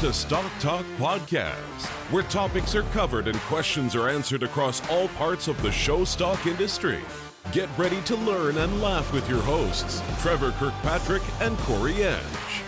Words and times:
to 0.00 0.14
Stock 0.14 0.50
Talk 0.60 0.86
Podcast, 0.96 1.84
where 2.10 2.22
topics 2.22 2.74
are 2.74 2.84
covered 2.84 3.28
and 3.28 3.36
questions 3.40 3.94
are 3.94 4.08
answered 4.08 4.42
across 4.42 4.80
all 4.88 5.08
parts 5.08 5.46
of 5.46 5.60
the 5.60 5.70
show 5.70 6.04
stock 6.04 6.46
industry. 6.46 7.00
Get 7.52 7.68
ready 7.76 8.00
to 8.02 8.16
learn 8.16 8.56
and 8.56 8.80
laugh 8.80 9.12
with 9.12 9.28
your 9.28 9.42
hosts, 9.42 10.00
Trevor 10.22 10.52
Kirkpatrick 10.52 11.20
and 11.42 11.54
Corey 11.58 12.02
Edge. 12.02 12.62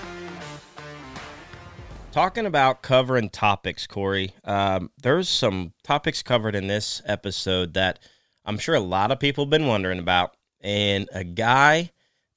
Talking 2.10 2.44
about 2.44 2.82
covering 2.82 3.30
topics, 3.30 3.86
Corey, 3.86 4.34
um, 4.44 4.90
there's 5.02 5.30
some 5.30 5.72
topics 5.82 6.22
covered 6.22 6.54
in 6.54 6.66
this 6.66 7.00
episode 7.06 7.72
that 7.72 7.98
I'm 8.44 8.58
sure 8.58 8.74
a 8.74 8.80
lot 8.80 9.10
of 9.10 9.18
people 9.18 9.44
have 9.44 9.50
been 9.50 9.66
wondering 9.66 10.00
about. 10.00 10.36
And 10.60 11.08
a 11.14 11.24
guy 11.24 11.92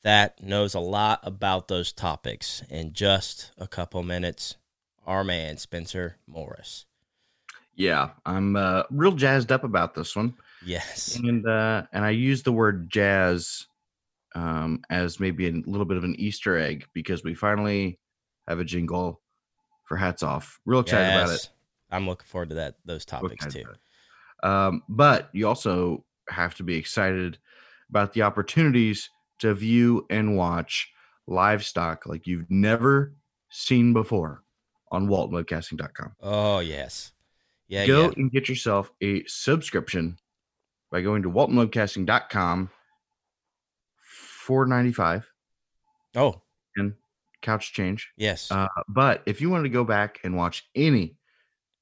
that 0.06 0.42
knows 0.42 0.74
a 0.74 0.80
lot 0.80 1.20
about 1.24 1.68
those 1.68 1.92
topics 1.92 2.64
in 2.70 2.94
just 2.94 3.52
a 3.58 3.68
couple 3.68 4.02
minutes, 4.02 4.56
our 5.06 5.24
man, 5.24 5.58
Spencer 5.58 6.18
Morris. 6.28 6.86
Yeah, 7.76 8.12
I'm 8.26 8.56
uh, 8.56 8.84
real 8.90 9.12
jazzed 9.12 9.52
up 9.52 9.64
about 9.64 9.94
this 9.96 10.16
one. 10.16 10.36
Yes. 10.66 11.18
And 11.22 11.46
uh, 11.48 11.84
and 11.92 12.06
I 12.06 12.12
use 12.12 12.44
the 12.44 12.54
word 12.54 12.90
jazz 12.90 13.68
um, 14.34 14.82
as 14.90 15.20
maybe 15.20 15.48
a 15.48 15.52
little 15.52 15.86
bit 15.86 15.98
of 15.98 16.04
an 16.04 16.16
Easter 16.18 16.58
egg 16.58 16.86
because 16.94 17.24
we 17.24 17.36
finally 17.36 18.00
have 18.48 18.60
a 18.60 18.66
jingle 18.66 19.22
for 19.84 19.98
hats 19.98 20.24
off. 20.24 20.60
Real 20.66 20.82
excited 20.82 21.22
about 21.22 21.36
it. 21.36 21.50
I'm 21.92 22.08
looking 22.08 22.28
forward 22.28 22.50
to 22.50 22.56
that 22.56 22.76
those 22.86 23.06
topics 23.06 23.46
too. 23.54 23.66
Um, 24.44 24.84
but 24.90 25.30
you 25.34 25.48
also 25.48 26.06
have 26.30 26.56
to 26.56 26.64
be 26.64 26.76
excited 26.76 27.38
about 27.90 28.14
the 28.14 28.24
opportunities 28.24 29.10
to 29.40 29.54
view 29.54 30.06
and 30.10 30.38
watch 30.38 30.92
livestock 31.28 32.06
like 32.06 32.28
you've 32.28 32.50
never 32.50 33.14
seen 33.50 33.94
before 33.94 34.44
on 34.96 35.08
waltonwebcasting.com. 35.08 36.14
Oh 36.22 36.60
yes. 36.60 37.12
Yeah. 37.68 37.86
Go 37.86 38.04
yeah. 38.04 38.12
and 38.18 38.32
get 38.32 38.48
yourself 38.50 38.92
a 39.02 39.24
subscription 39.26 40.18
by 40.92 41.02
going 41.02 41.24
to 41.24 41.30
waltonwebcasting.com. 41.32 42.70
Four 44.00 44.66
ninety 44.68 44.92
five 44.92 45.28
Oh, 46.16 46.42
and 46.78 46.94
couch 47.42 47.74
change. 47.74 48.12
yes. 48.16 48.50
Uh, 48.52 48.68
but 48.88 49.22
if 49.26 49.42
you 49.42 49.50
wanted 49.50 49.64
to 49.64 49.70
go 49.70 49.84
back 49.84 50.20
and 50.24 50.38
watch 50.38 50.70
any 50.76 51.18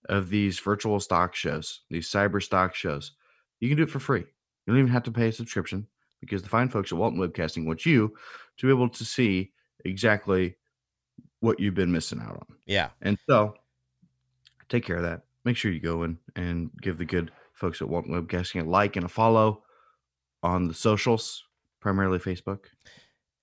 of 0.09 0.29
these 0.29 0.59
virtual 0.59 0.99
stock 0.99 1.35
shows, 1.35 1.81
these 1.89 2.09
cyber 2.09 2.41
stock 2.41 2.73
shows, 2.73 3.11
you 3.59 3.69
can 3.69 3.77
do 3.77 3.83
it 3.83 3.89
for 3.91 3.99
free. 3.99 4.21
You 4.21 4.73
don't 4.73 4.79
even 4.79 4.91
have 4.91 5.03
to 5.03 5.11
pay 5.11 5.27
a 5.27 5.31
subscription 5.31 5.87
because 6.19 6.41
the 6.41 6.49
fine 6.49 6.69
folks 6.69 6.91
at 6.91 6.97
Walton 6.97 7.19
Webcasting 7.19 7.65
want 7.67 7.85
you 7.85 8.13
to 8.57 8.65
be 8.65 8.71
able 8.71 8.89
to 8.89 9.05
see 9.05 9.51
exactly 9.85 10.55
what 11.43 11.59
you've 11.59 11.75
been 11.75 11.91
missing 11.91 12.21
out 12.21 12.35
on. 12.35 12.55
yeah. 12.65 12.89
And 13.01 13.17
so 13.27 13.55
take 14.69 14.85
care 14.85 14.95
of 14.95 15.03
that. 15.03 15.23
Make 15.43 15.57
sure 15.57 15.73
you 15.73 15.81
go 15.81 16.03
in 16.03 16.17
and 16.37 16.71
give 16.81 16.97
the 16.97 17.03
good 17.05 17.31
folks 17.53 17.81
at 17.81 17.89
Walton 17.89 18.13
Webcasting 18.13 18.65
a 18.65 18.69
like 18.69 18.95
and 18.95 19.05
a 19.05 19.09
follow 19.09 19.63
on 20.41 20.69
the 20.69 20.73
socials, 20.73 21.43
primarily 21.81 22.17
Facebook. 22.17 22.59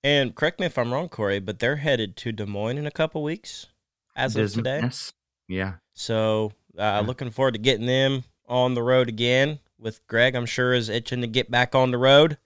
And 0.03 0.33
correct 0.33 0.59
me 0.59 0.65
if 0.65 0.79
I'm 0.79 0.91
wrong, 0.91 1.09
Corey, 1.09 1.39
but 1.39 1.59
they're 1.59 1.75
headed 1.75 2.17
to 2.17 2.31
Des 2.31 2.47
Moines 2.47 2.79
in 2.79 2.87
a 2.87 2.91
couple 2.91 3.21
weeks 3.21 3.67
as 4.15 4.35
of 4.35 4.51
today. 4.51 4.79
Yes. 4.81 5.13
Yeah. 5.47 5.73
So 5.93 6.53
uh, 6.79 7.03
looking 7.05 7.29
forward 7.29 7.53
to 7.53 7.59
getting 7.59 7.85
them 7.85 8.23
on 8.47 8.73
the 8.73 8.81
road 8.81 9.09
again 9.09 9.59
with 9.77 10.05
Greg. 10.07 10.33
I'm 10.33 10.47
sure 10.47 10.73
is 10.73 10.89
itching 10.89 11.21
to 11.21 11.27
get 11.27 11.51
back 11.51 11.75
on 11.75 11.91
the 11.91 11.99
road 11.99 12.39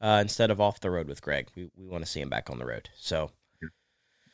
uh, 0.00 0.18
instead 0.20 0.50
of 0.50 0.60
off 0.60 0.80
the 0.80 0.90
road 0.90 1.06
with 1.06 1.22
Greg. 1.22 1.46
We, 1.54 1.70
we 1.76 1.86
want 1.86 2.04
to 2.04 2.10
see 2.10 2.20
him 2.20 2.28
back 2.28 2.50
on 2.50 2.58
the 2.58 2.66
road. 2.66 2.90
So 2.96 3.30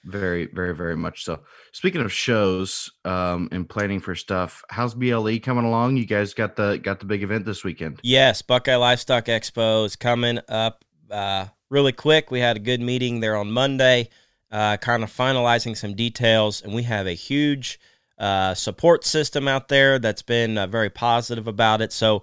Very, 0.06 0.46
very, 0.46 0.72
very 0.72 0.96
much 0.96 1.24
so. 1.24 1.40
Speaking 1.72 2.00
of 2.00 2.12
shows 2.12 2.92
um, 3.04 3.48
and 3.50 3.68
planning 3.68 3.98
for 3.98 4.14
stuff, 4.14 4.62
how's 4.70 4.94
BLE 4.94 5.40
coming 5.40 5.64
along? 5.64 5.96
You 5.96 6.06
guys 6.06 6.32
got 6.32 6.54
the 6.54 6.78
got 6.78 7.00
the 7.00 7.06
big 7.06 7.24
event 7.24 7.44
this 7.44 7.64
weekend. 7.64 7.98
yes, 8.04 8.40
Buckeye 8.40 8.76
Livestock 8.76 9.24
Expo 9.24 9.84
is 9.84 9.96
coming 9.96 10.38
up 10.48 10.84
uh, 11.10 11.46
really 11.70 11.90
quick. 11.90 12.30
We 12.30 12.38
had 12.38 12.56
a 12.56 12.60
good 12.60 12.80
meeting 12.80 13.18
there 13.18 13.36
on 13.36 13.50
Monday, 13.50 14.08
uh, 14.52 14.76
kind 14.76 15.02
of 15.02 15.10
finalizing 15.12 15.76
some 15.76 15.94
details, 15.94 16.62
and 16.62 16.72
we 16.72 16.84
have 16.84 17.08
a 17.08 17.14
huge 17.14 17.80
uh, 18.16 18.54
support 18.54 19.04
system 19.04 19.48
out 19.48 19.66
there 19.66 19.98
that's 19.98 20.22
been 20.22 20.56
uh, 20.56 20.68
very 20.68 20.90
positive 20.90 21.48
about 21.48 21.80
it. 21.82 21.92
So. 21.92 22.22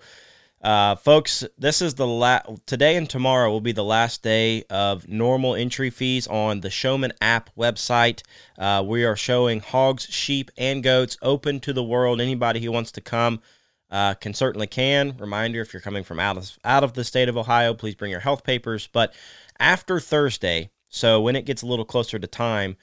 Uh, 0.63 0.95
folks, 0.95 1.43
this 1.57 1.81
is 1.81 1.95
the 1.95 2.07
last 2.07 2.47
today 2.65 2.95
and 2.95 3.09
tomorrow 3.09 3.51
will 3.51 3.59
be 3.59 3.73
the 3.73 3.83
last 3.83 4.23
day 4.23 4.63
of 4.69 5.09
normal 5.09 5.55
entry 5.55 5.89
fees 5.89 6.25
on 6.27 6.61
the 6.61 6.69
Showman 6.69 7.11
app 7.19 7.49
website. 7.57 8.21
Uh, 8.57 8.81
we 8.85 9.03
are 9.03 9.17
showing 9.17 9.59
hogs, 9.59 10.05
sheep, 10.05 10.49
and 10.57 10.81
goats 10.81 11.17
open 11.21 11.59
to 11.59 11.73
the 11.73 11.83
world. 11.83 12.21
Anybody 12.21 12.61
who 12.61 12.71
wants 12.71 12.93
to 12.93 13.01
come 13.01 13.41
uh, 13.91 14.13
can 14.13 14.33
certainly 14.33 14.67
can. 14.67 15.17
Reminder: 15.17 15.59
if 15.59 15.73
you're 15.73 15.81
coming 15.81 16.05
from 16.05 16.21
out 16.21 16.37
of 16.37 16.57
out 16.63 16.85
of 16.85 16.93
the 16.93 17.03
state 17.03 17.27
of 17.27 17.35
Ohio, 17.35 17.73
please 17.73 17.95
bring 17.95 18.11
your 18.11 18.21
health 18.21 18.45
papers. 18.45 18.87
But 18.87 19.13
after 19.59 19.99
Thursday, 19.99 20.71
so 20.87 21.19
when 21.19 21.35
it 21.35 21.45
gets 21.45 21.61
a 21.61 21.67
little 21.67 21.83
closer 21.83 22.17
to 22.19 22.27
time, 22.27 22.77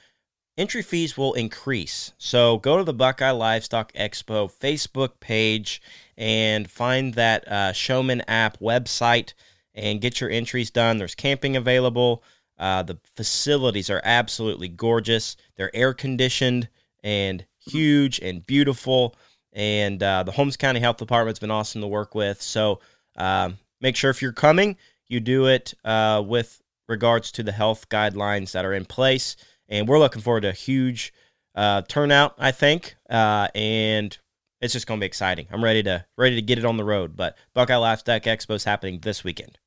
entry 0.56 0.82
fees 0.82 1.16
will 1.16 1.34
increase. 1.34 2.12
So 2.18 2.58
go 2.58 2.76
to 2.76 2.84
the 2.84 2.94
Buckeye 2.94 3.30
Livestock 3.30 3.92
Expo 3.92 4.50
Facebook 4.52 5.20
page 5.20 5.80
and 6.16 6.70
find 6.70 7.14
that 7.14 7.48
uh, 7.48 7.72
Showman 7.72 8.22
app 8.28 8.58
website 8.58 9.32
and 9.74 10.00
get 10.00 10.20
your 10.20 10.30
entries 10.30 10.70
done. 10.70 10.98
There's 10.98 11.14
camping 11.14 11.56
available. 11.56 12.22
Uh, 12.58 12.82
the 12.82 12.98
facilities 13.16 13.88
are 13.88 14.02
absolutely 14.04 14.68
gorgeous. 14.68 15.36
They're 15.56 15.74
air 15.74 15.94
conditioned 15.94 16.68
and 17.02 17.46
huge 17.58 18.18
and 18.20 18.44
beautiful. 18.44 19.14
And 19.52 20.02
uh, 20.02 20.22
the 20.24 20.32
Holmes 20.32 20.56
County 20.56 20.80
Health 20.80 20.98
Department's 20.98 21.40
been 21.40 21.50
awesome 21.50 21.80
to 21.80 21.86
work 21.86 22.14
with. 22.14 22.42
So 22.42 22.80
um, 23.16 23.58
make 23.80 23.96
sure 23.96 24.10
if 24.10 24.20
you're 24.20 24.32
coming, 24.32 24.76
you 25.08 25.20
do 25.20 25.46
it 25.46 25.74
uh, 25.84 26.22
with 26.24 26.60
regards 26.88 27.32
to 27.32 27.42
the 27.42 27.52
health 27.52 27.88
guidelines 27.88 28.52
that 28.52 28.64
are 28.64 28.74
in 28.74 28.84
place. 28.84 29.36
And 29.70 29.88
we're 29.88 29.98
looking 29.98 30.20
forward 30.20 30.42
to 30.42 30.48
a 30.48 30.52
huge 30.52 31.12
uh, 31.54 31.82
turnout, 31.82 32.34
I 32.38 32.50
think. 32.50 32.96
Uh, 33.08 33.48
and 33.54 34.16
it's 34.60 34.72
just 34.72 34.86
going 34.86 35.00
to 35.00 35.02
be 35.02 35.06
exciting. 35.06 35.46
I'm 35.50 35.64
ready 35.64 35.82
to 35.84 36.04
ready 36.18 36.34
to 36.34 36.42
get 36.42 36.58
it 36.58 36.64
on 36.64 36.76
the 36.76 36.84
road. 36.84 37.16
But 37.16 37.38
Buckeye 37.54 37.76
Livestock 37.76 38.22
Expo 38.22 38.54
is 38.54 38.64
happening 38.64 39.00
this 39.00 39.24
weekend. 39.24 39.58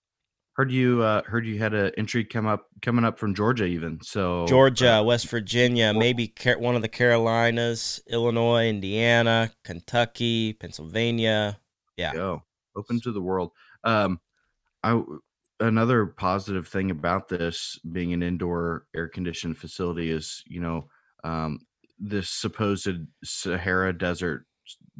Heard 0.56 0.72
you 0.72 1.02
uh, 1.02 1.24
heard 1.24 1.48
you 1.48 1.58
had 1.58 1.74
an 1.74 1.92
entry 1.98 2.24
come 2.24 2.46
up 2.46 2.68
coming 2.84 3.04
up 3.04 3.18
from 3.18 3.34
Georgia 3.34 3.66
even. 3.66 4.00
So 4.04 4.46
Georgia, 4.46 5.00
uh, 5.00 5.04
West 5.04 5.28
Virginia, 5.30 5.94
maybe 5.96 6.28
Car- 6.28 6.60
one 6.60 6.76
of 6.76 6.84
the 6.84 6.90
Carolinas, 6.90 8.00
Illinois, 8.08 8.68
Indiana, 8.68 9.52
Kentucky, 9.64 10.54
Pennsylvania. 10.54 11.58
Yeah. 11.98 12.14
go 12.14 12.44
open 12.76 13.02
to 13.02 13.12
the 13.12 13.22
world. 13.22 13.52
Um, 13.84 14.20
I 14.84 15.02
another 15.64 16.06
positive 16.06 16.68
thing 16.68 16.92
about 16.92 17.30
this 17.30 17.80
being 17.92 18.14
an 18.14 18.22
indoor 18.22 18.86
air 18.96 19.08
conditioned 19.08 19.58
facility 19.58 20.12
is 20.12 20.44
you 20.46 20.60
know 20.60 20.88
um, 21.24 21.60
this 21.98 22.30
supposed 22.30 22.98
Sahara 23.24 23.98
Desert 23.98 24.46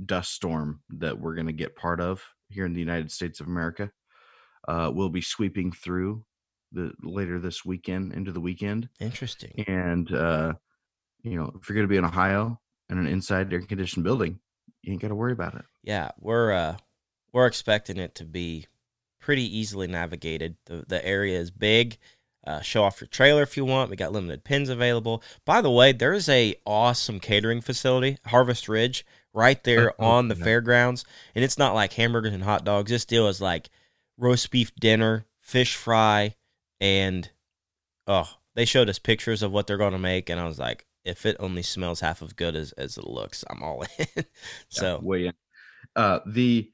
dust 0.06 0.32
storm 0.34 0.82
that 0.90 1.20
we're 1.20 1.36
going 1.36 1.48
to 1.48 1.54
get 1.54 1.76
part 1.76 2.00
of 2.00 2.24
here 2.50 2.66
in 2.66 2.74
the 2.74 2.80
United 2.80 3.12
States 3.12 3.40
of 3.40 3.48
America 3.48 3.92
uh, 4.68 4.92
will 4.94 5.10
be 5.10 5.22
sweeping 5.22 5.72
through 5.72 6.24
the 6.72 6.92
later 7.04 7.40
this 7.40 7.66
weekend 7.66 8.14
into 8.14 8.32
the 8.32 8.40
weekend, 8.40 8.90
Interesting. 9.00 9.66
and 9.68 10.12
uh, 10.14 10.54
you 11.24 11.36
know 11.36 11.52
if 11.60 11.68
you're 11.68 11.76
going 11.76 11.88
to 11.88 11.92
be 11.92 11.98
in 11.98 12.06
Ohio 12.06 12.60
in 12.90 12.98
an 12.98 13.08
inside 13.08 13.52
air 13.52 13.62
conditioned 13.62 14.04
building, 14.04 14.40
you 14.82 14.94
ain't 14.94 15.02
got 15.02 15.10
to 15.10 15.16
worry 15.16 15.34
about 15.34 15.56
it. 15.56 15.66
Yeah, 15.84 16.12
we're 16.20 16.52
uh 16.52 16.78
we're 17.34 17.48
expecting 17.48 17.98
it 17.98 18.16
to 18.16 18.26
be 18.26 18.68
pretty 19.24 19.58
easily 19.58 19.88
navigated. 19.88 20.58
The 20.66 20.84
the 20.88 21.06
area 21.06 21.40
is 21.40 21.50
big. 21.50 21.98
Uh, 22.46 22.60
show 22.60 22.84
off 22.84 23.00
your 23.00 23.08
trailer 23.08 23.42
if 23.42 23.56
you 23.56 23.64
want. 23.64 23.90
We 23.90 23.96
got 23.96 24.12
limited 24.12 24.44
pins 24.44 24.68
available. 24.68 25.24
By 25.46 25.62
the 25.62 25.72
way, 25.72 25.94
there 25.94 26.12
is 26.12 26.28
a 26.28 26.56
awesome 26.66 27.22
catering 27.22 27.62
facility, 27.62 28.18
Harvest 28.26 28.68
Ridge, 28.68 29.06
right 29.34 29.64
there 29.64 29.94
Oh, 29.98 30.06
on 30.06 30.28
the 30.28 30.36
yeah. 30.36 30.44
fairgrounds. 30.44 31.06
And 31.36 31.46
it's 31.46 31.58
not 31.58 31.74
like 31.74 31.94
hamburgers 31.94 32.34
and 32.34 32.44
hot 32.44 32.66
dogs. 32.66 32.92
This 32.92 33.06
deal 33.06 33.30
is 33.30 33.40
like 33.40 33.70
roast 34.18 34.52
beef 34.52 34.76
dinner, 34.76 35.26
fish 35.40 35.78
fry, 35.78 36.36
and 36.82 37.30
oh, 38.08 38.30
they 38.56 38.66
showed 38.66 38.90
us 38.90 39.00
pictures 39.00 39.42
of 39.42 39.54
what 39.54 39.66
they're 39.66 39.78
going 39.78 39.94
to 39.94 39.98
make, 39.98 40.30
and 40.30 40.38
I 40.38 40.46
was 40.46 40.60
like, 40.60 40.86
if 41.06 41.26
it 41.26 41.38
only 41.40 41.62
smells 41.64 42.02
half 42.02 42.22
as 42.22 42.34
good 42.34 42.58
as, 42.58 42.74
as 42.74 42.98
it 42.98 43.06
looks, 43.08 43.46
I'm 43.50 43.64
all 43.64 43.86
in. 44.18 44.26
so 44.68 45.00
weigh 45.02 45.28
in. 45.28 45.34
Uh, 45.96 46.20
the 46.26 46.70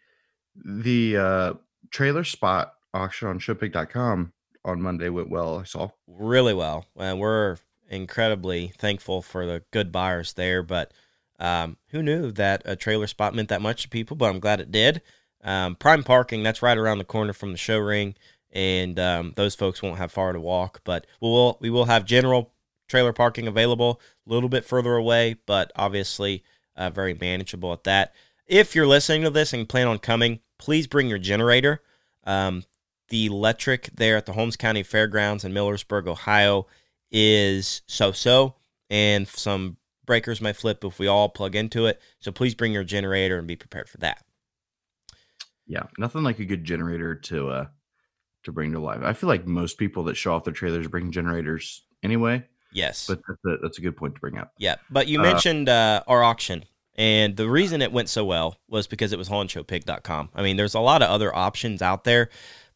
the 0.55 1.17
uh, 1.17 1.53
trailer 1.91 2.23
spot 2.23 2.73
auction 2.93 3.27
on 3.27 3.39
showpig.com 3.39 4.33
on 4.65 4.81
Monday 4.81 5.09
went 5.09 5.29
well. 5.29 5.59
I 5.59 5.63
saw. 5.63 5.89
really 6.07 6.53
well. 6.53 6.85
And 6.97 7.19
we're 7.19 7.57
incredibly 7.89 8.73
thankful 8.77 9.21
for 9.21 9.45
the 9.45 9.63
good 9.71 9.91
buyers 9.91 10.33
there. 10.33 10.63
But 10.63 10.91
um, 11.39 11.77
who 11.89 12.03
knew 12.03 12.31
that 12.31 12.61
a 12.65 12.75
trailer 12.75 13.07
spot 13.07 13.33
meant 13.35 13.49
that 13.49 13.61
much 13.61 13.83
to 13.83 13.89
people? 13.89 14.17
But 14.17 14.29
I'm 14.29 14.39
glad 14.39 14.61
it 14.61 14.71
did. 14.71 15.01
Um, 15.43 15.75
prime 15.75 16.03
parking, 16.03 16.43
that's 16.43 16.61
right 16.61 16.77
around 16.77 16.97
the 16.97 17.05
corner 17.05 17.33
from 17.33 17.51
the 17.51 17.57
show 17.57 17.79
ring. 17.79 18.15
And 18.51 18.99
um, 18.99 19.33
those 19.35 19.55
folks 19.55 19.81
won't 19.81 19.99
have 19.99 20.11
far 20.11 20.33
to 20.33 20.39
walk. 20.39 20.81
But 20.83 21.07
we 21.21 21.29
will, 21.29 21.57
we 21.61 21.69
will 21.69 21.85
have 21.85 22.05
general 22.05 22.51
trailer 22.87 23.13
parking 23.13 23.47
available, 23.47 24.01
a 24.27 24.33
little 24.33 24.49
bit 24.49 24.65
further 24.65 24.95
away, 24.95 25.35
but 25.45 25.71
obviously 25.75 26.43
uh, 26.75 26.89
very 26.89 27.13
manageable 27.13 27.71
at 27.71 27.83
that. 27.83 28.13
If 28.47 28.73
you're 28.73 28.87
listening 28.87 29.21
to 29.23 29.29
this 29.29 29.53
and 29.53 29.69
plan 29.69 29.87
on 29.87 29.99
coming, 29.99 30.39
please 30.59 30.85
bring 30.85 31.07
your 31.07 31.17
generator. 31.17 31.81
Um, 32.25 32.63
the 33.07 33.25
electric 33.25 33.89
there 33.95 34.17
at 34.17 34.27
the 34.27 34.33
Holmes 34.33 34.55
County 34.55 34.83
Fairgrounds 34.83 35.43
in 35.43 35.51
Millersburg, 35.51 36.07
Ohio, 36.07 36.67
is 37.11 37.81
so 37.87 38.11
so, 38.11 38.55
and 38.91 39.27
some 39.27 39.77
breakers 40.05 40.41
may 40.41 40.53
flip 40.53 40.83
if 40.83 40.99
we 40.99 41.07
all 41.07 41.29
plug 41.29 41.55
into 41.55 41.87
it. 41.87 41.99
So 42.19 42.31
please 42.31 42.53
bring 42.53 42.71
your 42.71 42.83
generator 42.83 43.39
and 43.39 43.47
be 43.47 43.55
prepared 43.55 43.89
for 43.89 43.97
that. 43.97 44.23
Yeah, 45.65 45.83
nothing 45.97 46.23
like 46.23 46.39
a 46.39 46.45
good 46.45 46.63
generator 46.63 47.15
to 47.15 47.49
uh 47.49 47.65
to 48.43 48.51
bring 48.51 48.71
to 48.73 48.79
life. 48.79 49.01
I 49.03 49.13
feel 49.13 49.27
like 49.27 49.45
most 49.45 49.77
people 49.77 50.03
that 50.05 50.15
show 50.15 50.33
off 50.33 50.43
their 50.43 50.53
trailers 50.53 50.87
bring 50.87 51.11
generators 51.11 51.83
anyway. 52.03 52.45
Yes, 52.71 53.07
but 53.07 53.19
that's 53.27 53.39
a, 53.45 53.57
that's 53.61 53.77
a 53.79 53.81
good 53.81 53.97
point 53.97 54.15
to 54.15 54.21
bring 54.21 54.37
up. 54.37 54.53
Yeah, 54.57 54.75
but 54.91 55.07
you 55.07 55.19
uh, 55.19 55.23
mentioned 55.23 55.69
uh, 55.69 56.03
our 56.07 56.23
auction, 56.23 56.65
and 56.99 57.37
the 57.37 57.49
reason 57.49 57.81
it 57.81 57.93
went 57.93 58.09
so 58.09 58.25
well 58.25 58.57
was 58.67 58.85
because 58.85 59.13
it 59.13 59.17
was 59.17 59.29
on 59.31 59.47
ShowPig.com. 59.47 60.31
I 60.35 60.43
mean, 60.43 60.57
there's 60.57 60.73
a 60.73 60.81
lot 60.81 61.01
of 61.01 61.09
other 61.09 61.33
options 61.33 61.81
out 61.81 62.03
there, 62.03 62.27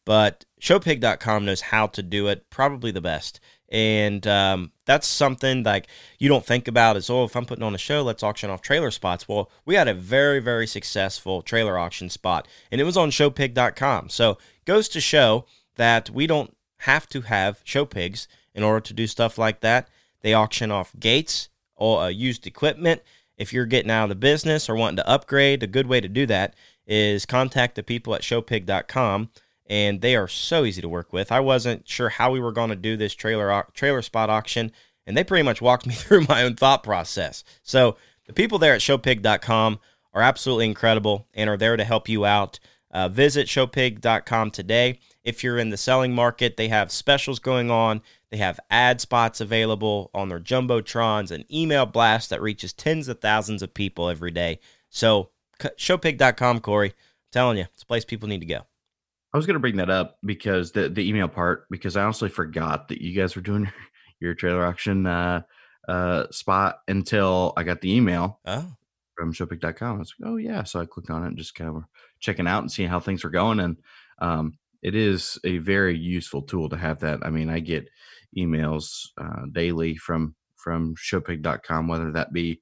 but 0.06 0.46
ShowPig.com 0.62 1.44
knows 1.44 1.60
how 1.60 1.88
to 1.88 2.02
do 2.02 2.28
it 2.28 2.48
probably 2.48 2.90
the 2.90 3.02
best. 3.02 3.38
And 3.68 4.26
um, 4.26 4.72
that's 4.86 5.06
something 5.06 5.62
like 5.62 5.88
you 6.18 6.30
don't 6.30 6.46
think 6.46 6.68
about 6.68 6.96
as, 6.96 7.10
oh, 7.10 7.24
if 7.24 7.36
I'm 7.36 7.44
putting 7.44 7.62
on 7.62 7.74
a 7.74 7.78
show, 7.78 8.02
let's 8.02 8.22
auction 8.22 8.48
off 8.48 8.62
trailer 8.62 8.90
spots. 8.90 9.28
Well, 9.28 9.50
we 9.66 9.74
had 9.74 9.88
a 9.88 9.94
very, 9.94 10.40
very 10.40 10.66
successful 10.66 11.42
trailer 11.42 11.78
auction 11.78 12.08
spot, 12.08 12.48
and 12.72 12.80
it 12.80 12.84
was 12.84 12.96
on 12.96 13.10
showpig.com. 13.10 14.08
So 14.08 14.38
goes 14.64 14.88
to 14.88 15.02
show 15.02 15.44
that 15.76 16.08
we 16.08 16.26
don't 16.26 16.56
have 16.78 17.06
to 17.10 17.20
have 17.22 17.60
show 17.64 17.84
pigs 17.84 18.26
in 18.54 18.62
order 18.62 18.80
to 18.80 18.94
do 18.94 19.06
stuff 19.06 19.36
like 19.36 19.60
that. 19.60 19.88
They 20.22 20.32
auction 20.32 20.70
off 20.70 20.94
gates 20.98 21.50
or 21.76 22.04
uh, 22.04 22.08
used 22.08 22.46
equipment. 22.46 23.02
If 23.36 23.52
you're 23.52 23.66
getting 23.66 23.90
out 23.90 24.04
of 24.04 24.08
the 24.10 24.14
business 24.14 24.68
or 24.68 24.76
wanting 24.76 24.96
to 24.96 25.08
upgrade, 25.08 25.62
a 25.62 25.66
good 25.66 25.86
way 25.86 26.00
to 26.00 26.08
do 26.08 26.26
that 26.26 26.54
is 26.86 27.26
contact 27.26 27.74
the 27.74 27.82
people 27.82 28.14
at 28.14 28.22
showpig.com 28.22 29.30
and 29.66 30.00
they 30.00 30.14
are 30.14 30.28
so 30.28 30.64
easy 30.64 30.82
to 30.82 30.88
work 30.88 31.12
with. 31.12 31.32
I 31.32 31.40
wasn't 31.40 31.88
sure 31.88 32.10
how 32.10 32.30
we 32.30 32.40
were 32.40 32.52
going 32.52 32.70
to 32.70 32.76
do 32.76 32.96
this 32.96 33.14
trailer 33.14 33.66
trailer 33.72 34.02
spot 34.02 34.30
auction, 34.30 34.72
and 35.06 35.16
they 35.16 35.24
pretty 35.24 35.42
much 35.42 35.62
walked 35.62 35.86
me 35.86 35.94
through 35.94 36.26
my 36.28 36.42
own 36.42 36.56
thought 36.56 36.82
process. 36.82 37.44
So 37.62 37.96
the 38.26 38.32
people 38.32 38.58
there 38.58 38.74
at 38.74 38.80
showpig.com 38.80 39.80
are 40.12 40.22
absolutely 40.22 40.66
incredible 40.66 41.26
and 41.34 41.50
are 41.50 41.56
there 41.56 41.76
to 41.76 41.84
help 41.84 42.08
you 42.08 42.24
out. 42.24 42.58
Uh, 42.90 43.08
visit 43.08 43.48
showpig.com 43.48 44.50
today. 44.52 45.00
If 45.24 45.42
you're 45.42 45.58
in 45.58 45.70
the 45.70 45.76
selling 45.76 46.14
market, 46.14 46.56
they 46.56 46.68
have 46.68 46.92
specials 46.92 47.40
going 47.40 47.70
on. 47.70 48.02
They 48.34 48.38
have 48.38 48.58
ad 48.68 49.00
spots 49.00 49.40
available 49.40 50.10
on 50.12 50.28
their 50.28 50.40
jumbotrons, 50.40 51.30
an 51.30 51.44
email 51.54 51.86
blast 51.86 52.30
that 52.30 52.42
reaches 52.42 52.72
tens 52.72 53.06
of 53.06 53.20
thousands 53.20 53.62
of 53.62 53.74
people 53.74 54.08
every 54.08 54.32
day. 54.32 54.58
So 54.90 55.30
showpig.com, 55.60 56.58
Corey, 56.58 56.88
I'm 56.88 56.94
telling 57.30 57.58
you, 57.58 57.66
it's 57.72 57.84
a 57.84 57.86
place 57.86 58.04
people 58.04 58.28
need 58.28 58.40
to 58.40 58.46
go. 58.46 58.62
I 59.32 59.36
was 59.36 59.46
going 59.46 59.54
to 59.54 59.60
bring 59.60 59.76
that 59.76 59.88
up 59.88 60.18
because 60.24 60.72
the 60.72 60.88
the 60.88 61.08
email 61.08 61.28
part 61.28 61.66
because 61.70 61.96
I 61.96 62.02
honestly 62.02 62.28
forgot 62.28 62.88
that 62.88 63.00
you 63.00 63.14
guys 63.14 63.36
were 63.36 63.40
doing 63.40 63.70
your 64.18 64.34
trailer 64.34 64.66
auction 64.66 65.06
uh, 65.06 65.42
uh, 65.86 66.24
spot 66.32 66.80
until 66.88 67.52
I 67.56 67.62
got 67.62 67.82
the 67.82 67.94
email 67.94 68.40
oh. 68.46 68.66
from 69.16 69.32
showpig.com. 69.32 69.94
I 69.94 69.98
was 70.00 70.12
like, 70.18 70.28
oh 70.28 70.36
yeah, 70.38 70.64
so 70.64 70.80
I 70.80 70.86
clicked 70.86 71.10
on 71.10 71.22
it 71.22 71.28
and 71.28 71.38
just 71.38 71.54
kind 71.54 71.70
of 71.70 71.84
checking 72.18 72.48
out 72.48 72.64
and 72.64 72.72
seeing 72.72 72.88
how 72.88 72.98
things 72.98 73.22
were 73.22 73.30
going, 73.30 73.60
and 73.60 73.76
um, 74.18 74.58
it 74.82 74.96
is 74.96 75.38
a 75.44 75.58
very 75.58 75.96
useful 75.96 76.42
tool 76.42 76.68
to 76.68 76.76
have 76.76 76.98
that. 76.98 77.20
I 77.22 77.30
mean, 77.30 77.48
I 77.48 77.60
get 77.60 77.88
emails 78.36 79.08
uh, 79.20 79.46
daily 79.52 79.96
from 79.96 80.34
from 80.56 80.94
showpig.com, 80.96 81.88
whether 81.88 82.10
that 82.12 82.32
be 82.32 82.60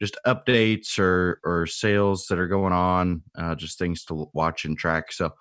just 0.00 0.18
updates 0.26 0.98
or 0.98 1.40
or 1.44 1.66
sales 1.66 2.26
that 2.26 2.38
are 2.38 2.48
going 2.48 2.72
on, 2.72 3.22
uh, 3.38 3.54
just 3.54 3.78
things 3.78 4.04
to 4.04 4.28
watch 4.34 4.64
and 4.64 4.76
track. 4.76 5.12
So 5.12 5.32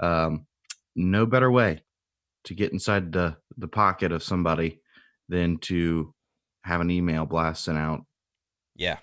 um, 0.00 0.46
no 0.94 1.26
better 1.26 1.50
way 1.50 1.82
to 2.44 2.54
get 2.54 2.72
inside 2.72 3.12
the 3.12 3.36
the 3.56 3.68
pocket 3.68 4.12
of 4.12 4.22
somebody 4.22 4.80
than 5.28 5.58
to 5.58 6.14
have 6.64 6.80
an 6.80 6.90
email 6.90 7.26
blast 7.26 7.64
sent 7.64 7.78
out. 7.78 8.04
Yeah. 8.76 8.98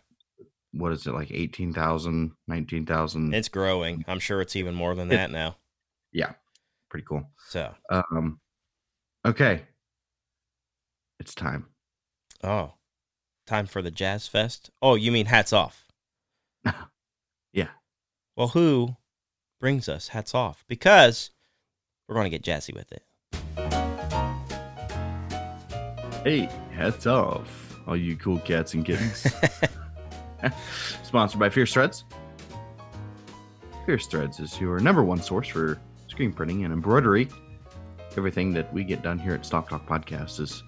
What 0.72 0.92
is 0.92 1.08
it 1.08 1.14
like 1.14 1.32
18,000, 1.32 2.32
19,000? 2.48 3.34
It's 3.34 3.48
growing. 3.48 4.04
I'm 4.08 4.20
sure 4.20 4.42
it's 4.42 4.56
even 4.58 4.76
more 4.76 4.94
than 4.94 5.08
that 5.10 5.32
now. 5.32 5.56
Yeah. 6.12 6.34
Pretty 6.90 7.06
cool. 7.08 7.30
So, 7.50 7.74
um 7.90 8.40
okay. 9.26 9.64
It's 11.20 11.34
time. 11.34 11.68
Oh. 12.44 12.74
Time 13.48 13.68
for 13.68 13.82
the 13.82 13.92
Jazz 13.92 14.28
Fest? 14.28 14.70
Oh, 14.82 14.96
you 14.96 15.12
mean 15.12 15.28
hats 15.28 15.54
off? 15.54 15.88
yeah. 17.54 17.70
Well, 18.36 18.50
who 18.50 18.98
brings 19.60 19.88
us 19.88 20.10
hats 20.10 20.36
off 20.36 20.66
because 20.68 21.32
we're 22.08 22.16
going 22.16 22.30
to 22.30 22.38
get 22.38 22.44
jazzy 22.44 22.74
with 22.74 22.92
it. 22.92 23.04
Hey, 26.24 26.50
hats 26.72 27.06
off, 27.06 27.80
all 27.88 27.96
you 27.96 28.16
cool 28.18 28.40
cats 28.40 28.74
and 28.74 28.84
kittens. 28.84 29.28
Sponsored 31.04 31.40
by 31.40 31.50
Fierce 31.50 31.72
Threads. 31.72 32.04
Fierce 33.86 34.08
Threads 34.08 34.40
is 34.40 34.60
your 34.60 34.80
number 34.80 35.04
one 35.04 35.22
source 35.22 35.48
for 35.48 35.80
screen 36.08 36.34
printing 36.34 36.64
and 36.64 36.74
embroidery. 36.74 37.30
Everything 38.18 38.54
that 38.54 38.74
we 38.74 38.84
get 38.84 39.04
done 39.04 39.20
here 39.20 39.34
at 39.34 39.46
Stock 39.46 39.70
Talk 39.70 39.86
Podcast 39.88 40.40
is 40.40 40.64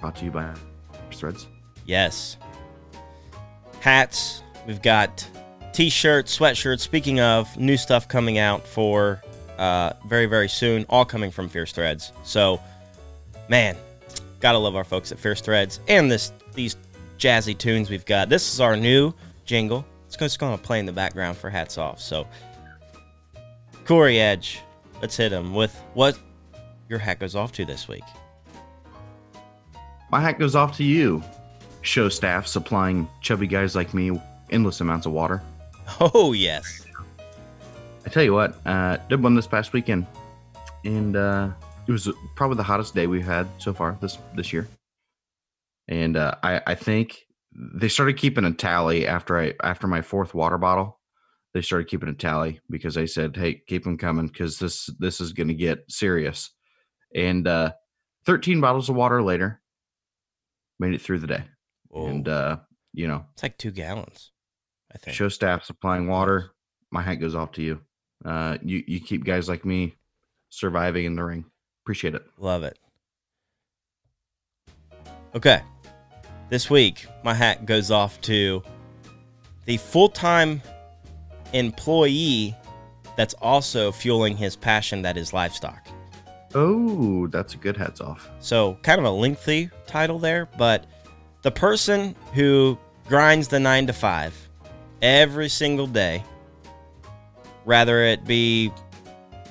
brought 0.00 0.16
to 0.16 0.24
you 0.24 0.30
by 0.30 0.54
Threads. 1.10 1.46
Yes. 1.86 2.36
Hats. 3.80 4.42
We've 4.66 4.82
got 4.82 5.26
t-shirts, 5.72 6.38
sweatshirts. 6.38 6.80
Speaking 6.80 7.20
of 7.20 7.56
new 7.56 7.76
stuff 7.76 8.08
coming 8.08 8.38
out 8.38 8.66
for 8.66 9.22
uh, 9.58 9.92
very 10.06 10.26
very 10.26 10.48
soon, 10.48 10.84
all 10.88 11.04
coming 11.04 11.30
from 11.30 11.48
Fierce 11.48 11.72
Threads. 11.72 12.12
So, 12.22 12.60
man, 13.48 13.76
gotta 14.40 14.58
love 14.58 14.76
our 14.76 14.84
folks 14.84 15.10
at 15.12 15.18
Fierce 15.18 15.40
Threads 15.40 15.80
and 15.88 16.10
this 16.10 16.32
these 16.54 16.76
jazzy 17.18 17.56
tunes 17.56 17.90
we've 17.90 18.06
got. 18.06 18.28
This 18.28 18.52
is 18.52 18.60
our 18.60 18.76
new 18.76 19.12
jingle. 19.44 19.84
It's 20.06 20.16
just 20.16 20.38
to 20.38 20.58
play 20.58 20.78
in 20.78 20.86
the 20.86 20.92
background 20.92 21.36
for 21.36 21.50
hats 21.50 21.76
off. 21.76 22.00
So, 22.00 22.26
Corey 23.84 24.20
Edge, 24.20 24.60
let's 25.02 25.16
hit 25.16 25.32
him 25.32 25.54
with 25.54 25.74
what 25.94 26.18
your 26.88 26.98
hat 26.98 27.18
goes 27.18 27.34
off 27.34 27.52
to 27.52 27.64
this 27.64 27.88
week. 27.88 28.04
My 30.10 30.20
hat 30.20 30.38
goes 30.38 30.54
off 30.54 30.76
to 30.78 30.84
you, 30.84 31.22
show 31.82 32.08
staff 32.08 32.46
supplying 32.46 33.08
chubby 33.20 33.46
guys 33.46 33.74
like 33.74 33.92
me 33.92 34.20
endless 34.50 34.80
amounts 34.80 35.06
of 35.06 35.12
water. 35.12 35.42
Oh 36.00 36.32
yes. 36.32 36.86
I 38.04 38.10
tell 38.10 38.22
you 38.22 38.32
what, 38.32 38.56
uh, 38.66 38.98
did 39.08 39.22
one 39.22 39.34
this 39.34 39.46
past 39.46 39.72
weekend, 39.72 40.06
and 40.84 41.16
uh, 41.16 41.50
it 41.86 41.92
was 41.92 42.10
probably 42.36 42.56
the 42.56 42.62
hottest 42.62 42.94
day 42.94 43.06
we've 43.06 43.24
had 43.24 43.48
so 43.58 43.72
far 43.74 43.98
this 44.00 44.18
this 44.34 44.52
year. 44.52 44.68
And 45.88 46.16
uh, 46.16 46.34
I, 46.42 46.60
I 46.66 46.74
think 46.74 47.18
they 47.52 47.88
started 47.88 48.16
keeping 48.16 48.44
a 48.44 48.52
tally 48.52 49.06
after 49.06 49.38
I 49.38 49.54
after 49.62 49.86
my 49.86 50.02
fourth 50.02 50.34
water 50.34 50.58
bottle. 50.58 51.00
They 51.54 51.62
started 51.62 51.88
keeping 51.88 52.08
a 52.08 52.14
tally 52.14 52.60
because 52.70 52.94
they 52.94 53.06
said, 53.06 53.36
"Hey, 53.36 53.62
keep 53.66 53.84
them 53.84 53.98
coming 53.98 54.26
because 54.28 54.58
this 54.58 54.88
this 54.98 55.20
is 55.20 55.32
going 55.32 55.48
to 55.48 55.54
get 55.54 55.90
serious." 55.90 56.50
And 57.14 57.48
uh, 57.48 57.72
13 58.26 58.60
bottles 58.60 58.90
of 58.90 58.96
water 58.96 59.22
later, 59.22 59.60
made 60.78 60.94
it 60.94 61.02
through 61.02 61.18
the 61.18 61.26
day. 61.26 61.44
Whoa. 61.88 62.06
And 62.06 62.28
uh, 62.28 62.58
you 62.92 63.06
know, 63.06 63.24
it's 63.32 63.42
like 63.42 63.58
two 63.58 63.70
gallons. 63.70 64.32
I 64.92 64.98
think. 64.98 65.16
Show 65.16 65.28
staff 65.28 65.64
supplying 65.64 66.06
water. 66.06 66.50
My 66.90 67.02
hat 67.02 67.16
goes 67.16 67.34
off 67.34 67.52
to 67.52 67.62
you. 67.62 67.80
Uh, 68.24 68.58
you 68.62 68.82
you 68.86 69.00
keep 69.00 69.24
guys 69.24 69.48
like 69.48 69.64
me 69.64 69.94
surviving 70.50 71.04
in 71.04 71.14
the 71.14 71.24
ring. 71.24 71.44
Appreciate 71.84 72.14
it. 72.14 72.24
Love 72.38 72.64
it. 72.64 72.78
Okay. 75.34 75.62
This 76.48 76.70
week, 76.70 77.06
my 77.22 77.34
hat 77.34 77.66
goes 77.66 77.90
off 77.90 78.20
to 78.22 78.62
the 79.66 79.76
full 79.76 80.08
time 80.08 80.62
employee 81.52 82.56
that's 83.16 83.34
also 83.34 83.92
fueling 83.92 84.36
his 84.36 84.56
passion 84.56 85.02
that 85.02 85.16
is 85.16 85.32
livestock. 85.32 85.86
Oh, 86.54 87.26
that's 87.26 87.54
a 87.54 87.56
good 87.58 87.76
hats 87.76 88.00
off. 88.00 88.30
So, 88.40 88.78
kind 88.82 88.98
of 88.98 89.04
a 89.04 89.10
lengthy 89.10 89.70
title 89.86 90.18
there, 90.18 90.48
but 90.56 90.86
the 91.42 91.50
person 91.50 92.14
who 92.32 92.78
grinds 93.06 93.48
the 93.48 93.60
nine 93.60 93.86
to 93.86 93.92
five 93.92 94.34
every 95.02 95.48
single 95.48 95.86
day, 95.86 96.24
rather 97.64 98.02
it 98.02 98.24
be 98.24 98.72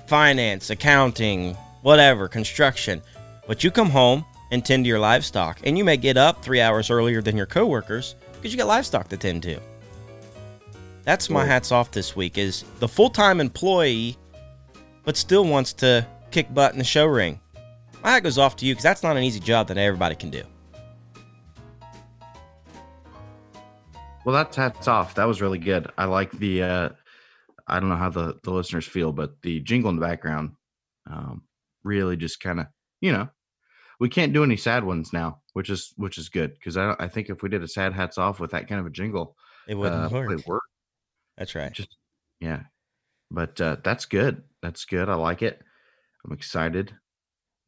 finance, 0.08 0.70
accounting, 0.70 1.54
whatever, 1.82 2.28
construction. 2.28 3.02
But 3.48 3.64
you 3.64 3.72
come 3.72 3.90
home 3.90 4.26
and 4.52 4.66
tend 4.66 4.86
to 4.86 4.88
your 4.88 5.00
livestock, 5.00 5.60
and 5.66 5.78
you 5.78 5.84
may 5.84 5.98
get 5.98 6.18
up 6.18 6.44
three 6.44 6.62
hours 6.62 6.90
earlier 6.90 7.22
than 7.22 7.38
your 7.38 7.46
coworkers 7.46 8.16
because 8.34 8.52
you 8.52 8.58
got 8.58 8.68
livestock 8.68 9.08
to 9.10 9.18
tend 9.18 9.44
to. 9.44 9.60
That's 11.04 11.30
my 11.30 11.46
hats 11.46 11.72
off 11.72 11.92
this 11.92 12.16
week 12.16 12.38
is 12.38 12.66
the 12.80 12.88
full-time 12.88 13.40
employee, 13.40 14.18
but 15.06 15.16
still 15.16 15.46
wants 15.46 15.72
to 15.74 16.06
kick 16.32 16.54
butt 16.54 16.74
in 16.74 16.78
the 16.80 16.84
show 16.86 17.06
ring. 17.06 17.40
my 18.04 18.12
hat 18.12 18.24
goes 18.24 18.38
off 18.38 18.56
to 18.58 18.66
you 18.66 18.74
because 18.74 18.84
that's 18.84 19.04
not 19.04 19.18
an 19.18 19.24
easy 19.24 19.40
job 19.40 19.68
that 19.68 19.78
everybody 19.78 20.16
can 20.16 20.30
do. 20.30 20.44
Well, 24.26 24.36
that's 24.36 24.58
hats 24.58 24.88
off. 24.88 25.16
That 25.16 25.26
was 25.26 25.42
really 25.42 25.58
good. 25.60 25.88
I 25.98 26.06
like 26.06 26.32
the. 26.32 26.64
uh 26.64 26.90
I 27.70 27.80
don't 27.82 27.90
know 27.90 27.96
how 27.98 28.10
the 28.10 28.38
the 28.44 28.52
listeners 28.52 28.86
feel, 28.86 29.12
but 29.12 29.42
the 29.42 29.60
jingle 29.60 29.90
in 29.90 29.98
the 29.98 30.06
background 30.06 30.52
um, 31.10 31.44
really 31.84 32.16
just 32.16 32.40
kind 32.40 32.60
of 32.62 32.68
you 33.02 33.12
know 33.12 33.28
we 34.00 34.08
can't 34.10 34.32
do 34.34 34.44
any 34.44 34.56
sad 34.58 34.84
ones 34.86 35.12
now, 35.12 35.42
which 35.54 35.70
is 35.70 35.94
which 35.98 36.18
is 36.18 36.30
good 36.30 36.54
because 36.54 36.78
I 36.78 36.96
I 37.00 37.08
think 37.10 37.30
if 37.30 37.42
we 37.44 37.50
did 37.50 37.64
a 37.64 37.68
sad 37.68 37.94
hats 37.94 38.18
off 38.18 38.40
with 38.40 38.52
that 38.52 38.68
kind 38.70 38.80
of 38.80 38.86
a 38.88 38.90
jingle, 38.90 39.36
It 39.68 39.76
wouldn't 39.76 40.12
uh, 40.12 40.16
work. 40.16 40.46
work. 40.48 40.64
That's 41.38 41.56
right. 41.56 41.72
Just 41.74 41.96
yeah, 42.40 42.64
but 43.32 43.60
uh, 43.60 43.78
that's 43.84 44.06
good. 44.06 44.44
That's 44.62 44.86
good. 44.86 45.10
I 45.10 45.16
like 45.16 45.42
it. 45.42 45.62
I'm 46.28 46.34
excited. 46.34 46.94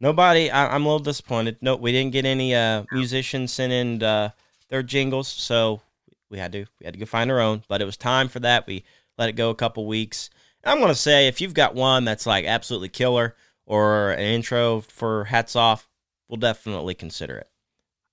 Nobody. 0.01 0.49
I, 0.49 0.73
I'm 0.73 0.85
a 0.85 0.87
little 0.87 0.99
disappointed. 0.99 1.57
No, 1.61 1.75
we 1.75 1.91
didn't 1.91 2.11
get 2.11 2.25
any 2.25 2.55
uh, 2.55 2.83
musicians 2.91 3.51
sending 3.51 4.01
uh, 4.03 4.31
their 4.69 4.83
jingles, 4.83 5.27
so 5.27 5.81
we 6.29 6.37
had 6.37 6.51
to 6.53 6.65
we 6.79 6.85
had 6.85 6.93
to 6.93 6.99
go 6.99 7.05
find 7.05 7.31
our 7.31 7.39
own. 7.39 7.63
But 7.67 7.81
it 7.81 7.85
was 7.85 7.97
time 7.97 8.29
for 8.29 8.39
that. 8.41 8.67
We 8.67 8.83
let 9.17 9.29
it 9.29 9.33
go 9.33 9.49
a 9.49 9.55
couple 9.55 9.85
weeks. 9.85 10.29
And 10.63 10.71
I'm 10.71 10.79
gonna 10.79 10.95
say 10.95 11.27
if 11.27 11.41
you've 11.41 11.53
got 11.53 11.75
one 11.75 12.05
that's 12.05 12.25
like 12.25 12.45
absolutely 12.45 12.89
killer 12.89 13.35
or 13.65 14.11
an 14.11 14.19
intro 14.19 14.81
for 14.81 15.25
hats 15.25 15.55
off, 15.55 15.89
we'll 16.27 16.37
definitely 16.37 16.95
consider 16.95 17.37
it. 17.37 17.49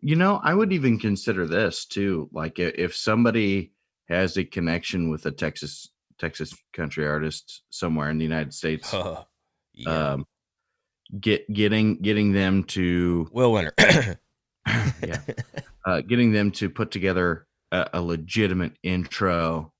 You 0.00 0.16
know, 0.16 0.40
I 0.42 0.54
would 0.54 0.72
even 0.72 0.98
consider 0.98 1.46
this 1.46 1.84
too. 1.84 2.28
Like 2.32 2.58
if 2.58 2.94
somebody 2.94 3.72
has 4.08 4.36
a 4.36 4.44
connection 4.44 5.10
with 5.10 5.26
a 5.26 5.32
Texas 5.32 5.88
Texas 6.18 6.54
country 6.72 7.06
artist 7.06 7.62
somewhere 7.70 8.10
in 8.10 8.18
the 8.18 8.24
United 8.24 8.54
States, 8.54 8.92
yeah. 9.74 10.12
um, 10.12 10.26
get 11.20 11.50
getting 11.52 11.98
getting 12.02 12.32
them 12.32 12.64
to 12.64 13.28
Will 13.32 13.52
Winter. 13.52 13.72
yeah, 14.66 15.20
uh, 15.86 16.00
getting 16.00 16.32
them 16.32 16.50
to 16.50 16.68
put 16.68 16.90
together 16.90 17.46
a, 17.70 17.88
a 17.94 18.02
legitimate 18.02 18.72
intro 18.82 19.72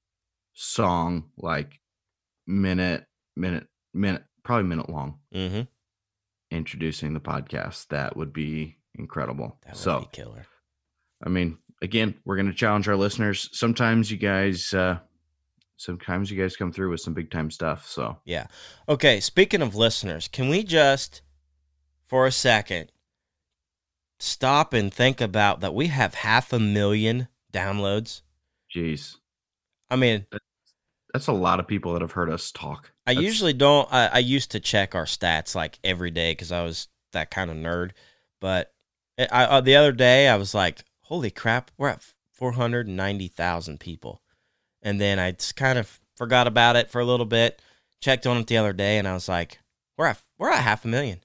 song, 0.54 1.24
like 1.36 1.80
minute 2.46 3.04
minute 3.36 3.66
minute 3.92 4.24
probably 4.44 4.64
minute 4.64 4.88
long, 4.88 5.18
mm-hmm. 5.34 5.62
introducing 6.50 7.14
the 7.14 7.20
podcast. 7.20 7.88
That 7.88 8.16
would 8.16 8.32
be 8.32 8.78
incredible. 8.94 9.58
That 9.64 9.74
would 9.74 9.80
so. 9.80 10.00
be 10.00 10.08
killer. 10.12 10.46
I 11.24 11.28
mean, 11.28 11.58
again, 11.82 12.14
we're 12.24 12.36
going 12.36 12.46
to 12.46 12.54
challenge 12.54 12.88
our 12.88 12.96
listeners. 12.96 13.48
Sometimes 13.52 14.10
you 14.10 14.18
guys, 14.18 14.72
uh, 14.74 14.98
sometimes 15.76 16.30
you 16.30 16.40
guys 16.40 16.56
come 16.56 16.72
through 16.72 16.90
with 16.90 17.00
some 17.00 17.14
big 17.14 17.30
time 17.30 17.50
stuff. 17.50 17.86
So 17.86 18.18
Yeah. 18.24 18.46
Okay. 18.88 19.20
Speaking 19.20 19.62
of 19.62 19.74
listeners, 19.74 20.28
can 20.28 20.48
we 20.48 20.62
just, 20.62 21.22
for 22.06 22.26
a 22.26 22.32
second, 22.32 22.90
stop 24.18 24.72
and 24.72 24.92
think 24.92 25.20
about 25.20 25.60
that 25.60 25.74
we 25.74 25.88
have 25.88 26.14
half 26.14 26.52
a 26.52 26.58
million 26.58 27.28
downloads? 27.52 28.22
geez, 28.68 29.16
I 29.88 29.96
mean, 29.96 30.26
that's 31.14 31.28
a 31.28 31.32
lot 31.32 31.60
of 31.60 31.66
people 31.68 31.92
that 31.94 32.02
have 32.02 32.12
heard 32.12 32.28
us 32.30 32.50
talk. 32.50 32.90
I 33.06 33.14
That's- 33.14 33.24
usually 33.24 33.52
don't. 33.52 33.90
I, 33.92 34.06
I 34.08 34.18
used 34.18 34.50
to 34.50 34.60
check 34.60 34.94
our 34.94 35.04
stats 35.04 35.54
like 35.54 35.78
every 35.84 36.10
day 36.10 36.32
because 36.32 36.50
I 36.52 36.62
was 36.62 36.88
that 37.12 37.30
kind 37.30 37.50
of 37.50 37.56
nerd. 37.56 37.92
But 38.40 38.74
I, 39.18 39.26
I, 39.30 39.44
uh, 39.44 39.60
the 39.60 39.76
other 39.76 39.92
day, 39.92 40.28
I 40.28 40.36
was 40.36 40.54
like, 40.54 40.82
holy 41.02 41.30
crap, 41.30 41.70
we're 41.78 41.88
at 41.88 42.02
490,000 42.32 43.78
people. 43.80 44.20
And 44.82 45.00
then 45.00 45.18
I 45.18 45.32
just 45.32 45.56
kind 45.56 45.78
of 45.78 46.00
forgot 46.16 46.46
about 46.46 46.76
it 46.76 46.90
for 46.90 47.00
a 47.00 47.04
little 47.04 47.26
bit, 47.26 47.60
checked 48.00 48.26
on 48.26 48.36
it 48.38 48.46
the 48.46 48.56
other 48.56 48.72
day, 48.72 48.98
and 48.98 49.08
I 49.08 49.14
was 49.14 49.28
like, 49.28 49.58
we're 49.96 50.06
at, 50.06 50.20
we're 50.38 50.50
at 50.50 50.62
half 50.62 50.84
a 50.84 50.88
million. 50.88 51.20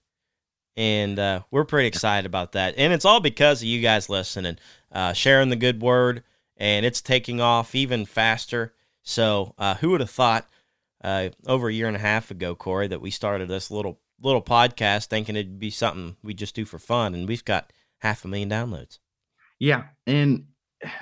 And 0.78 1.20
uh, 1.20 1.42
we're 1.52 1.66
pretty 1.66 1.88
excited 1.88 2.26
about 2.26 2.54
that. 2.54 2.76
And 2.78 2.94
it's 2.94 3.06
all 3.06 3.20
because 3.20 3.62
of 3.62 3.68
you 3.68 3.82
guys 3.82 4.10
listening, 4.10 4.58
uh, 4.92 5.14
sharing 5.14 5.50
the 5.50 5.56
good 5.56 5.82
word, 5.82 6.24
and 6.58 6.86
it's 6.86 7.02
taking 7.02 7.42
off 7.42 7.76
even 7.76 8.06
faster. 8.06 8.74
So, 9.04 9.54
uh, 9.58 9.76
who 9.76 9.92
would 9.92 10.00
have 10.00 10.10
thought 10.10 10.48
uh, 11.04 11.30
over 11.46 11.68
a 11.68 11.74
year 11.74 11.88
and 11.88 11.96
a 11.96 12.00
half 12.00 12.32
ago, 12.32 12.56
Corey, 12.56 12.88
that 12.88 13.02
we 13.02 13.12
started 13.12 13.48
this 13.48 13.72
little 13.72 14.00
little 14.22 14.42
podcast 14.42 15.08
thinking 15.08 15.36
it'd 15.36 15.60
be 15.60 15.72
something 15.72 16.16
we 16.24 16.34
just 16.34 16.56
do 16.56 16.64
for 16.66 16.80
fun, 16.80 17.14
and 17.16 17.28
we've 17.28 17.44
got 17.44 17.74
half 18.00 18.24
a 18.24 18.28
million 18.28 18.50
downloads. 18.50 19.00
Yeah. 19.60 19.84
And 20.08 20.46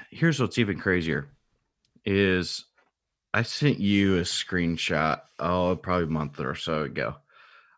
here's 0.09 0.39
what's 0.39 0.57
even 0.57 0.79
crazier 0.79 1.29
is 2.05 2.65
I 3.33 3.43
sent 3.43 3.79
you 3.79 4.17
a 4.17 4.21
screenshot, 4.21 5.21
oh, 5.39 5.75
probably 5.77 6.05
a 6.05 6.07
month 6.07 6.39
or 6.39 6.55
so 6.55 6.83
ago. 6.83 7.15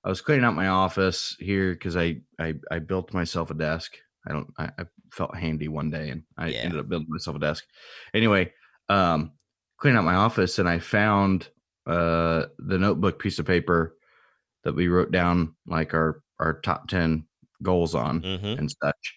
I 0.03 0.09
was 0.09 0.21
cleaning 0.21 0.45
out 0.45 0.55
my 0.55 0.67
office 0.67 1.35
here 1.39 1.73
because 1.73 1.97
I, 1.97 2.21
I 2.39 2.55
I 2.71 2.79
built 2.79 3.13
myself 3.13 3.51
a 3.51 3.55
desk. 3.55 3.97
I 4.27 4.33
don't 4.33 4.49
I, 4.57 4.71
I 4.79 4.85
felt 5.11 5.35
handy 5.37 5.67
one 5.67 5.91
day 5.91 6.09
and 6.09 6.23
I 6.37 6.49
Yeah. 6.49 6.63
ended 6.63 6.79
up 6.79 6.89
building 6.89 7.07
myself 7.09 7.37
a 7.37 7.39
desk. 7.39 7.65
Anyway, 8.13 8.53
um 8.89 9.33
cleaning 9.77 9.97
out 9.99 10.05
my 10.05 10.15
office 10.15 10.59
and 10.59 10.69
I 10.69 10.79
found 10.79 11.49
uh 11.87 12.47
the 12.59 12.77
notebook 12.79 13.19
piece 13.19 13.39
of 13.39 13.45
paper 13.47 13.97
that 14.63 14.73
we 14.73 14.87
wrote 14.87 15.11
down 15.11 15.55
like 15.65 15.93
our 15.93 16.23
our 16.39 16.59
top 16.61 16.87
10 16.87 17.27
goals 17.63 17.95
on 17.95 18.21
Mm-hmm. 18.21 18.59
and 18.59 18.71
such. 18.83 19.15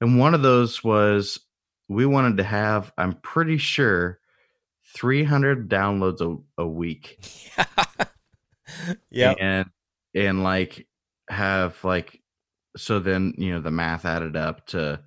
And 0.00 0.18
one 0.18 0.34
of 0.34 0.42
those 0.42 0.84
was 0.84 1.40
we 1.88 2.06
wanted 2.06 2.36
to 2.38 2.44
have, 2.44 2.92
I'm 2.98 3.14
pretty 3.22 3.58
sure, 3.58 4.19
300 4.96 5.68
downloads 5.68 6.20
a, 6.20 6.62
a 6.62 6.66
week. 6.66 7.18
yeah. 9.10 9.34
And, 9.38 9.70
and 10.14 10.42
like 10.42 10.86
have 11.28 11.82
like, 11.84 12.20
so 12.76 12.98
then, 12.98 13.34
you 13.36 13.52
know, 13.52 13.60
the 13.60 13.70
math 13.70 14.04
added 14.04 14.36
up 14.36 14.66
to 14.68 15.00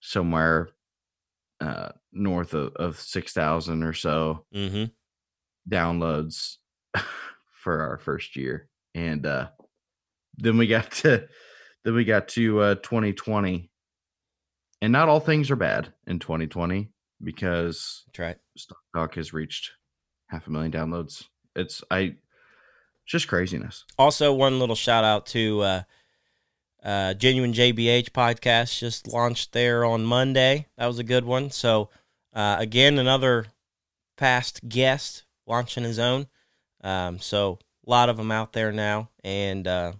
somewhere 0.00 0.68
uh, 1.60 1.90
north 2.12 2.54
of, 2.54 2.74
of 2.76 2.98
6,000 2.98 3.82
or 3.82 3.92
so 3.92 4.44
Mm-hmm. 4.54 4.84
downloads 5.68 6.56
for 7.52 7.80
our 7.80 7.98
first 7.98 8.36
year. 8.36 8.68
And 8.94 9.26
uh, 9.26 9.48
then 10.36 10.58
we 10.58 10.66
got 10.66 10.90
to, 10.92 11.28
then 11.84 11.94
we 11.94 12.04
got 12.04 12.28
to 12.28 12.60
uh, 12.60 12.74
2020 12.76 13.70
and 14.82 14.92
not 14.92 15.08
all 15.08 15.20
things 15.20 15.50
are 15.50 15.56
bad 15.56 15.92
in 16.06 16.18
2020 16.18 16.90
because 17.24 18.04
That's 18.06 18.18
right. 18.18 18.36
Stock 18.56 18.78
Talk 18.94 19.14
has 19.16 19.32
reached 19.32 19.72
half 20.28 20.46
a 20.46 20.50
million 20.50 20.72
downloads. 20.72 21.24
It's 21.56 21.82
I 21.90 22.16
just 23.06 23.28
craziness. 23.28 23.84
Also, 23.98 24.32
one 24.32 24.58
little 24.58 24.74
shout 24.74 25.04
out 25.04 25.26
to 25.26 25.60
uh, 25.60 25.82
uh, 26.82 27.14
Genuine 27.14 27.52
JBH 27.52 28.10
podcast 28.10 28.78
just 28.78 29.06
launched 29.08 29.52
there 29.52 29.84
on 29.84 30.04
Monday. 30.04 30.66
That 30.76 30.86
was 30.86 30.98
a 30.98 31.04
good 31.04 31.24
one. 31.24 31.50
So, 31.50 31.90
uh, 32.32 32.56
again, 32.58 32.98
another 32.98 33.46
past 34.16 34.68
guest 34.68 35.24
launching 35.46 35.84
his 35.84 35.98
own. 35.98 36.26
Um, 36.82 37.18
so, 37.18 37.58
a 37.86 37.90
lot 37.90 38.08
of 38.08 38.16
them 38.16 38.30
out 38.30 38.52
there 38.52 38.72
now, 38.72 39.10
and 39.22 39.66
uh, 39.66 39.92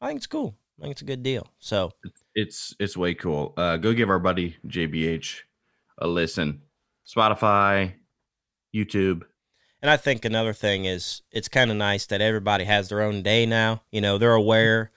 I 0.00 0.08
think 0.08 0.18
it's 0.18 0.26
cool. 0.26 0.54
I 0.78 0.82
think 0.82 0.92
it's 0.92 1.02
a 1.02 1.06
good 1.06 1.22
deal. 1.22 1.46
So, 1.58 1.92
It's 2.34 2.74
it's 2.78 2.96
way 2.96 3.14
cool. 3.14 3.52
Uh 3.56 3.76
go 3.76 3.92
give 3.92 4.08
our 4.08 4.18
buddy 4.18 4.56
JBH 4.66 5.40
a 6.00 6.06
listen. 6.06 6.62
Spotify, 7.06 7.92
YouTube. 8.74 9.22
And 9.82 9.90
I 9.90 9.96
think 9.96 10.24
another 10.24 10.52
thing 10.52 10.84
is 10.84 11.22
it's 11.30 11.48
kind 11.48 11.70
of 11.70 11.76
nice 11.76 12.06
that 12.06 12.20
everybody 12.20 12.64
has 12.64 12.88
their 12.88 13.02
own 13.02 13.22
day 13.22 13.46
now. 13.46 13.82
You 13.90 14.00
know, 14.00 14.18
they're 14.18 14.32
aware. 14.32 14.90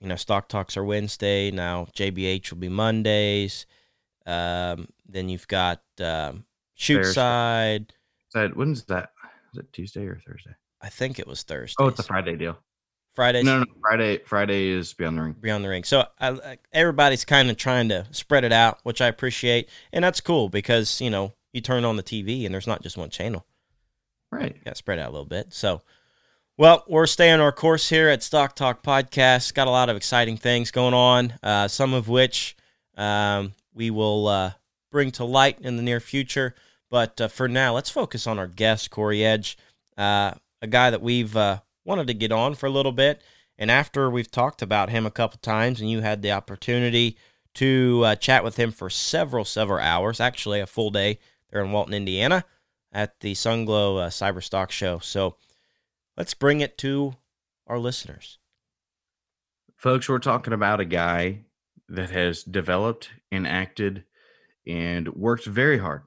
You 0.00 0.08
know, 0.08 0.16
stock 0.16 0.48
talks 0.48 0.76
are 0.76 0.84
Wednesday 0.84 1.50
now. 1.50 1.86
JBH 1.96 2.50
will 2.50 2.58
be 2.58 2.68
Mondays. 2.68 3.66
Um, 4.26 4.88
then 5.08 5.28
you've 5.28 5.48
got 5.48 5.82
um, 6.00 6.44
shoot 6.74 7.04
Thursday. 7.04 7.12
side. 7.12 7.92
Said 8.28 8.56
when's 8.56 8.84
that? 8.84 9.10
Is 9.54 9.60
it 9.60 9.72
Tuesday 9.72 10.04
or 10.04 10.20
Thursday? 10.26 10.54
I 10.82 10.90
think 10.90 11.18
it 11.18 11.26
was 11.26 11.42
Thursday. 11.42 11.76
Oh, 11.82 11.88
it's 11.88 12.00
a 12.00 12.02
Friday 12.02 12.36
deal. 12.36 12.58
Fridays. 13.16 13.44
No, 13.44 13.58
no, 13.60 13.64
Friday. 13.80 14.18
Friday 14.18 14.68
is 14.68 14.92
Beyond 14.92 15.18
the 15.18 15.22
Ring. 15.22 15.36
Beyond 15.40 15.64
the 15.64 15.68
ring. 15.68 15.82
So 15.84 16.04
I, 16.20 16.28
I- 16.30 16.58
everybody's 16.72 17.24
kind 17.24 17.50
of 17.50 17.56
trying 17.56 17.88
to 17.88 18.06
spread 18.12 18.44
it 18.44 18.52
out, 18.52 18.78
which 18.84 19.00
I 19.00 19.08
appreciate, 19.08 19.68
and 19.92 20.04
that's 20.04 20.20
cool 20.20 20.48
because 20.48 21.00
you 21.00 21.10
know 21.10 21.32
you 21.52 21.60
turn 21.62 21.84
on 21.84 21.96
the 21.96 22.02
TV 22.02 22.44
and 22.44 22.54
there's 22.54 22.66
not 22.66 22.82
just 22.82 22.96
one 22.96 23.10
channel. 23.10 23.44
Right. 24.30 24.62
got 24.64 24.76
spread 24.76 24.98
out 24.98 25.08
a 25.08 25.12
little 25.12 25.24
bit. 25.24 25.54
So, 25.54 25.80
well, 26.58 26.84
we're 26.88 27.06
staying 27.06 27.40
our 27.40 27.52
course 27.52 27.88
here 27.88 28.08
at 28.08 28.22
Stock 28.22 28.54
Talk 28.54 28.82
Podcast. 28.82 29.54
Got 29.54 29.66
a 29.66 29.70
lot 29.70 29.88
of 29.88 29.96
exciting 29.96 30.36
things 30.36 30.70
going 30.70 30.94
on, 30.94 31.34
uh, 31.42 31.68
some 31.68 31.94
of 31.94 32.08
which 32.08 32.54
um, 32.96 33.54
we 33.72 33.90
will 33.90 34.26
uh, 34.28 34.52
bring 34.92 35.10
to 35.12 35.24
light 35.24 35.58
in 35.60 35.76
the 35.76 35.82
near 35.82 36.00
future. 36.00 36.54
But 36.90 37.20
uh, 37.20 37.28
for 37.28 37.48
now, 37.48 37.72
let's 37.74 37.88
focus 37.90 38.26
on 38.26 38.38
our 38.38 38.46
guest, 38.46 38.90
Corey 38.90 39.24
Edge, 39.24 39.56
uh, 39.96 40.32
a 40.60 40.66
guy 40.66 40.90
that 40.90 41.00
we've 41.02 41.34
uh, 41.36 41.60
wanted 41.86 42.08
to 42.08 42.14
get 42.14 42.32
on 42.32 42.54
for 42.54 42.66
a 42.66 42.70
little 42.70 42.92
bit. 42.92 43.22
And 43.56 43.70
after 43.70 44.10
we've 44.10 44.30
talked 44.30 44.60
about 44.60 44.90
him 44.90 45.06
a 45.06 45.10
couple 45.10 45.38
times, 45.38 45.80
and 45.80 45.88
you 45.88 46.02
had 46.02 46.20
the 46.20 46.32
opportunity 46.32 47.16
to 47.54 48.02
uh, 48.04 48.16
chat 48.16 48.44
with 48.44 48.56
him 48.56 48.70
for 48.70 48.90
several, 48.90 49.46
several 49.46 49.78
hours, 49.78 50.20
actually 50.20 50.60
a 50.60 50.66
full 50.66 50.90
day 50.90 51.18
there 51.50 51.64
in 51.64 51.72
Walton, 51.72 51.94
Indiana 51.94 52.44
at 52.92 53.20
the 53.20 53.32
Sunglow 53.32 53.98
uh, 53.98 54.08
Cyber 54.10 54.42
Stock 54.42 54.70
Show. 54.70 54.98
So 54.98 55.36
let's 56.16 56.34
bring 56.34 56.60
it 56.60 56.76
to 56.78 57.14
our 57.66 57.78
listeners. 57.78 58.38
Folks, 59.76 60.08
we're 60.08 60.18
talking 60.18 60.52
about 60.52 60.80
a 60.80 60.84
guy 60.84 61.44
that 61.88 62.10
has 62.10 62.42
developed 62.42 63.10
and 63.30 63.46
acted 63.46 64.04
and 64.66 65.14
worked 65.14 65.46
very 65.46 65.78
hard 65.78 66.02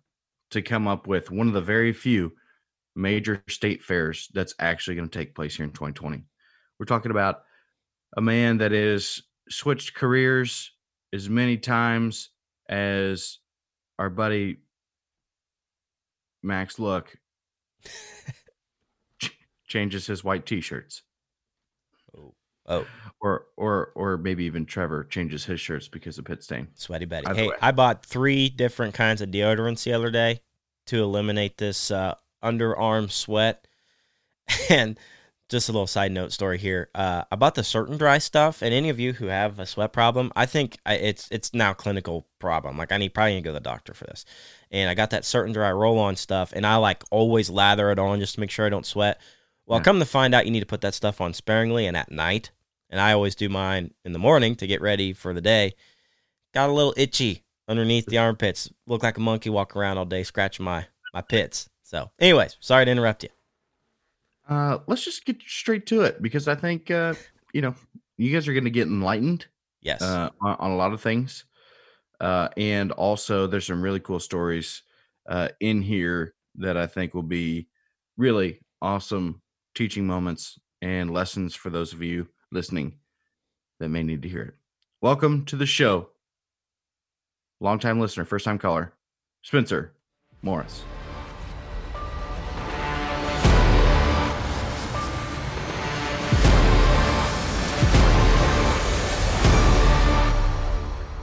to 0.52 0.62
come 0.62 0.88
up 0.88 1.08
with 1.08 1.32
one 1.32 1.48
of 1.48 1.54
the 1.54 1.62
very 1.62 1.94
few 1.94 2.34
major 3.00 3.44
state 3.50 3.84
fairs 3.84 4.30
that's 4.34 4.54
actually 4.60 4.96
going 4.96 5.08
to 5.10 5.18
take 5.18 5.34
place 5.34 5.56
here 5.56 5.66
in 5.66 5.72
2020. 5.72 6.24
We're 6.78 6.86
talking 6.86 7.12
about 7.12 7.42
a 8.18 8.22
man 8.22 8.58
that 8.58 8.72
has 8.72 9.22
switched 9.50 9.96
careers 9.96 10.72
as 11.14 11.30
many 11.30 11.58
times 11.58 12.30
as 12.68 13.40
our 13.98 14.10
buddy 14.10 14.58
Max 16.44 16.80
Look 16.80 17.18
changes 19.68 20.08
his 20.08 20.24
white 20.24 20.46
t-shirts. 20.46 21.04
Oh, 22.18 22.34
oh, 22.68 22.86
Or 23.22 23.48
or 23.58 23.92
or 23.96 24.18
maybe 24.18 24.46
even 24.46 24.66
Trevor 24.66 25.04
changes 25.04 25.46
his 25.46 25.60
shirts 25.60 25.88
because 25.88 26.18
of 26.18 26.26
pit 26.26 26.44
stain. 26.44 26.68
sweaty 26.76 27.06
Betty. 27.06 27.28
Either 27.28 27.40
Hey, 27.40 27.48
way. 27.50 27.56
I 27.62 27.72
bought 27.72 28.06
three 28.06 28.50
different 28.50 28.94
kinds 28.94 29.22
of 29.22 29.30
deodorants 29.30 29.84
the 29.84 29.94
other 29.94 30.12
day 30.12 30.42
to 30.88 31.04
eliminate 31.04 31.58
this 31.58 31.92
uh, 31.92 32.16
underarm 32.44 33.12
sweat. 33.12 33.66
And 34.70 35.00
just 35.50 35.68
a 35.68 35.72
little 35.72 35.88
side 35.88 36.12
note 36.12 36.32
story 36.32 36.58
here. 36.60 36.90
Uh, 36.94 37.24
I 37.32 37.36
bought 37.36 37.56
the 37.56 37.64
Certain 37.64 37.98
Dri 37.98 38.20
stuff, 38.20 38.62
and 38.62 38.72
any 38.74 38.90
of 38.90 39.00
you 39.00 39.14
who 39.14 39.26
have 39.26 39.58
a 39.60 39.66
sweat 39.66 39.92
problem, 39.94 40.32
I 40.36 40.46
think 40.46 40.78
I, 40.86 40.94
it's 40.96 41.28
it's 41.32 41.54
now 41.54 41.72
a 41.72 41.76
clinical 41.76 42.28
problem. 42.40 42.78
Like 42.78 42.92
I 42.92 42.98
need 42.98 43.14
probably 43.16 43.34
need 43.34 43.42
to 43.42 43.46
go 43.46 43.50
to 43.52 43.54
the 43.56 43.60
doctor 43.60 43.94
for 43.94 44.06
this. 44.06 44.26
And 44.72 44.90
I 44.90 44.94
got 44.94 45.10
that 45.10 45.26
Certain 45.26 45.52
Dri 45.54 45.68
roll 45.72 45.98
on 45.98 46.16
stuff, 46.16 46.54
and 46.56 46.66
I 46.66 46.76
like 46.76 47.04
always 47.10 47.50
lather 47.50 47.92
it 47.92 47.98
on 48.00 48.20
just 48.20 48.36
to 48.36 48.40
make 48.40 48.52
sure 48.52 48.66
I 48.66 48.70
don't 48.70 48.86
sweat. 48.86 49.20
Well, 49.66 49.80
Yeah. 49.80 49.84
come 49.84 50.00
to 50.00 50.06
find 50.06 50.34
out, 50.36 50.46
you 50.46 50.52
need 50.52 50.60
to 50.62 50.66
put 50.68 50.82
that 50.82 50.94
stuff 50.94 51.20
on 51.20 51.34
sparingly 51.34 51.88
and 51.88 51.98
at 51.98 52.12
night. 52.12 52.52
And 52.92 53.00
I 53.00 53.14
always 53.14 53.36
do 53.36 53.50
mine 53.50 53.94
in 54.04 54.14
the 54.14 54.20
morning 54.20 54.56
to 54.56 54.68
get 54.68 54.82
ready 54.82 55.14
for 55.14 55.34
the 55.34 55.42
day. 55.42 55.74
Got 56.56 56.70
a 56.70 56.74
little 56.74 56.94
itchy 56.98 57.44
underneath 57.68 58.08
the 58.08 58.18
armpits. 58.18 58.72
Look 58.88 59.04
like 59.04 59.18
a 59.18 59.22
monkey 59.22 59.50
walking 59.52 59.80
around 59.80 59.98
all 60.00 60.06
day 60.06 60.24
scratching 60.24 60.66
my 60.66 60.88
my 61.14 61.22
pits. 61.22 61.70
So, 61.90 62.12
anyways, 62.20 62.56
sorry 62.60 62.86
to 62.86 62.92
interrupt 62.92 63.24
you. 63.24 63.30
Uh, 64.48 64.78
let's 64.86 65.04
just 65.04 65.26
get 65.26 65.42
straight 65.42 65.88
to 65.88 66.02
it 66.02 66.22
because 66.22 66.48
I 66.48 66.54
think 66.54 66.92
uh, 66.92 67.16
you 67.52 67.64
know 67.64 67.74
you 68.16 68.32
guys 68.32 68.48
are 68.48 68.54
going 68.54 68.66
to 68.66 68.70
get 68.70 68.88
enlightened 68.88 69.48
Yes. 69.82 70.04
uh, 70.04 70.30
on, 70.40 70.56
on 70.60 70.70
a 70.70 70.76
lot 70.76 70.94
of 70.94 71.02
things, 71.02 71.46
uh, 72.20 72.50
and 72.58 72.92
also 72.92 73.48
there's 73.48 73.66
some 73.66 73.82
really 73.82 74.00
cool 74.00 74.20
stories 74.20 74.84
uh, 75.28 75.48
in 75.62 75.82
here 75.82 76.36
that 76.58 76.78
I 76.78 76.86
think 76.86 77.16
will 77.16 77.24
be 77.24 77.70
really 78.18 78.60
awesome 78.84 79.42
teaching 79.74 80.06
moments 80.06 80.60
and 80.84 81.10
lessons 81.10 81.56
for 81.56 81.72
those 81.72 81.92
of 81.92 82.04
you 82.04 82.28
listening 82.52 83.00
that 83.80 83.90
may 83.90 84.04
need 84.04 84.22
to 84.22 84.30
hear 84.30 84.44
it. 84.44 84.54
Welcome 85.02 85.44
to 85.46 85.56
the 85.56 85.66
show, 85.66 86.10
longtime 87.60 88.00
listener, 88.00 88.26
first 88.26 88.46
time 88.46 88.60
caller, 88.60 88.94
Spencer 89.42 89.94
Morris. 90.44 90.84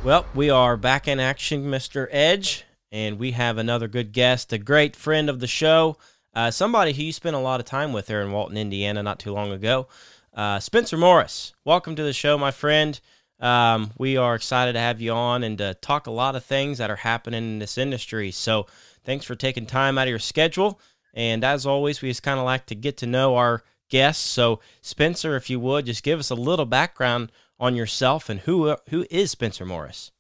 Well, 0.06 0.24
we 0.36 0.50
are 0.50 0.76
back 0.76 1.08
in 1.08 1.18
action, 1.18 1.64
Mr. 1.64 2.06
Edge, 2.12 2.62
and 2.92 3.18
we 3.18 3.32
have 3.32 3.58
another 3.58 3.88
good 3.88 4.12
guest, 4.12 4.52
a 4.52 4.56
great 4.56 4.94
friend 4.94 5.28
of 5.28 5.40
the 5.40 5.48
show, 5.48 5.96
uh, 6.32 6.52
somebody 6.52 6.92
who 6.92 7.02
you 7.02 7.12
spent 7.12 7.34
a 7.34 7.40
lot 7.40 7.58
of 7.58 7.66
time 7.66 7.92
with 7.92 8.06
there 8.06 8.22
in 8.22 8.30
Walton, 8.30 8.56
Indiana, 8.56 9.02
not 9.02 9.18
too 9.18 9.32
long 9.32 9.50
ago. 9.50 9.88
Uh, 10.32 10.60
Spencer 10.60 10.96
Morris, 10.96 11.54
welcome 11.64 11.96
to 11.96 12.04
the 12.04 12.12
show, 12.12 12.38
my 12.38 12.52
friend. 12.52 13.00
Um, 13.40 13.90
we 13.98 14.16
are 14.16 14.36
excited 14.36 14.74
to 14.74 14.78
have 14.78 15.00
you 15.00 15.10
on 15.10 15.42
and 15.42 15.58
to 15.58 15.74
talk 15.74 16.06
a 16.06 16.12
lot 16.12 16.36
of 16.36 16.44
things 16.44 16.78
that 16.78 16.88
are 16.88 16.94
happening 16.94 17.42
in 17.42 17.58
this 17.58 17.76
industry. 17.76 18.30
So, 18.30 18.68
thanks 19.02 19.24
for 19.24 19.34
taking 19.34 19.66
time 19.66 19.98
out 19.98 20.06
of 20.06 20.10
your 20.10 20.20
schedule. 20.20 20.78
And 21.14 21.42
as 21.42 21.66
always, 21.66 22.00
we 22.00 22.10
just 22.10 22.22
kind 22.22 22.38
of 22.38 22.44
like 22.44 22.66
to 22.66 22.76
get 22.76 22.98
to 22.98 23.06
know 23.06 23.34
our 23.34 23.64
guests. 23.88 24.24
So, 24.24 24.60
Spencer, 24.82 25.34
if 25.34 25.50
you 25.50 25.58
would, 25.58 25.86
just 25.86 26.04
give 26.04 26.20
us 26.20 26.30
a 26.30 26.36
little 26.36 26.64
background 26.64 27.32
on 27.58 27.74
yourself 27.76 28.28
and 28.28 28.40
who 28.40 28.76
who 28.90 29.06
is 29.10 29.30
Spencer 29.30 29.64
Morris. 29.64 30.12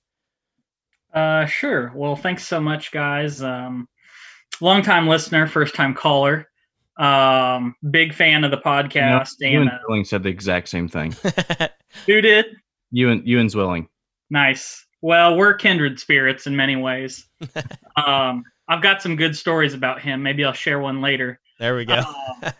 Uh, 1.12 1.46
sure. 1.46 1.92
Well, 1.94 2.16
thanks 2.16 2.46
so 2.46 2.60
much, 2.60 2.92
guys. 2.92 3.42
Um, 3.42 3.88
long 4.60 4.82
time 4.82 5.08
listener, 5.08 5.46
first 5.46 5.74
time 5.74 5.94
caller. 5.94 6.48
Um, 6.98 7.74
big 7.90 8.14
fan 8.14 8.44
of 8.44 8.50
the 8.50 8.58
podcast. 8.58 9.32
you 9.40 9.60
and 9.60 9.68
and 9.68 9.70
uh, 9.70 9.78
Zwilling 9.86 10.06
said 10.06 10.22
the 10.22 10.28
exact 10.28 10.68
same 10.68 10.88
thing. 10.88 11.14
who 12.06 12.20
did? 12.20 12.46
You 12.90 13.10
and 13.10 13.26
you 13.26 13.38
and 13.40 13.50
Zwilling. 13.50 13.88
Nice. 14.30 14.84
Well, 15.02 15.36
we're 15.36 15.54
kindred 15.54 16.00
spirits 16.00 16.46
in 16.46 16.56
many 16.56 16.76
ways. 16.76 17.28
um, 17.96 18.44
I've 18.68 18.82
got 18.82 19.02
some 19.02 19.16
good 19.16 19.36
stories 19.36 19.74
about 19.74 20.00
him. 20.00 20.22
Maybe 20.22 20.44
I'll 20.44 20.52
share 20.52 20.80
one 20.80 21.00
later. 21.00 21.38
there 21.58 21.76
we 21.76 21.84
go. 21.84 22.02
Um, 22.42 22.52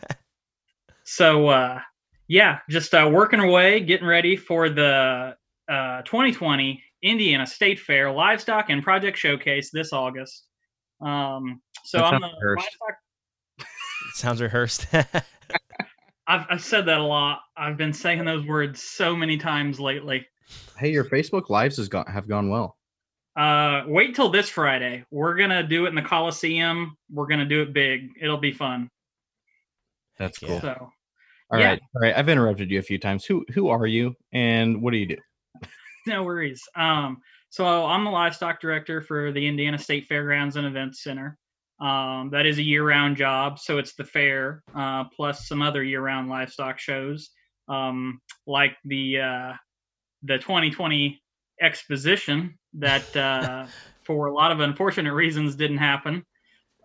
so, 1.04 1.48
uh, 1.48 1.80
yeah, 2.28 2.58
just 2.68 2.94
uh, 2.94 3.08
working 3.12 3.40
away, 3.40 3.80
getting 3.80 4.06
ready 4.06 4.36
for 4.36 4.68
the 4.68 5.36
uh, 5.68 6.02
2020 6.02 6.82
Indiana 7.02 7.46
State 7.46 7.80
Fair 7.80 8.10
Livestock 8.10 8.70
and 8.70 8.82
Project 8.82 9.18
Showcase 9.18 9.70
this 9.72 9.92
August. 9.92 10.46
Um, 11.00 11.60
so 11.84 11.98
That 11.98 12.04
I'm 12.04 12.20
sounds 12.20 12.34
the 12.40 12.46
rehearsed. 12.46 12.76
livestock 12.80 13.68
Sounds 14.14 14.40
rehearsed. 14.42 14.86
I've, 16.28 16.46
I've 16.50 16.62
said 16.64 16.86
that 16.86 16.98
a 16.98 17.02
lot. 17.04 17.40
I've 17.56 17.76
been 17.76 17.92
saying 17.92 18.24
those 18.24 18.44
words 18.46 18.82
so 18.82 19.14
many 19.14 19.36
times 19.36 19.78
lately. 19.78 20.26
Hey, 20.76 20.90
your 20.90 21.04
Facebook 21.04 21.48
lives 21.50 21.76
has 21.76 21.88
gone 21.88 22.06
have 22.06 22.28
gone 22.28 22.48
well. 22.48 22.76
Uh, 23.36 23.82
wait 23.86 24.14
till 24.14 24.30
this 24.30 24.48
Friday. 24.48 25.04
We're 25.10 25.36
gonna 25.36 25.62
do 25.62 25.84
it 25.86 25.90
in 25.90 25.94
the 25.94 26.02
Coliseum. 26.02 26.96
We're 27.10 27.26
gonna 27.26 27.44
do 27.46 27.62
it 27.62 27.72
big. 27.72 28.10
It'll 28.20 28.38
be 28.38 28.52
fun. 28.52 28.90
That's 30.18 30.40
Yeah. 30.42 30.48
cool. 30.48 30.60
So 30.62 30.90
All 31.50 31.58
yeah. 31.58 31.70
right, 31.70 31.80
all 31.94 32.02
right. 32.02 32.16
I've 32.16 32.28
interrupted 32.28 32.70
you 32.70 32.78
a 32.78 32.82
few 32.82 32.98
times. 32.98 33.24
Who 33.24 33.44
who 33.54 33.68
are 33.68 33.86
you 33.86 34.14
and 34.32 34.82
what 34.82 34.92
do 34.92 34.98
you 34.98 35.06
do? 35.06 35.16
no 36.06 36.22
worries. 36.22 36.62
Um, 36.74 37.18
so 37.50 37.64
I'm 37.64 38.04
the 38.04 38.10
livestock 38.10 38.60
director 38.60 39.00
for 39.00 39.32
the 39.32 39.46
Indiana 39.46 39.78
State 39.78 40.06
Fairgrounds 40.06 40.56
and 40.56 40.66
Events 40.66 41.02
Center. 41.02 41.38
Um, 41.80 42.30
that 42.32 42.46
is 42.46 42.58
a 42.58 42.62
year-round 42.62 43.18
job, 43.18 43.58
so 43.58 43.78
it's 43.78 43.94
the 43.94 44.04
fair 44.04 44.62
uh, 44.74 45.04
plus 45.14 45.46
some 45.46 45.60
other 45.60 45.84
year-round 45.84 46.28
livestock 46.28 46.78
shows, 46.78 47.30
um, 47.68 48.20
like 48.46 48.76
the 48.84 49.20
uh, 49.20 49.52
the 50.22 50.38
2020 50.38 51.20
exposition 51.60 52.58
that, 52.74 53.16
uh, 53.16 53.66
for 54.04 54.26
a 54.26 54.32
lot 54.32 54.52
of 54.52 54.60
unfortunate 54.60 55.12
reasons, 55.12 55.54
didn't 55.54 55.78
happen, 55.78 56.24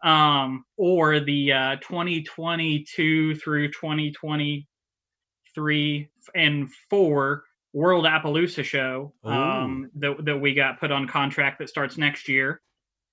um, 0.03 0.65
or 0.77 1.19
the 1.19 1.53
uh, 1.53 1.75
2022 1.77 3.35
through 3.35 3.71
2023 3.71 6.09
and 6.35 6.69
four 6.89 7.43
World 7.73 8.05
Appaloosa 8.05 8.63
show 8.63 9.13
um, 9.23 9.89
that, 9.95 10.25
that 10.25 10.37
we 10.37 10.53
got 10.53 10.79
put 10.79 10.91
on 10.91 11.07
contract 11.07 11.59
that 11.59 11.69
starts 11.69 11.97
next 11.97 12.27
year. 12.27 12.61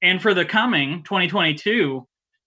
And 0.02 0.20
for 0.20 0.34
the 0.34 0.44
coming 0.44 1.02
2022 1.04 2.06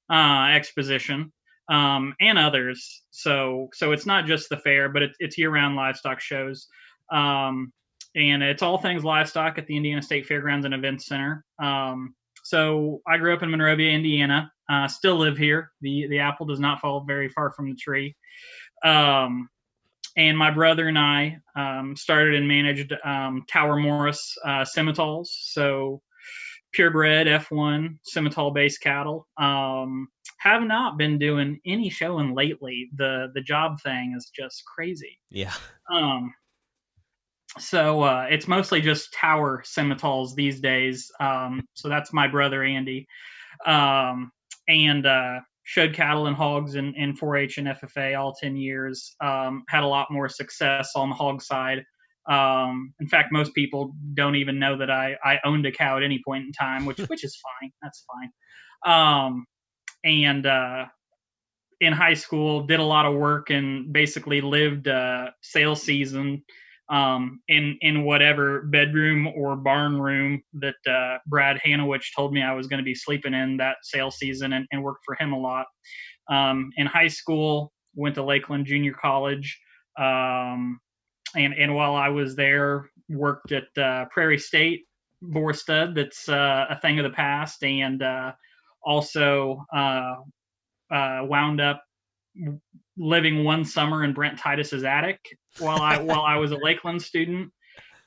uh, 0.09 0.47
exposition 0.51 1.31
um, 1.69 2.15
and 2.19 2.37
others. 2.37 3.03
So 3.11 3.69
so 3.73 3.93
it's 3.93 4.05
not 4.05 4.25
just 4.25 4.49
the 4.49 4.57
fair, 4.57 4.89
but 4.89 5.03
it's, 5.03 5.15
it's 5.19 5.37
year-round 5.37 5.75
livestock 5.75 6.19
shows. 6.19 6.67
Um, 7.11 7.71
and 8.13 8.43
it's 8.43 8.61
all 8.61 8.77
things 8.77 9.05
livestock 9.05 9.57
at 9.57 9.67
the 9.67 9.77
Indiana 9.77 10.01
State 10.01 10.25
Fairgrounds 10.25 10.65
and 10.65 10.73
Events 10.73 11.05
Center. 11.05 11.45
Um, 11.59 12.13
so 12.51 13.01
I 13.07 13.17
grew 13.17 13.33
up 13.33 13.43
in 13.43 13.49
Monrovia, 13.49 13.91
Indiana. 13.91 14.51
Uh, 14.69 14.85
still 14.89 15.15
live 15.15 15.37
here. 15.37 15.71
the 15.79 16.07
The 16.07 16.19
apple 16.19 16.45
does 16.45 16.59
not 16.59 16.81
fall 16.81 17.05
very 17.07 17.29
far 17.29 17.53
from 17.53 17.69
the 17.69 17.77
tree. 17.77 18.17
Um, 18.83 19.49
and 20.17 20.37
my 20.37 20.51
brother 20.51 20.89
and 20.89 20.99
I 20.99 21.37
um, 21.55 21.95
started 21.95 22.35
and 22.35 22.49
managed 22.49 22.93
um, 23.05 23.45
Tower 23.49 23.77
Morris 23.77 24.35
uh, 24.43 24.65
Simmentals, 24.65 25.27
so 25.27 26.01
purebred 26.73 27.27
F1 27.27 27.99
Simmental 28.13 28.53
based 28.53 28.81
cattle. 28.81 29.29
Um, 29.37 30.09
have 30.39 30.63
not 30.63 30.97
been 30.97 31.17
doing 31.17 31.57
any 31.65 31.89
showing 31.89 32.35
lately. 32.35 32.89
The 32.97 33.31
the 33.33 33.41
job 33.41 33.81
thing 33.81 34.13
is 34.17 34.29
just 34.35 34.65
crazy. 34.65 35.19
yeah. 35.29 35.53
Um, 35.89 36.33
so 37.59 38.01
uh, 38.01 38.27
it's 38.29 38.47
mostly 38.47 38.81
just 38.81 39.13
tower 39.13 39.63
Simmentals 39.65 40.35
these 40.35 40.61
days. 40.61 41.11
Um, 41.19 41.67
so 41.73 41.89
that's 41.89 42.13
my 42.13 42.27
brother 42.27 42.63
Andy, 42.63 43.07
um, 43.65 44.31
and 44.67 45.05
uh, 45.05 45.39
showed 45.63 45.93
cattle 45.93 46.27
and 46.27 46.35
hogs 46.35 46.75
in, 46.75 46.93
in 46.95 47.15
4-H 47.15 47.57
and 47.57 47.67
FFA 47.67 48.17
all 48.19 48.33
10 48.33 48.55
years. 48.55 49.15
Um, 49.21 49.63
had 49.67 49.83
a 49.83 49.87
lot 49.87 50.07
more 50.11 50.29
success 50.29 50.91
on 50.95 51.09
the 51.09 51.15
hog 51.15 51.41
side. 51.41 51.83
Um, 52.29 52.93
in 52.99 53.07
fact, 53.07 53.31
most 53.31 53.53
people 53.53 53.93
don't 54.13 54.35
even 54.35 54.59
know 54.59 54.77
that 54.77 54.91
I, 54.91 55.17
I 55.23 55.39
owned 55.43 55.65
a 55.65 55.71
cow 55.71 55.97
at 55.97 56.03
any 56.03 56.21
point 56.25 56.45
in 56.45 56.51
time, 56.53 56.85
which 56.85 56.97
which 57.07 57.23
is 57.23 57.37
fine. 57.41 57.71
That's 57.81 58.05
fine. 58.13 58.31
Um, 58.93 59.45
and 60.03 60.45
uh, 60.45 60.85
in 61.79 61.93
high 61.93 62.13
school, 62.13 62.65
did 62.65 62.79
a 62.79 62.83
lot 62.85 63.05
of 63.05 63.15
work 63.15 63.49
and 63.49 63.91
basically 63.91 64.39
lived 64.41 64.87
uh, 64.87 65.31
sales 65.41 65.81
season 65.81 66.43
um, 66.91 67.39
in 67.47 67.77
in 67.81 68.03
whatever 68.03 68.63
bedroom 68.63 69.27
or 69.35 69.55
barn 69.55 69.99
room 69.99 70.43
that 70.55 70.75
uh, 70.85 71.17
Brad 71.25 71.59
Hanowich 71.65 72.13
told 72.15 72.33
me 72.33 72.43
I 72.43 72.53
was 72.53 72.67
going 72.67 72.79
to 72.79 72.83
be 72.83 72.95
sleeping 72.95 73.33
in 73.33 73.57
that 73.57 73.77
sales 73.81 74.17
season, 74.17 74.53
and, 74.53 74.67
and 74.71 74.83
worked 74.83 75.03
for 75.05 75.15
him 75.15 75.31
a 75.31 75.39
lot. 75.39 75.65
Um, 76.29 76.71
in 76.75 76.85
high 76.85 77.07
school, 77.07 77.71
went 77.95 78.15
to 78.15 78.23
Lakeland 78.23 78.65
Junior 78.65 78.93
College, 78.93 79.57
um, 79.97 80.79
and 81.35 81.53
and 81.57 81.73
while 81.73 81.95
I 81.95 82.09
was 82.09 82.35
there, 82.35 82.89
worked 83.09 83.53
at 83.53 83.77
uh, 83.77 84.05
Prairie 84.11 84.37
State 84.37 84.81
boar 85.21 85.53
stud. 85.53 85.95
That's 85.95 86.27
uh, 86.27 86.65
a 86.69 86.79
thing 86.81 86.99
of 86.99 87.03
the 87.03 87.15
past, 87.15 87.63
and 87.63 88.03
uh, 88.03 88.33
also 88.83 89.65
uh, 89.73 90.15
uh, 90.91 91.19
wound 91.23 91.61
up 91.61 91.83
living 92.97 93.45
one 93.45 93.63
summer 93.63 94.03
in 94.03 94.13
Brent 94.13 94.39
Titus's 94.39 94.83
attic 94.83 95.19
while 95.59 95.81
I 95.81 95.99
while 95.99 96.21
I 96.21 96.37
was 96.37 96.51
a 96.51 96.57
Lakeland 96.57 97.01
student, 97.01 97.51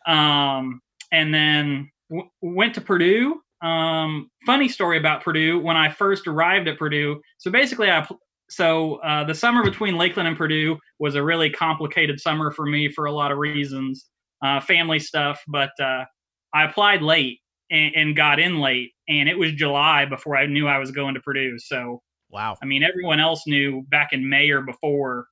um, 0.07 0.81
and 1.13 1.33
then 1.33 1.91
w- 2.11 2.31
went 2.41 2.75
to 2.75 2.81
Purdue. 2.81 3.41
Um, 3.63 4.31
funny 4.45 4.69
story 4.69 4.99
about 4.99 5.25
Purdue. 5.25 5.59
When 5.59 5.77
I 5.77 5.91
first 5.91 6.27
arrived 6.27 6.69
at 6.69 6.79
Purdue, 6.79 7.21
so 7.39 7.51
basically 7.51 7.91
I 7.91 8.07
so 8.51 8.97
uh, 8.97 9.25
the 9.25 9.35
summer 9.35 9.63
between 9.63 9.97
Lakeland 9.97 10.29
and 10.29 10.37
Purdue 10.37 10.79
was 10.99 11.15
a 11.15 11.23
really 11.23 11.51
complicated 11.51 12.21
summer 12.21 12.51
for 12.51 12.67
me 12.67 12.91
for 12.91 13.07
a 13.07 13.13
lot 13.13 13.33
of 13.33 13.39
reasons, 13.39 14.07
uh, 14.43 14.61
family 14.61 14.99
stuff. 14.99 15.43
But 15.49 15.71
uh, 15.81 16.05
I 16.53 16.65
applied 16.65 17.03
late 17.03 17.41
and, 17.71 17.95
and, 17.97 18.17
got 18.17 18.39
in 18.39 18.61
late, 18.61 18.93
and 19.09 19.29
it 19.29 19.39
was 19.39 19.53
July 19.53 20.05
before 20.05 20.37
I 20.37 20.47
knew 20.47 20.69
I 20.69 20.79
was 20.79 20.91
going 20.91 21.15
to 21.15 21.21
Purdue. 21.21 21.59
So 21.59 22.03
wow, 22.31 22.57
I 22.63 22.67
mean, 22.67 22.83
everyone 22.83 23.19
else 23.19 23.43
knew 23.47 23.83
back 23.89 24.13
in 24.13 24.29
May 24.29 24.51
or 24.51 24.61
before, 24.61 25.27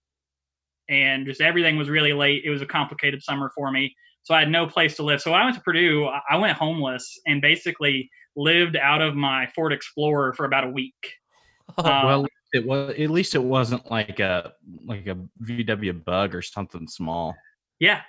and 0.93 1.27
just 1.27 1.41
everything 1.41 1.77
was 1.77 1.89
really 1.89 2.13
late. 2.13 2.43
It 2.45 2.51
was 2.51 2.61
a 2.61 2.67
complicated 2.67 3.23
summer 3.23 3.51
for 3.55 3.73
me, 3.73 3.97
so 4.23 4.35
I 4.35 4.41
had 4.41 4.51
no 4.51 4.67
place 4.67 4.97
to 4.97 5.03
live. 5.03 5.23
So 5.23 5.33
when 5.33 5.41
I 5.41 5.45
went 5.45 5.57
to 5.57 5.63
Purdue, 5.63 6.07
I 6.29 6.37
went 6.37 6.57
homeless 6.57 7.19
and 7.27 7.41
basically 7.41 8.11
lived 8.37 8.77
out 8.77 9.01
of 9.01 9.15
my 9.15 9.47
Ford 9.55 9.73
Explorer 9.73 10.35
for 10.35 10.45
about 10.45 10.65
a 10.65 10.71
week. 10.71 10.95
well, 11.79 12.27
it 12.53 12.67
was 12.67 12.95
at 12.99 13.11
least 13.11 13.35
it 13.35 13.43
wasn't 13.43 13.91
like 13.91 14.21
a 14.21 14.53
like 14.85 15.07
a 15.07 15.17
VW 15.43 16.05
bug 16.05 16.35
or 16.35 16.43
something 16.43 16.87
small. 16.87 17.35
Yeah, 17.81 18.03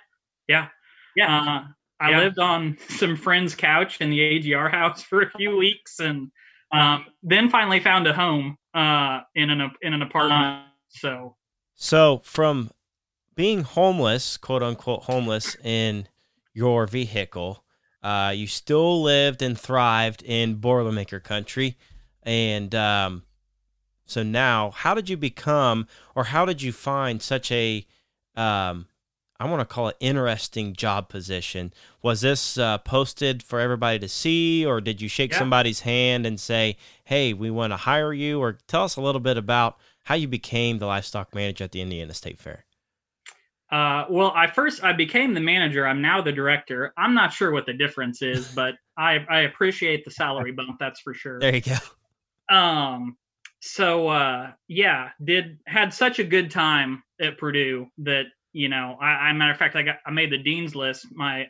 yeah, 0.46 0.68
yeah. 1.16 1.40
Uh, 1.40 1.62
I 2.00 2.10
yeah. 2.10 2.18
lived 2.18 2.38
on 2.38 2.76
some 2.90 3.16
friend's 3.16 3.54
couch 3.54 4.00
in 4.02 4.10
the 4.10 4.20
AGR 4.20 4.68
house 4.68 5.02
for 5.08 5.22
a 5.22 5.30
few 5.30 5.56
weeks, 5.56 6.00
and 6.00 6.30
um, 6.70 7.06
then 7.22 7.48
finally 7.48 7.80
found 7.80 8.06
a 8.06 8.12
home 8.12 8.58
uh, 8.74 9.20
in 9.34 9.48
an 9.48 9.70
in 9.80 9.94
an 9.94 10.02
apartment. 10.02 10.66
So, 10.88 11.36
so 11.74 12.20
from 12.24 12.70
being 13.34 13.62
homeless, 13.62 14.36
quote 14.36 14.62
unquote 14.62 15.04
homeless, 15.04 15.56
in 15.62 16.08
your 16.52 16.86
vehicle, 16.86 17.64
uh, 18.02 18.32
you 18.34 18.46
still 18.46 19.02
lived 19.02 19.42
and 19.42 19.58
thrived 19.58 20.22
in 20.22 20.56
Boilermaker 20.56 21.22
country, 21.22 21.76
and 22.22 22.74
um, 22.74 23.22
so 24.06 24.22
now, 24.22 24.70
how 24.70 24.94
did 24.94 25.08
you 25.08 25.16
become, 25.16 25.86
or 26.14 26.24
how 26.24 26.44
did 26.44 26.62
you 26.62 26.72
find 26.72 27.22
such 27.22 27.50
a, 27.50 27.86
um, 28.36 28.86
I 29.40 29.48
want 29.48 29.60
to 29.60 29.74
call 29.74 29.88
it 29.88 29.96
interesting 30.00 30.74
job 30.74 31.08
position? 31.08 31.72
Was 32.02 32.20
this 32.20 32.58
uh, 32.58 32.78
posted 32.78 33.42
for 33.42 33.60
everybody 33.60 33.98
to 33.98 34.08
see, 34.08 34.64
or 34.64 34.80
did 34.80 35.00
you 35.00 35.08
shake 35.08 35.32
yeah. 35.32 35.38
somebody's 35.38 35.80
hand 35.80 36.26
and 36.26 36.38
say, 36.38 36.76
"Hey, 37.04 37.32
we 37.32 37.50
want 37.50 37.72
to 37.72 37.78
hire 37.78 38.12
you"? 38.12 38.40
Or 38.40 38.58
tell 38.68 38.84
us 38.84 38.96
a 38.96 39.00
little 39.00 39.20
bit 39.20 39.36
about 39.38 39.78
how 40.04 40.14
you 40.14 40.28
became 40.28 40.78
the 40.78 40.86
livestock 40.86 41.34
manager 41.34 41.64
at 41.64 41.72
the 41.72 41.80
Indiana 41.80 42.14
State 42.14 42.38
Fair. 42.38 42.64
Uh, 43.74 44.06
well, 44.08 44.32
I 44.36 44.46
first 44.46 44.84
I 44.84 44.92
became 44.92 45.34
the 45.34 45.40
manager. 45.40 45.84
I'm 45.84 46.00
now 46.00 46.22
the 46.22 46.30
director. 46.30 46.92
I'm 46.96 47.12
not 47.12 47.32
sure 47.32 47.50
what 47.50 47.66
the 47.66 47.72
difference 47.72 48.22
is, 48.22 48.46
but 48.54 48.76
I 48.96 49.18
I 49.28 49.40
appreciate 49.40 50.04
the 50.04 50.12
salary 50.12 50.52
bump. 50.52 50.76
That's 50.78 51.00
for 51.00 51.12
sure. 51.12 51.40
There 51.40 51.56
you 51.56 51.60
go. 51.60 52.54
Um, 52.54 53.16
so 53.60 54.06
uh, 54.06 54.52
yeah, 54.68 55.08
did 55.22 55.58
had 55.66 55.92
such 55.92 56.20
a 56.20 56.24
good 56.24 56.52
time 56.52 57.02
at 57.20 57.36
Purdue 57.36 57.88
that 57.98 58.26
you 58.52 58.68
know, 58.68 58.96
I, 59.00 59.06
I 59.06 59.32
matter 59.32 59.50
of 59.50 59.58
fact, 59.58 59.74
I 59.74 59.82
got 59.82 59.96
I 60.06 60.12
made 60.12 60.30
the 60.30 60.38
dean's 60.38 60.76
list 60.76 61.08
my 61.10 61.48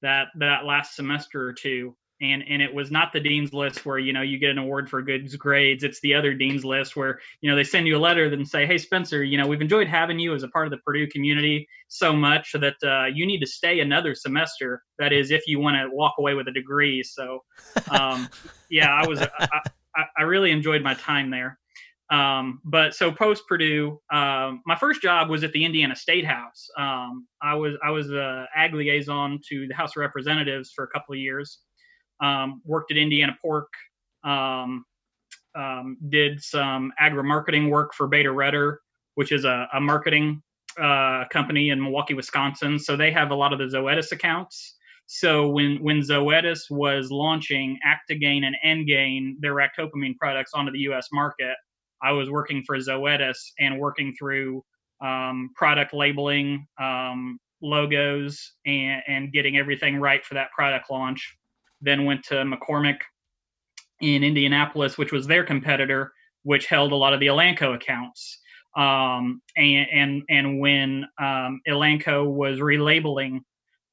that 0.00 0.28
that 0.40 0.64
last 0.64 0.96
semester 0.96 1.46
or 1.46 1.52
two, 1.52 1.96
and 2.22 2.44
and 2.48 2.62
it 2.62 2.72
was 2.72 2.90
not 2.90 3.12
the 3.12 3.20
dean's 3.20 3.52
list 3.52 3.84
where 3.84 3.98
you 3.98 4.12
know 4.12 4.22
you 4.22 4.38
get 4.38 4.50
an 4.50 4.58
award 4.58 4.88
for 4.88 5.02
good 5.02 5.36
grades. 5.38 5.84
It's 5.84 6.00
the 6.00 6.14
other 6.14 6.32
dean's 6.32 6.64
list 6.64 6.96
where 6.96 7.20
you 7.40 7.50
know 7.50 7.56
they 7.56 7.64
send 7.64 7.86
you 7.86 7.96
a 7.96 7.98
letter 7.98 8.26
and 8.26 8.48
say, 8.48 8.64
hey 8.64 8.78
Spencer, 8.78 9.22
you 9.22 9.36
know 9.36 9.46
we've 9.46 9.60
enjoyed 9.60 9.88
having 9.88 10.18
you 10.18 10.34
as 10.34 10.42
a 10.42 10.48
part 10.48 10.66
of 10.66 10.70
the 10.70 10.78
Purdue 10.78 11.08
community 11.08 11.68
so 11.88 12.12
much 12.12 12.52
that 12.52 12.76
uh, 12.82 13.06
you 13.12 13.26
need 13.26 13.40
to 13.40 13.46
stay 13.46 13.80
another 13.80 14.14
semester. 14.14 14.82
That 14.98 15.12
is, 15.12 15.30
if 15.30 15.42
you 15.46 15.58
want 15.58 15.76
to 15.76 15.94
walk 15.94 16.14
away 16.18 16.34
with 16.34 16.48
a 16.48 16.52
degree. 16.52 17.02
So, 17.02 17.40
um, 17.90 18.28
yeah, 18.70 18.90
I 18.90 19.06
was. 19.06 19.20
I, 19.20 19.60
I, 19.94 20.04
I 20.16 20.22
really 20.22 20.52
enjoyed 20.52 20.82
my 20.82 20.94
time 20.94 21.30
there. 21.30 21.58
Um, 22.10 22.60
but 22.64 22.94
so 22.94 23.10
post 23.10 23.44
Purdue, 23.48 24.00
um, 24.12 24.62
my 24.66 24.76
first 24.76 25.00
job 25.00 25.30
was 25.30 25.44
at 25.44 25.52
the 25.52 25.64
Indiana 25.64 25.96
State 25.96 26.26
House. 26.26 26.68
Um, 26.78 27.26
I 27.40 27.54
was 27.54 27.74
I 27.82 27.90
was 27.90 28.10
a 28.10 28.46
ag 28.54 28.74
liaison 28.74 29.40
to 29.48 29.66
the 29.66 29.74
House 29.74 29.96
of 29.96 30.00
Representatives 30.00 30.72
for 30.74 30.84
a 30.84 30.88
couple 30.88 31.14
of 31.14 31.18
years. 31.18 31.58
Um, 32.22 32.62
worked 32.64 32.90
at 32.92 32.96
Indiana 32.96 33.36
Pork. 33.42 33.68
Um, 34.24 34.84
um, 35.54 35.98
did 36.08 36.42
some 36.42 36.92
agri 36.98 37.22
marketing 37.22 37.68
work 37.68 37.92
for 37.94 38.06
Bader 38.06 38.32
Rutter, 38.32 38.80
which 39.16 39.32
is 39.32 39.44
a, 39.44 39.68
a 39.74 39.80
marketing 39.80 40.42
uh, 40.80 41.24
company 41.30 41.70
in 41.70 41.82
Milwaukee, 41.82 42.14
Wisconsin. 42.14 42.78
So 42.78 42.96
they 42.96 43.10
have 43.10 43.30
a 43.30 43.34
lot 43.34 43.52
of 43.52 43.58
the 43.58 43.66
Zoetis 43.66 44.12
accounts. 44.12 44.76
So 45.06 45.48
when 45.48 45.82
when 45.82 46.00
Zoetis 46.00 46.70
was 46.70 47.10
launching 47.10 47.78
Actogain 47.86 48.44
and 48.44 48.56
Engain, 48.64 49.34
their 49.40 49.54
ractopamine 49.54 50.16
products 50.16 50.52
onto 50.54 50.72
the 50.72 50.78
U.S. 50.80 51.08
market, 51.12 51.56
I 52.02 52.12
was 52.12 52.30
working 52.30 52.62
for 52.66 52.78
Zoetis 52.78 53.36
and 53.58 53.78
working 53.78 54.14
through 54.18 54.64
um, 55.02 55.50
product 55.54 55.92
labeling, 55.92 56.66
um, 56.80 57.38
logos, 57.60 58.54
and, 58.64 59.02
and 59.06 59.32
getting 59.32 59.58
everything 59.58 60.00
right 60.00 60.24
for 60.24 60.34
that 60.34 60.50
product 60.52 60.90
launch. 60.90 61.36
Then 61.82 62.04
went 62.04 62.24
to 62.26 62.36
McCormick 62.36 62.98
in 64.00 64.24
Indianapolis, 64.24 64.96
which 64.96 65.12
was 65.12 65.26
their 65.26 65.44
competitor, 65.44 66.12
which 66.42 66.66
held 66.66 66.92
a 66.92 66.96
lot 66.96 67.12
of 67.12 67.20
the 67.20 67.26
Elanco 67.26 67.74
accounts. 67.74 68.38
Um, 68.76 69.42
and, 69.56 69.86
and 69.92 70.22
and 70.30 70.60
when 70.60 71.04
um, 71.20 71.60
Elanco 71.68 72.26
was 72.26 72.58
relabeling 72.58 73.40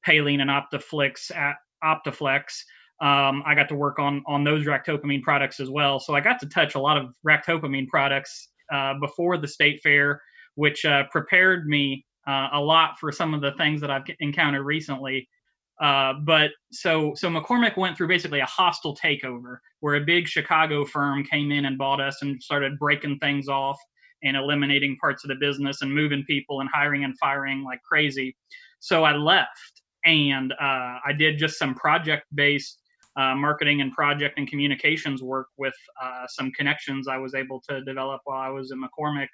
Paylean 0.06 0.40
and 0.40 0.50
Optaflexx 0.50 1.34
at 1.34 1.56
Optaflexx. 1.84 2.62
Um, 3.02 3.42
I 3.46 3.54
got 3.54 3.68
to 3.70 3.74
work 3.74 3.98
on 3.98 4.22
on 4.26 4.44
those 4.44 4.66
ractopamine 4.66 5.22
products 5.22 5.60
as 5.60 5.70
well. 5.70 6.00
So 6.00 6.14
I 6.14 6.20
got 6.20 6.40
to 6.40 6.46
touch 6.46 6.74
a 6.74 6.80
lot 6.80 6.96
of 6.96 7.14
ractopamine 7.26 7.88
products 7.88 8.48
uh, 8.72 8.94
before 9.00 9.36
the 9.38 9.48
state 9.48 9.80
fair, 9.82 10.22
which 10.54 10.84
uh, 10.84 11.04
prepared 11.10 11.66
me 11.66 12.04
uh, 12.26 12.48
a 12.52 12.60
lot 12.60 12.98
for 12.98 13.10
some 13.12 13.34
of 13.34 13.40
the 13.40 13.52
things 13.52 13.80
that 13.80 13.90
I've 13.90 14.04
encountered 14.20 14.64
recently. 14.64 15.28
Uh, 15.80 16.14
but 16.24 16.50
so 16.72 17.14
so 17.14 17.28
McCormick 17.30 17.76
went 17.76 17.96
through 17.96 18.08
basically 18.08 18.40
a 18.40 18.46
hostile 18.46 18.94
takeover 18.94 19.58
where 19.80 19.94
a 19.94 20.00
big 20.00 20.28
Chicago 20.28 20.84
firm 20.84 21.24
came 21.24 21.50
in 21.50 21.64
and 21.64 21.78
bought 21.78 22.00
us 22.00 22.20
and 22.20 22.42
started 22.42 22.78
breaking 22.78 23.18
things 23.18 23.48
off 23.48 23.78
and 24.22 24.36
eliminating 24.36 24.96
parts 25.00 25.24
of 25.24 25.28
the 25.28 25.36
business 25.36 25.80
and 25.80 25.92
moving 25.92 26.22
people 26.24 26.60
and 26.60 26.68
hiring 26.72 27.04
and 27.04 27.18
firing 27.18 27.64
like 27.64 27.80
crazy. 27.82 28.36
So 28.80 29.04
I 29.04 29.12
left 29.12 29.82
and 30.04 30.52
uh, 30.52 30.98
I 31.04 31.12
did 31.16 31.38
just 31.38 31.58
some 31.58 31.74
project 31.74 32.24
based 32.34 32.78
uh, 33.16 33.34
marketing 33.34 33.80
and 33.80 33.92
project 33.92 34.38
and 34.38 34.48
communications 34.48 35.22
work 35.22 35.48
with 35.56 35.74
uh, 36.02 36.26
some 36.28 36.50
connections 36.52 37.08
I 37.08 37.16
was 37.16 37.34
able 37.34 37.60
to 37.68 37.82
develop 37.84 38.20
while 38.24 38.40
I 38.40 38.48
was 38.48 38.70
in 38.70 38.82
McCormick 38.82 39.28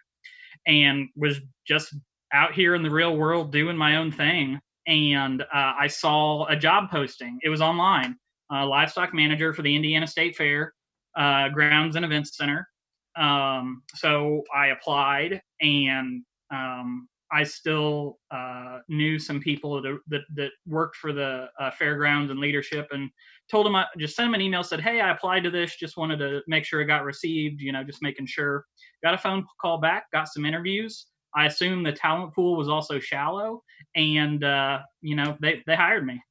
and 0.67 1.09
was 1.17 1.41
just 1.67 1.95
out 2.33 2.53
here 2.53 2.75
in 2.75 2.83
the 2.83 2.91
real 2.91 3.17
world 3.17 3.53
doing 3.53 3.77
my 3.77 3.97
own 3.97 4.11
thing. 4.11 4.61
And 4.87 5.43
uh, 5.43 5.47
I 5.53 5.87
saw 5.89 6.47
a 6.47 6.57
job 6.57 6.91
posting, 6.91 7.39
it 7.43 7.49
was 7.49 7.61
online 7.61 8.17
livestock 8.51 9.13
manager 9.13 9.53
for 9.53 9.63
the 9.63 9.75
Indiana 9.75 10.07
State 10.07 10.37
Fair, 10.37 10.73
uh, 11.17 11.49
Grounds 11.49 11.97
and 11.97 12.05
Events 12.05 12.37
Center. 12.37 12.69
Um, 13.17 13.83
so 13.95 14.45
I 14.55 14.69
applied 14.69 15.41
and 15.61 16.23
um, 16.53 17.09
I 17.33 17.43
still 17.43 18.19
uh, 18.31 18.79
knew 18.89 19.19
some 19.19 19.41
people 19.41 19.83
that, 19.83 19.99
that, 20.09 20.21
that 20.35 20.51
worked 20.67 20.97
for 20.97 21.13
the 21.13 21.49
uh, 21.59 21.71
fairgrounds 21.73 22.31
and 22.31 22.39
leadership, 22.39 22.87
and 22.93 23.11
told 23.51 23.67
them 23.67 23.75
I 23.75 23.87
just 23.99 24.15
sent 24.15 24.27
them 24.27 24.35
an 24.35 24.41
email 24.41 24.63
said, 24.63 24.81
"Hey, 24.81 25.01
I 25.01 25.11
applied 25.11 25.43
to 25.43 25.51
this. 25.51 25.77
Just 25.77 25.97
wanted 25.97 26.19
to 26.19 26.43
make 26.47 26.65
sure 26.65 26.81
it 26.81 26.87
got 26.87 27.05
received. 27.05 27.61
You 27.61 27.73
know, 27.73 27.83
just 27.83 28.03
making 28.03 28.27
sure." 28.27 28.65
Got 29.03 29.15
a 29.15 29.19
phone 29.19 29.45
call 29.61 29.79
back. 29.79 30.05
Got 30.13 30.29
some 30.29 30.45
interviews. 30.45 31.07
I 31.37 31.47
assume 31.47 31.83
the 31.83 31.93
talent 31.93 32.35
pool 32.35 32.57
was 32.57 32.69
also 32.69 32.99
shallow, 32.99 33.63
and 33.95 34.43
uh, 34.43 34.81
you 35.03 35.15
know 35.15 35.37
they 35.41 35.63
they 35.67 35.77
hired 35.77 36.07
me. 36.07 36.23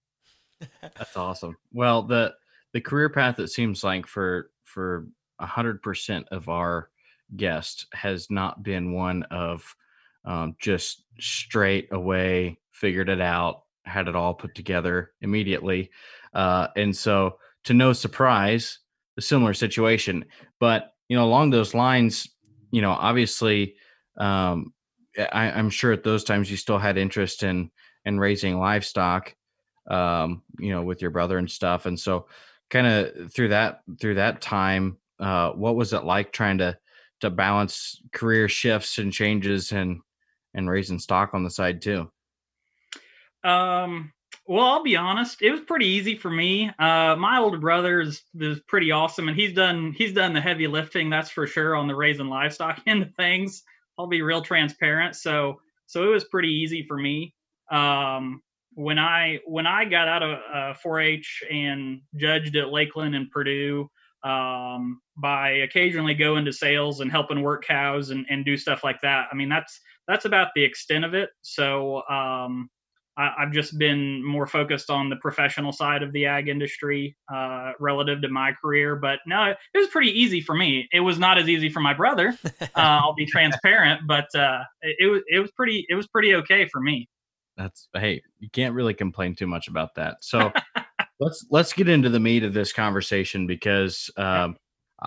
That's 0.82 1.16
awesome. 1.16 1.58
Well, 1.72 2.02
the 2.04 2.34
the 2.74 2.82
career 2.82 3.10
path 3.10 3.40
it 3.40 3.50
seems 3.50 3.84
like 3.84 4.08
for 4.08 4.50
for 4.64 5.08
a 5.40 5.46
hundred 5.46 5.82
percent 5.82 6.28
of 6.32 6.50
our 6.50 6.90
guests 7.36 7.88
has 7.94 8.30
not 8.30 8.64
been 8.64 8.94
one 8.94 9.24
of 9.24 9.76
um, 10.26 10.56
just 10.60 11.06
straight 11.20 11.88
away 11.92 12.58
figured 12.72 13.10
it 13.10 13.22
out 13.22 13.64
had 13.86 14.08
it 14.08 14.16
all 14.16 14.34
put 14.34 14.56
together 14.56 15.12
immediately. 15.22 15.92
Uh, 16.34 16.68
and 16.76 16.96
so, 16.96 17.38
to 17.64 17.74
no 17.74 17.94
surprise, 17.94 18.80
a 19.18 19.22
similar 19.22 19.54
situation. 19.54 20.26
But 20.60 20.94
you 21.08 21.16
know, 21.16 21.24
along 21.24 21.52
those 21.52 21.74
lines, 21.74 22.28
you 22.72 22.82
know, 22.82 22.92
obviously, 22.92 23.76
um, 24.18 24.74
I, 25.18 25.52
I'm 25.52 25.70
sure 25.70 25.92
at 25.92 26.04
those 26.04 26.24
times 26.24 26.50
you 26.50 26.58
still 26.58 26.78
had 26.78 26.98
interest 26.98 27.44
in 27.44 27.72
in 28.06 28.20
raising 28.20 28.60
livestock, 28.60 29.36
um, 29.90 30.44
you 30.60 30.70
know, 30.70 30.84
with 30.84 31.02
your 31.02 31.12
brother 31.12 31.38
and 31.38 31.50
stuff. 31.50 31.86
And 31.86 32.00
so, 32.00 32.28
kind 32.70 32.88
of 32.88 33.34
through 33.34 33.50
that 33.50 33.82
through 34.00 34.16
that 34.16 34.42
time, 34.42 34.98
uh, 35.20 35.52
what 35.52 35.76
was 35.76 35.94
it 35.94 36.04
like 36.04 36.32
trying 36.32 36.60
to 36.60 36.78
to 37.22 37.30
balance 37.30 38.02
career 38.12 38.50
shifts 38.50 38.98
and 38.98 39.12
changes 39.12 39.72
and 39.72 40.02
and 40.54 40.70
raising 40.70 41.00
stock 41.00 41.34
on 41.34 41.44
the 41.44 41.50
side 41.50 41.82
too? 41.82 42.10
Um, 43.44 44.12
well, 44.48 44.66
I'll 44.66 44.84
be 44.84 44.96
honest, 44.96 45.42
it 45.42 45.52
was 45.52 45.62
pretty 45.62 45.88
easy 45.88 46.18
for 46.18 46.30
me. 46.30 46.70
Uh, 46.78 47.16
my 47.16 47.40
older 47.40 47.58
brother 47.58 48.02
is, 48.02 48.22
is 48.40 48.60
pretty 48.62 48.92
awesome, 48.92 49.28
and 49.28 49.38
he's 49.38 49.54
done 49.54 49.92
he's 49.92 50.14
done 50.14 50.34
the 50.34 50.42
heavy 50.42 50.68
lifting, 50.68 51.10
that's 51.10 51.30
for 51.30 51.48
sure, 51.48 51.76
on 51.76 51.88
the 51.88 51.96
raising 51.96 52.28
livestock 52.28 52.80
end 52.88 53.04
of 53.04 53.16
things. 53.16 53.64
I'll 53.98 54.08
be 54.08 54.22
real 54.22 54.42
transparent. 54.42 55.16
So 55.16 55.60
so 55.88 56.04
it 56.04 56.08
was 56.08 56.24
pretty 56.26 56.50
easy 56.50 56.86
for 56.88 56.98
me. 56.98 57.34
Um, 57.72 58.42
when 58.74 59.00
I 59.00 59.40
when 59.46 59.68
I 59.68 59.86
got 59.86 60.08
out 60.08 60.24
of 60.24 60.40
uh, 60.54 60.74
4-H 60.86 61.44
and 61.50 62.02
judged 62.16 62.56
at 62.56 62.70
Lakeland 62.70 63.16
and 63.16 63.30
Purdue, 63.32 63.90
um, 64.24 65.02
by 65.18 65.52
occasionally 65.52 66.16
going 66.16 66.46
to 66.46 66.52
sales 66.52 67.00
and 67.00 67.12
helping 67.12 67.42
work 67.42 67.64
cows 67.64 68.10
and, 68.10 68.26
and 68.30 68.44
do 68.44 68.58
stuff 68.58 68.84
like 68.84 69.00
that. 69.02 69.28
I 69.32 69.36
mean, 69.36 69.50
that's 69.50 69.80
that's 70.08 70.26
about 70.26 70.50
the 70.56 70.64
extent 70.64 71.06
of 71.06 71.14
it. 71.14 71.30
So 71.42 72.04
um, 72.10 72.70
I, 73.18 73.34
have 73.40 73.52
just 73.52 73.78
been 73.78 74.26
more 74.26 74.46
focused 74.46 74.90
on 74.90 75.10
the 75.10 75.16
professional 75.18 75.72
side 75.72 76.04
of 76.04 76.12
the 76.12 76.26
ag 76.26 76.48
industry 76.50 77.16
uh, 77.34 77.72
relative 77.80 78.22
to 78.22 78.30
my 78.30 78.52
career. 78.54 78.96
But 78.96 79.20
no, 79.26 79.46
it 79.46 79.78
was 79.78 79.88
pretty 79.88 80.12
easy 80.12 80.42
for 80.42 80.56
me. 80.56 80.88
It 80.92 81.00
was 81.00 81.18
not 81.18 81.38
as 81.38 81.48
easy 81.48 81.70
for 81.70 81.80
my 81.80 81.94
brother. 81.94 82.38
Uh, 82.76 83.00
I'll 83.02 83.14
be 83.14 83.26
transparent, 83.26 84.02
but 84.06 84.34
uh, 84.36 84.60
it, 84.82 85.10
was 85.10 85.22
it 85.28 85.40
was 85.40 85.52
pretty 85.52 85.86
it 85.88 85.96
was 85.96 86.08
pretty 86.08 86.36
okay 86.36 86.68
for 86.68 86.82
me. 86.82 87.08
That's 87.58 87.88
hey, 87.94 88.22
you 88.40 88.50
can't 88.50 88.74
really 88.74 88.94
complain 88.94 89.36
too 89.36 89.48
much 89.48 89.68
about 89.68 89.96
that. 89.96 90.18
So 90.22 90.52
let's 91.20 91.46
let's 91.50 91.74
get 91.74 91.88
into 91.88 92.10
the 92.10 92.20
meat 92.20 92.44
of 92.44 92.54
this 92.54 92.74
conversation 92.74 93.48
because 93.48 94.10
um, 94.18 94.58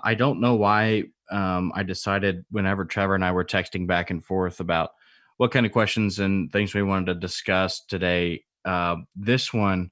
I 0.03 0.14
don't 0.14 0.40
know 0.40 0.55
why 0.55 1.05
um, 1.31 1.73
I 1.75 1.83
decided 1.83 2.44
whenever 2.51 2.85
Trevor 2.85 3.14
and 3.14 3.25
I 3.25 3.33
were 3.33 3.44
texting 3.44 3.87
back 3.87 4.11
and 4.11 4.25
forth 4.25 4.61
about 4.61 4.90
what 5.38 5.53
kind 5.53 5.64
of 5.64 5.72
questions 5.72 6.18
and 6.18 6.53
things 6.53 6.74
we 6.74 6.83
wanted 6.83 7.07
to 7.07 7.14
discuss 7.14 7.81
today. 7.85 8.44
Uh, 8.64 8.96
this 9.16 9.53
one 9.53 9.90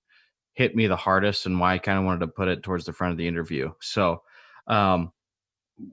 hit 0.53 0.77
me 0.77 0.87
the 0.87 0.97
hardest, 0.97 1.47
and 1.47 1.59
why 1.59 1.75
I 1.75 1.79
kind 1.79 1.99
of 1.99 2.05
wanted 2.05 2.21
to 2.21 2.29
put 2.29 2.49
it 2.49 2.63
towards 2.63 2.85
the 2.85 2.93
front 2.93 3.13
of 3.13 3.19
the 3.19 3.29
interview. 3.29 3.73
So, 3.81 4.23
um, 4.67 5.13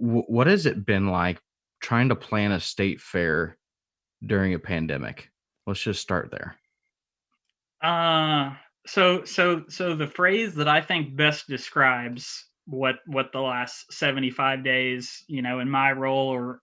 w- 0.01 0.25
what 0.27 0.47
has 0.47 0.65
it 0.65 0.85
been 0.85 1.07
like 1.07 1.39
trying 1.79 2.09
to 2.09 2.15
plan 2.15 2.51
a 2.51 2.59
state 2.59 2.99
fair 2.99 3.57
during 4.25 4.53
a 4.53 4.59
pandemic? 4.59 5.29
Let's 5.67 5.81
just 5.81 6.01
start 6.01 6.31
there. 6.31 6.57
Uh, 7.81 8.55
so 8.87 9.23
so 9.23 9.63
so 9.69 9.95
the 9.95 10.07
phrase 10.07 10.55
that 10.55 10.67
I 10.67 10.81
think 10.81 11.15
best 11.15 11.47
describes 11.47 12.45
what 12.65 12.95
what 13.05 13.31
the 13.33 13.39
last 13.39 13.91
75 13.93 14.63
days, 14.63 15.23
you 15.27 15.41
know, 15.41 15.59
in 15.59 15.69
my 15.69 15.91
role 15.91 16.29
or 16.29 16.61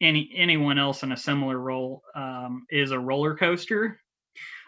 any 0.00 0.30
anyone 0.34 0.78
else 0.78 1.02
in 1.02 1.12
a 1.12 1.16
similar 1.16 1.58
role 1.58 2.02
um, 2.14 2.66
is 2.70 2.90
a 2.90 2.98
roller 2.98 3.36
coaster. 3.36 4.00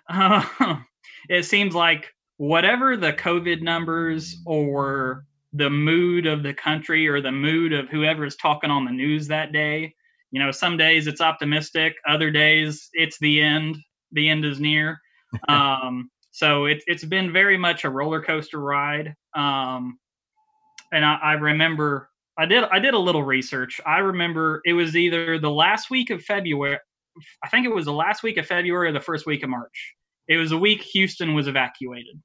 Uh, 0.08 0.44
it 1.28 1.44
seems 1.44 1.74
like 1.74 2.12
whatever 2.36 2.96
the 2.96 3.12
COVID 3.12 3.62
numbers 3.62 4.36
or 4.46 5.24
the 5.52 5.70
mood 5.70 6.26
of 6.26 6.42
the 6.42 6.54
country 6.54 7.08
or 7.08 7.20
the 7.20 7.32
mood 7.32 7.72
of 7.72 7.88
whoever 7.88 8.24
is 8.24 8.36
talking 8.36 8.70
on 8.70 8.84
the 8.84 8.90
news 8.90 9.28
that 9.28 9.52
day, 9.52 9.94
you 10.30 10.42
know, 10.42 10.50
some 10.50 10.76
days 10.76 11.06
it's 11.06 11.20
optimistic, 11.20 11.94
other 12.08 12.30
days 12.30 12.88
it's 12.94 13.18
the 13.18 13.40
end, 13.40 13.76
the 14.12 14.28
end 14.28 14.44
is 14.44 14.60
near. 14.60 14.98
Um, 15.48 16.10
so 16.30 16.66
it, 16.66 16.82
it's 16.86 17.06
been 17.06 17.32
very 17.32 17.56
much 17.56 17.84
a 17.84 17.90
roller 17.90 18.22
coaster 18.22 18.60
ride. 18.60 19.14
Um, 19.34 19.98
and 20.92 21.06
I, 21.06 21.14
I 21.22 21.32
remember 21.32 22.10
I 22.38 22.46
did 22.46 22.64
I 22.64 22.78
did 22.78 22.94
a 22.94 22.98
little 22.98 23.22
research. 23.22 23.80
I 23.84 23.98
remember 23.98 24.62
it 24.64 24.72
was 24.72 24.96
either 24.96 25.38
the 25.38 25.50
last 25.50 25.90
week 25.90 26.10
of 26.10 26.22
February. 26.22 26.78
I 27.44 27.48
think 27.48 27.66
it 27.66 27.74
was 27.74 27.84
the 27.84 27.92
last 27.92 28.22
week 28.22 28.38
of 28.38 28.46
February 28.46 28.88
or 28.88 28.92
the 28.92 29.00
first 29.00 29.26
week 29.26 29.42
of 29.42 29.50
March. 29.50 29.94
It 30.28 30.38
was 30.38 30.52
a 30.52 30.56
week 30.56 30.82
Houston 30.82 31.34
was 31.34 31.46
evacuated. 31.46 32.20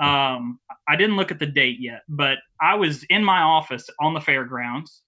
Um, 0.00 0.58
I 0.88 0.96
didn't 0.96 1.16
look 1.16 1.30
at 1.30 1.38
the 1.38 1.46
date 1.46 1.78
yet, 1.80 2.02
but 2.08 2.38
I 2.60 2.74
was 2.74 3.04
in 3.04 3.24
my 3.24 3.40
office 3.40 3.88
on 4.00 4.14
the 4.14 4.20
fairgrounds, 4.20 5.02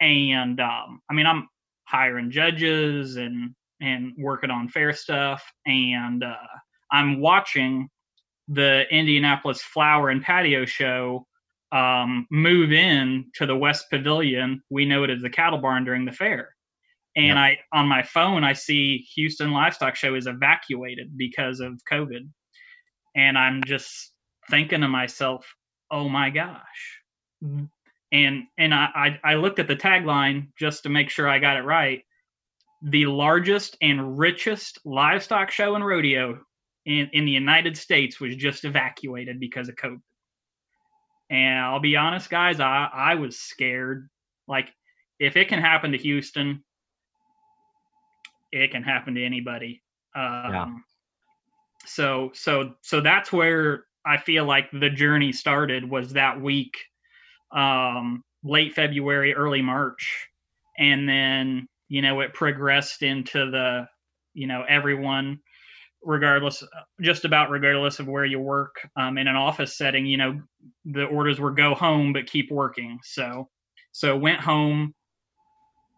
and 0.00 0.60
um, 0.60 1.00
I 1.10 1.14
mean 1.14 1.26
I'm 1.26 1.48
hiring 1.84 2.30
judges 2.30 3.16
and 3.16 3.54
and 3.80 4.12
working 4.16 4.50
on 4.50 4.68
fair 4.68 4.92
stuff, 4.92 5.44
and 5.66 6.22
uh, 6.22 6.36
I'm 6.92 7.20
watching 7.20 7.88
the 8.48 8.84
Indianapolis 8.90 9.62
Flower 9.62 10.10
and 10.10 10.22
Patio 10.22 10.64
Show 10.64 11.26
um, 11.74 12.26
move 12.30 12.72
in 12.72 13.26
to 13.34 13.46
the 13.46 13.56
West 13.56 13.86
Pavilion. 13.90 14.62
We 14.70 14.86
know 14.86 15.02
it 15.02 15.10
as 15.10 15.20
the 15.20 15.28
cattle 15.28 15.58
barn 15.58 15.84
during 15.84 16.04
the 16.04 16.12
fair. 16.12 16.54
And 17.16 17.38
I 17.38 17.58
on 17.72 17.86
my 17.86 18.02
phone 18.02 18.42
I 18.42 18.54
see 18.54 19.06
Houston 19.14 19.52
Livestock 19.52 19.96
Show 19.96 20.14
is 20.14 20.26
evacuated 20.26 21.16
because 21.16 21.60
of 21.60 21.80
COVID. 21.90 22.28
And 23.16 23.38
I'm 23.38 23.62
just 23.64 24.12
thinking 24.50 24.80
to 24.80 24.88
myself, 24.88 25.46
oh 25.90 26.08
my 26.08 26.30
gosh. 26.30 27.00
And 28.12 28.44
and 28.58 28.72
I, 28.72 28.88
I, 28.94 29.32
I 29.32 29.34
looked 29.34 29.58
at 29.58 29.68
the 29.68 29.76
tagline 29.76 30.48
just 30.58 30.84
to 30.84 30.88
make 30.88 31.10
sure 31.10 31.28
I 31.28 31.38
got 31.38 31.56
it 31.56 31.62
right. 31.62 32.02
The 32.82 33.06
largest 33.06 33.76
and 33.80 34.18
richest 34.18 34.78
livestock 34.84 35.50
show 35.50 35.74
and 35.74 35.84
rodeo 35.84 36.40
in, 36.84 37.10
in 37.12 37.24
the 37.24 37.32
United 37.32 37.76
States 37.76 38.20
was 38.20 38.36
just 38.36 38.64
evacuated 38.64 39.40
because 39.40 39.68
of 39.68 39.76
COVID. 39.76 40.00
And 41.30 41.58
I'll 41.58 41.80
be 41.80 41.96
honest, 41.96 42.28
guys, 42.28 42.60
I, 42.60 42.88
I 42.92 43.14
was 43.14 43.38
scared. 43.38 44.08
Like, 44.46 44.68
if 45.18 45.36
it 45.36 45.48
can 45.48 45.60
happen 45.60 45.92
to 45.92 45.98
Houston, 45.98 46.62
it 48.52 48.70
can 48.70 48.82
happen 48.82 49.14
to 49.14 49.24
anybody. 49.24 49.82
Um, 50.14 50.22
yeah. 50.24 50.66
So, 51.86 52.30
so, 52.34 52.74
so 52.82 53.00
that's 53.00 53.32
where 53.32 53.84
I 54.06 54.18
feel 54.18 54.44
like 54.44 54.70
the 54.70 54.90
journey 54.90 55.32
started 55.32 55.88
was 55.88 56.12
that 56.12 56.40
week, 56.40 56.74
um, 57.52 58.22
late 58.42 58.74
February, 58.74 59.34
early 59.34 59.62
March. 59.62 60.28
And 60.78 61.08
then, 61.08 61.68
you 61.88 62.02
know, 62.02 62.20
it 62.20 62.34
progressed 62.34 63.02
into 63.02 63.50
the, 63.50 63.86
you 64.34 64.46
know, 64.46 64.64
everyone 64.68 65.40
regardless, 66.04 66.62
just 67.00 67.24
about 67.24 67.50
regardless 67.50 67.98
of 67.98 68.06
where 68.06 68.24
you 68.24 68.38
work. 68.38 68.76
Um, 68.96 69.18
in 69.18 69.28
an 69.28 69.36
office 69.36 69.76
setting, 69.76 70.06
you 70.06 70.16
know, 70.16 70.40
the 70.84 71.04
orders 71.04 71.40
were 71.40 71.52
go 71.52 71.74
home 71.74 72.12
but 72.12 72.26
keep 72.26 72.50
working. 72.50 72.98
So, 73.02 73.48
so 73.92 74.16
went 74.16 74.40
home. 74.40 74.94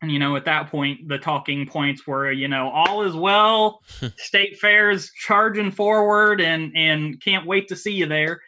And 0.03 0.12
you 0.12 0.19
know, 0.19 0.37
at 0.37 0.45
that 0.45 0.71
point, 0.71 1.09
the 1.09 1.19
talking 1.19 1.66
points 1.66 2.07
were, 2.07 2.31
you 2.31 2.49
know, 2.49 2.69
all 2.69 3.03
is 3.03 3.14
well. 3.14 3.81
state 4.16 4.59
fairs 4.59 5.11
charging 5.11 5.71
forward, 5.71 6.40
and 6.40 6.73
and 6.77 7.21
can't 7.23 7.47
wait 7.47 7.69
to 7.69 7.77
see 7.77 7.92
you 7.92 8.07
there. 8.07 8.40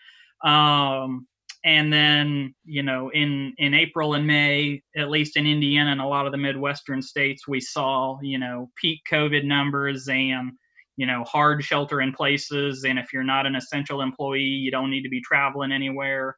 Um, 0.45 1.27
and 1.65 1.93
then 1.93 2.55
you 2.65 2.83
know 2.83 3.11
in 3.11 3.53
in 3.59 3.75
april 3.75 4.15
and 4.15 4.27
may 4.27 4.81
at 4.97 5.11
least 5.11 5.37
in 5.37 5.47
indiana 5.47 5.91
and 5.91 6.01
a 6.01 6.07
lot 6.07 6.27
of 6.27 6.33
the 6.33 6.39
midwestern 6.39 7.03
states 7.03 7.49
we 7.49 7.61
saw 7.61 8.19
you 8.23 8.39
know 8.39 8.71
peak 8.81 9.01
covid 9.11 9.45
numbers 9.45 10.09
and 10.09 10.53
you 10.99 11.07
know 11.07 11.25
hard 11.25 11.65
shelter 11.65 12.03
in 12.03 12.13
places 12.13 12.85
and 12.85 12.99
if 12.99 13.13
you're 13.13 13.25
not 13.25 13.47
an 13.47 13.55
essential 13.55 14.03
employee 14.03 14.41
you 14.41 14.71
don't 14.71 14.91
need 14.91 15.03
to 15.03 15.09
be 15.09 15.23
traveling 15.23 15.73
anywhere 15.73 16.37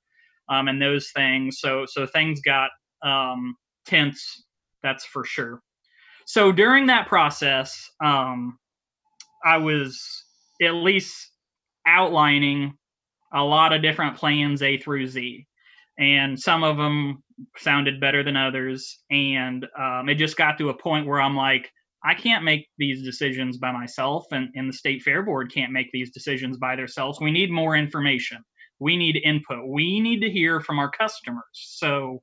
um, 0.50 0.68
and 0.68 0.80
those 0.80 1.10
things. 1.16 1.58
So 1.60 1.86
so 1.88 2.06
things 2.06 2.40
got 2.42 2.70
um, 3.02 3.56
tense 3.86 4.44
that's 4.82 5.04
for 5.06 5.24
sure. 5.24 5.60
So 6.26 6.52
during 6.52 6.86
that 6.86 7.08
process 7.08 7.90
um, 8.04 8.58
i 9.44 9.56
was 9.56 10.00
at 10.62 10.74
least 10.74 11.30
outlining 11.86 12.74
a 13.32 13.42
lot 13.42 13.72
of 13.72 13.82
different 13.82 14.16
plans 14.16 14.62
a 14.62 14.76
through 14.78 15.06
z 15.06 15.46
and 15.98 16.38
some 16.38 16.62
of 16.62 16.76
them 16.76 17.22
sounded 17.56 18.00
better 18.00 18.22
than 18.22 18.36
others 18.36 18.98
and 19.10 19.66
um, 19.78 20.08
it 20.08 20.16
just 20.16 20.36
got 20.36 20.58
to 20.58 20.68
a 20.68 20.74
point 20.76 21.06
where 21.06 21.20
i'm 21.20 21.36
like 21.36 21.70
I 22.04 22.14
can't 22.14 22.44
make 22.44 22.68
these 22.78 23.04
decisions 23.04 23.58
by 23.58 23.72
myself, 23.72 24.26
and, 24.30 24.48
and 24.54 24.68
the 24.68 24.76
state 24.76 25.02
fair 25.02 25.22
board 25.22 25.52
can't 25.52 25.72
make 25.72 25.88
these 25.92 26.10
decisions 26.10 26.56
by 26.56 26.76
themselves. 26.76 27.20
We 27.20 27.30
need 27.30 27.50
more 27.50 27.76
information. 27.76 28.38
We 28.78 28.96
need 28.96 29.20
input. 29.22 29.68
We 29.68 30.00
need 30.00 30.20
to 30.20 30.30
hear 30.30 30.60
from 30.60 30.78
our 30.78 30.90
customers. 30.90 31.44
So, 31.52 32.20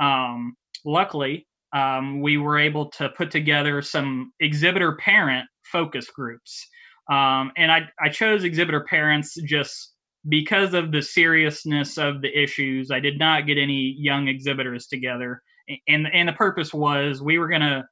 um, 0.00 0.56
luckily, 0.84 1.46
um, 1.72 2.20
we 2.20 2.36
were 2.36 2.58
able 2.58 2.90
to 2.90 3.08
put 3.10 3.30
together 3.30 3.80
some 3.82 4.32
exhibitor 4.40 4.96
parent 4.96 5.46
focus 5.64 6.10
groups. 6.10 6.66
Um, 7.10 7.52
and 7.56 7.70
I, 7.70 7.88
I 8.00 8.08
chose 8.08 8.44
exhibitor 8.44 8.84
parents 8.88 9.40
just 9.46 9.94
because 10.28 10.74
of 10.74 10.92
the 10.92 11.02
seriousness 11.02 11.98
of 11.98 12.22
the 12.22 12.42
issues. 12.42 12.90
I 12.90 13.00
did 13.00 13.18
not 13.18 13.46
get 13.46 13.58
any 13.58 13.94
young 13.98 14.28
exhibitors 14.28 14.86
together. 14.86 15.42
And, 15.88 16.06
and 16.12 16.28
the 16.28 16.32
purpose 16.32 16.74
was 16.74 17.22
we 17.22 17.38
were 17.38 17.48
going 17.48 17.62
to 17.62 17.84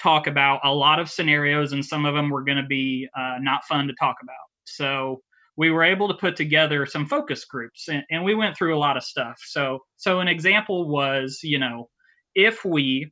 talk 0.00 0.26
about 0.26 0.60
a 0.64 0.72
lot 0.72 0.98
of 0.98 1.10
scenarios, 1.10 1.72
and 1.72 1.84
some 1.84 2.04
of 2.04 2.14
them 2.14 2.30
were 2.30 2.44
going 2.44 2.58
to 2.58 2.66
be 2.66 3.08
uh, 3.16 3.36
not 3.40 3.64
fun 3.64 3.86
to 3.88 3.94
talk 3.94 4.16
about. 4.22 4.34
So 4.64 5.22
we 5.56 5.70
were 5.70 5.82
able 5.84 6.08
to 6.08 6.14
put 6.14 6.36
together 6.36 6.86
some 6.86 7.06
focus 7.06 7.44
groups, 7.44 7.88
and, 7.88 8.02
and 8.10 8.24
we 8.24 8.34
went 8.34 8.56
through 8.56 8.76
a 8.76 8.78
lot 8.78 8.96
of 8.96 9.02
stuff. 9.02 9.36
So, 9.44 9.80
so 9.96 10.20
an 10.20 10.28
example 10.28 10.88
was, 10.88 11.40
you 11.42 11.58
know, 11.58 11.88
if 12.34 12.64
we 12.64 13.10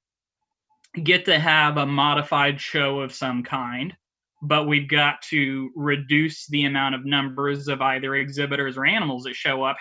get 1.03 1.25
to 1.25 1.39
have 1.39 1.77
a 1.77 1.87
modified 1.87 2.61
show 2.61 3.01
of 3.01 3.15
some 3.15 3.43
kind, 3.43 3.95
but 4.43 4.69
we've 4.69 4.89
got 4.89 5.23
to 5.23 5.71
reduce 5.75 6.47
the 6.49 6.67
amount 6.67 6.95
of 6.95 7.05
numbers 7.05 7.67
of 7.67 7.81
either 7.81 8.15
exhibitors 8.15 8.77
or 8.77 8.85
animals 8.85 9.25
that 9.25 9.35
show 9.35 9.65
up. 9.65 9.77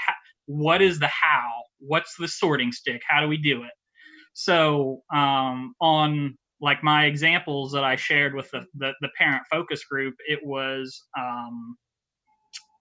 What 0.46 0.82
is 0.82 1.00
the 1.00 1.08
how? 1.08 1.50
What's 1.80 2.16
the 2.18 2.28
sorting 2.28 2.72
stick? 2.72 3.02
How 3.08 3.22
do 3.22 3.28
we 3.28 3.38
do 3.38 3.64
it? 3.64 3.72
So, 4.34 5.04
um, 5.14 5.76
on 5.80 6.38
like 6.64 6.82
my 6.82 7.08
examples 7.08 7.74
that 7.74 7.84
I 7.84 7.98
shared 7.98 8.34
with 8.34 8.50
the, 8.52 8.66
the, 8.76 8.94
the 9.02 9.10
parent 9.18 9.44
focus 9.52 9.84
group, 9.84 10.16
it 10.26 10.40
was 10.46 11.04
um, 11.20 11.76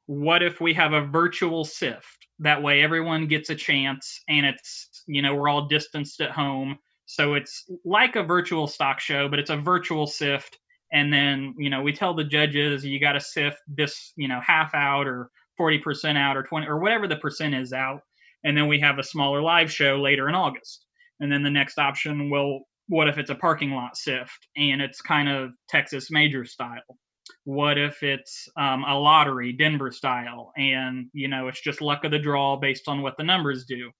what 0.06 0.40
if 0.40 0.60
we 0.60 0.72
have 0.74 0.92
a 0.92 1.04
virtual 1.04 1.64
sift? 1.64 2.28
That 2.38 2.62
way 2.62 2.84
everyone 2.84 3.26
gets 3.26 3.50
a 3.50 3.56
chance 3.56 4.20
and 4.28 4.46
it's, 4.46 5.02
you 5.08 5.20
know, 5.20 5.34
we're 5.34 5.48
all 5.48 5.66
distanced 5.66 6.20
at 6.20 6.30
home. 6.30 6.78
So 7.06 7.34
it's 7.34 7.64
like 7.84 8.14
a 8.14 8.22
virtual 8.22 8.68
stock 8.68 9.00
show, 9.00 9.28
but 9.28 9.40
it's 9.40 9.50
a 9.50 9.56
virtual 9.56 10.06
sift. 10.06 10.56
And 10.92 11.12
then, 11.12 11.56
you 11.58 11.68
know, 11.68 11.82
we 11.82 11.92
tell 11.92 12.14
the 12.14 12.22
judges 12.22 12.84
you 12.84 13.00
got 13.00 13.12
to 13.14 13.20
sift 13.20 13.58
this, 13.66 14.12
you 14.14 14.28
know, 14.28 14.40
half 14.40 14.76
out 14.76 15.08
or 15.08 15.28
40% 15.60 16.16
out 16.16 16.36
or 16.36 16.44
20 16.44 16.68
or 16.68 16.78
whatever 16.78 17.08
the 17.08 17.16
percent 17.16 17.56
is 17.56 17.72
out. 17.72 18.02
And 18.44 18.56
then 18.56 18.68
we 18.68 18.78
have 18.78 19.00
a 19.00 19.04
smaller 19.04 19.42
live 19.42 19.72
show 19.72 19.96
later 19.96 20.28
in 20.28 20.36
August. 20.36 20.86
And 21.18 21.32
then 21.32 21.42
the 21.42 21.50
next 21.50 21.78
option 21.78 22.30
will 22.30 22.60
what 22.88 23.08
if 23.08 23.18
it's 23.18 23.30
a 23.30 23.34
parking 23.34 23.70
lot 23.70 23.96
sift 23.96 24.48
and 24.56 24.80
it's 24.80 25.00
kind 25.00 25.28
of 25.28 25.50
Texas 25.68 26.10
major 26.10 26.44
style? 26.44 26.98
What 27.44 27.78
if 27.78 28.02
it's 28.02 28.48
um, 28.56 28.84
a 28.84 28.98
lottery, 28.98 29.52
Denver 29.52 29.90
style, 29.92 30.52
and 30.56 31.06
you 31.12 31.28
know 31.28 31.48
it's 31.48 31.60
just 31.60 31.80
luck 31.80 32.04
of 32.04 32.10
the 32.10 32.18
draw 32.18 32.56
based 32.56 32.88
on 32.88 33.02
what 33.02 33.16
the 33.16 33.24
numbers 33.24 33.64
do? 33.64 33.90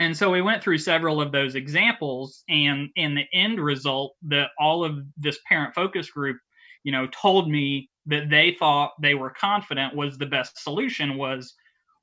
And 0.00 0.16
so 0.16 0.30
we 0.30 0.42
went 0.42 0.62
through 0.62 0.78
several 0.78 1.20
of 1.20 1.32
those 1.32 1.56
examples, 1.56 2.44
and 2.48 2.88
in 2.94 3.14
the 3.14 3.24
end 3.32 3.58
result, 3.60 4.14
that 4.22 4.50
all 4.58 4.84
of 4.84 4.98
this 5.16 5.38
parent 5.48 5.74
focus 5.74 6.10
group, 6.10 6.38
you 6.84 6.92
know, 6.92 7.08
told 7.08 7.50
me 7.50 7.90
that 8.06 8.30
they 8.30 8.56
thought 8.58 8.92
they 9.02 9.14
were 9.14 9.30
confident 9.30 9.94
was 9.94 10.16
the 10.16 10.26
best 10.26 10.62
solution 10.62 11.16
was, 11.16 11.54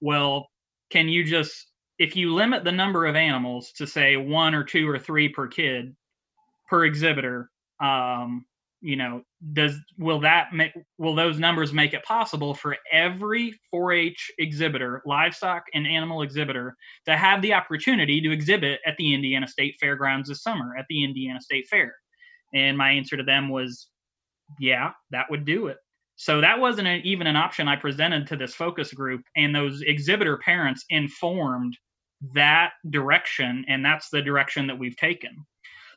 well, 0.02 0.50
can 0.90 1.08
you 1.08 1.24
just 1.24 1.72
if 1.98 2.16
you 2.16 2.34
limit 2.34 2.64
the 2.64 2.72
number 2.72 3.06
of 3.06 3.16
animals 3.16 3.72
to 3.74 3.88
say 3.88 4.18
one 4.18 4.54
or 4.54 4.64
two 4.64 4.90
or 4.90 5.00
three 5.00 5.30
per 5.30 5.48
kid 5.48 5.96
per 6.70 6.86
exhibitor 6.86 7.50
um, 7.80 8.46
you 8.82 8.96
know 8.96 9.22
does 9.54 9.78
will 9.98 10.20
that 10.20 10.54
make 10.54 10.74
will 10.98 11.16
those 11.16 11.40
numbers 11.40 11.74
make 11.74 11.94
it 11.94 12.04
possible 12.04 12.54
for 12.54 12.76
every 12.92 13.54
4-h 13.74 14.32
exhibitor 14.38 15.02
livestock 15.06 15.64
and 15.74 15.88
animal 15.88 16.22
exhibitor 16.22 16.76
to 17.06 17.16
have 17.16 17.42
the 17.42 17.54
opportunity 17.54 18.22
to 18.22 18.32
exhibit 18.32 18.80
at 18.86 18.96
the 18.98 19.14
indiana 19.14 19.48
state 19.48 19.76
fairgrounds 19.80 20.30
this 20.30 20.44
summer 20.44 20.76
at 20.78 20.86
the 20.90 21.04
indiana 21.04 21.42
state 21.42 21.68
fair? 21.70 21.96
And 22.54 22.78
my 22.78 22.92
answer 22.92 23.18
to 23.18 23.24
them 23.24 23.50
was 23.50 23.88
yeah 24.60 24.92
that 25.12 25.30
would 25.30 25.46
do 25.46 25.68
it. 25.68 25.78
So 26.18 26.42
that 26.42 26.60
wasn't 26.60 27.06
even 27.06 27.28
an 27.28 27.36
option 27.36 27.68
I 27.68 27.76
presented 27.76 28.28
to 28.28 28.38
this 28.38 28.56
focus 28.56 28.94
group, 28.94 29.22
and 29.36 29.54
those 29.54 29.82
exhibitor 29.82 30.38
parents 30.38 30.86
informed 30.90 31.78
that 32.34 32.72
direction, 32.90 33.66
and 33.68 33.84
that's 33.84 34.10
the 34.10 34.22
direction 34.22 34.68
that 34.68 34.80
we've 34.80 34.98
taken. 34.98 35.46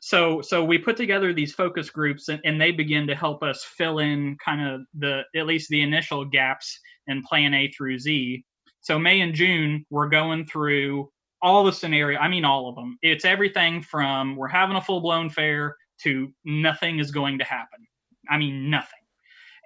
So, 0.01 0.41
so 0.41 0.63
we 0.63 0.77
put 0.77 0.95
together 0.95 1.33
these 1.33 1.53
focus 1.53 1.89
groups, 1.89 2.29
and, 2.29 2.39
and 2.45 2.59
they 2.59 2.71
begin 2.71 3.07
to 3.07 3.15
help 3.15 3.43
us 3.43 3.63
fill 3.63 3.99
in 3.99 4.37
kind 4.43 4.67
of 4.67 4.81
the 4.97 5.23
at 5.35 5.45
least 5.45 5.69
the 5.69 5.81
initial 5.81 6.25
gaps 6.25 6.79
in 7.07 7.21
Plan 7.23 7.53
A 7.53 7.69
through 7.69 7.99
Z. 7.99 8.43
So 8.81 8.97
May 8.97 9.21
and 9.21 9.33
June, 9.33 9.85
we're 9.89 10.07
going 10.07 10.45
through 10.45 11.11
all 11.41 11.63
the 11.63 11.73
scenario. 11.73 12.19
I 12.19 12.27
mean, 12.27 12.45
all 12.45 12.69
of 12.69 12.75
them. 12.75 12.97
It's 13.01 13.25
everything 13.25 13.81
from 13.81 14.35
we're 14.35 14.47
having 14.47 14.77
a 14.77 14.81
full 14.81 15.01
blown 15.01 15.29
fair 15.29 15.75
to 16.03 16.31
nothing 16.45 16.99
is 16.99 17.11
going 17.11 17.39
to 17.39 17.45
happen. 17.45 17.85
I 18.29 18.37
mean, 18.37 18.69
nothing. 18.69 18.93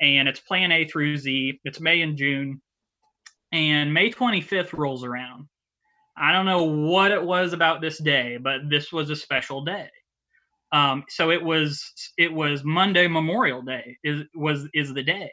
And 0.02 0.28
it's 0.28 0.40
Plan 0.40 0.72
A 0.72 0.86
through 0.86 1.18
Z. 1.18 1.60
It's 1.64 1.80
May 1.80 2.02
and 2.02 2.18
June, 2.18 2.62
and 3.52 3.94
May 3.94 4.10
25th 4.10 4.74
rolls 4.74 5.04
around 5.04 5.48
I 6.16 6.32
don't 6.32 6.46
know 6.46 6.64
what 6.64 7.12
it 7.12 7.24
was 7.24 7.54
about 7.54 7.82
this 7.82 7.98
day, 7.98 8.38
but 8.38 8.70
this 8.70 8.92
was 8.92 9.10
a 9.10 9.16
special 9.16 9.64
day. 9.64 9.90
Um, 10.72 11.04
so 11.08 11.32
it 11.32 11.44
was 11.44 11.92
it 12.18 12.34
was 12.34 12.64
Monday 12.64 13.08
Memorial 13.08 13.62
Day 13.62 13.98
is 14.04 14.24
was 14.36 14.68
is 14.74 14.94
the 14.94 15.04
day, 15.04 15.32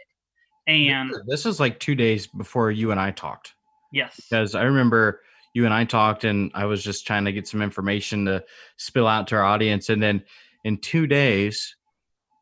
and 0.66 1.12
this 1.26 1.46
is 1.46 1.58
like 1.58 1.80
two 1.80 1.94
days 1.94 2.26
before 2.26 2.70
you 2.70 2.90
and 2.90 3.00
I 3.00 3.10
talked. 3.10 3.54
Yes, 3.92 4.16
because 4.16 4.54
I 4.54 4.64
remember 4.64 5.20
you 5.54 5.64
and 5.64 5.72
I 5.72 5.84
talked, 5.84 6.24
and 6.24 6.50
I 6.54 6.66
was 6.66 6.84
just 6.84 7.06
trying 7.06 7.24
to 7.24 7.32
get 7.32 7.48
some 7.48 7.62
information 7.62 8.26
to 8.26 8.44
spill 8.76 9.06
out 9.06 9.28
to 9.28 9.36
our 9.36 9.44
audience, 9.44 9.88
and 9.88 10.02
then 10.02 10.24
in 10.64 10.76
two 10.76 11.06
days, 11.06 11.74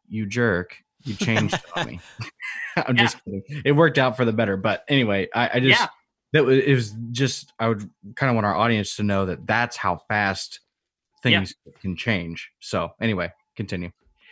you 0.09 0.27
jerk, 0.27 0.77
you 1.05 1.15
changed 1.15 1.59
on 1.77 1.87
me. 1.87 2.01
I'm 2.77 2.97
yeah. 2.97 3.03
just 3.03 3.25
kidding. 3.25 3.43
It 3.65 3.73
worked 3.73 3.99
out 3.99 4.17
for 4.17 4.25
the 4.25 4.33
better, 4.33 4.57
but 4.57 4.85
anyway, 4.89 5.29
I, 5.35 5.51
I 5.55 5.61
just. 5.61 5.81
Yeah 5.81 5.89
that 6.33 6.45
was 6.45 6.59
it 6.59 6.75
was 6.75 6.95
just 7.13 7.53
I 7.59 7.69
would 7.69 7.89
kind 8.15 8.31
of 8.31 8.35
want 8.35 8.47
our 8.47 8.55
audience 8.55 8.97
to 8.97 9.03
know 9.03 9.27
that 9.27 9.47
that's 9.47 9.77
how 9.77 10.01
fast 10.09 10.61
things 11.23 11.55
yeah. 11.67 11.73
can 11.81 11.97
change. 11.97 12.51
So 12.61 12.91
anyway, 13.01 13.33
continue. 13.57 13.91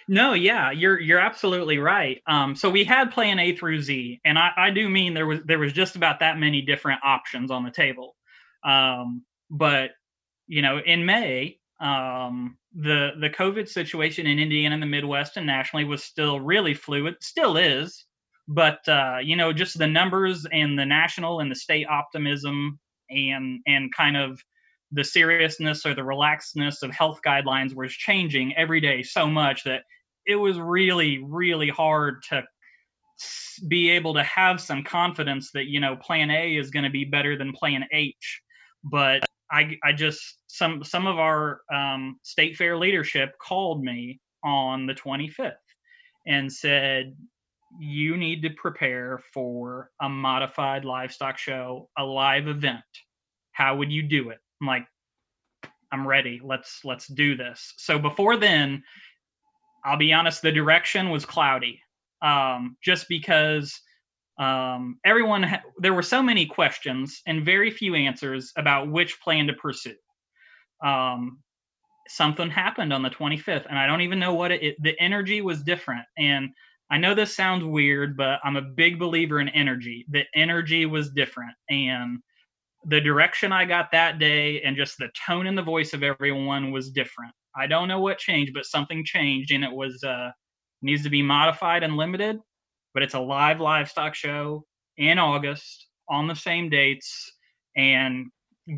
No, 0.08 0.34
yeah, 0.34 0.70
you're 0.70 1.00
you're 1.00 1.18
absolutely 1.18 1.78
right. 1.78 2.22
Um, 2.26 2.54
so 2.54 2.70
we 2.70 2.84
had 2.84 3.10
plan 3.10 3.38
A 3.38 3.56
through 3.56 3.82
Z, 3.82 4.20
and 4.24 4.38
I, 4.38 4.50
I 4.56 4.70
do 4.70 4.88
mean 4.88 5.14
there 5.14 5.26
was 5.26 5.40
there 5.44 5.58
was 5.58 5.72
just 5.72 5.96
about 5.96 6.20
that 6.20 6.38
many 6.38 6.62
different 6.62 7.00
options 7.02 7.50
on 7.50 7.64
the 7.64 7.72
table. 7.72 8.14
Um, 8.62 9.24
but 9.50 9.90
you 10.46 10.62
know, 10.62 10.78
in 10.78 11.06
May, 11.06 11.58
um, 11.80 12.56
the 12.72 13.12
the 13.18 13.30
COVID 13.30 13.68
situation 13.68 14.26
in 14.26 14.38
Indiana 14.38 14.74
and 14.74 14.82
the 14.82 14.86
Midwest 14.86 15.36
and 15.36 15.46
nationally 15.46 15.84
was 15.84 16.04
still 16.04 16.38
really 16.38 16.74
fluid, 16.74 17.16
still 17.20 17.56
is 17.56 18.06
but 18.48 18.86
uh, 18.88 19.18
you 19.22 19.36
know 19.36 19.52
just 19.52 19.78
the 19.78 19.86
numbers 19.86 20.46
and 20.52 20.78
the 20.78 20.86
national 20.86 21.40
and 21.40 21.50
the 21.50 21.56
state 21.56 21.86
optimism 21.88 22.78
and 23.10 23.60
and 23.66 23.94
kind 23.94 24.16
of 24.16 24.40
the 24.92 25.04
seriousness 25.04 25.84
or 25.84 25.94
the 25.94 26.02
relaxedness 26.02 26.82
of 26.82 26.90
health 26.92 27.20
guidelines 27.26 27.74
was 27.74 27.92
changing 27.92 28.56
every 28.56 28.80
day 28.80 29.02
so 29.02 29.26
much 29.26 29.64
that 29.64 29.82
it 30.26 30.36
was 30.36 30.58
really 30.58 31.22
really 31.24 31.68
hard 31.68 32.22
to 32.28 32.42
be 33.68 33.90
able 33.90 34.14
to 34.14 34.22
have 34.22 34.60
some 34.60 34.82
confidence 34.82 35.50
that 35.52 35.66
you 35.66 35.80
know 35.80 35.96
plan 35.96 36.30
A 36.30 36.56
is 36.56 36.70
going 36.70 36.84
to 36.84 36.90
be 36.90 37.04
better 37.04 37.36
than 37.36 37.52
plan 37.52 37.84
H. 37.92 38.42
But 38.84 39.24
I 39.50 39.76
I 39.82 39.92
just 39.92 40.38
some 40.46 40.84
some 40.84 41.06
of 41.06 41.18
our 41.18 41.60
um, 41.72 42.18
state 42.22 42.56
fair 42.56 42.76
leadership 42.76 43.32
called 43.38 43.82
me 43.82 44.20
on 44.44 44.86
the 44.86 44.94
25th 44.94 45.54
and 46.26 46.52
said 46.52 47.16
you 47.78 48.16
need 48.16 48.42
to 48.42 48.50
prepare 48.50 49.20
for 49.32 49.90
a 50.00 50.08
modified 50.08 50.84
livestock 50.84 51.38
show, 51.38 51.88
a 51.96 52.04
live 52.04 52.48
event. 52.48 52.84
How 53.52 53.76
would 53.76 53.90
you 53.92 54.02
do 54.02 54.30
it? 54.30 54.38
I'm 54.60 54.66
like, 54.66 54.86
I'm 55.92 56.06
ready. 56.06 56.40
Let's 56.42 56.80
let's 56.84 57.06
do 57.06 57.36
this. 57.36 57.74
So 57.76 57.98
before 57.98 58.36
then, 58.36 58.82
I'll 59.84 59.96
be 59.96 60.12
honest, 60.12 60.42
the 60.42 60.52
direction 60.52 61.10
was 61.10 61.24
cloudy. 61.24 61.80
Um, 62.22 62.76
just 62.82 63.06
because 63.08 63.78
um, 64.38 64.98
everyone 65.04 65.42
ha- 65.42 65.62
there 65.78 65.94
were 65.94 66.02
so 66.02 66.22
many 66.22 66.46
questions 66.46 67.22
and 67.26 67.44
very 67.44 67.70
few 67.70 67.94
answers 67.94 68.52
about 68.56 68.90
which 68.90 69.20
plan 69.20 69.46
to 69.46 69.52
pursue. 69.52 69.94
Um, 70.84 71.38
something 72.08 72.50
happened 72.50 72.92
on 72.92 73.02
the 73.02 73.10
25th, 73.10 73.66
and 73.68 73.78
I 73.78 73.86
don't 73.86 74.00
even 74.00 74.18
know 74.18 74.34
what 74.34 74.50
it, 74.50 74.62
it 74.62 74.76
the 74.82 74.98
energy 75.00 75.40
was 75.40 75.62
different 75.62 76.04
and 76.18 76.50
I 76.90 76.98
know 76.98 77.14
this 77.14 77.34
sounds 77.34 77.64
weird, 77.64 78.16
but 78.16 78.38
I'm 78.44 78.56
a 78.56 78.62
big 78.62 78.98
believer 78.98 79.40
in 79.40 79.48
energy. 79.48 80.06
The 80.08 80.24
energy 80.34 80.86
was 80.86 81.10
different. 81.10 81.54
And 81.68 82.18
the 82.84 83.00
direction 83.00 83.52
I 83.52 83.64
got 83.64 83.90
that 83.92 84.18
day 84.18 84.62
and 84.62 84.76
just 84.76 84.96
the 84.98 85.08
tone 85.26 85.46
and 85.48 85.58
the 85.58 85.62
voice 85.62 85.92
of 85.92 86.04
everyone 86.04 86.70
was 86.70 86.90
different. 86.90 87.32
I 87.56 87.66
don't 87.66 87.88
know 87.88 88.00
what 88.00 88.18
changed, 88.18 88.52
but 88.54 88.66
something 88.66 89.04
changed 89.04 89.50
and 89.50 89.64
it 89.64 89.72
was 89.72 90.02
uh 90.04 90.30
needs 90.82 91.02
to 91.02 91.10
be 91.10 91.22
modified 91.22 91.82
and 91.82 91.96
limited, 91.96 92.38
but 92.94 93.02
it's 93.02 93.14
a 93.14 93.20
live 93.20 93.60
livestock 93.60 94.14
show 94.14 94.64
in 94.98 95.18
August 95.18 95.88
on 96.08 96.28
the 96.28 96.36
same 96.36 96.68
dates 96.70 97.32
and 97.76 98.26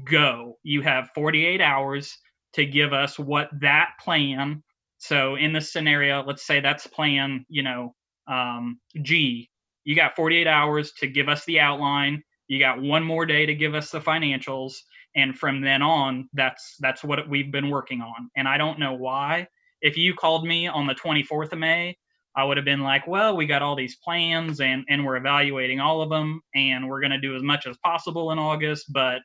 go. 0.05 0.57
You 0.63 0.81
have 0.83 1.11
48 1.15 1.61
hours 1.61 2.17
to 2.55 2.65
give 2.65 2.93
us 2.95 3.19
what 3.19 3.51
that 3.61 3.91
plan 4.01 4.63
so 4.99 5.37
in 5.37 5.53
this 5.53 5.73
scenario, 5.73 6.25
let's 6.25 6.45
say 6.47 6.61
that's 6.61 6.87
plan, 6.87 7.47
you 7.49 7.63
know, 7.63 7.95
um, 8.29 8.79
G, 9.03 9.51
you 9.85 9.97
got 9.97 10.17
48 10.17 10.47
hours 10.47 10.93
to 10.99 11.07
give 11.07 11.29
us 11.29 11.45
the 11.47 11.61
outline. 11.61 12.23
You 12.47 12.59
got 12.59 12.81
one 12.81 13.03
more 13.03 13.27
day 13.27 13.47
to 13.47 13.55
give 13.55 13.75
us 13.75 13.91
the 13.91 14.01
financials, 14.01 14.75
and 15.17 15.39
from 15.39 15.61
then 15.61 15.83
on, 15.83 16.29
that's 16.33 16.77
that's 16.81 17.03
what 17.03 17.29
we've 17.29 17.51
been 17.51 17.71
working 17.71 18.01
on. 18.01 18.31
And 18.37 18.47
I 18.47 18.59
don't 18.59 18.79
know 18.79 18.95
why. 18.95 19.49
If 19.81 19.97
you 19.97 20.15
called 20.15 20.47
me 20.47 20.67
on 20.67 20.87
the 20.87 20.95
24th 20.95 21.53
of 21.53 21.59
May, 21.59 21.97
I 22.37 22.45
would 22.45 22.57
have 22.57 22.65
been 22.65 22.81
like, 22.83 23.07
well, 23.07 23.37
we 23.37 23.47
got 23.47 23.63
all 23.63 23.77
these 23.77 23.97
plans 23.97 24.61
and 24.61 24.85
and 24.89 25.05
we're 25.05 25.17
evaluating 25.17 25.81
all 25.81 26.03
of 26.03 26.11
them, 26.11 26.41
and 26.55 26.89
we're 26.89 27.01
going 27.01 27.13
to 27.13 27.21
do 27.21 27.37
as 27.37 27.43
much 27.43 27.67
as 27.67 27.77
possible 27.79 28.31
in 28.31 28.39
August. 28.39 28.93
But 28.93 29.21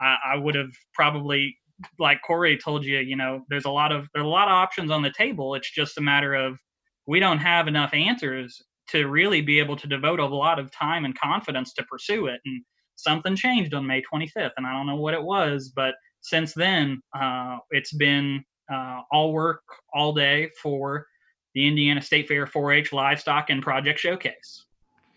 I, 0.00 0.16
I 0.32 0.36
would 0.36 0.54
have 0.54 0.72
probably 0.94 1.56
like 1.98 2.20
Corey 2.26 2.58
told 2.58 2.84
you, 2.84 2.98
you 2.98 3.16
know, 3.16 3.44
there's 3.48 3.64
a 3.64 3.70
lot 3.70 3.92
of 3.92 4.08
there's 4.14 4.26
a 4.26 4.28
lot 4.28 4.48
of 4.48 4.52
options 4.52 4.90
on 4.90 5.02
the 5.02 5.12
table. 5.16 5.54
It's 5.54 5.70
just 5.70 5.98
a 5.98 6.00
matter 6.02 6.34
of 6.34 6.58
we 7.06 7.20
don't 7.20 7.38
have 7.38 7.68
enough 7.68 7.94
answers 7.94 8.62
to 8.88 9.06
really 9.06 9.40
be 9.40 9.58
able 9.58 9.76
to 9.76 9.86
devote 9.86 10.20
a 10.20 10.26
lot 10.26 10.58
of 10.58 10.70
time 10.70 11.04
and 11.04 11.18
confidence 11.18 11.72
to 11.74 11.84
pursue 11.84 12.26
it. 12.26 12.40
And 12.44 12.62
something 12.96 13.36
changed 13.36 13.74
on 13.74 13.86
May 13.86 14.02
25th, 14.02 14.52
and 14.56 14.66
I 14.66 14.72
don't 14.72 14.86
know 14.86 14.96
what 14.96 15.14
it 15.14 15.22
was, 15.22 15.72
but 15.74 15.94
since 16.20 16.54
then, 16.54 17.02
uh, 17.18 17.58
it's 17.70 17.92
been 17.92 18.44
uh, 18.72 19.00
all 19.10 19.32
work 19.32 19.62
all 19.92 20.12
day 20.12 20.50
for 20.60 21.06
the 21.54 21.66
Indiana 21.66 22.00
State 22.00 22.28
Fair 22.28 22.46
4-H 22.46 22.92
Livestock 22.92 23.50
and 23.50 23.62
Project 23.62 23.98
Showcase. 23.98 24.64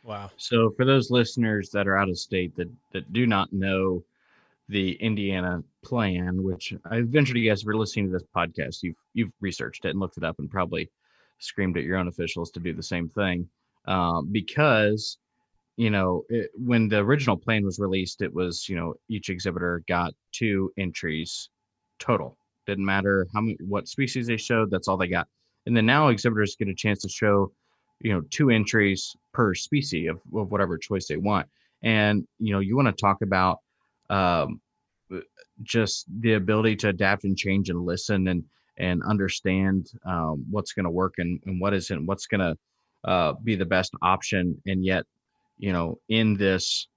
Wow! 0.03 0.29
So 0.37 0.71
for 0.71 0.85
those 0.85 1.09
listeners 1.09 1.69
that 1.71 1.87
are 1.87 1.97
out 1.97 2.09
of 2.09 2.17
state 2.19 2.55
that 2.57 2.69
that 2.93 3.11
do 3.11 3.25
not 3.25 3.51
know 3.51 4.03
the 4.69 4.91
Indiana 4.93 5.63
plan, 5.83 6.43
which 6.43 6.73
I 6.89 7.01
venture 7.01 7.33
to 7.33 7.41
guess 7.41 7.61
if 7.61 7.65
you're 7.65 7.75
listening 7.75 8.07
to 8.07 8.11
this 8.11 8.27
podcast, 8.35 8.83
you've 8.83 8.97
you've 9.13 9.31
researched 9.41 9.85
it 9.85 9.89
and 9.89 9.99
looked 9.99 10.17
it 10.17 10.23
up 10.23 10.37
and 10.37 10.49
probably 10.49 10.91
screamed 11.39 11.77
at 11.77 11.83
your 11.83 11.97
own 11.97 12.07
officials 12.07 12.51
to 12.51 12.59
do 12.59 12.73
the 12.73 12.83
same 12.83 13.09
thing, 13.09 13.47
um, 13.85 14.29
because 14.31 15.17
you 15.77 15.89
know 15.89 16.23
it, 16.29 16.51
when 16.55 16.87
the 16.87 16.97
original 16.97 17.37
plan 17.37 17.63
was 17.65 17.79
released, 17.79 18.21
it 18.21 18.33
was 18.33 18.67
you 18.69 18.75
know 18.75 18.95
each 19.09 19.29
exhibitor 19.29 19.83
got 19.87 20.13
two 20.31 20.71
entries 20.77 21.49
total. 21.99 22.37
Didn't 22.65 22.85
matter 22.85 23.27
how 23.33 23.41
many 23.41 23.57
what 23.67 23.87
species 23.87 24.27
they 24.27 24.37
showed, 24.37 24.71
that's 24.71 24.87
all 24.87 24.97
they 24.97 25.07
got. 25.07 25.27
And 25.65 25.75
then 25.75 25.85
now 25.85 26.09
exhibitors 26.09 26.55
get 26.55 26.67
a 26.67 26.75
chance 26.75 27.01
to 27.01 27.09
show, 27.09 27.51
you 27.99 28.13
know, 28.13 28.21
two 28.29 28.49
entries 28.49 29.15
per 29.33 29.53
species 29.55 30.09
of, 30.09 30.19
of 30.35 30.51
whatever 30.51 30.77
choice 30.77 31.07
they 31.07 31.17
want. 31.17 31.47
And 31.83 32.27
you 32.39 32.53
know, 32.53 32.59
you 32.59 32.75
want 32.75 32.87
to 32.87 33.01
talk 33.01 33.21
about 33.21 33.59
um, 34.09 34.61
just 35.63 36.05
the 36.21 36.33
ability 36.33 36.75
to 36.77 36.89
adapt 36.89 37.23
and 37.23 37.37
change 37.37 37.69
and 37.69 37.85
listen 37.85 38.27
and 38.27 38.43
and 38.77 39.01
understand 39.03 39.91
um, 40.05 40.45
what's 40.49 40.73
going 40.73 40.83
to 40.83 40.89
work 40.89 41.15
and, 41.17 41.39
and 41.45 41.59
what 41.61 41.73
isn't 41.73 42.05
what's 42.05 42.27
going 42.27 42.41
to 42.41 42.57
uh, 43.09 43.33
be 43.43 43.55
the 43.55 43.65
best 43.65 43.93
option 44.01 44.61
and 44.65 44.83
yet 44.83 45.05
you 45.57 45.71
know 45.71 45.99
in 46.09 46.35
this 46.35 46.87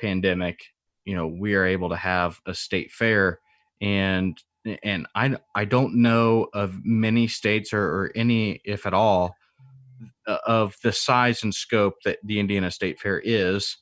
pandemic 0.00 0.60
you 1.04 1.14
know 1.14 1.26
we 1.26 1.54
are 1.54 1.66
able 1.66 1.88
to 1.88 1.96
have 1.96 2.40
a 2.46 2.54
state 2.54 2.90
fair 2.90 3.38
and 3.80 4.42
and 4.82 5.06
i 5.14 5.36
i 5.54 5.64
don't 5.64 5.94
know 5.94 6.46
of 6.54 6.80
many 6.84 7.26
states 7.26 7.72
or, 7.72 7.82
or 7.82 8.12
any 8.14 8.60
if 8.64 8.86
at 8.86 8.94
all 8.94 9.36
of 10.46 10.76
the 10.82 10.92
size 10.92 11.42
and 11.42 11.54
scope 11.54 11.94
that 12.04 12.18
the 12.24 12.40
indiana 12.40 12.70
state 12.70 12.98
fair 12.98 13.20
is 13.24 13.76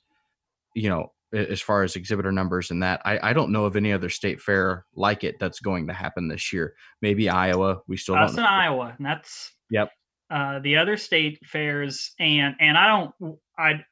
you 0.75 0.89
know 0.89 1.13
as 1.33 1.61
far 1.61 1.83
as 1.83 1.97
exhibitor 1.97 2.33
numbers 2.33 2.71
and 2.71 2.83
that. 2.83 3.01
I, 3.05 3.31
I 3.31 3.33
don't 3.33 3.53
know 3.53 3.65
of 3.65 3.77
any 3.77 3.93
other 3.93 4.09
state 4.09 4.41
fair 4.41 4.85
like 4.95 5.25
it 5.25 5.37
that's 5.39 5.61
going 5.61 5.87
to 5.89 5.93
happen 5.93 6.29
this 6.29 6.53
year. 6.53 6.75
Maybe 7.03 7.29
Iowa. 7.29 7.81
We 7.87 7.97
still 7.97 8.15
that's 8.15 8.35
don't. 8.35 8.45
in 8.45 8.47
Iowa, 8.47 8.95
and 8.97 9.07
that's 9.07 9.53
yep. 9.71 9.91
Uh, 10.31 10.61
the 10.61 10.77
other 10.77 10.97
state 10.97 11.39
fairs, 11.47 12.13
and 12.19 12.55
and 12.61 12.77
I 12.77 12.89
don't. 12.89 13.39
I 13.59 13.85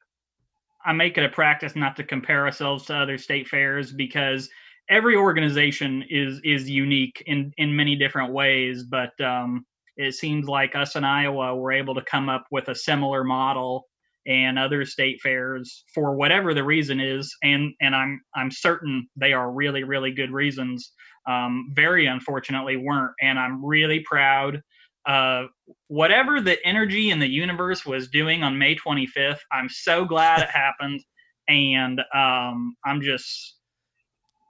I 0.84 0.92
make 0.92 1.18
it 1.18 1.24
a 1.24 1.28
practice 1.28 1.76
not 1.76 1.96
to 1.96 2.04
compare 2.04 2.44
ourselves 2.44 2.86
to 2.86 2.94
other 2.94 3.18
state 3.18 3.48
fairs 3.48 3.92
because 3.92 4.48
every 4.88 5.16
organization 5.16 6.04
is 6.08 6.40
is 6.44 6.68
unique 6.68 7.22
in 7.26 7.52
in 7.56 7.76
many 7.76 7.96
different 7.96 8.32
ways. 8.32 8.84
But 8.84 9.18
um, 9.20 9.64
it 9.96 10.14
seems 10.14 10.46
like 10.46 10.74
us 10.74 10.96
in 10.96 11.04
Iowa 11.04 11.56
were 11.56 11.72
able 11.72 11.94
to 11.96 12.02
come 12.02 12.28
up 12.28 12.46
with 12.50 12.68
a 12.68 12.74
similar 12.74 13.24
model 13.24 13.86
and 14.26 14.58
other 14.58 14.84
state 14.84 15.20
fairs 15.22 15.84
for 15.94 16.14
whatever 16.14 16.54
the 16.54 16.64
reason 16.64 17.00
is 17.00 17.34
and 17.42 17.72
and 17.80 17.94
i'm 17.94 18.20
i'm 18.34 18.50
certain 18.50 19.08
they 19.16 19.32
are 19.32 19.50
really 19.50 19.84
really 19.84 20.10
good 20.12 20.30
reasons 20.30 20.92
um, 21.28 21.70
very 21.74 22.06
unfortunately 22.06 22.76
weren't 22.76 23.12
and 23.20 23.38
i'm 23.38 23.64
really 23.64 24.00
proud 24.00 24.60
uh, 25.06 25.44
whatever 25.86 26.40
the 26.40 26.58
energy 26.66 27.10
in 27.10 27.18
the 27.18 27.28
universe 27.28 27.86
was 27.86 28.08
doing 28.08 28.42
on 28.42 28.58
may 28.58 28.74
25th 28.74 29.38
i'm 29.52 29.68
so 29.68 30.04
glad 30.04 30.40
it 30.40 30.50
happened 30.50 31.00
and 31.48 32.00
um, 32.14 32.76
i'm 32.84 33.00
just 33.02 33.54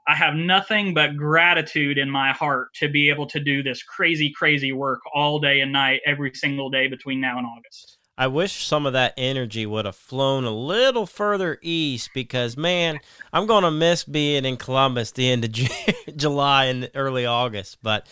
I 0.08 0.14
have 0.14 0.34
nothing 0.34 0.94
but 0.94 1.16
gratitude 1.18 1.98
in 1.98 2.10
my 2.10 2.32
heart 2.32 2.68
to 2.76 2.88
be 2.88 3.10
able 3.10 3.26
to 3.26 3.40
do 3.40 3.62
this 3.62 3.82
crazy, 3.82 4.32
crazy 4.34 4.72
work 4.72 5.00
all 5.14 5.38
day 5.38 5.60
and 5.60 5.70
night, 5.70 6.00
every 6.06 6.32
single 6.34 6.70
day 6.70 6.88
between 6.88 7.20
now 7.20 7.36
and 7.36 7.46
August. 7.46 7.97
I 8.18 8.26
wish 8.26 8.66
some 8.66 8.84
of 8.84 8.94
that 8.94 9.14
energy 9.16 9.64
would 9.64 9.84
have 9.84 9.94
flown 9.94 10.44
a 10.44 10.50
little 10.50 11.06
further 11.06 11.56
east 11.62 12.10
because, 12.12 12.56
man, 12.56 12.98
I'm 13.32 13.46
going 13.46 13.62
to 13.62 13.70
miss 13.70 14.02
being 14.02 14.44
in 14.44 14.56
Columbus 14.56 15.12
the 15.12 15.30
end 15.30 15.44
of 15.44 15.52
July 16.16 16.64
and 16.64 16.90
early 16.96 17.26
August. 17.26 17.78
But 17.80 18.08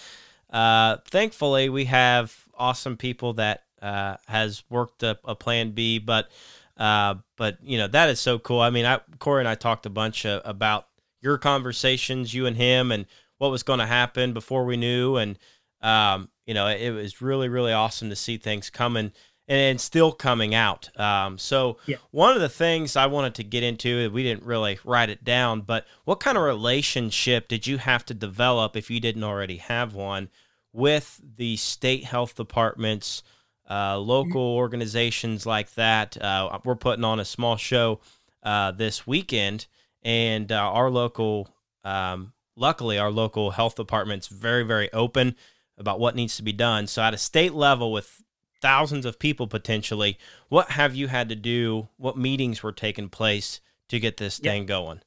uh, 0.49 0.99
thankfully, 1.09 1.69
we 1.69 1.87
have 1.87 2.33
awesome 2.57 2.97
people 2.97 3.33
that 3.35 3.65
uh, 3.83 4.17
has 4.29 4.63
worked 4.71 5.03
a 5.03 5.17
plan 5.35 5.73
B. 5.73 5.99
But 5.99 6.31
uh, 6.77 7.17
but 7.37 7.59
you 7.63 7.77
know 7.77 7.89
that 7.89 8.09
is 8.09 8.21
so 8.21 8.39
cool. 8.39 8.61
I 8.61 8.71
mean, 8.71 8.85
I, 8.85 9.01
Corey 9.19 9.41
and 9.41 9.49
I 9.49 9.57
talked 9.57 9.87
a 9.87 9.91
bunch 9.91 10.25
of, 10.25 10.41
about 10.45 10.87
your 11.21 11.37
conversations, 11.37 12.33
you 12.33 12.47
and 12.47 12.57
him, 12.57 12.93
and 12.93 13.07
what 13.39 13.51
was 13.51 13.65
going 13.65 13.81
to 13.81 13.87
happen 13.87 14.33
before 14.33 14.65
we 14.65 14.77
knew, 14.77 15.17
and 15.17 15.37
um, 15.81 16.29
you 16.47 16.55
know, 16.55 16.69
it, 16.69 16.81
it 16.81 16.91
was 16.93 17.21
really 17.21 17.49
really 17.49 17.73
awesome 17.73 18.09
to 18.11 18.17
see 18.17 18.37
things 18.37 18.71
coming 18.71 19.11
and 19.49 19.81
still 19.81 20.13
coming 20.13 20.55
out. 20.55 20.91
Um, 20.99 21.39
so 21.39 21.79
yeah. 21.87 21.97
one 22.11 22.35
of 22.35 22.41
the 22.41 22.49
things 22.49 22.97
I 22.97 23.07
wanted 23.07 23.35
to 23.37 23.45
get 23.45 23.63
into, 23.63 24.11
we 24.11 24.23
didn't 24.23 24.45
really 24.45 24.79
write 24.85 25.09
it 25.09 25.23
down, 25.25 25.61
but 25.61 25.87
what 26.05 26.21
kind 26.21 26.37
of 26.37 26.43
relationship 26.43 27.49
did 27.49 27.67
you 27.67 27.79
have 27.79 28.05
to 28.07 28.15
develop 28.15 28.77
if 28.77 28.91
you 28.91 28.99
didn't 28.99 29.25
already 29.25 29.59
have 29.59 29.95
one 29.95 30.29
with 30.73 31.21
the 31.37 31.57
state 31.57 32.05
health 32.05 32.35
departments, 32.35 33.23
uh, 33.71 33.99
local 33.99 34.43
organizations 34.43 35.47
like 35.47 35.73
that? 35.75 36.21
Uh, 36.21 36.59
we're 36.65 36.75
putting 36.75 37.05
on 37.05 37.21
a 37.21 37.25
small 37.25 37.57
show 37.57 38.01
uh, 38.43 38.73
this 38.73 39.07
weekend, 39.07 39.67
and 40.03 40.51
uh, 40.51 40.57
our 40.57 40.91
local, 40.91 41.49
um, 41.85 42.33
luckily, 42.57 42.99
our 42.99 43.13
local 43.13 43.53
health 43.53 43.77
department's 43.77 44.27
very, 44.27 44.65
very 44.65 44.93
open 44.93 45.37
about 45.79 46.01
what 46.01 46.17
needs 46.17 46.37
to 46.37 46.43
be 46.43 46.53
done. 46.53 46.87
So 46.87 47.03
at 47.03 47.15
a 47.15 47.19
state 47.19 47.55
level 47.55 47.93
with 47.93 48.23
thousands 48.67 49.07
of 49.07 49.21
people 49.21 49.47
potentially. 49.47 50.19
What 50.49 50.71
have 50.71 50.97
you 50.97 51.07
had 51.07 51.29
to 51.29 51.37
do? 51.37 51.87
What 51.99 52.19
meetings 52.19 52.65
were 52.65 52.73
taking 52.73 53.09
place 53.09 53.61
to 53.89 54.01
get 54.01 54.17
this 54.17 54.41
thing 54.41 54.67
going? 54.67 55.03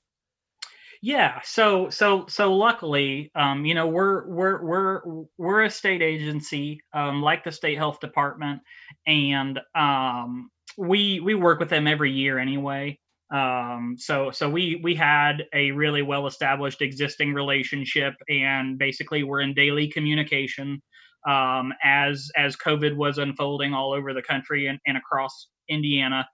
Yeah, 1.02 1.42
so 1.44 1.90
so 1.90 2.26
so 2.28 2.56
luckily, 2.56 3.32
um, 3.36 3.66
you 3.66 3.74
know, 3.74 3.88
we're 3.88 4.26
we're 4.30 4.64
we're 4.64 5.02
we're 5.38 5.64
a 5.64 5.70
state 5.70 6.02
agency, 6.02 6.80
um, 6.94 7.22
like 7.22 7.44
the 7.44 7.52
state 7.52 7.78
health 7.78 8.00
department, 8.00 8.62
and 9.06 9.60
um, 9.76 10.50
we 10.78 11.20
we 11.20 11.36
work 11.36 11.60
with 11.60 11.70
them 11.70 11.86
every 11.86 12.14
year 12.14 12.40
anyway. 12.40 12.98
Um, 13.30 13.96
so 13.98 14.32
so 14.32 14.50
we 14.50 14.80
we 14.82 14.96
had 14.96 15.44
a 15.54 15.72
really 15.72 16.02
well 16.02 16.28
established 16.28 16.82
existing 16.82 17.34
relationship, 17.34 18.14
and 18.30 18.78
basically 18.78 19.24
we're 19.24 19.42
in 19.42 19.54
daily 19.54 19.90
communication 19.90 20.82
um, 21.28 21.74
as 21.84 22.30
as 22.36 22.56
COVID 22.56 22.96
was 22.96 23.18
unfolding 23.18 23.74
all 23.74 23.94
over 23.94 24.14
the 24.14 24.22
country 24.22 24.68
and, 24.68 24.80
and 24.86 24.98
across 24.98 25.48
Indiana. 25.70 26.28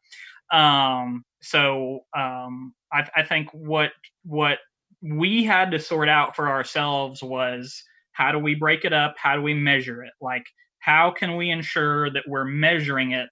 Um, 0.52 1.24
so 1.42 2.02
um, 2.16 2.74
I, 2.92 3.08
I 3.16 3.24
think 3.24 3.50
what 3.52 3.92
what 4.24 4.60
we 5.02 5.44
had 5.44 5.72
to 5.72 5.80
sort 5.80 6.10
out 6.10 6.36
for 6.36 6.50
ourselves 6.50 7.22
was 7.22 7.84
how 8.12 8.32
do 8.32 8.40
we 8.40 8.56
break 8.56 8.86
it 8.86 8.94
up? 8.94 9.16
How 9.18 9.36
do 9.36 9.42
we 9.42 9.54
measure 9.54 10.04
it? 10.04 10.14
Like 10.22 10.46
how 10.80 11.12
can 11.12 11.36
we 11.36 11.50
ensure 11.50 12.12
that 12.12 12.24
we're 12.28 12.46
measuring 12.46 13.12
it 13.12 13.30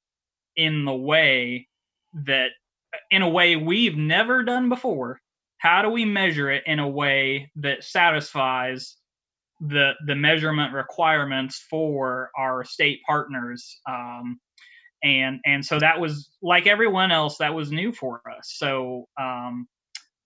in 0.55 0.85
the 0.85 0.93
way 0.93 1.67
that 2.25 2.49
in 3.11 3.21
a 3.21 3.29
way 3.29 3.55
we've 3.55 3.95
never 3.95 4.43
done 4.43 4.69
before? 4.69 5.19
How 5.59 5.81
do 5.81 5.89
we 5.89 6.03
measure 6.03 6.49
it 6.51 6.63
in 6.65 6.79
a 6.79 6.89
way 6.89 7.51
that 7.57 7.83
satisfies 7.83 8.97
the 9.67 9.93
the 10.07 10.15
measurement 10.15 10.73
requirements 10.73 11.65
for 11.69 12.31
our 12.37 12.63
state 12.65 13.01
partners 13.07 13.79
um, 13.89 14.39
and 15.03 15.39
and 15.45 15.65
so 15.65 15.79
that 15.79 15.99
was 15.99 16.31
like 16.41 16.67
everyone 16.67 17.11
else 17.11 17.37
that 17.37 17.53
was 17.53 17.71
new 17.71 17.91
for 17.91 18.21
us 18.37 18.53
so 18.57 19.05
um, 19.19 19.67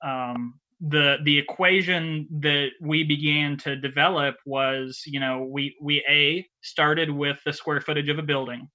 um, 0.06 0.56
the 0.82 1.18
the 1.24 1.40
equation 1.40 2.28
that 2.42 2.70
we 2.82 3.04
began 3.04 3.58
to 3.58 3.76
develop 3.76 4.36
was 4.46 5.02
you 5.06 5.20
know 5.20 5.48
we 5.50 5.76
we 5.82 6.04
a 6.10 6.46
started 6.62 7.10
with 7.12 7.38
the 7.46 7.54
square 7.54 7.82
footage 7.82 8.10
of 8.10 8.20
a 8.20 8.24
building 8.24 8.70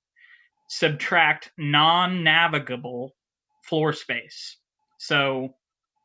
subtract 0.68 1.50
non-navigable 1.58 3.14
floor 3.64 3.92
space. 3.92 4.56
So 4.98 5.54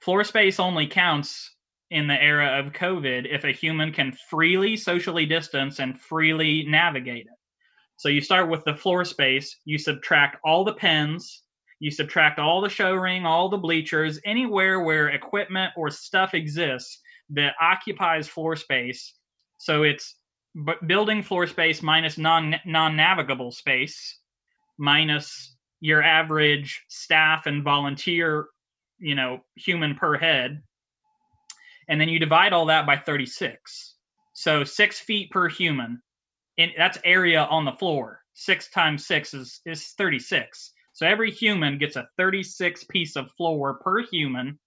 floor 0.02 0.24
space 0.24 0.60
only 0.60 0.88
counts 0.88 1.56
in 1.90 2.08
the 2.08 2.22
era 2.22 2.60
of 2.60 2.74
COVID 2.74 3.26
if 3.34 3.44
a 3.44 3.52
human 3.52 3.94
can 3.94 4.12
freely 4.30 4.76
socially 4.76 5.26
distance 5.26 5.80
and 5.80 6.00
freely 6.00 6.66
navigate 6.68 7.28
it. 7.28 7.38
So 7.98 8.10
you 8.10 8.22
start 8.22 8.50
with 8.50 8.64
the 8.64 8.76
floor 8.76 9.06
space, 9.06 9.58
you 9.66 9.78
subtract 9.78 10.38
all 10.44 10.64
the 10.64 10.74
pens, 10.74 11.44
you 11.80 11.92
subtract 11.92 12.40
all 12.40 12.62
the 12.62 12.70
show 12.70 12.94
ring, 12.94 13.26
all 13.26 13.50
the 13.50 13.58
bleachers, 13.58 14.20
anywhere 14.26 14.82
where 14.82 15.10
equipment 15.10 15.72
or 15.76 15.90
stuff 15.90 16.34
exists 16.34 17.00
that 17.32 17.56
occupies 17.62 18.28
floor 18.28 18.56
space. 18.56 19.14
So 19.58 19.84
it's 19.84 20.16
building 20.86 21.24
floor 21.24 21.48
space 21.48 21.82
minus 21.82 22.18
non 22.18 22.56
non 22.66 22.96
navigable 22.96 23.52
space 23.52 24.20
minus 24.78 25.56
your 25.80 26.04
average 26.04 26.84
staff 26.90 27.46
and 27.46 27.64
volunteer, 27.64 28.48
you 29.00 29.16
know, 29.16 29.40
human 29.56 29.96
per 29.96 30.18
head 30.18 30.62
and 31.88 32.00
then 32.00 32.10
you 32.10 32.20
divide 32.20 32.54
all 32.54 32.66
that 32.68 32.86
by 32.86 32.98
36. 32.98 33.96
So 34.34 34.64
six 34.64 35.00
feet 35.00 35.32
per 35.32 35.50
human. 35.50 36.02
And 36.58 36.72
that's 36.78 36.98
area 37.04 37.44
on 37.44 37.66
the 37.66 37.72
floor. 37.72 38.22
Six 38.34 38.70
times 38.70 39.06
six 39.06 39.34
is, 39.34 39.62
is 39.66 39.94
36. 39.98 40.74
So 40.94 41.06
every 41.06 41.32
human 41.32 41.78
gets 41.78 41.96
a 41.96 42.08
36 42.18 42.84
piece 42.86 43.16
of 43.16 43.32
floor 43.38 43.80
per 43.84 44.04
human. 44.04 44.60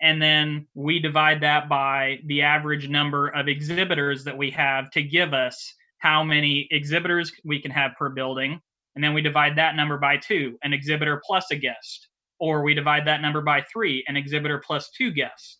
And 0.00 0.20
then 0.20 0.66
we 0.74 1.00
divide 1.00 1.42
that 1.42 1.68
by 1.68 2.18
the 2.26 2.42
average 2.42 2.88
number 2.88 3.28
of 3.28 3.48
exhibitors 3.48 4.24
that 4.24 4.36
we 4.36 4.50
have 4.50 4.90
to 4.90 5.02
give 5.02 5.32
us 5.32 5.74
how 5.98 6.22
many 6.22 6.68
exhibitors 6.70 7.32
we 7.44 7.60
can 7.60 7.70
have 7.70 7.92
per 7.98 8.10
building. 8.10 8.60
And 8.94 9.02
then 9.02 9.14
we 9.14 9.22
divide 9.22 9.56
that 9.56 9.76
number 9.76 9.98
by 9.98 10.18
two, 10.18 10.58
an 10.62 10.72
exhibitor 10.72 11.20
plus 11.24 11.50
a 11.50 11.56
guest. 11.56 12.08
Or 12.38 12.62
we 12.62 12.74
divide 12.74 13.06
that 13.06 13.22
number 13.22 13.40
by 13.40 13.62
three, 13.72 14.04
an 14.06 14.16
exhibitor 14.16 14.62
plus 14.64 14.90
two 14.90 15.12
guests. 15.12 15.58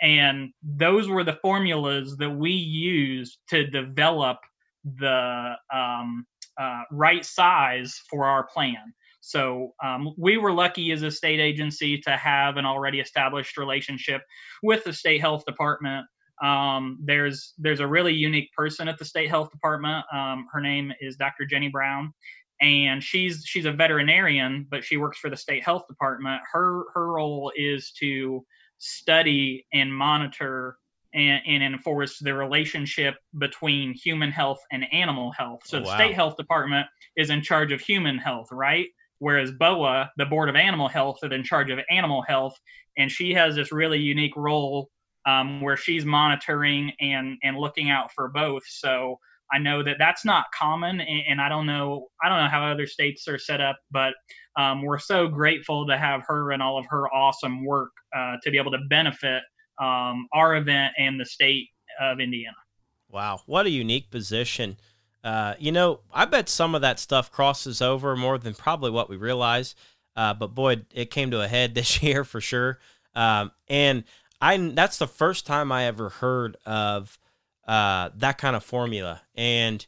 And 0.00 0.50
those 0.62 1.08
were 1.08 1.24
the 1.24 1.38
formulas 1.42 2.16
that 2.18 2.30
we 2.30 2.50
used 2.50 3.38
to 3.48 3.66
develop 3.66 4.38
the 4.84 5.54
um, 5.74 6.26
uh, 6.58 6.82
right 6.90 7.24
size 7.24 8.00
for 8.08 8.26
our 8.26 8.46
plan. 8.46 8.94
So 9.20 9.74
um, 9.82 10.14
we 10.16 10.36
were 10.36 10.52
lucky 10.52 10.92
as 10.92 11.02
a 11.02 11.10
state 11.10 11.40
agency 11.40 11.98
to 12.02 12.10
have 12.12 12.56
an 12.58 12.64
already 12.64 13.00
established 13.00 13.56
relationship 13.56 14.22
with 14.62 14.84
the 14.84 14.92
state 14.92 15.20
health 15.20 15.44
department. 15.44 16.06
Um, 16.42 16.98
there's 17.02 17.54
there's 17.58 17.80
a 17.80 17.86
really 17.86 18.12
unique 18.12 18.52
person 18.52 18.88
at 18.88 18.98
the 18.98 19.04
state 19.04 19.28
health 19.28 19.50
department. 19.50 20.04
Um, 20.12 20.46
her 20.52 20.60
name 20.60 20.92
is 21.00 21.16
Dr. 21.16 21.44
Jenny 21.44 21.68
Brown, 21.68 22.12
and 22.60 23.02
she's 23.02 23.42
she's 23.44 23.64
a 23.64 23.72
veterinarian, 23.72 24.66
but 24.70 24.84
she 24.84 24.96
works 24.96 25.18
for 25.18 25.30
the 25.30 25.36
state 25.36 25.64
health 25.64 25.86
department. 25.88 26.40
Her 26.52 26.84
her 26.94 27.12
role 27.12 27.50
is 27.56 27.90
to 27.98 28.44
study 28.78 29.66
and 29.72 29.92
monitor 29.92 30.76
and, 31.14 31.40
and, 31.46 31.62
enforce 31.62 32.18
the 32.18 32.34
relationship 32.34 33.14
between 33.38 33.94
human 33.94 34.30
health 34.30 34.60
and 34.70 34.84
animal 34.92 35.32
health. 35.32 35.62
So 35.64 35.78
oh, 35.78 35.80
the 35.80 35.86
wow. 35.86 35.94
state 35.94 36.14
health 36.14 36.36
department 36.36 36.86
is 37.16 37.30
in 37.30 37.42
charge 37.42 37.72
of 37.72 37.80
human 37.80 38.18
health, 38.18 38.48
right? 38.52 38.88
Whereas 39.18 39.50
BOAH, 39.52 40.10
the 40.16 40.26
Board 40.26 40.50
of 40.50 40.56
Animal 40.56 40.88
Health, 40.88 41.20
is 41.22 41.32
in 41.32 41.42
charge 41.42 41.70
of 41.70 41.78
animal 41.88 42.22
health, 42.22 42.58
and 42.98 43.10
she 43.10 43.32
has 43.32 43.54
this 43.54 43.72
really 43.72 43.98
unique 43.98 44.36
role 44.36 44.90
um, 45.24 45.60
where 45.60 45.76
she's 45.76 46.04
monitoring 46.04 46.92
and 47.00 47.38
and 47.42 47.56
looking 47.56 47.90
out 47.90 48.12
for 48.12 48.28
both. 48.28 48.64
So 48.66 49.18
I 49.52 49.58
know 49.58 49.82
that 49.82 49.96
that's 49.98 50.24
not 50.24 50.46
common, 50.56 51.00
and, 51.00 51.22
and 51.28 51.40
I 51.40 51.48
don't 51.48 51.66
know 51.66 52.08
I 52.22 52.28
don't 52.28 52.38
know 52.38 52.48
how 52.48 52.66
other 52.66 52.86
states 52.86 53.28
are 53.28 53.38
set 53.38 53.60
up, 53.60 53.76
but 53.90 54.14
um, 54.56 54.82
we're 54.82 54.98
so 54.98 55.28
grateful 55.28 55.86
to 55.86 55.96
have 55.96 56.22
her 56.26 56.52
and 56.52 56.62
all 56.62 56.78
of 56.78 56.86
her 56.88 57.08
awesome 57.12 57.64
work 57.64 57.90
uh, 58.16 58.36
to 58.42 58.50
be 58.50 58.58
able 58.58 58.72
to 58.72 58.80
benefit 58.88 59.42
um, 59.80 60.26
our 60.32 60.56
event 60.56 60.94
and 60.98 61.20
the 61.20 61.26
state 61.26 61.68
of 62.00 62.20
Indiana. 62.20 62.56
Wow, 63.10 63.40
what 63.46 63.66
a 63.66 63.70
unique 63.70 64.10
position! 64.10 64.78
Uh, 65.22 65.54
you 65.58 65.72
know, 65.72 66.00
I 66.12 66.24
bet 66.24 66.48
some 66.48 66.74
of 66.74 66.82
that 66.82 66.98
stuff 66.98 67.30
crosses 67.30 67.82
over 67.82 68.16
more 68.16 68.38
than 68.38 68.54
probably 68.54 68.90
what 68.90 69.10
we 69.10 69.16
realize. 69.16 69.74
Uh, 70.16 70.32
but 70.32 70.54
boy, 70.54 70.82
it 70.94 71.10
came 71.10 71.30
to 71.30 71.42
a 71.42 71.48
head 71.48 71.74
this 71.76 72.02
year 72.02 72.24
for 72.24 72.40
sure. 72.40 72.78
Um, 73.14 73.52
and 73.68 74.04
I 74.40 74.56
that's 74.56 74.98
the 74.98 75.06
first 75.06 75.46
time 75.46 75.72
I 75.72 75.84
ever 75.84 76.08
heard 76.10 76.56
of 76.66 77.18
uh, 77.66 78.10
that 78.16 78.38
kind 78.38 78.56
of 78.56 78.64
formula. 78.64 79.22
And 79.34 79.84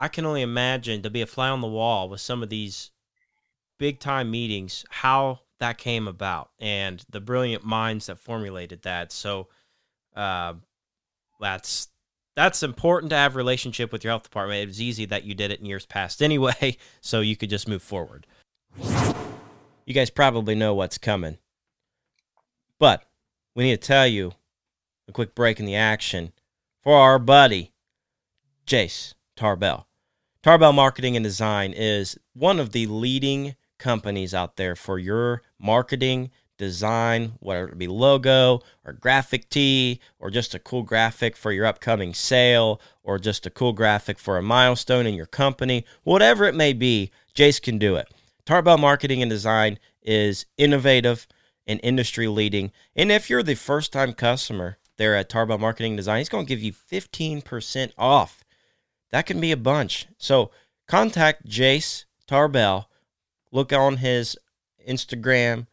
I 0.00 0.08
can 0.08 0.24
only 0.24 0.42
imagine 0.42 1.02
to 1.02 1.10
be 1.10 1.22
a 1.22 1.26
fly 1.26 1.50
on 1.50 1.60
the 1.60 1.68
wall 1.68 2.08
with 2.08 2.20
some 2.20 2.42
of 2.42 2.48
these 2.48 2.90
big 3.78 4.00
time 4.00 4.30
meetings, 4.30 4.84
how 4.90 5.40
that 5.58 5.78
came 5.78 6.08
about 6.08 6.50
and 6.58 7.04
the 7.10 7.20
brilliant 7.20 7.64
minds 7.64 8.06
that 8.06 8.18
formulated 8.18 8.82
that. 8.82 9.12
So 9.12 9.48
uh, 10.16 10.54
that's 11.40 11.88
that's 12.36 12.62
important 12.62 13.10
to 13.10 13.16
have 13.16 13.36
relationship 13.36 13.92
with 13.92 14.02
your 14.02 14.12
health 14.12 14.22
department. 14.22 14.62
It 14.62 14.68
was 14.68 14.80
easy 14.80 15.04
that 15.06 15.24
you 15.24 15.34
did 15.34 15.50
it 15.50 15.60
in 15.60 15.66
years 15.66 15.84
past 15.84 16.22
anyway, 16.22 16.76
so 17.00 17.20
you 17.20 17.36
could 17.36 17.50
just 17.50 17.68
move 17.68 17.82
forward. 17.82 18.26
You 19.84 19.94
guys 19.94 20.10
probably 20.10 20.54
know 20.54 20.74
what's 20.74 20.98
coming. 20.98 21.38
But 22.78 23.04
we 23.54 23.64
need 23.64 23.82
to 23.82 23.86
tell 23.86 24.06
you 24.06 24.32
a 25.08 25.12
quick 25.12 25.34
break 25.34 25.60
in 25.60 25.66
the 25.66 25.74
action 25.74 26.32
for 26.82 26.96
our 26.96 27.18
buddy, 27.18 27.72
Jace 28.66 29.14
Tarbell. 29.36 29.86
Tarbell 30.42 30.72
Marketing 30.72 31.16
and 31.16 31.24
Design 31.24 31.72
is 31.76 32.18
one 32.32 32.58
of 32.58 32.72
the 32.72 32.86
leading 32.86 33.54
companies 33.78 34.32
out 34.32 34.56
there 34.56 34.74
for 34.74 34.98
your 34.98 35.42
marketing, 35.58 36.30
design, 36.56 37.32
whether 37.40 37.68
it 37.68 37.78
be 37.78 37.86
logo 37.86 38.60
or 38.84 38.92
graphic 38.92 39.48
tee 39.48 40.00
or 40.18 40.30
just 40.30 40.54
a 40.54 40.58
cool 40.58 40.82
graphic 40.82 41.36
for 41.36 41.52
your 41.52 41.66
upcoming 41.66 42.12
sale 42.14 42.80
or 43.02 43.18
just 43.18 43.46
a 43.46 43.50
cool 43.50 43.72
graphic 43.72 44.18
for 44.18 44.38
a 44.38 44.42
milestone 44.42 45.06
in 45.06 45.14
your 45.14 45.26
company, 45.26 45.84
whatever 46.02 46.44
it 46.44 46.54
may 46.54 46.72
be, 46.72 47.10
Jace 47.34 47.60
can 47.60 47.78
do 47.78 47.96
it. 47.96 48.08
Tarbell 48.44 48.78
Marketing 48.78 49.22
and 49.22 49.30
Design 49.30 49.78
is 50.02 50.46
innovative 50.56 51.26
and 51.66 51.80
industry 51.82 52.28
leading. 52.28 52.72
And 52.96 53.12
if 53.12 53.30
you're 53.30 53.42
the 53.42 53.54
first 53.54 53.92
time 53.92 54.12
customer, 54.12 54.78
there 55.00 55.16
at 55.16 55.30
Tarbell 55.30 55.58
Marketing 55.58 55.96
Design. 55.96 56.18
He's 56.18 56.28
going 56.28 56.44
to 56.44 56.48
give 56.48 56.62
you 56.62 56.72
15% 56.72 57.92
off. 57.96 58.44
That 59.10 59.24
can 59.26 59.40
be 59.40 59.50
a 59.50 59.56
bunch. 59.56 60.06
So 60.18 60.50
contact 60.86 61.48
Jace 61.48 62.04
Tarbell. 62.28 62.88
Look 63.50 63.72
on 63.72 63.96
his 63.96 64.36
Instagram 64.86 65.66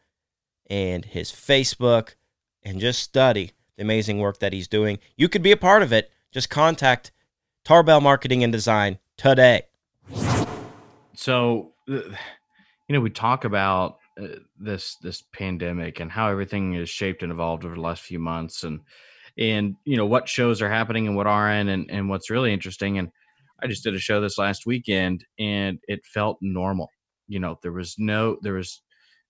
and 0.68 1.04
his 1.04 1.30
Facebook 1.30 2.14
and 2.62 2.80
just 2.80 3.02
study 3.02 3.52
the 3.76 3.82
amazing 3.82 4.18
work 4.18 4.40
that 4.40 4.54
he's 4.54 4.66
doing. 4.66 4.98
You 5.16 5.28
could 5.28 5.42
be 5.42 5.52
a 5.52 5.56
part 5.56 5.82
of 5.82 5.92
it. 5.92 6.10
Just 6.32 6.48
contact 6.48 7.12
Tarbell 7.64 8.00
Marketing 8.00 8.42
and 8.42 8.52
Design 8.52 8.98
today. 9.18 9.62
So, 11.14 11.74
you 11.86 12.02
know, 12.88 13.00
we 13.00 13.10
talk 13.10 13.44
about 13.44 13.98
uh, 14.20 14.38
this 14.58 14.96
this 15.02 15.22
pandemic 15.32 16.00
and 16.00 16.10
how 16.10 16.30
everything 16.30 16.74
is 16.74 16.88
shaped 16.88 17.22
and 17.22 17.30
evolved 17.30 17.64
over 17.64 17.74
the 17.74 17.80
last 17.80 18.02
few 18.02 18.18
months 18.18 18.64
and 18.64 18.80
and 19.38 19.76
you 19.84 19.96
know 19.96 20.06
what 20.06 20.28
shows 20.28 20.60
are 20.60 20.70
happening 20.70 21.06
and 21.06 21.16
what 21.16 21.26
aren't 21.26 21.70
and, 21.70 21.90
and 21.90 22.08
what's 22.08 22.30
really 22.30 22.52
interesting 22.52 22.98
and 22.98 23.10
i 23.62 23.66
just 23.66 23.84
did 23.84 23.94
a 23.94 23.98
show 23.98 24.20
this 24.20 24.38
last 24.38 24.66
weekend 24.66 25.24
and 25.38 25.78
it 25.88 26.04
felt 26.04 26.38
normal 26.40 26.90
you 27.28 27.38
know 27.38 27.58
there 27.62 27.72
was 27.72 27.94
no 27.98 28.36
there 28.42 28.54
was 28.54 28.82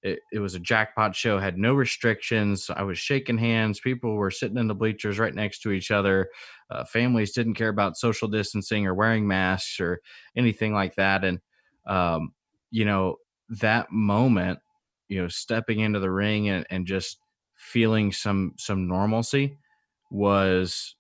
it, 0.03 0.21
it 0.33 0.39
was 0.39 0.55
a 0.55 0.61
jackpot 0.61 1.15
show 1.15 1.39
had 1.39 1.59
no 1.59 1.75
restrictions 1.75 2.71
i 2.75 2.83
was 2.83 2.99
shaking 2.99 3.39
hands 3.39 3.81
people 3.81 4.15
were 4.15 4.31
sitting 4.31 4.59
in 4.59 4.69
the 4.69 4.75
bleachers 4.75 5.19
right 5.19 5.35
next 5.35 5.61
to 5.61 5.71
each 5.71 5.91
other 5.91 6.29
uh, 6.71 6.85
families 6.85 7.33
didn't 7.33 7.55
care 7.55 7.69
about 7.69 7.97
social 7.97 8.29
distancing 8.29 8.87
or 8.87 8.95
wearing 8.95 9.27
masks 9.27 9.81
or 9.81 10.01
anything 10.37 10.73
like 10.73 10.95
that 10.95 11.25
and 11.25 11.41
um, 11.87 12.33
you 12.71 12.85
know 12.85 13.17
that 13.49 13.91
moment 13.91 14.59
you 15.09 15.21
know 15.21 15.29
stepping 15.29 15.81
into 15.81 15.99
the 15.99 16.11
ring 16.11 16.49
and, 16.49 16.67
and 16.71 16.87
just 16.87 17.19
feeling 17.57 18.13
some 18.13 18.53
some 18.57 18.87
normalcy 18.87 19.59
was 20.11 20.95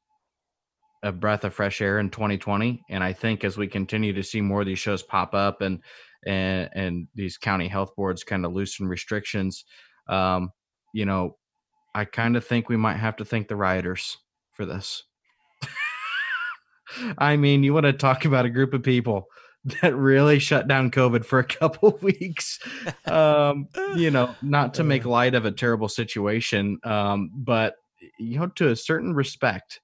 a 1.02 1.12
breath 1.12 1.44
of 1.44 1.54
fresh 1.54 1.80
air 1.80 1.98
in 1.98 2.10
2020 2.10 2.82
and 2.90 3.04
i 3.04 3.12
think 3.12 3.44
as 3.44 3.56
we 3.56 3.68
continue 3.68 4.12
to 4.12 4.22
see 4.22 4.40
more 4.40 4.60
of 4.60 4.66
these 4.66 4.78
shows 4.78 5.02
pop 5.02 5.34
up 5.34 5.60
and 5.60 5.80
and 6.26 6.68
and 6.74 7.08
these 7.14 7.38
county 7.38 7.68
health 7.68 7.94
boards 7.96 8.24
kind 8.24 8.44
of 8.44 8.52
loosen 8.52 8.88
restrictions 8.88 9.64
um 10.08 10.50
you 10.92 11.04
know 11.04 11.36
i 11.94 12.04
kind 12.04 12.36
of 12.36 12.44
think 12.44 12.68
we 12.68 12.76
might 12.76 12.96
have 12.96 13.16
to 13.16 13.24
thank 13.24 13.48
the 13.48 13.56
rioters 13.56 14.18
for 14.58 14.66
this. 14.66 15.04
I 17.18 17.36
mean 17.36 17.62
you 17.62 17.72
want 17.72 17.86
to 17.86 17.92
talk 17.92 18.24
about 18.24 18.44
a 18.44 18.50
group 18.50 18.74
of 18.74 18.82
people 18.82 19.26
that 19.82 19.94
really 19.94 20.38
shut 20.38 20.66
down 20.68 20.90
covid 20.90 21.24
for 21.24 21.38
a 21.38 21.44
couple 21.44 21.98
weeks 22.02 22.58
um 23.06 23.68
you 23.96 24.10
know 24.10 24.34
not 24.42 24.74
to 24.74 24.84
make 24.84 25.04
light 25.04 25.34
of 25.34 25.44
a 25.44 25.52
terrible 25.52 25.88
situation 25.88 26.78
um 26.84 27.30
but 27.34 27.74
you 28.18 28.38
know 28.38 28.46
to 28.46 28.68
a 28.68 28.76
certain 28.76 29.14
respect 29.14 29.80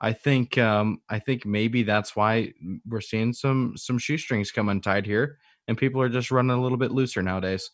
i 0.00 0.12
think 0.12 0.56
um 0.58 1.00
i 1.08 1.18
think 1.18 1.44
maybe 1.44 1.82
that's 1.82 2.14
why 2.16 2.52
we're 2.86 3.00
seeing 3.00 3.32
some 3.32 3.74
some 3.76 3.98
shoestrings 3.98 4.50
come 4.50 4.68
untied 4.68 5.06
here 5.06 5.38
and 5.68 5.76
people 5.76 6.00
are 6.00 6.08
just 6.08 6.30
running 6.30 6.50
a 6.50 6.60
little 6.60 6.78
bit 6.78 6.90
looser 6.90 7.22
nowadays. 7.22 7.70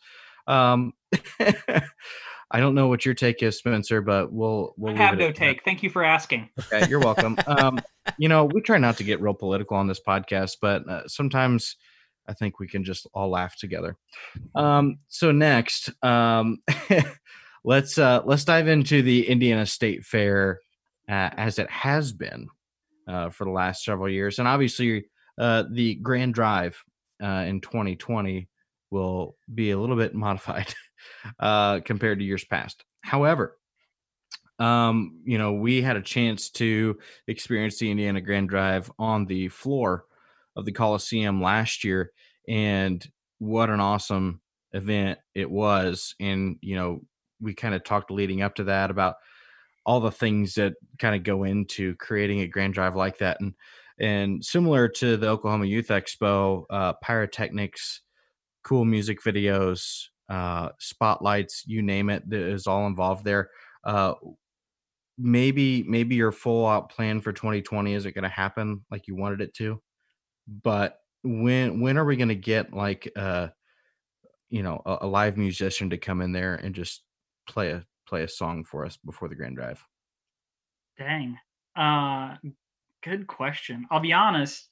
Um, 0.46 0.92
I 2.50 2.60
don't 2.60 2.74
know 2.74 2.88
what 2.88 3.06
your 3.06 3.14
take 3.14 3.42
is, 3.42 3.56
Spencer, 3.56 4.02
but 4.02 4.32
we'll 4.32 4.74
we'll 4.76 4.94
have 4.96 5.16
no 5.16 5.32
take. 5.32 5.58
That. 5.58 5.64
Thank 5.64 5.82
you 5.82 5.88
for 5.88 6.04
asking. 6.04 6.50
Okay, 6.60 6.86
you're 6.88 7.00
welcome. 7.00 7.38
um, 7.46 7.80
you 8.18 8.28
know, 8.28 8.44
we 8.44 8.60
try 8.60 8.76
not 8.76 8.98
to 8.98 9.04
get 9.04 9.20
real 9.20 9.32
political 9.32 9.76
on 9.76 9.86
this 9.86 10.00
podcast, 10.06 10.58
but 10.60 10.86
uh, 10.88 11.08
sometimes 11.08 11.76
I 12.28 12.34
think 12.34 12.60
we 12.60 12.68
can 12.68 12.84
just 12.84 13.06
all 13.14 13.30
laugh 13.30 13.56
together. 13.56 13.96
Um, 14.54 14.98
so 15.08 15.32
next, 15.32 15.90
um, 16.04 16.58
let's 17.64 17.98
uh, 17.98 18.22
let's 18.24 18.44
dive 18.44 18.68
into 18.68 19.02
the 19.02 19.28
Indiana 19.28 19.66
State 19.66 20.04
Fair 20.04 20.60
uh, 21.08 21.30
as 21.36 21.58
it 21.58 21.70
has 21.70 22.12
been 22.12 22.48
uh, 23.08 23.30
for 23.30 23.44
the 23.44 23.50
last 23.50 23.84
several 23.84 24.08
years, 24.08 24.38
and 24.38 24.46
obviously 24.46 25.06
uh, 25.38 25.64
the 25.70 25.96
Grand 25.96 26.34
Drive 26.34 26.82
uh, 27.22 27.44
in 27.46 27.60
2020 27.60 28.48
will 28.90 29.36
be 29.52 29.70
a 29.70 29.78
little 29.78 29.96
bit 29.96 30.14
modified 30.14 30.72
uh, 31.40 31.80
compared 31.80 32.18
to 32.18 32.24
years 32.24 32.44
past. 32.44 32.84
However, 33.00 33.58
um, 34.58 35.20
you 35.24 35.38
know, 35.38 35.54
we 35.54 35.82
had 35.82 35.96
a 35.96 36.02
chance 36.02 36.50
to 36.50 36.98
experience 37.26 37.78
the 37.78 37.90
Indiana 37.90 38.20
Grand 38.20 38.48
Drive 38.48 38.90
on 38.98 39.26
the 39.26 39.48
floor 39.48 40.04
of 40.56 40.64
the 40.64 40.72
Coliseum 40.72 41.42
last 41.42 41.82
year, 41.82 42.12
and 42.48 43.04
what 43.38 43.70
an 43.70 43.80
awesome 43.80 44.40
event 44.72 45.18
it 45.34 45.50
was. 45.50 46.14
And 46.20 46.56
you 46.60 46.76
know, 46.76 47.00
we 47.40 47.54
kind 47.54 47.74
of 47.74 47.84
talked 47.84 48.10
leading 48.10 48.42
up 48.42 48.54
to 48.56 48.64
that 48.64 48.90
about 48.90 49.16
all 49.86 50.00
the 50.00 50.10
things 50.10 50.54
that 50.54 50.74
kind 50.98 51.14
of 51.14 51.22
go 51.22 51.44
into 51.44 51.94
creating 51.96 52.40
a 52.40 52.48
Grand 52.48 52.74
Drive 52.74 52.96
like 52.96 53.18
that, 53.18 53.40
and 53.40 53.54
and 53.98 54.44
similar 54.44 54.88
to 54.88 55.16
the 55.16 55.28
Oklahoma 55.28 55.66
Youth 55.66 55.88
Expo, 55.88 56.64
uh, 56.70 56.94
pyrotechnics, 56.94 58.00
cool 58.64 58.84
music 58.84 59.22
videos, 59.22 60.06
uh, 60.28 60.70
spotlights, 60.78 61.64
you 61.66 61.82
name 61.82 62.10
it, 62.10 62.28
that 62.28 62.40
is 62.40 62.66
all 62.66 62.86
involved 62.86 63.24
there. 63.24 63.50
Uh, 63.84 64.14
maybe 65.18 65.84
maybe 65.84 66.16
your 66.16 66.32
full 66.32 66.66
out 66.66 66.90
plan 66.90 67.20
for 67.20 67.32
2020 67.32 67.94
isn't 67.94 68.14
going 68.14 68.24
to 68.24 68.28
happen 68.28 68.84
like 68.90 69.06
you 69.06 69.14
wanted 69.14 69.40
it 69.40 69.54
to, 69.54 69.80
but 70.62 70.98
when 71.22 71.80
when 71.80 71.96
are 71.96 72.04
we 72.04 72.16
going 72.16 72.28
to 72.28 72.34
get 72.34 72.74
like 72.74 73.10
uh 73.16 73.48
you 74.50 74.62
know 74.62 74.80
a, 74.84 74.98
a, 75.02 75.06
live 75.06 75.38
musician 75.38 75.90
to 75.90 75.96
come 75.96 76.20
in 76.20 76.32
there 76.32 76.54
and 76.54 76.74
just 76.74 77.02
play 77.46 77.70
a 77.70 77.84
play 78.06 78.22
a 78.22 78.28
song 78.28 78.64
for 78.64 78.84
us 78.84 78.98
before 79.04 79.28
the 79.28 79.34
grand 79.34 79.56
drive? 79.56 79.82
Dang, 80.98 81.36
uh, 81.76 82.36
good 83.02 83.26
question. 83.26 83.86
I'll 83.90 84.00
be 84.00 84.12
honest. 84.12 84.68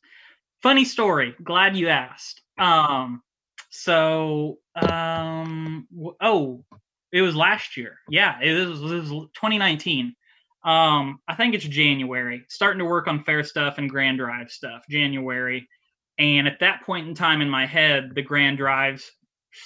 Funny 0.62 0.84
story. 0.84 1.34
Glad 1.42 1.76
you 1.76 1.88
asked. 1.88 2.40
Um, 2.58 3.22
so, 3.70 4.58
um, 4.76 5.88
oh, 6.20 6.64
it 7.10 7.22
was 7.22 7.34
last 7.34 7.76
year. 7.76 7.96
Yeah, 8.08 8.38
it 8.40 8.66
was, 8.66 8.80
it 8.80 8.94
was 8.94 9.08
2019. 9.08 10.14
Um, 10.64 11.18
I 11.26 11.34
think 11.34 11.54
it's 11.54 11.64
January. 11.64 12.44
Starting 12.48 12.78
to 12.78 12.84
work 12.84 13.08
on 13.08 13.24
fair 13.24 13.42
stuff 13.42 13.78
and 13.78 13.90
Grand 13.90 14.18
Drive 14.18 14.50
stuff. 14.50 14.84
January, 14.88 15.68
and 16.18 16.46
at 16.46 16.60
that 16.60 16.82
point 16.82 17.08
in 17.08 17.14
time 17.14 17.40
in 17.40 17.50
my 17.50 17.66
head, 17.66 18.12
the 18.14 18.22
Grand 18.22 18.58
drives 18.58 19.10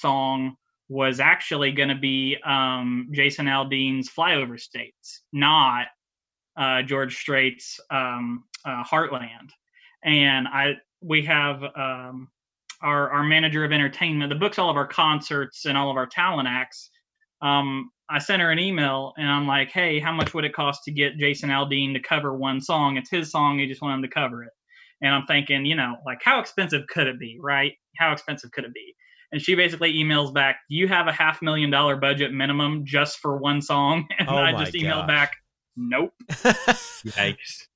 song 0.01 0.57
was 0.89 1.20
actually 1.20 1.72
going 1.72 1.89
to 1.89 1.97
be 1.97 2.37
um, 2.45 3.09
Jason 3.12 3.47
Aldean's 3.47 4.11
"Flyover 4.11 4.59
States," 4.59 5.22
not 5.32 5.87
uh, 6.57 6.82
George 6.82 7.16
Strait's 7.16 7.80
um, 7.91 8.45
uh, 8.64 8.84
"Heartland." 8.84 9.51
And 10.05 10.49
I 10.49 10.74
we 11.03 11.24
have 11.24 11.62
um, 11.62 12.28
our 12.82 13.11
our 13.11 13.24
manager 13.24 13.64
of 13.64 13.72
entertainment 13.72 14.30
that 14.30 14.41
books 14.41 14.59
all 14.59 14.70
of 14.70 14.76
our 14.76 14.87
concerts 14.87 15.64
and 15.66 15.76
all 15.76 15.91
of 15.91 15.97
our 15.97 16.07
talent 16.07 16.49
acts. 16.49 16.91
Um, 17.43 17.91
I 18.09 18.18
sent 18.18 18.41
her 18.41 18.51
an 18.51 18.59
email 18.59 19.12
and 19.18 19.28
I'm 19.28 19.47
like, 19.47 19.70
hey, 19.70 19.99
how 19.99 20.12
much 20.12 20.32
would 20.32 20.45
it 20.45 20.55
cost 20.55 20.84
to 20.84 20.93
get 20.93 21.18
Jason 21.18 21.51
Aldean 21.51 21.93
to 21.95 22.01
cover 22.01 22.37
one 22.37 22.61
song? 22.61 22.97
It's 22.97 23.11
his 23.11 23.30
song. 23.30 23.59
He 23.59 23.66
just 23.66 23.82
want 23.82 23.97
him 23.97 24.03
to 24.03 24.14
cover 24.14 24.45
it. 24.45 24.53
And 25.03 25.12
I'm 25.12 25.26
thinking, 25.26 25.66
you 25.66 25.74
know, 25.74 25.97
like 26.07 26.20
how 26.22 26.41
expensive 26.41 26.87
could 26.87 27.09
it 27.09 27.18
be, 27.18 27.39
right? 27.43 27.72
How 27.99 28.12
expensive 28.12 28.53
could 28.53 28.64
it 28.64 28.72
be? 28.72 28.95
And 29.33 29.41
she 29.41 29.55
basically 29.55 29.95
emails 29.95 30.33
back, 30.33 30.61
"Do 30.70 30.77
you 30.77 30.89
have 30.89 31.09
a 31.09 31.12
half 31.12 31.43
million 31.43 31.70
dollar 31.70 31.97
budget 31.97 32.33
minimum 32.33 32.85
just 32.85 33.18
for 33.18 33.37
one 33.37 33.61
song?" 33.62 34.07
And 34.18 34.29
oh 34.29 34.37
I 34.37 34.53
just 34.53 34.72
emailed 34.74 35.07
gosh. 35.07 35.09
back, 35.09 35.37
"Nope." 35.77 36.12
Yikes. 36.31 37.66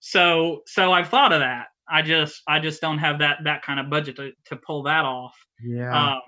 So, 0.00 0.62
so 0.66 0.92
I've 0.92 1.08
thought 1.08 1.32
of 1.32 1.40
that, 1.40 1.66
I 1.92 2.02
just 2.02 2.42
I 2.48 2.58
just 2.58 2.80
don't 2.80 2.98
have 2.98 3.18
that 3.18 3.38
that 3.44 3.62
kind 3.62 3.78
of 3.78 3.90
budget 3.90 4.16
to, 4.16 4.32
to 4.46 4.56
pull 4.56 4.84
that 4.84 5.04
off. 5.04 5.36
Yeah. 5.62 6.14
Um, 6.14 6.20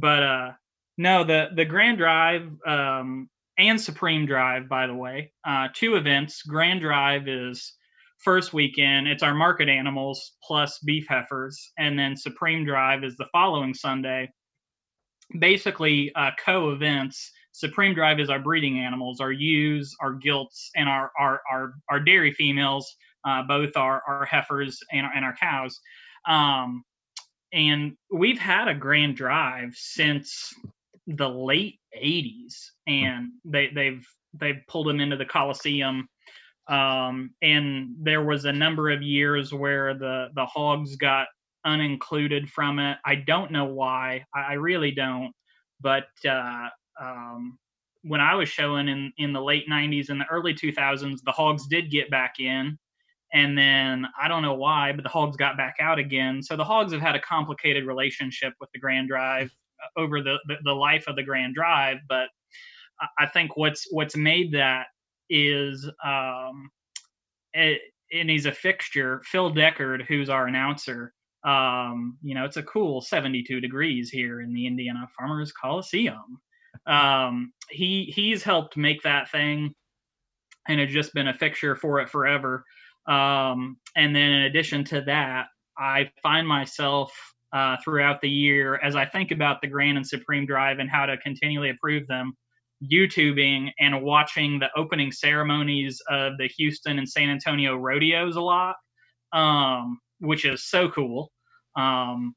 but 0.00 0.22
uh, 0.22 0.52
no, 0.98 1.24
the 1.24 1.48
the 1.54 1.64
Grand 1.64 1.98
Drive 1.98 2.48
um, 2.66 3.28
and 3.56 3.80
Supreme 3.80 4.26
Drive, 4.26 4.68
by 4.68 4.88
the 4.88 4.94
way, 4.94 5.32
uh, 5.46 5.68
two 5.72 5.94
events. 5.94 6.42
Grand 6.42 6.80
Drive 6.80 7.28
is 7.28 7.74
first 8.18 8.52
weekend. 8.52 9.08
It's 9.08 9.22
our 9.22 9.34
market 9.34 9.68
animals 9.68 10.32
plus 10.42 10.78
beef 10.80 11.06
heifers, 11.08 11.72
and 11.78 11.98
then 11.98 12.16
Supreme 12.16 12.64
Drive 12.64 13.04
is 13.04 13.16
the 13.16 13.26
following 13.32 13.74
Sunday. 13.74 14.30
Basically, 15.38 16.12
uh, 16.14 16.30
co 16.44 16.70
events. 16.70 17.32
Supreme 17.52 17.94
Drive 17.94 18.20
is 18.20 18.28
our 18.28 18.38
breeding 18.38 18.78
animals, 18.78 19.20
our 19.20 19.32
ewes, 19.32 19.94
our 20.00 20.12
gilts, 20.12 20.70
and 20.76 20.88
our 20.88 21.10
our 21.18 21.40
our, 21.50 21.74
our 21.88 22.00
dairy 22.00 22.32
females 22.32 22.96
uh, 23.26 23.42
both 23.42 23.76
our, 23.76 24.02
our 24.06 24.24
heifers 24.24 24.78
and 24.92 25.04
our, 25.04 25.12
and 25.12 25.24
our 25.24 25.34
cows. 25.36 25.80
Um, 26.26 26.84
and 27.52 27.96
we've 28.10 28.38
had 28.38 28.68
a 28.68 28.74
grand 28.74 29.16
drive 29.16 29.74
since 29.74 30.54
the 31.06 31.28
late 31.28 31.78
80s 32.00 32.54
and 32.86 33.30
they, 33.44 33.70
they've 33.74 34.06
they've 34.34 34.60
pulled 34.68 34.88
them 34.88 35.00
into 35.00 35.16
the 35.16 35.24
coliseum 35.24 36.08
um, 36.68 37.30
and 37.42 37.94
there 38.00 38.22
was 38.22 38.44
a 38.44 38.52
number 38.52 38.90
of 38.90 39.02
years 39.02 39.52
where 39.52 39.94
the 39.94 40.28
the 40.34 40.46
hogs 40.46 40.96
got 40.96 41.28
unincluded 41.66 42.48
from 42.48 42.78
it 42.78 42.96
i 43.04 43.14
don't 43.14 43.50
know 43.50 43.64
why 43.64 44.24
i, 44.34 44.40
I 44.40 44.52
really 44.54 44.90
don't 44.90 45.32
but 45.80 46.06
uh, 46.28 46.68
um, 47.00 47.58
when 48.02 48.20
i 48.20 48.34
was 48.34 48.48
showing 48.48 48.88
in 48.88 49.12
in 49.18 49.32
the 49.32 49.40
late 49.40 49.68
90s 49.68 50.10
and 50.10 50.20
the 50.20 50.26
early 50.26 50.54
2000s 50.54 51.18
the 51.24 51.32
hogs 51.32 51.66
did 51.66 51.90
get 51.90 52.10
back 52.10 52.38
in 52.38 52.78
and 53.32 53.56
then 53.56 54.06
I 54.20 54.28
don't 54.28 54.42
know 54.42 54.54
why, 54.54 54.92
but 54.92 55.02
the 55.02 55.10
Hogs 55.10 55.36
got 55.36 55.56
back 55.56 55.76
out 55.80 55.98
again. 55.98 56.42
So 56.42 56.56
the 56.56 56.64
Hogs 56.64 56.92
have 56.92 57.02
had 57.02 57.16
a 57.16 57.20
complicated 57.20 57.84
relationship 57.84 58.54
with 58.60 58.70
the 58.72 58.78
Grand 58.78 59.08
Drive 59.08 59.50
uh, 59.82 60.00
over 60.00 60.22
the, 60.22 60.38
the, 60.46 60.56
the 60.64 60.72
life 60.72 61.04
of 61.08 61.16
the 61.16 61.22
Grand 61.22 61.54
Drive. 61.54 61.98
But 62.08 62.28
I 63.18 63.26
think 63.26 63.56
what's 63.56 63.86
what's 63.90 64.16
made 64.16 64.52
that 64.52 64.86
is, 65.28 65.88
um, 66.04 66.70
it, 67.52 67.80
and 68.12 68.30
he's 68.30 68.46
a 68.46 68.52
fixture. 68.52 69.22
Phil 69.24 69.52
Deckard, 69.52 70.06
who's 70.06 70.28
our 70.28 70.46
announcer, 70.46 71.12
um, 71.44 72.18
you 72.22 72.34
know, 72.34 72.44
it's 72.44 72.56
a 72.56 72.62
cool 72.62 73.00
72 73.00 73.60
degrees 73.60 74.10
here 74.10 74.40
in 74.40 74.52
the 74.52 74.66
Indiana 74.66 75.06
Farmers 75.16 75.52
Coliseum. 75.52 76.40
Um, 76.86 77.52
he 77.70 78.12
he's 78.14 78.42
helped 78.42 78.76
make 78.76 79.02
that 79.02 79.30
thing, 79.30 79.74
and 80.68 80.80
has 80.80 80.92
just 80.92 81.14
been 81.14 81.28
a 81.28 81.34
fixture 81.34 81.76
for 81.76 82.00
it 82.00 82.10
forever. 82.10 82.64
Um, 83.06 83.78
and 83.94 84.14
then 84.14 84.30
in 84.30 84.42
addition 84.42 84.84
to 84.86 85.02
that, 85.02 85.46
I 85.78 86.10
find 86.22 86.46
myself 86.46 87.12
uh, 87.52 87.76
throughout 87.82 88.20
the 88.20 88.28
year 88.28 88.76
as 88.82 88.96
I 88.96 89.06
think 89.06 89.30
about 89.30 89.60
the 89.60 89.68
Grand 89.68 89.96
and 89.96 90.06
Supreme 90.06 90.46
Drive 90.46 90.78
and 90.80 90.90
how 90.90 91.06
to 91.06 91.16
continually 91.18 91.68
improve 91.68 92.06
them, 92.08 92.36
YouTubing 92.82 93.70
and 93.78 94.02
watching 94.02 94.58
the 94.58 94.68
opening 94.76 95.12
ceremonies 95.12 96.00
of 96.10 96.36
the 96.38 96.48
Houston 96.56 96.98
and 96.98 97.08
San 97.08 97.30
Antonio 97.30 97.76
rodeos 97.76 98.36
a 98.36 98.40
lot, 98.40 98.76
um, 99.32 99.98
which 100.20 100.44
is 100.44 100.68
so 100.68 100.88
cool. 100.90 101.32
Um, 101.76 102.34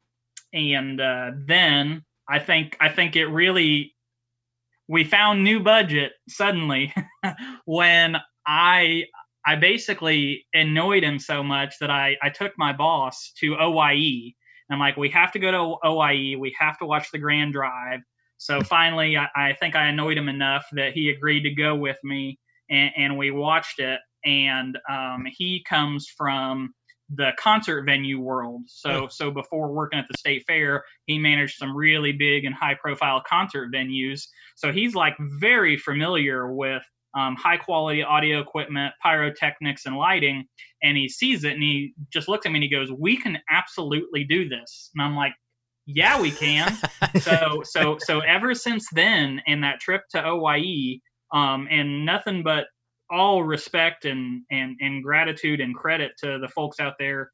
and 0.53 0.99
uh, 0.99 1.31
then 1.45 2.03
I 2.27 2.39
think 2.39 2.77
I 2.79 2.89
think 2.89 3.15
it 3.15 3.27
really 3.27 3.95
we 4.87 5.03
found 5.03 5.43
new 5.43 5.59
budget 5.59 6.13
suddenly 6.27 6.93
when 7.65 8.17
I 8.45 9.05
I 9.45 9.55
basically 9.55 10.45
annoyed 10.53 11.03
him 11.03 11.19
so 11.19 11.43
much 11.43 11.75
that 11.79 11.89
I, 11.89 12.17
I 12.21 12.29
took 12.29 12.53
my 12.57 12.73
boss 12.73 13.31
to 13.39 13.55
OYE. 13.55 14.33
I'm 14.71 14.79
like, 14.79 14.97
we 14.97 15.09
have 15.09 15.31
to 15.31 15.39
go 15.39 15.51
to 15.51 15.87
OYE. 15.87 16.35
We 16.37 16.55
have 16.59 16.77
to 16.79 16.85
watch 16.85 17.09
the 17.11 17.17
Grand 17.17 17.53
Drive. 17.53 18.01
So 18.39 18.61
finally, 18.61 19.17
I, 19.17 19.27
I 19.35 19.53
think 19.59 19.75
I 19.75 19.87
annoyed 19.89 20.17
him 20.17 20.29
enough 20.29 20.65
that 20.71 20.93
he 20.93 21.09
agreed 21.09 21.43
to 21.43 21.51
go 21.51 21.75
with 21.75 21.97
me, 22.03 22.39
and, 22.69 22.91
and 22.97 23.17
we 23.17 23.31
watched 23.31 23.79
it. 23.79 23.99
And 24.25 24.77
um, 24.89 25.25
he 25.37 25.63
comes 25.67 26.07
from 26.07 26.73
the 27.13 27.31
concert 27.39 27.83
venue 27.85 28.19
world. 28.19 28.61
So 28.67 29.07
so 29.09 29.31
before 29.31 29.71
working 29.71 29.99
at 29.99 30.05
the 30.09 30.17
state 30.17 30.43
fair, 30.45 30.83
he 31.05 31.17
managed 31.17 31.57
some 31.57 31.75
really 31.75 32.11
big 32.11 32.45
and 32.45 32.53
high 32.53 32.75
profile 32.75 33.21
concert 33.27 33.71
venues. 33.73 34.23
So 34.55 34.71
he's 34.71 34.95
like 34.95 35.15
very 35.19 35.77
familiar 35.77 36.53
with 36.53 36.83
um, 37.17 37.35
high 37.35 37.57
quality 37.57 38.03
audio 38.03 38.39
equipment, 38.39 38.93
pyrotechnics, 39.01 39.85
and 39.85 39.97
lighting. 39.97 40.45
And 40.83 40.95
he 40.95 41.09
sees 41.09 41.43
it 41.43 41.53
and 41.53 41.63
he 41.63 41.93
just 42.13 42.27
looks 42.27 42.45
at 42.45 42.51
me 42.51 42.57
and 42.57 42.63
he 42.63 42.69
goes, 42.69 42.91
We 42.91 43.17
can 43.17 43.39
absolutely 43.49 44.23
do 44.23 44.47
this. 44.47 44.91
And 44.95 45.03
I'm 45.03 45.15
like, 45.15 45.33
yeah, 45.95 46.21
we 46.21 46.31
can. 46.31 46.77
so 47.21 47.61
so 47.65 47.97
so 47.99 48.19
ever 48.21 48.53
since 48.53 48.87
then, 48.91 49.41
and 49.47 49.63
that 49.63 49.79
trip 49.79 50.03
to 50.11 50.25
OYE, 50.25 50.99
um, 51.33 51.67
and 51.69 52.05
nothing 52.05 52.43
but 52.43 52.67
all 53.11 53.43
respect 53.43 54.05
and 54.05 54.43
and 54.51 54.77
and 54.81 55.03
gratitude 55.03 55.61
and 55.61 55.75
credit 55.75 56.11
to 56.19 56.37
the 56.39 56.47
folks 56.49 56.79
out 56.79 56.93
there 56.99 57.31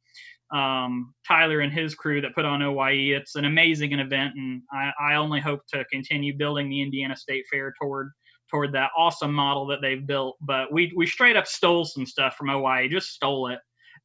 um, 0.53 1.13
Tyler 1.27 1.61
and 1.61 1.73
his 1.73 1.95
crew 1.95 2.21
that 2.21 2.35
put 2.35 2.45
on 2.45 2.61
OYE. 2.61 3.15
It's 3.15 3.35
an 3.35 3.45
amazing 3.45 3.93
event, 3.93 4.33
and 4.35 4.61
I, 4.71 4.91
I, 4.99 5.15
only 5.15 5.39
hope 5.39 5.61
to 5.73 5.83
continue 5.91 6.37
building 6.37 6.69
the 6.69 6.81
Indiana 6.81 7.15
State 7.15 7.45
Fair 7.51 7.73
toward 7.81 8.11
toward 8.51 8.71
that 8.73 8.91
awesome 8.95 9.33
model 9.33 9.65
that 9.67 9.81
they've 9.81 10.05
built. 10.05 10.37
But 10.41 10.71
we 10.71 10.93
we 10.95 11.07
straight 11.07 11.35
up 11.35 11.47
stole 11.47 11.83
some 11.83 12.05
stuff 12.05 12.35
from 12.35 12.49
OYE, 12.49 12.87
just 12.89 13.09
stole 13.09 13.47
it, 13.47 13.59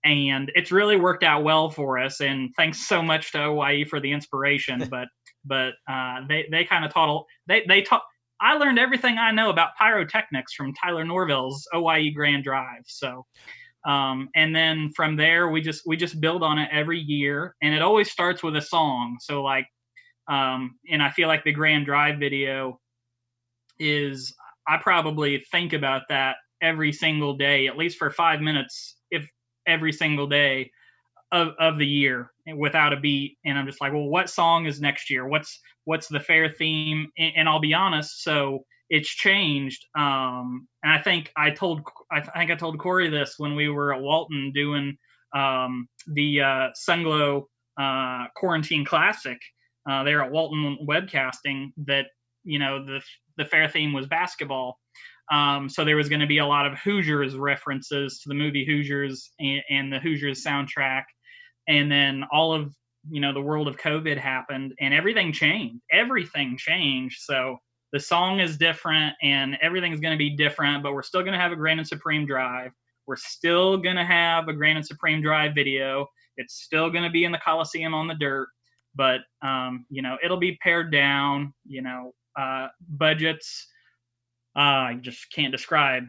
and 0.05 0.51
it's 0.55 0.73
really 0.73 0.97
worked 0.97 1.23
out 1.23 1.45
well 1.45 1.71
for 1.71 1.99
us. 1.99 2.21
And 2.21 2.51
thanks 2.57 2.87
so 2.87 3.03
much 3.03 3.33
to 3.33 3.45
OYE 3.45 3.85
for 3.89 4.01
the 4.01 4.13
inspiration. 4.13 4.89
but 4.91 5.09
but 5.45 5.73
uh, 5.89 6.21
they 6.29 6.47
they 6.51 6.65
kind 6.65 6.85
of 6.85 6.93
taught 6.93 7.25
they 7.47 7.65
they 7.69 7.83
taught. 7.83 8.03
I 8.43 8.55
learned 8.55 8.79
everything 8.79 9.19
I 9.19 9.33
know 9.33 9.51
about 9.51 9.77
pyrotechnics 9.79 10.55
from 10.55 10.73
Tyler 10.73 11.05
Norvell's 11.05 11.69
OYE 11.75 12.11
Grand 12.15 12.43
Drive. 12.43 12.85
So 12.87 13.27
um, 13.87 14.29
and 14.35 14.55
then 14.55 14.91
from 14.95 15.17
there 15.17 15.49
we 15.49 15.61
just 15.61 15.83
we 15.87 15.97
just 15.97 16.21
build 16.21 16.43
on 16.43 16.59
it 16.59 16.69
every 16.71 16.99
year 16.99 17.55
and 17.63 17.75
it 17.75 17.83
always 17.83 18.11
starts 18.11 18.43
with 18.43 18.57
a 18.57 18.63
song 18.63 19.17
so 19.21 19.43
like 19.43 19.67
um, 20.29 20.79
and 20.91 21.03
i 21.03 21.11
feel 21.11 21.29
like 21.29 21.45
the 21.45 21.53
grand 21.53 21.87
drive 21.87 22.19
video 22.19 22.79
is 23.79 24.35
i 24.69 24.77
probably 24.77 25.45
think 25.51 25.73
about 25.73 26.03
that 26.09 26.37
every 26.61 26.93
single 26.93 27.35
day 27.35 27.67
at 27.67 27.79
least 27.79 27.97
for 27.97 28.11
five 28.11 28.41
minutes 28.41 28.97
every 29.67 29.93
single 29.93 30.27
day 30.27 30.71
of, 31.33 31.49
of 31.59 31.79
the 31.79 31.87
year 31.87 32.31
without 32.57 32.93
a 32.93 32.97
beat 32.97 33.39
and 33.45 33.59
i'm 33.59 33.67
just 33.67 33.81
like 33.81 33.93
well 33.93 34.09
what 34.09 34.29
song 34.29 34.67
is 34.67 34.81
next 34.81 35.11
year 35.11 35.27
what's 35.27 35.61
what's 35.85 36.09
the 36.09 36.19
fair 36.21 36.49
theme 36.49 37.07
and, 37.19 37.33
and 37.37 37.49
i'll 37.49 37.61
be 37.61 37.75
honest 37.75 38.23
so 38.23 38.65
it's 38.91 39.09
changed. 39.09 39.87
Um, 39.97 40.67
and 40.83 40.93
I 40.93 41.01
think 41.01 41.33
I 41.37 41.51
told 41.51 41.83
I 42.11 42.21
think 42.21 42.51
I 42.51 42.57
told 42.57 42.79
Corey 42.79 43.09
this 43.09 43.37
when 43.39 43.55
we 43.55 43.69
were 43.69 43.95
at 43.95 44.03
Walton 44.03 44.51
doing 44.53 44.99
um, 45.35 45.89
the 46.09 46.41
uh, 46.41 46.69
Sunglo 46.77 47.45
uh, 47.79 48.25
Quarantine 48.35 48.85
Classic 48.85 49.39
uh, 49.89 50.03
there 50.03 50.23
at 50.23 50.33
Walton 50.33 50.79
webcasting 50.87 51.69
that 51.87 52.07
you 52.43 52.59
know 52.59 52.85
the 52.85 53.01
the 53.37 53.45
fair 53.45 53.69
theme 53.69 53.93
was 53.93 54.07
basketball. 54.07 54.79
Um, 55.31 55.69
so 55.69 55.85
there 55.85 55.97
was 55.97 56.09
going 56.09 56.21
to 56.21 56.27
be 56.27 56.39
a 56.39 56.47
lot 56.47 56.67
of 56.67 56.79
Hoosiers 56.79 57.37
references 57.37 58.21
to 58.21 58.29
the 58.29 58.35
movie 58.35 58.65
Hoosiers 58.65 59.31
and, 59.39 59.63
and 59.71 59.93
the 59.93 60.01
Hoosiers 60.01 60.45
soundtrack, 60.45 61.05
and 61.69 61.91
then 61.91 62.25
all 62.33 62.53
of 62.53 62.75
you 63.09 63.21
know 63.21 63.33
the 63.33 63.41
world 63.41 63.69
of 63.69 63.77
COVID 63.77 64.19
happened 64.19 64.75
and 64.81 64.93
everything 64.93 65.33
changed. 65.33 65.83
Everything 65.93 66.57
changed. 66.59 67.21
So 67.21 67.59
the 67.93 68.01
song 68.01 68.41
is 68.41 68.57
different 68.57 69.15
and 69.23 69.57
everything's 69.63 70.01
going 70.01 70.13
to 70.13 70.19
be 70.19 70.37
different, 70.37 70.83
but 70.83 70.93
we're 70.93 71.03
still 71.03 71.23
going 71.23 71.33
to 71.33 71.39
have 71.39 71.53
a 71.53 71.57
Grand 71.57 71.81
and 71.81 71.89
Supreme 71.89 72.27
Drive. 72.27 72.73
We're 73.07 73.17
still 73.17 73.77
going 73.79 73.97
to 73.97 74.05
have 74.05 74.49
a 74.49 74.53
Grand 74.53 74.79
and 74.79 74.87
Supreme 74.87 75.23
Drive 75.23 75.55
video. 75.55 76.07
It's 76.37 76.63
still 76.63 76.91
going 76.91 77.05
to 77.05 77.11
be 77.11 77.25
in 77.25 77.33
the 77.33 77.39
Coliseum 77.39 77.95
on 77.95 78.07
the 78.07 78.15
dirt, 78.15 78.49
but 78.95 79.21
um, 79.43 79.87
you 79.91 80.03
know 80.03 80.19
it'll 80.23 80.39
be 80.39 80.59
pared 80.63 80.93
down. 80.93 81.55
You 81.67 81.83
know, 81.83 82.13
uh, 82.39 82.69
budgets 82.89 83.67
I 84.61 84.99
just 85.01 85.33
can't 85.33 85.53
describe 85.53 86.05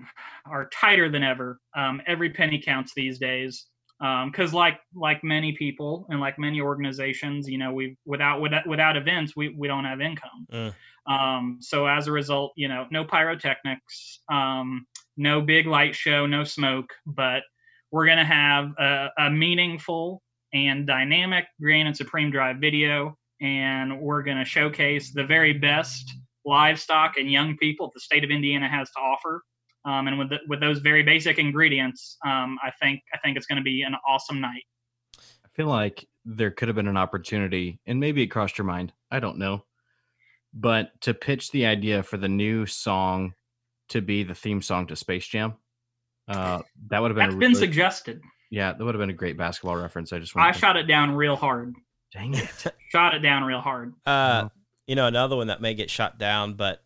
are 0.46 0.70
tighter 0.70 1.10
than 1.10 1.24
ever. 1.24 1.60
Um, 1.76 2.02
every 2.06 2.32
penny 2.32 2.62
counts 2.62 2.94
these 2.94 3.20
days 3.20 3.66
because 4.00 4.50
um, 4.50 4.56
like 4.56 4.80
like 4.96 5.24
many 5.24 5.54
people 5.54 6.08
and 6.10 6.20
like 6.20 6.40
many 6.40 6.60
organizations 6.60 7.48
you 7.48 7.60
know 7.60 7.72
we 7.72 7.96
without 8.04 8.42
without 8.42 8.68
without 8.68 8.98
events 8.98 9.36
we, 9.36 9.50
we 9.50 9.68
don't 9.68 9.86
have 9.86 10.02
income 10.02 10.48
uh. 10.52 11.12
um, 11.12 11.60
so 11.62 11.86
as 11.86 12.08
a 12.08 12.12
result 12.12 12.52
you 12.56 12.68
know 12.68 12.88
no 12.90 13.04
pyrotechnics 13.04 14.22
um, 14.32 14.88
no 15.18 15.40
big 15.40 15.68
light 15.68 15.94
show 15.94 16.26
no 16.26 16.44
smoke 16.44 16.92
but 17.06 17.44
we're 17.92 18.08
going 18.08 18.18
to 18.18 18.26
have 18.26 18.72
a, 18.80 19.10
a, 19.20 19.30
meaningful 19.30 20.24
and 20.52 20.88
dynamic 20.88 21.46
grand 21.62 21.88
and 21.88 21.96
supreme 21.96 22.32
drive 22.32 22.58
video 22.58 23.16
and 23.40 24.02
we're 24.02 24.24
going 24.24 24.38
to 24.38 24.46
showcase 24.46 25.14
the 25.14 25.26
very 25.26 25.54
best 25.54 26.12
livestock 26.46 27.18
and 27.18 27.32
young 27.32 27.56
people 27.58 27.92
the 27.94 28.00
state 28.00 28.24
of 28.24 28.32
indiana 28.32 28.68
has 28.68 28.90
to 28.92 29.00
offer 29.00 29.44
um, 29.86 30.08
and 30.08 30.20
with 30.20 30.30
the, 30.30 30.38
with 30.48 30.60
those 30.60 30.80
very 30.80 31.04
basic 31.04 31.40
ingredients, 31.40 32.18
um, 32.26 32.58
I 32.64 32.72
think 32.82 33.02
I 33.14 33.18
think 33.18 33.38
it's 33.38 33.48
going 33.48 33.58
to 33.58 33.64
be 33.64 33.82
an 33.82 33.96
awesome 34.08 34.40
night. 34.40 34.64
I 35.18 35.50
feel 35.56 35.68
like 35.68 36.08
there 36.24 36.52
could 36.52 36.68
have 36.68 36.76
been 36.76 36.88
an 36.88 36.98
opportunity, 36.98 37.80
and 37.88 38.00
maybe 38.00 38.22
it 38.22 38.28
crossed 38.28 38.58
your 38.58 38.66
mind. 38.66 38.94
I 39.10 39.20
don't 39.20 39.38
know, 39.38 39.66
but 40.54 40.90
to 41.02 41.14
pitch 41.14 41.52
the 41.52 41.66
idea 41.66 42.04
for 42.04 42.18
the 42.18 42.30
new 42.30 42.66
song 42.68 43.34
to 43.90 44.02
be 44.02 44.24
the 44.24 44.36
theme 44.36 44.62
song 44.62 44.86
to 44.88 44.96
Space 44.96 45.28
Jam, 45.28 45.56
uh, 46.28 46.62
that 46.90 47.02
would 47.02 47.10
have 47.10 47.16
been 47.16 47.30
That's 47.30 47.40
been 47.40 47.52
really, 47.54 47.60
suggested. 47.60 48.22
Yeah, 48.52 48.74
that 48.74 48.84
would 48.84 48.94
have 48.94 49.02
been 49.02 49.10
a 49.10 49.14
great 49.14 49.38
basketball 49.38 49.78
reference. 49.78 50.14
I 50.14 50.20
just 50.20 50.36
wanna 50.36 50.50
I 50.50 50.52
shot 50.52 50.78
it 50.78 50.84
down 50.84 51.16
real 51.16 51.36
hard. 51.36 51.74
Dang 52.14 52.36
it! 52.36 52.50
shot 52.90 53.16
it 53.16 53.20
down 53.20 53.44
real 53.46 53.62
hard. 53.62 53.94
Uh, 54.06 54.50
you 54.88 54.96
know, 54.96 55.08
another 55.08 55.36
one 55.36 55.48
that 55.48 55.62
may 55.62 55.74
get 55.74 55.90
shot 55.90 56.18
down, 56.18 56.54
but 56.54 56.84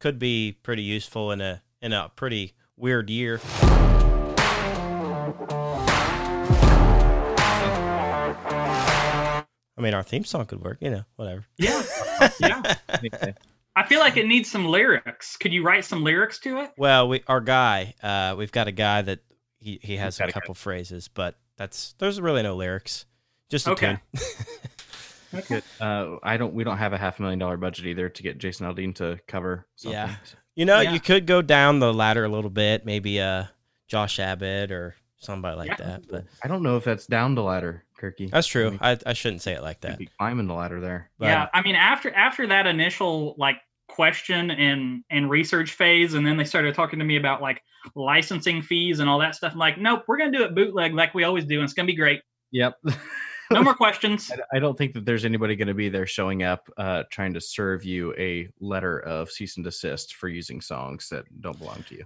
could 0.00 0.18
be 0.18 0.58
pretty 0.62 0.82
useful 0.82 1.30
in 1.30 1.40
a 1.40 1.62
in 1.80 1.92
a 1.92 2.10
pretty 2.16 2.54
weird 2.76 3.10
year. 3.10 3.40
I 9.76 9.80
mean, 9.80 9.94
our 9.94 10.02
theme 10.02 10.24
song 10.24 10.46
could 10.46 10.62
work, 10.62 10.78
you 10.80 10.90
know, 10.90 11.04
whatever. 11.16 11.44
Yeah. 11.58 11.82
Yeah. 12.40 12.76
I 13.76 13.82
feel 13.82 13.98
like 13.98 14.16
it 14.16 14.26
needs 14.26 14.48
some 14.48 14.66
lyrics. 14.66 15.36
Could 15.36 15.52
you 15.52 15.64
write 15.64 15.84
some 15.84 16.04
lyrics 16.04 16.38
to 16.40 16.60
it? 16.60 16.70
Well, 16.76 17.08
we 17.08 17.22
our 17.26 17.40
guy, 17.40 17.94
uh, 18.02 18.36
we've 18.38 18.52
got 18.52 18.68
a 18.68 18.72
guy 18.72 19.02
that 19.02 19.18
he, 19.58 19.80
he 19.82 19.96
has 19.96 20.20
a 20.20 20.30
couple 20.30 20.54
phrases, 20.54 21.08
but 21.08 21.36
that's 21.56 21.94
there's 21.98 22.20
really 22.20 22.42
no 22.42 22.54
lyrics, 22.54 23.04
just 23.50 23.66
a 23.66 23.72
okay. 23.72 23.98
tune. 24.14 24.22
okay. 25.34 25.62
Uh, 25.80 26.16
I 26.22 26.36
don't. 26.36 26.54
We 26.54 26.64
don't 26.64 26.78
have 26.78 26.92
a 26.92 26.98
half 26.98 27.18
a 27.18 27.22
million 27.22 27.38
dollar 27.38 27.56
budget 27.56 27.86
either 27.86 28.08
to 28.08 28.22
get 28.22 28.38
Jason 28.38 28.66
Aldean 28.66 28.94
to 28.96 29.18
cover. 29.26 29.66
Something. 29.76 29.98
Yeah, 29.98 30.16
you 30.54 30.64
know, 30.64 30.80
yeah. 30.80 30.92
you 30.92 31.00
could 31.00 31.26
go 31.26 31.42
down 31.42 31.80
the 31.80 31.92
ladder 31.92 32.24
a 32.24 32.28
little 32.28 32.50
bit, 32.50 32.86
maybe 32.86 33.20
uh 33.20 33.44
Josh 33.88 34.18
Abbott 34.18 34.70
or 34.70 34.94
somebody 35.18 35.56
like 35.56 35.68
yeah. 35.68 35.76
that. 35.76 36.08
But 36.08 36.24
I 36.42 36.48
don't 36.48 36.62
know 36.62 36.76
if 36.76 36.84
that's 36.84 37.06
down 37.06 37.34
the 37.34 37.42
ladder, 37.42 37.84
Kirky. 38.00 38.30
That's 38.30 38.46
true. 38.46 38.66
I, 38.66 38.70
mean, 38.70 38.78
I, 38.80 38.98
I, 39.06 39.12
shouldn't 39.12 39.42
say 39.42 39.54
it 39.54 39.62
like 39.62 39.80
that. 39.80 39.98
Be 39.98 40.08
climbing 40.18 40.46
the 40.46 40.54
ladder 40.54 40.80
there. 40.80 41.10
But, 41.18 41.26
yeah, 41.26 41.48
I 41.52 41.62
mean 41.62 41.74
after 41.74 42.12
after 42.14 42.46
that 42.46 42.66
initial 42.66 43.34
like 43.38 43.56
question 43.88 44.50
and 44.50 45.04
and 45.10 45.28
research 45.28 45.72
phase, 45.72 46.14
and 46.14 46.26
then 46.26 46.36
they 46.36 46.44
started 46.44 46.74
talking 46.74 46.98
to 46.98 47.04
me 47.04 47.16
about 47.16 47.42
like 47.42 47.62
licensing 47.94 48.62
fees 48.62 49.00
and 49.00 49.08
all 49.08 49.18
that 49.18 49.34
stuff. 49.34 49.52
I'm 49.52 49.58
like, 49.58 49.78
nope, 49.78 50.04
we're 50.06 50.18
gonna 50.18 50.32
do 50.32 50.44
it 50.44 50.54
bootleg 50.54 50.94
like 50.94 51.14
we 51.14 51.24
always 51.24 51.44
do, 51.44 51.56
and 51.56 51.64
it's 51.64 51.74
gonna 51.74 51.86
be 51.86 51.96
great. 51.96 52.20
Yep. 52.52 52.74
no 53.50 53.62
more 53.62 53.74
questions. 53.76 54.30
I 54.52 54.58
don't 54.58 54.76
think 54.76 54.94
that 54.94 55.04
there's 55.04 55.24
anybody 55.24 55.56
going 55.56 55.68
to 55.68 55.74
be 55.74 55.88
there 55.88 56.06
showing 56.06 56.42
up 56.42 56.68
uh, 56.76 57.04
trying 57.10 57.34
to 57.34 57.40
serve 57.40 57.84
you 57.84 58.14
a 58.18 58.48
letter 58.60 58.98
of 58.98 59.30
cease 59.30 59.56
and 59.56 59.64
desist 59.64 60.14
for 60.14 60.28
using 60.28 60.60
songs 60.60 61.08
that 61.10 61.24
don't 61.40 61.58
belong 61.58 61.84
to 61.88 61.94
you. 61.94 62.04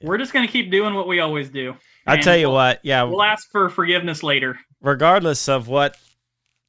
Yeah. 0.00 0.08
We're 0.08 0.18
just 0.18 0.32
going 0.32 0.46
to 0.46 0.52
keep 0.52 0.70
doing 0.70 0.94
what 0.94 1.06
we 1.06 1.20
always 1.20 1.50
do. 1.50 1.76
I 2.06 2.16
tell 2.16 2.36
you 2.36 2.48
we'll, 2.48 2.56
what, 2.56 2.80
yeah, 2.82 3.02
we'll 3.02 3.22
ask 3.22 3.50
for 3.50 3.68
forgiveness 3.68 4.22
later. 4.22 4.58
Regardless 4.80 5.48
of 5.48 5.68
what 5.68 5.96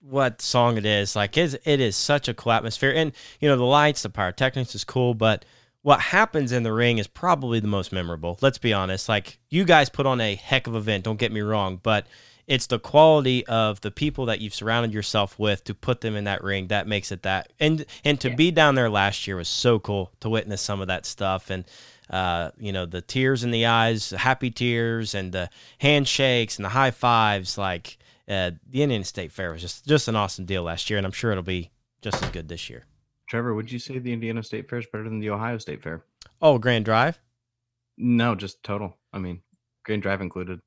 what 0.02 0.42
song 0.42 0.78
it 0.78 0.86
is, 0.86 1.16
like 1.16 1.38
is 1.38 1.58
it 1.64 1.80
is 1.80 1.96
such 1.96 2.28
a 2.28 2.34
cool 2.34 2.52
atmosphere, 2.52 2.92
and 2.96 3.14
you 3.40 3.48
know 3.48 3.56
the 3.56 3.64
lights, 3.64 4.02
the 4.02 4.10
pyrotechnics 4.10 4.76
is 4.76 4.84
cool, 4.84 5.14
but 5.14 5.46
what 5.84 6.00
happens 6.00 6.52
in 6.52 6.64
the 6.64 6.74
ring 6.74 6.98
is 6.98 7.08
probably 7.08 7.60
the 7.60 7.68
most 7.68 7.92
memorable. 7.92 8.38
Let's 8.42 8.58
be 8.58 8.74
honest. 8.74 9.10
Like 9.10 9.40
you 9.50 9.64
guys 9.64 9.90
put 9.90 10.06
on 10.06 10.22
a 10.22 10.36
heck 10.36 10.68
of 10.68 10.76
an 10.76 10.80
event. 10.80 11.04
Don't 11.04 11.20
get 11.20 11.32
me 11.32 11.42
wrong, 11.42 11.80
but 11.82 12.08
it's 12.48 12.68
the 12.68 12.80
quality 12.80 13.46
of 13.48 13.82
the 13.82 13.92
people 13.92 14.26
that 14.26 14.42
you've 14.42 14.54
surrounded 14.54 14.94
yourself 14.94 15.38
with 15.40 15.64
to 15.64 15.74
put 15.74 16.02
them 16.02 16.16
in 16.16 16.24
that 16.26 16.44
ring 16.44 16.68
that 16.68 16.88
makes 16.88 17.12
it 17.12 17.24
that 17.24 17.52
and 17.60 17.86
and 18.04 18.20
to 18.20 18.30
yeah. 18.30 18.36
be 18.36 18.52
down 18.52 18.76
there 18.76 18.90
last 18.90 19.28
year 19.28 19.36
was 19.36 19.48
so 19.48 19.80
cool 19.80 20.12
to 20.20 20.30
witness 20.30 20.62
some 20.62 20.82
of 20.82 20.88
that 20.88 21.06
stuff 21.06 21.50
and 21.50 21.66
uh, 22.10 22.52
you 22.60 22.74
know 22.74 22.86
the 22.86 23.02
tears 23.02 23.44
in 23.44 23.52
the 23.52 23.66
eyes 23.66 24.12
happy 24.12 24.52
tears 24.52 25.16
and 25.16 25.32
the 25.32 25.50
handshakes 25.80 26.58
and 26.58 26.66
the 26.66 26.70
high 26.70 26.92
fives 26.92 27.58
like 27.58 27.98
uh, 28.28 28.52
the 28.70 28.84
indian 28.84 29.04
state 29.04 29.32
fair 29.32 29.52
was 29.52 29.62
just 29.62 29.86
just 29.86 30.08
an 30.08 30.16
awesome 30.16 30.46
deal 30.46 30.64
last 30.64 30.90
year 30.90 30.98
and 30.98 31.06
i'm 31.06 31.12
sure 31.12 31.32
it'll 31.32 31.44
be 31.44 31.72
just 32.02 32.22
as 32.24 32.30
good 32.32 32.50
this 32.50 32.70
year. 32.70 32.86
Trevor 33.30 33.54
would 33.54 33.72
you 33.72 33.80
say 33.80 33.98
the 34.00 34.12
indiana 34.12 34.44
state 34.44 34.70
fair 34.70 34.80
is 34.80 34.88
better 34.88 35.06
than 35.06 35.20
the 35.20 35.30
ohio 35.30 35.58
state 35.58 35.82
fair? 35.82 36.04
Oh 36.42 36.58
grand 36.58 36.86
drive? 36.86 37.20
No 37.98 38.36
just 38.36 38.62
total. 38.64 38.98
I 39.14 39.20
mean 39.20 39.42
grand 39.86 40.02
drive 40.02 40.22
included 40.22 40.60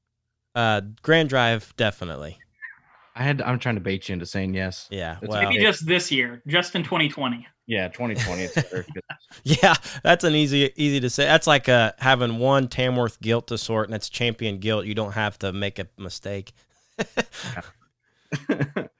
uh, 0.55 0.83
Grand 1.03 1.29
Drive, 1.29 1.75
definitely. 1.77 2.39
I 3.17 3.23
had. 3.23 3.41
I'm 3.43 3.59
trying 3.59 3.77
to 3.77 3.81
bait 3.81 4.09
you 4.09 4.15
into 4.15 4.27
saying 4.27 4.55
yes. 4.55 4.89
Yeah, 4.91 5.19
well, 5.23 5.43
maybe 5.43 5.63
just 5.63 5.87
this 5.87 6.11
year, 6.11 6.43
just 6.47 6.75
in 6.75 6.83
2020. 6.83 7.47
Yeah, 7.67 7.89
2020. 7.89 8.49
yeah, 9.45 9.75
that's 10.03 10.25
an 10.25 10.35
easy 10.35 10.71
easy 10.77 11.01
to 11.01 11.09
say. 11.09 11.25
That's 11.25 11.47
like 11.47 11.69
uh, 11.69 11.93
having 11.99 12.39
one 12.39 12.69
Tamworth 12.69 13.21
gilt 13.21 13.47
to 13.49 13.59
sort, 13.59 13.89
and 13.89 13.95
it's 13.95 14.09
champion 14.09 14.59
gilt. 14.59 14.85
You 14.85 14.95
don't 14.95 15.13
have 15.13 15.39
to 15.41 15.53
make 15.53 15.79
a 15.79 15.87
mistake. 15.97 16.53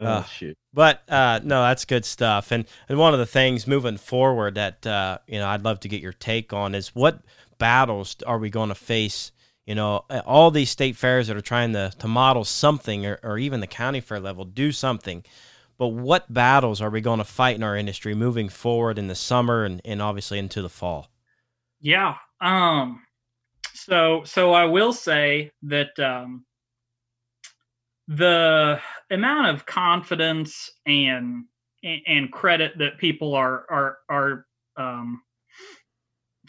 Oh, 0.00 0.06
Uh, 0.06 0.24
shoot. 0.24 0.56
But 0.72 1.02
uh, 1.10 1.40
no, 1.44 1.62
that's 1.62 1.84
good 1.84 2.04
stuff. 2.04 2.52
And 2.52 2.64
and 2.88 2.98
one 2.98 3.12
of 3.12 3.18
the 3.18 3.26
things 3.26 3.66
moving 3.66 3.98
forward 3.98 4.54
that 4.54 4.86
uh, 4.86 5.18
you 5.26 5.38
know 5.38 5.46
I'd 5.46 5.62
love 5.62 5.80
to 5.80 5.88
get 5.88 6.00
your 6.00 6.14
take 6.14 6.52
on 6.52 6.74
is 6.74 6.94
what 6.94 7.20
battles 7.58 8.16
are 8.26 8.38
we 8.38 8.48
going 8.48 8.70
to 8.70 8.74
face? 8.74 9.30
You 9.66 9.74
know, 9.74 10.04
all 10.26 10.50
these 10.50 10.70
state 10.70 10.96
fairs 10.96 11.28
that 11.28 11.36
are 11.36 11.42
trying 11.42 11.72
to 11.74 11.92
to 11.98 12.08
model 12.08 12.44
something, 12.44 13.06
or, 13.06 13.20
or 13.22 13.38
even 13.38 13.60
the 13.60 13.66
county 13.66 14.00
fair 14.00 14.20
level, 14.20 14.44
do 14.44 14.72
something. 14.72 15.24
But 15.78 15.88
what 15.88 16.32
battles 16.32 16.80
are 16.80 16.90
we 16.90 17.00
going 17.00 17.18
to 17.18 17.24
fight 17.24 17.56
in 17.56 17.62
our 17.62 17.76
industry 17.76 18.14
moving 18.14 18.50
forward 18.50 18.98
in 18.98 19.08
the 19.08 19.14
summer 19.14 19.64
and, 19.64 19.80
and 19.84 20.02
obviously 20.02 20.38
into 20.38 20.60
the 20.60 20.68
fall? 20.68 21.08
Yeah. 21.80 22.16
Um. 22.40 23.02
So 23.74 24.22
so 24.24 24.52
I 24.52 24.64
will 24.64 24.92
say 24.92 25.52
that 25.62 25.98
um, 25.98 26.44
the 28.08 28.80
amount 29.10 29.54
of 29.54 29.66
confidence 29.66 30.70
and 30.84 31.44
and 31.82 32.30
credit 32.30 32.76
that 32.78 32.98
people 32.98 33.34
are 33.34 33.64
are 33.70 33.98
are 34.08 34.46
um, 34.76 35.22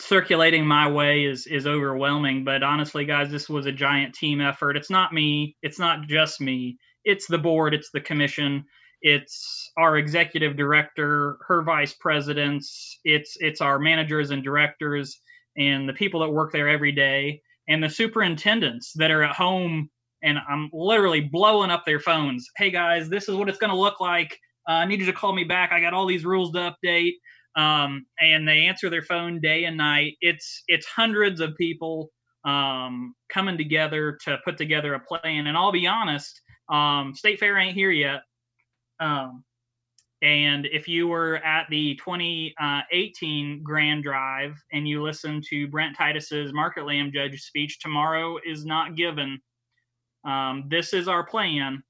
circulating 0.01 0.65
my 0.65 0.89
way 0.89 1.25
is 1.25 1.47
is 1.47 1.67
overwhelming. 1.67 2.43
But 2.43 2.63
honestly, 2.63 3.05
guys, 3.05 3.31
this 3.31 3.49
was 3.49 3.65
a 3.65 3.71
giant 3.71 4.15
team 4.15 4.41
effort. 4.41 4.77
It's 4.77 4.89
not 4.89 5.13
me. 5.13 5.55
It's 5.61 5.79
not 5.79 6.07
just 6.07 6.41
me. 6.41 6.77
It's 7.03 7.27
the 7.27 7.37
board. 7.37 7.73
It's 7.73 7.91
the 7.91 8.01
commission. 8.01 8.65
It's 9.01 9.71
our 9.77 9.97
executive 9.97 10.55
director, 10.55 11.37
her 11.47 11.63
vice 11.63 11.93
presidents. 11.93 12.99
It's 13.03 13.37
it's 13.39 13.61
our 13.61 13.79
managers 13.79 14.31
and 14.31 14.43
directors 14.43 15.19
and 15.57 15.87
the 15.87 15.93
people 15.93 16.21
that 16.21 16.29
work 16.29 16.51
there 16.51 16.69
every 16.69 16.91
day 16.91 17.41
and 17.67 17.83
the 17.83 17.89
superintendents 17.89 18.93
that 18.95 19.11
are 19.11 19.23
at 19.23 19.35
home 19.35 19.89
and 20.23 20.37
I'm 20.47 20.69
literally 20.71 21.21
blowing 21.21 21.71
up 21.71 21.83
their 21.85 21.99
phones. 21.99 22.47
Hey 22.57 22.69
guys, 22.69 23.09
this 23.09 23.27
is 23.27 23.35
what 23.35 23.49
it's 23.49 23.57
going 23.57 23.71
to 23.71 23.77
look 23.77 23.99
like. 23.99 24.37
Uh, 24.67 24.73
I 24.73 24.85
need 24.85 24.99
you 24.99 25.07
to 25.07 25.13
call 25.13 25.33
me 25.33 25.43
back. 25.43 25.71
I 25.71 25.81
got 25.81 25.93
all 25.93 26.05
these 26.05 26.25
rules 26.25 26.51
to 26.51 26.75
update. 26.75 27.13
Um, 27.55 28.05
and 28.19 28.47
they 28.47 28.67
answer 28.67 28.89
their 28.89 29.01
phone 29.01 29.41
day 29.41 29.65
and 29.65 29.77
night. 29.77 30.13
It's 30.21 30.63
it's 30.67 30.85
hundreds 30.85 31.41
of 31.41 31.55
people 31.57 32.09
um, 32.45 33.13
coming 33.29 33.57
together 33.57 34.17
to 34.25 34.37
put 34.45 34.57
together 34.57 34.93
a 34.93 34.99
plan. 34.99 35.47
And 35.47 35.57
I'll 35.57 35.71
be 35.71 35.87
honest, 35.87 36.41
um, 36.69 37.13
State 37.15 37.39
Fair 37.39 37.57
ain't 37.57 37.75
here 37.75 37.91
yet. 37.91 38.21
Um, 38.99 39.43
and 40.21 40.67
if 40.67 40.87
you 40.87 41.07
were 41.07 41.37
at 41.37 41.65
the 41.69 41.95
2018 41.95 43.63
Grand 43.63 44.03
Drive 44.03 44.53
and 44.71 44.87
you 44.87 45.01
listened 45.01 45.43
to 45.49 45.67
Brent 45.67 45.97
Titus's 45.97 46.53
Market 46.53 46.85
Lamb 46.85 47.11
Judge 47.11 47.41
speech, 47.41 47.79
tomorrow 47.79 48.37
is 48.45 48.63
not 48.63 48.95
given. 48.95 49.39
Um, 50.23 50.65
this 50.69 50.93
is 50.93 51.07
our 51.07 51.25
plan. 51.25 51.81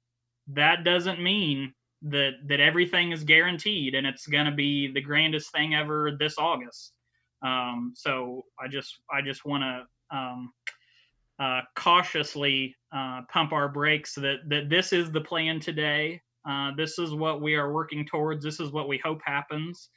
That 0.47 0.85
doesn't 0.85 1.21
mean 1.21 1.73
that 2.03 2.31
that 2.47 2.59
everything 2.59 3.11
is 3.11 3.23
guaranteed 3.23 3.95
and 3.95 4.07
it's 4.07 4.27
going 4.27 4.45
to 4.45 4.51
be 4.51 4.91
the 4.91 5.01
grandest 5.01 5.51
thing 5.51 5.75
ever 5.75 6.11
this 6.19 6.35
August. 6.37 6.93
Um, 7.43 7.93
so 7.95 8.45
I 8.59 8.67
just 8.67 8.99
I 9.11 9.21
just 9.21 9.45
want 9.45 9.63
to 9.63 10.17
um, 10.17 10.53
uh, 11.39 11.61
cautiously 11.75 12.75
uh, 12.95 13.21
pump 13.29 13.51
our 13.51 13.69
brakes 13.69 14.15
that 14.15 14.39
that 14.47 14.69
this 14.69 14.93
is 14.93 15.11
the 15.11 15.21
plan 15.21 15.59
today. 15.59 16.21
Uh, 16.47 16.71
this 16.75 16.97
is 16.97 17.13
what 17.13 17.41
we 17.41 17.55
are 17.55 17.71
working 17.71 18.05
towards. 18.05 18.43
This 18.43 18.59
is 18.59 18.71
what 18.71 18.87
we 18.87 18.97
hope 18.97 19.21
happens. 19.23 19.89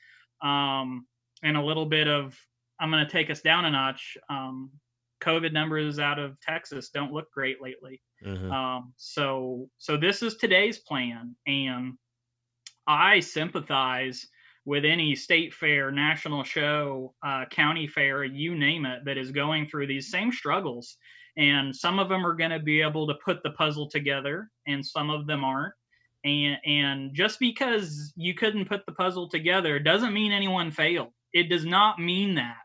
Um, 0.42 1.06
and 1.42 1.56
a 1.56 1.62
little 1.62 1.86
bit 1.86 2.08
of, 2.08 2.38
I'm 2.80 2.90
going 2.90 3.04
to 3.04 3.10
take 3.10 3.30
us 3.30 3.40
down 3.40 3.64
a 3.64 3.70
notch. 3.70 4.16
COVID 5.20 5.52
numbers 5.52 5.98
out 5.98 6.18
of 6.18 6.40
Texas 6.40 6.90
don't 6.90 7.12
look 7.12 7.30
great 7.30 7.62
lately. 7.62 8.00
Mm-hmm. 8.24 8.50
Um, 8.50 8.92
so, 8.96 9.68
so 9.78 9.96
this 9.96 10.22
is 10.22 10.36
today's 10.36 10.78
plan, 10.78 11.36
and 11.46 11.94
I 12.86 13.20
sympathize 13.20 14.26
with 14.66 14.84
any 14.84 15.14
state 15.14 15.52
fair, 15.52 15.90
national 15.90 16.42
show, 16.42 17.14
uh, 17.24 17.44
county 17.50 17.86
fair, 17.86 18.24
you 18.24 18.54
name 18.56 18.86
it, 18.86 19.04
that 19.04 19.18
is 19.18 19.30
going 19.30 19.68
through 19.68 19.86
these 19.86 20.10
same 20.10 20.32
struggles. 20.32 20.96
And 21.36 21.74
some 21.74 21.98
of 21.98 22.08
them 22.08 22.24
are 22.24 22.34
going 22.34 22.52
to 22.52 22.60
be 22.60 22.80
able 22.80 23.08
to 23.08 23.14
put 23.14 23.42
the 23.42 23.50
puzzle 23.50 23.90
together, 23.90 24.50
and 24.66 24.86
some 24.86 25.10
of 25.10 25.26
them 25.26 25.44
aren't 25.44 25.74
and 26.24 26.56
and 26.64 27.14
just 27.14 27.38
because 27.38 28.12
you 28.16 28.34
couldn't 28.34 28.68
put 28.68 28.84
the 28.86 28.92
puzzle 28.92 29.28
together 29.28 29.78
doesn't 29.78 30.14
mean 30.14 30.32
anyone 30.32 30.70
failed 30.70 31.12
it 31.32 31.48
does 31.48 31.64
not 31.64 31.98
mean 31.98 32.34
that 32.36 32.56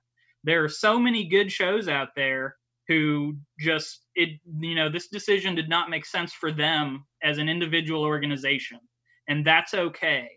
there 0.43 0.63
are 0.63 0.69
so 0.69 0.99
many 0.99 1.25
good 1.25 1.51
shows 1.51 1.87
out 1.87 2.09
there 2.15 2.55
who 2.87 3.35
just 3.59 4.05
it 4.15 4.29
you 4.59 4.75
know 4.75 4.89
this 4.89 5.07
decision 5.07 5.55
did 5.55 5.69
not 5.69 5.89
make 5.89 6.05
sense 6.05 6.33
for 6.33 6.51
them 6.51 7.05
as 7.23 7.37
an 7.37 7.49
individual 7.49 8.03
organization 8.03 8.79
and 9.27 9.45
that's 9.45 9.73
okay 9.73 10.29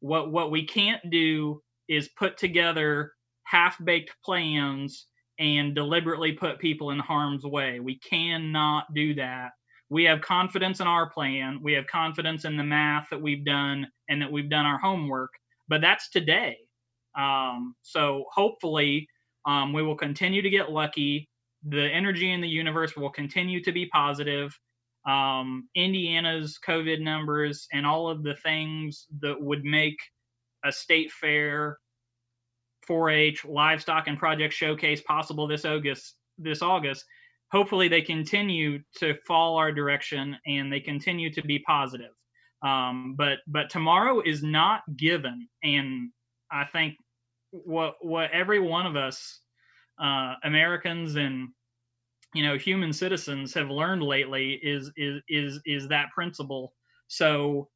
what 0.00 0.32
what 0.32 0.50
we 0.50 0.66
can't 0.66 1.10
do 1.10 1.62
is 1.88 2.08
put 2.18 2.36
together 2.36 3.12
half 3.44 3.82
baked 3.84 4.12
plans 4.24 5.06
and 5.38 5.74
deliberately 5.74 6.32
put 6.32 6.58
people 6.58 6.90
in 6.90 6.98
harm's 6.98 7.44
way 7.44 7.80
we 7.80 7.98
cannot 7.98 8.84
do 8.94 9.14
that 9.14 9.50
we 9.90 10.04
have 10.04 10.20
confidence 10.20 10.80
in 10.80 10.86
our 10.86 11.10
plan. 11.10 11.58
We 11.62 11.72
have 11.72 11.86
confidence 11.88 12.44
in 12.44 12.56
the 12.56 12.64
math 12.64 13.08
that 13.10 13.20
we've 13.20 13.44
done 13.44 13.88
and 14.08 14.22
that 14.22 14.30
we've 14.30 14.48
done 14.48 14.64
our 14.64 14.78
homework. 14.78 15.30
But 15.68 15.80
that's 15.80 16.08
today. 16.10 16.56
Um, 17.18 17.74
so 17.82 18.24
hopefully, 18.32 19.08
um, 19.46 19.72
we 19.72 19.82
will 19.82 19.96
continue 19.96 20.42
to 20.42 20.50
get 20.50 20.70
lucky. 20.70 21.28
The 21.68 21.82
energy 21.82 22.32
in 22.32 22.40
the 22.40 22.48
universe 22.48 22.96
will 22.96 23.10
continue 23.10 23.62
to 23.62 23.72
be 23.72 23.86
positive. 23.86 24.58
Um, 25.08 25.68
Indiana's 25.74 26.58
COVID 26.66 27.00
numbers 27.00 27.66
and 27.72 27.86
all 27.86 28.08
of 28.08 28.22
the 28.22 28.34
things 28.34 29.06
that 29.20 29.40
would 29.40 29.64
make 29.64 29.96
a 30.64 30.72
state 30.72 31.10
fair, 31.10 31.78
4-H, 32.88 33.44
livestock, 33.44 34.08
and 34.08 34.18
project 34.18 34.52
showcase 34.52 35.00
possible 35.00 35.46
this 35.46 35.64
August. 35.64 36.16
This 36.38 36.62
August 36.62 37.04
hopefully 37.50 37.88
they 37.88 38.02
continue 38.02 38.78
to 38.96 39.14
fall 39.26 39.56
our 39.56 39.72
direction 39.72 40.36
and 40.46 40.72
they 40.72 40.80
continue 40.80 41.32
to 41.32 41.42
be 41.42 41.58
positive. 41.60 42.12
Um, 42.62 43.14
but 43.16 43.38
but 43.46 43.70
tomorrow 43.70 44.20
is 44.20 44.42
not 44.42 44.82
given, 44.96 45.48
and 45.62 46.10
I 46.52 46.64
think 46.66 46.94
what 47.52 47.96
what 48.00 48.30
every 48.32 48.60
one 48.60 48.86
of 48.86 48.96
us 48.96 49.40
uh, 50.00 50.34
Americans 50.44 51.16
and 51.16 51.48
you 52.34 52.44
know 52.44 52.56
human 52.58 52.92
citizens 52.92 53.54
have 53.54 53.70
learned 53.70 54.02
lately 54.02 54.52
is 54.62 54.90
is 54.96 55.22
is 55.28 55.60
is 55.66 55.88
that 55.88 56.10
principle. 56.14 56.74
So 57.08 57.68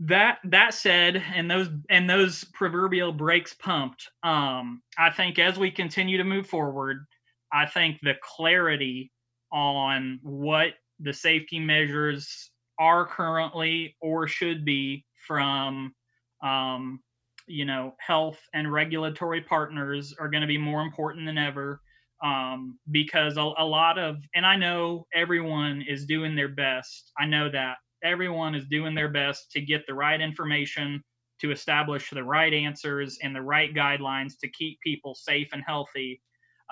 that 0.00 0.38
that 0.44 0.74
said, 0.74 1.22
and 1.34 1.50
those 1.50 1.68
and 1.90 2.08
those 2.10 2.44
proverbial 2.44 3.12
brakes 3.12 3.54
pumped, 3.54 4.08
um, 4.22 4.82
I 4.98 5.10
think 5.10 5.38
as 5.38 5.58
we 5.58 5.70
continue 5.70 6.18
to 6.18 6.24
move 6.24 6.46
forward 6.46 7.06
I 7.52 7.66
think 7.66 8.00
the 8.02 8.14
clarity 8.22 9.12
on 9.52 10.20
what 10.22 10.74
the 11.00 11.12
safety 11.12 11.60
measures 11.60 12.50
are 12.78 13.06
currently 13.06 13.96
or 14.00 14.28
should 14.28 14.64
be 14.64 15.04
from, 15.26 15.94
um, 16.42 17.00
you 17.46 17.64
know, 17.64 17.94
health 17.98 18.38
and 18.54 18.72
regulatory 18.72 19.40
partners 19.42 20.14
are 20.18 20.28
going 20.28 20.40
to 20.40 20.46
be 20.46 20.58
more 20.58 20.82
important 20.82 21.26
than 21.26 21.38
ever 21.38 21.80
um, 22.24 22.78
because 22.90 23.36
a, 23.36 23.40
a 23.58 23.64
lot 23.64 23.98
of, 23.98 24.16
and 24.34 24.46
I 24.46 24.56
know 24.56 25.06
everyone 25.14 25.82
is 25.86 26.06
doing 26.06 26.34
their 26.34 26.48
best. 26.48 27.12
I 27.18 27.26
know 27.26 27.50
that 27.50 27.76
everyone 28.02 28.54
is 28.54 28.66
doing 28.66 28.94
their 28.94 29.08
best 29.08 29.50
to 29.52 29.60
get 29.60 29.86
the 29.86 29.94
right 29.94 30.20
information, 30.20 31.02
to 31.40 31.52
establish 31.52 32.10
the 32.10 32.24
right 32.24 32.52
answers 32.52 33.18
and 33.22 33.34
the 33.34 33.42
right 33.42 33.74
guidelines 33.74 34.32
to 34.40 34.50
keep 34.50 34.80
people 34.80 35.14
safe 35.14 35.48
and 35.52 35.62
healthy. 35.66 36.22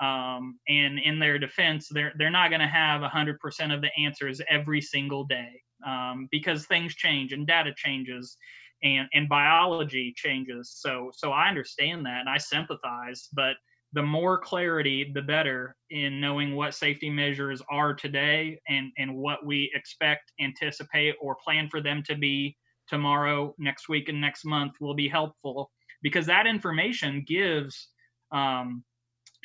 Um, 0.01 0.59
and 0.67 0.99
in 0.99 1.19
their 1.19 1.37
defense, 1.39 1.87
they're 1.89 2.13
they're 2.17 2.29
not 2.29 2.49
going 2.49 2.61
to 2.61 2.67
have 2.67 3.01
100% 3.01 3.73
of 3.73 3.81
the 3.81 3.89
answers 3.97 4.41
every 4.49 4.81
single 4.81 5.23
day 5.25 5.61
um, 5.85 6.27
because 6.31 6.65
things 6.65 6.95
change 6.95 7.31
and 7.31 7.47
data 7.47 7.73
changes, 7.75 8.37
and 8.85 9.09
and 9.13 9.27
biology 9.27 10.13
changes. 10.15 10.71
So 10.77 11.11
so 11.13 11.31
I 11.31 11.49
understand 11.49 12.05
that 12.05 12.21
and 12.21 12.29
I 12.29 12.37
sympathize, 12.37 13.27
but 13.33 13.55
the 13.93 14.03
more 14.03 14.37
clarity, 14.37 15.11
the 15.13 15.21
better 15.21 15.75
in 15.89 16.19
knowing 16.21 16.55
what 16.55 16.73
safety 16.73 17.09
measures 17.09 17.61
are 17.69 17.93
today 17.93 18.59
and 18.69 18.91
and 18.97 19.15
what 19.15 19.45
we 19.45 19.71
expect, 19.73 20.31
anticipate, 20.39 21.15
or 21.19 21.35
plan 21.43 21.67
for 21.69 21.81
them 21.81 22.03
to 22.03 22.15
be 22.15 22.55
tomorrow, 22.87 23.55
next 23.57 23.89
week, 23.89 24.09
and 24.09 24.21
next 24.21 24.45
month 24.45 24.73
will 24.79 24.95
be 24.95 25.09
helpful 25.09 25.71
because 26.01 26.27
that 26.27 26.47
information 26.47 27.25
gives. 27.27 27.89
Um, 28.31 28.83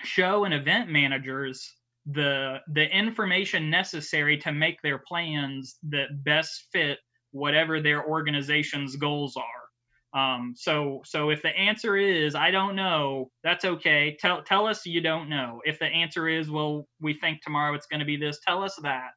show 0.03 0.45
and 0.45 0.55
event 0.55 0.89
managers 0.89 1.75
the 2.07 2.59
the 2.73 2.87
information 2.97 3.71
necessary 3.71 4.39
to 4.39 4.53
make 4.53 4.81
their 4.83 4.99
plans 4.99 5.77
that 5.91 6.25
best 6.25 6.69
fit 6.73 6.99
whatever 7.33 7.81
their 7.81 8.05
organization's 8.05 8.97
goals 8.97 9.37
are 9.37 9.45
um, 10.13 10.55
so 10.57 11.01
so 11.05 11.31
if 11.31 11.43
the 11.43 11.57
answer 11.57 11.97
is 11.97 12.35
i 12.35 12.51
don't 12.51 12.75
know 12.77 13.31
that's 13.45 13.65
okay 13.65 14.17
tell 14.21 14.43
tell 14.43 14.67
us 14.67 14.85
you 14.85 15.01
don't 15.01 15.29
know 15.29 15.61
if 15.65 15.79
the 15.79 15.87
answer 15.87 16.29
is 16.29 16.51
well 16.51 16.87
we 17.01 17.15
think 17.15 17.41
tomorrow 17.43 17.75
it's 17.75 17.87
going 17.87 18.01
to 18.01 18.07
be 18.07 18.17
this 18.17 18.41
tell 18.47 18.63
us 18.63 18.77
that 18.83 19.11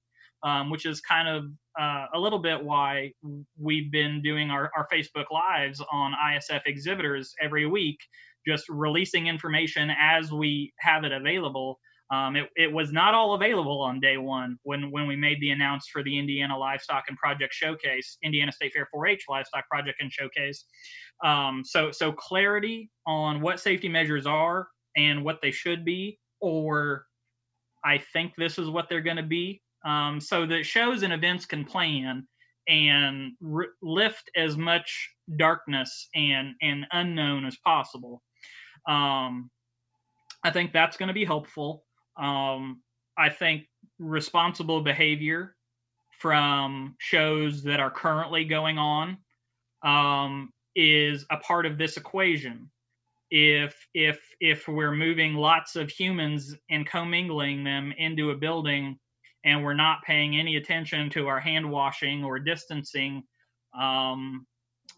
um, 0.43 0.70
which 0.70 0.86
is 0.86 1.01
kind 1.01 1.28
of 1.28 1.45
uh, 1.80 2.05
a 2.14 2.20
little 2.20 2.39
bit 2.39 2.64
why 2.64 3.11
we've 3.57 3.91
been 3.91 4.22
doing 4.22 4.51
our, 4.51 4.70
our 4.76 4.88
Facebook 4.93 5.32
lives 5.32 5.82
on 5.91 6.14
ISF 6.14 6.61
exhibitors 6.66 7.34
every 7.41 7.66
week, 7.66 7.97
just 8.45 8.68
releasing 8.70 9.28
information 9.28 9.89
as 9.99 10.32
we 10.32 10.74
have 10.80 11.05
it 11.05 11.11
available. 11.11 11.80
Um, 12.14 12.36
it, 12.36 12.49
it, 12.55 12.72
was 12.72 12.91
not 12.91 13.16
all 13.16 13.34
available 13.34 13.82
on 13.82 13.99
day 13.99 14.18
one 14.18 14.59
when, 14.61 14.91
when 14.91 15.07
we 15.07 15.16
made 15.16 15.41
the 15.41 15.49
announce 15.49 15.88
for 15.88 16.03
the 16.03 16.20
Indiana 16.20 16.55
Livestock 16.55 17.05
and 17.07 17.18
Project 17.18 17.53
Showcase, 17.53 18.18
Indiana 18.22 18.51
State 18.51 18.74
Fair 18.74 18.88
4-H 18.93 19.24
Livestock 19.28 19.68
Project 19.68 19.99
and 19.99 20.11
Showcase. 20.11 20.66
Um, 21.24 21.64
so 21.66 21.89
so 21.91 22.11
clarity 22.11 22.91
on 23.07 23.41
what 23.41 23.59
safety 23.59 23.89
measures 23.89 24.28
are 24.28 24.68
and 24.95 25.24
what 25.24 25.39
they 25.41 25.49
should 25.49 25.84
be, 25.86 26.20
or 26.39 27.05
I 27.84 27.97
think 28.14 28.34
this 28.38 28.59
is 28.59 28.70
what 28.70 28.89
they're 28.89 29.01
going 29.01 29.18
to 29.18 29.24
be, 29.24 29.61
um, 29.84 30.22
so 30.22 30.45
that 30.45 30.66
shows 30.66 31.01
and 31.01 31.14
events 31.14 31.45
can 31.45 31.66
plan 31.66 32.28
and 32.68 33.32
r- 33.43 33.74
lift 33.82 34.30
as 34.36 34.55
much 34.55 35.09
darkness 35.36 36.09
and 36.14 36.53
and 36.61 36.86
unknown 36.91 37.45
as 37.45 37.57
possible. 37.66 38.22
Um, 38.88 39.49
I 40.43 40.51
think 40.51 40.74
that's 40.74 40.97
going 40.97 41.07
to 41.07 41.14
be 41.14 41.26
helpful. 41.26 41.86
Um, 42.18 42.82
I 43.18 43.30
think 43.30 43.64
responsible 43.99 44.82
behavior 44.82 45.55
from 46.20 46.95
shows 46.99 47.64
that 47.64 47.80
are 47.80 47.91
currently 47.91 48.45
going 48.45 48.78
on 48.78 49.18
um, 49.84 50.51
is 50.76 51.26
a 51.30 51.38
part 51.38 51.66
of 51.66 51.78
this 51.78 51.97
equation. 51.97 52.70
If 53.30 53.76
if 53.93 54.20
if 54.39 54.68
we're 54.68 54.93
moving 54.93 55.34
lots 55.34 55.76
of 55.76 55.89
humans 55.89 56.55
and 56.70 56.86
commingling 56.86 57.64
them 57.64 57.93
into 57.97 58.30
a 58.32 58.38
building 58.38 58.99
and 59.43 59.64
we're 59.64 59.74
not 59.74 60.03
paying 60.03 60.38
any 60.38 60.55
attention 60.55 61.09
to 61.11 61.28
our 61.28 61.39
hand 61.39 61.70
washing 61.70 62.24
or 62.24 62.39
distancing 62.39 63.24
um, 63.78 64.45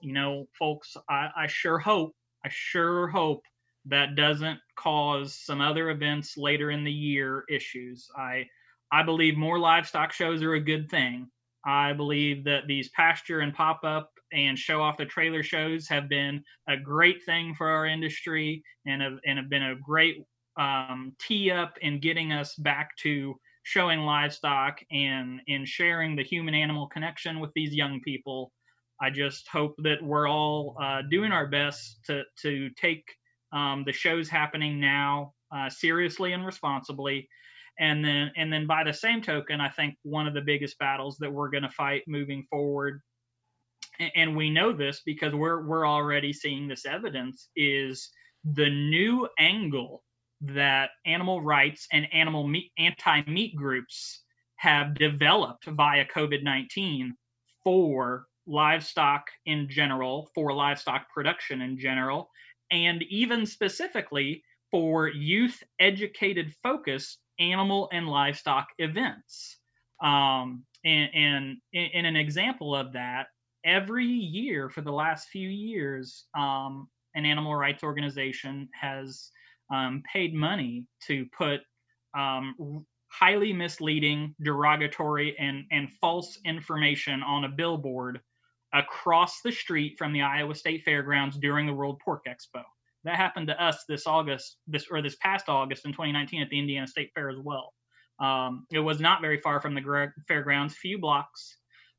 you 0.02 0.14
know 0.14 0.46
folks 0.58 0.96
I, 1.10 1.30
I 1.36 1.48
sure 1.48 1.80
hope 1.80 2.14
i 2.46 2.50
sure 2.52 3.08
hope 3.08 3.44
that 3.86 4.16
doesn't 4.16 4.60
cause 4.78 5.36
some 5.36 5.62
other 5.62 5.90
events 5.90 6.38
later 6.38 6.72
in 6.72 6.84
the 6.84 6.92
year 6.92 7.44
issues 7.50 8.08
i 8.18 8.46
i 8.92 9.04
believe 9.04 9.38
more 9.38 9.60
livestock 9.60 10.12
shows 10.12 10.42
are 10.42 10.54
a 10.54 10.60
good 10.60 10.90
thing 10.90 11.28
i 11.66 11.94
believe 11.94 12.44
that 12.44 12.68
these 12.68 12.90
pasture 12.90 13.40
and 13.42 13.54
pop-up 13.54 14.12
and 14.34 14.58
show 14.58 14.82
off 14.82 14.98
the 14.98 15.06
trailer 15.06 15.44
shows 15.44 15.88
have 15.88 16.10
been 16.10 16.44
a 16.68 16.78
great 16.78 17.24
thing 17.26 17.56
for 17.56 17.68
our 17.68 17.86
industry 17.86 18.64
and 18.86 19.02
have, 19.02 19.18
and 19.26 19.38
have 19.38 19.50
been 19.50 19.64
a 19.64 19.76
great 19.76 20.24
um, 20.58 21.14
tee 21.20 21.52
up 21.52 21.78
in 21.82 22.00
getting 22.00 22.32
us 22.32 22.56
back 22.56 22.96
to 22.98 23.36
showing 23.64 24.02
livestock 24.02 24.80
and 24.92 25.42
in 25.48 25.66
sharing 25.66 26.16
the 26.16 26.24
human 26.24 26.54
animal 26.54 26.88
connection 26.88 27.40
with 27.40 27.52
these 27.56 27.74
young 27.74 28.00
people. 28.02 28.52
I 29.02 29.10
just 29.10 29.48
hope 29.48 29.76
that 29.80 30.02
we're 30.02 30.30
all 30.30 30.78
uh, 30.82 31.02
doing 31.10 31.32
our 31.32 31.48
best 31.48 32.00
to 32.06 32.24
to 32.44 32.70
take 32.72 33.04
um, 33.56 33.84
the 33.86 33.94
shows 33.94 34.30
happening 34.30 34.80
now 34.80 35.34
uh, 35.56 35.70
seriously 35.70 36.34
and 36.34 36.46
responsibly. 36.46 37.28
And 37.80 38.06
then, 38.06 38.32
and 38.38 38.54
then, 38.54 38.68
by 38.68 38.84
the 38.84 38.94
same 38.94 39.22
token, 39.22 39.60
I 39.60 39.70
think 39.70 39.96
one 40.04 40.28
of 40.28 40.34
the 40.34 40.42
biggest 40.42 40.78
battles 40.80 41.18
that 41.18 41.32
we're 41.32 41.50
going 41.50 41.64
to 41.64 41.70
fight 41.70 42.04
moving 42.08 42.46
forward 42.50 43.02
and 44.16 44.36
we 44.36 44.50
know 44.50 44.74
this 44.74 45.02
because 45.06 45.34
we're 45.34 45.66
we're 45.66 45.88
already 45.88 46.34
seeing 46.34 46.68
this 46.68 46.86
evidence 46.86 47.50
is 47.56 48.10
the 48.44 48.70
new 48.70 49.28
angle 49.40 50.04
that 50.42 50.90
animal 51.06 51.42
rights 51.42 51.88
and 51.92 52.08
animal 52.14 52.48
meat 52.48 52.72
anti-meat 52.78 53.56
groups 53.56 54.22
have 54.58 54.96
developed 54.96 55.66
via 55.66 56.06
COVID-19 56.06 57.12
for 57.64 58.26
livestock 58.48 59.26
in 59.46 59.68
general, 59.70 60.30
for 60.36 60.54
livestock 60.54 61.10
production 61.14 61.62
in 61.62 61.78
general, 61.78 62.30
and 62.72 63.04
even 63.10 63.46
specifically 63.46 64.44
for 64.72 65.08
youth 65.08 65.62
educated 65.80 66.54
focus 66.64 67.18
animal 67.40 67.90
and 67.92 68.08
livestock 68.08 68.68
events. 68.78 69.58
Um, 70.04 70.64
and, 70.84 71.10
and 71.14 71.58
in 71.74 72.06
an 72.06 72.16
example 72.16 72.76
of 72.76 72.94
that, 72.94 73.28
every 73.64 74.06
year 74.06 74.70
for 74.70 74.82
the 74.82 74.92
last 74.92 75.30
few 75.30 75.50
years, 75.50 76.26
um, 76.38 76.88
an 77.16 77.26
animal 77.26 77.56
rights 77.56 77.84
organization 77.84 78.70
has 78.80 79.32
um, 79.74 80.04
paid 80.12 80.34
money 80.34 80.86
to 81.08 81.26
put 81.38 81.62
um, 82.18 82.86
highly 83.10 83.54
misleading, 83.54 84.36
derogatory, 84.42 85.36
and, 85.40 85.66
and 85.72 85.92
false 86.02 86.38
information 86.46 87.24
on 87.24 87.46
a 87.46 87.50
billboard 87.50 88.20
across 88.76 89.42
the 89.42 89.52
street 89.52 89.96
from 89.98 90.14
the 90.14 90.22
Iowa 90.22 90.54
State 90.54 90.84
Fairgrounds 90.84 91.38
during 91.38 91.66
the 91.66 91.74
World 91.74 92.00
Pork 92.04 92.26
Expo. 92.28 92.62
That 93.04 93.16
happened 93.16 93.48
to 93.48 93.64
us 93.64 93.84
this 93.88 94.06
August, 94.06 94.58
this 94.68 94.86
or 94.92 95.02
this 95.02 95.16
past 95.22 95.50
August 95.50 95.86
in 95.86 95.92
2019 95.92 96.42
at 96.42 96.50
the 96.50 96.60
Indiana 96.60 96.88
State 96.88 97.12
Fair 97.16 97.30
as 97.30 97.38
well. 97.38 97.74
Um, 98.20 98.66
it 98.72 98.80
was 98.80 99.00
not 99.00 99.22
very 99.22 99.40
far 99.42 99.62
from 99.62 99.76
the 99.76 100.12
fairgrounds, 100.28 100.76
few 100.76 101.00
blocks 101.00 101.58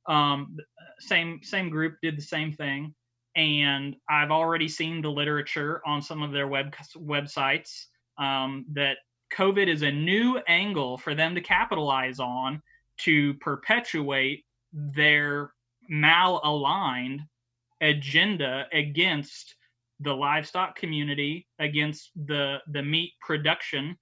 um, 0.09 0.57
same 1.01 1.41
same 1.43 1.69
group 1.69 1.97
did 2.03 2.17
the 2.17 2.23
same 2.23 2.53
thing, 2.53 2.95
and 3.35 3.97
I've 4.09 4.31
already 4.31 4.69
seen 4.69 5.03
the 5.03 5.11
literature 5.11 5.83
on 5.87 6.01
some 6.03 6.23
of 6.23 6.33
their 6.33 6.49
web 6.49 6.75
websites 6.97 7.71
um, 8.19 8.65
that 8.73 8.99
COVID 9.37 9.69
is 9.69 9.83
a 9.83 9.91
new 9.91 10.39
angle 10.49 10.99
for 10.99 11.15
them 11.15 11.35
to 11.35 11.41
capitalize 11.41 12.21
on 12.21 12.63
to 12.99 13.35
perpetuate 13.35 14.45
their 14.73 15.53
malaligned 15.91 17.21
agenda 17.81 18.67
against 18.73 19.55
the 20.01 20.13
livestock 20.13 20.77
community, 20.77 21.47
against 21.59 22.11
the 22.27 22.59
the 22.73 22.83
meat 22.83 23.13
production, 23.21 23.97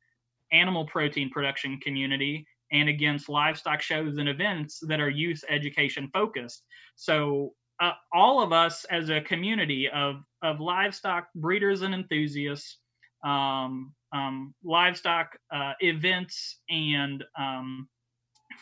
animal 0.53 0.87
protein 0.87 1.31
production 1.31 1.79
community, 1.81 2.47
and 2.73 2.89
against 2.89 3.29
livestock 3.29 3.81
shows 3.81 4.19
and 4.19 4.29
events 4.29 4.81
that 4.81 5.01
are 5.01 5.09
youth 5.09 5.45
education 5.49 6.11
focused. 6.13 6.65
So 6.97 7.55
uh, 7.81 7.93
all 8.13 8.43
of 8.43 8.53
us 8.53 8.85
as 8.85 9.11
a 9.11 9.21
community 9.21 9.89
of 9.89 10.23
of 10.43 10.61
livestock 10.61 11.29
breeders 11.35 11.83
and 11.83 11.95
enthusiasts, 11.95 12.79
um, 13.25 13.93
um, 14.13 14.55
livestock 14.63 15.37
uh, 15.53 15.73
events 15.81 16.59
and 16.69 17.25
um, 17.39 17.89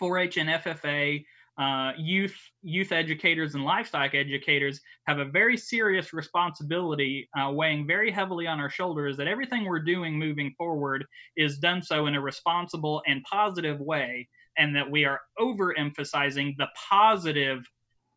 4-H 0.01 0.39
and 0.39 0.49
FFA 0.49 1.25
uh, 1.59 1.92
youth 1.98 2.36
youth 2.62 2.92
educators 2.92 3.55
and 3.55 3.64
livestock 3.64 4.14
educators 4.14 4.80
have 5.07 5.18
a 5.18 5.24
very 5.24 5.57
serious 5.57 6.12
responsibility 6.12 7.28
uh, 7.38 7.50
weighing 7.50 7.86
very 7.86 8.11
heavily 8.11 8.46
on 8.46 8.59
our 8.59 8.70
shoulders 8.70 9.16
that 9.18 9.28
everything 9.28 9.64
we're 9.64 9.78
doing 9.78 10.18
moving 10.18 10.55
forward 10.57 11.05
is 11.36 11.59
done 11.59 11.82
so 11.82 12.07
in 12.07 12.14
a 12.14 12.20
responsible 12.20 13.03
and 13.07 13.22
positive 13.24 13.78
way 13.80 14.26
and 14.57 14.74
that 14.74 14.90
we 14.90 15.05
are 15.05 15.20
overemphasizing 15.38 16.57
the 16.57 16.68
positive 16.90 17.66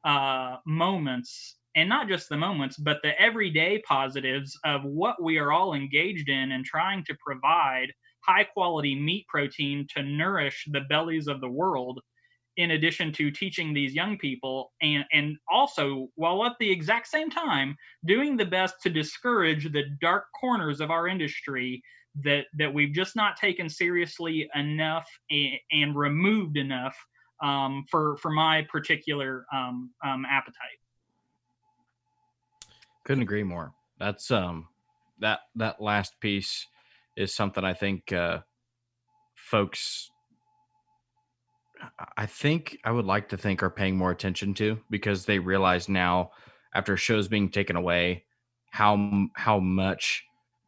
uh, 0.05 0.57
moments 0.65 1.57
and 1.75 1.89
not 1.89 2.07
just 2.07 2.29
the 2.29 2.37
moments 2.37 2.77
but 2.77 2.99
the 3.03 3.19
everyday 3.19 3.79
positives 3.79 4.57
of 4.63 4.81
what 4.85 5.21
we 5.21 5.37
are 5.37 5.51
all 5.51 5.73
engaged 5.73 6.29
in 6.29 6.53
and 6.53 6.63
trying 6.63 7.03
to 7.03 7.15
provide 7.25 7.91
high 8.21 8.45
quality 8.45 8.95
meat 8.95 9.27
protein 9.27 9.85
to 9.93 10.01
nourish 10.03 10.65
the 10.71 10.81
bellies 10.89 11.27
of 11.27 11.41
the 11.41 11.49
world 11.49 11.99
in 12.57 12.71
addition 12.71 13.11
to 13.13 13.31
teaching 13.31 13.73
these 13.73 13.93
young 13.93 14.17
people 14.17 14.71
and 14.81 15.03
and 15.11 15.37
also 15.51 16.09
while 16.15 16.45
at 16.45 16.53
the 16.59 16.71
exact 16.71 17.07
same 17.07 17.29
time 17.29 17.75
doing 18.05 18.37
the 18.37 18.45
best 18.45 18.75
to 18.81 18.89
discourage 18.89 19.71
the 19.71 19.83
dark 20.01 20.25
corners 20.39 20.79
of 20.79 20.91
our 20.91 21.07
industry 21.07 21.81
that 22.23 22.45
that 22.57 22.73
we've 22.73 22.93
just 22.93 23.15
not 23.15 23.37
taken 23.37 23.67
seriously 23.67 24.49
enough 24.55 25.07
and, 25.29 25.53
and 25.71 25.95
removed 25.95 26.57
enough 26.57 26.95
um, 27.43 27.83
for 27.89 28.17
for 28.17 28.31
my 28.31 28.65
particular 28.71 29.45
um, 29.53 29.91
um, 30.05 30.25
appetite. 30.29 30.79
Couldn't 33.03 33.23
agree 33.23 33.43
more. 33.43 33.73
That's 33.99 34.31
um 34.31 34.69
that 35.19 35.39
that 35.55 35.81
last 35.81 36.19
piece 36.19 36.67
is 37.15 37.33
something 37.33 37.63
i 37.63 37.73
think 37.73 38.11
uh 38.11 38.39
folks 39.35 40.11
I 42.17 42.25
think 42.25 42.77
I 42.83 42.91
would 42.91 43.05
like 43.05 43.29
to 43.29 43.37
think 43.37 43.63
are 43.63 43.69
paying 43.69 43.97
more 43.97 44.11
attention 44.11 44.53
to 44.55 44.79
because 44.89 45.25
they 45.25 45.39
realize 45.39 45.89
now 45.89 46.31
after 46.73 46.97
shows 46.97 47.27
being 47.27 47.49
taken 47.49 47.75
away 47.75 48.25
how 48.71 49.27
how 49.35 49.59
much 49.59 50.23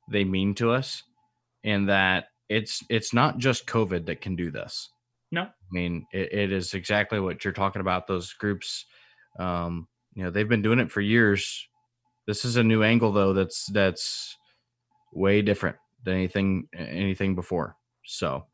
they 0.09 0.23
mean 0.23 0.55
to 0.55 0.71
us 0.71 1.03
and 1.63 1.89
that 1.89 2.29
it's 2.49 2.83
it's 2.89 3.13
not 3.13 3.37
just 3.37 3.67
covid 3.67 4.05
that 4.05 4.21
can 4.21 4.35
do 4.35 4.51
this. 4.51 4.89
No. 5.31 5.43
I 5.43 5.71
mean 5.71 6.05
it, 6.11 6.33
it 6.33 6.51
is 6.51 6.73
exactly 6.73 7.19
what 7.19 7.43
you're 7.43 7.53
talking 7.53 7.81
about 7.81 8.07
those 8.07 8.33
groups 8.33 8.85
um 9.39 9.87
you 10.15 10.23
know 10.23 10.31
they've 10.31 10.49
been 10.49 10.61
doing 10.61 10.79
it 10.79 10.91
for 10.91 11.01
years. 11.01 11.67
This 12.25 12.43
is 12.43 12.57
a 12.57 12.63
new 12.63 12.83
angle 12.83 13.11
though 13.11 13.33
that's 13.33 13.65
that's 13.67 14.35
way 15.13 15.41
different 15.41 15.77
than 16.03 16.15
anything 16.15 16.67
anything 16.75 17.35
before. 17.35 17.75
So 18.05 18.45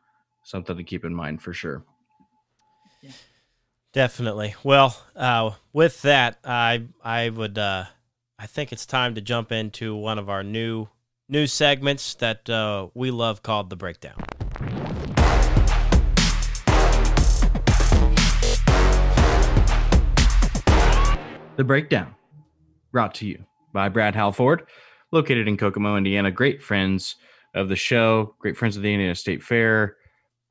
something 0.43 0.75
to 0.75 0.83
keep 0.83 1.05
in 1.05 1.13
mind 1.13 1.41
for 1.41 1.53
sure 1.53 1.85
Definitely. 3.93 4.55
Well, 4.63 4.97
uh, 5.15 5.51
with 5.71 6.01
that, 6.01 6.39
I 6.43 6.85
I 7.03 7.29
would 7.29 7.57
uh, 7.57 7.85
I 8.39 8.47
think 8.47 8.71
it's 8.71 8.85
time 8.85 9.15
to 9.15 9.21
jump 9.21 9.51
into 9.51 9.95
one 9.95 10.17
of 10.17 10.29
our 10.29 10.43
new 10.43 10.87
new 11.29 11.45
segments 11.47 12.15
that 12.15 12.49
uh, 12.49 12.87
we 12.93 13.11
love 13.11 13.43
called 13.43 13.69
the 13.69 13.75
breakdown. 13.75 14.15
The 21.55 21.63
breakdown, 21.63 22.15
brought 22.91 23.13
to 23.15 23.27
you 23.27 23.45
by 23.73 23.89
Brad 23.89 24.15
Halford, 24.15 24.65
located 25.11 25.47
in 25.47 25.55
Kokomo, 25.55 25.97
Indiana. 25.97 26.31
Great 26.31 26.63
friends 26.63 27.15
of 27.53 27.69
the 27.69 27.75
show, 27.75 28.35
great 28.39 28.57
friends 28.57 28.75
of 28.75 28.81
the 28.81 28.91
Indiana 28.91 29.13
State 29.13 29.43
Fair. 29.43 29.97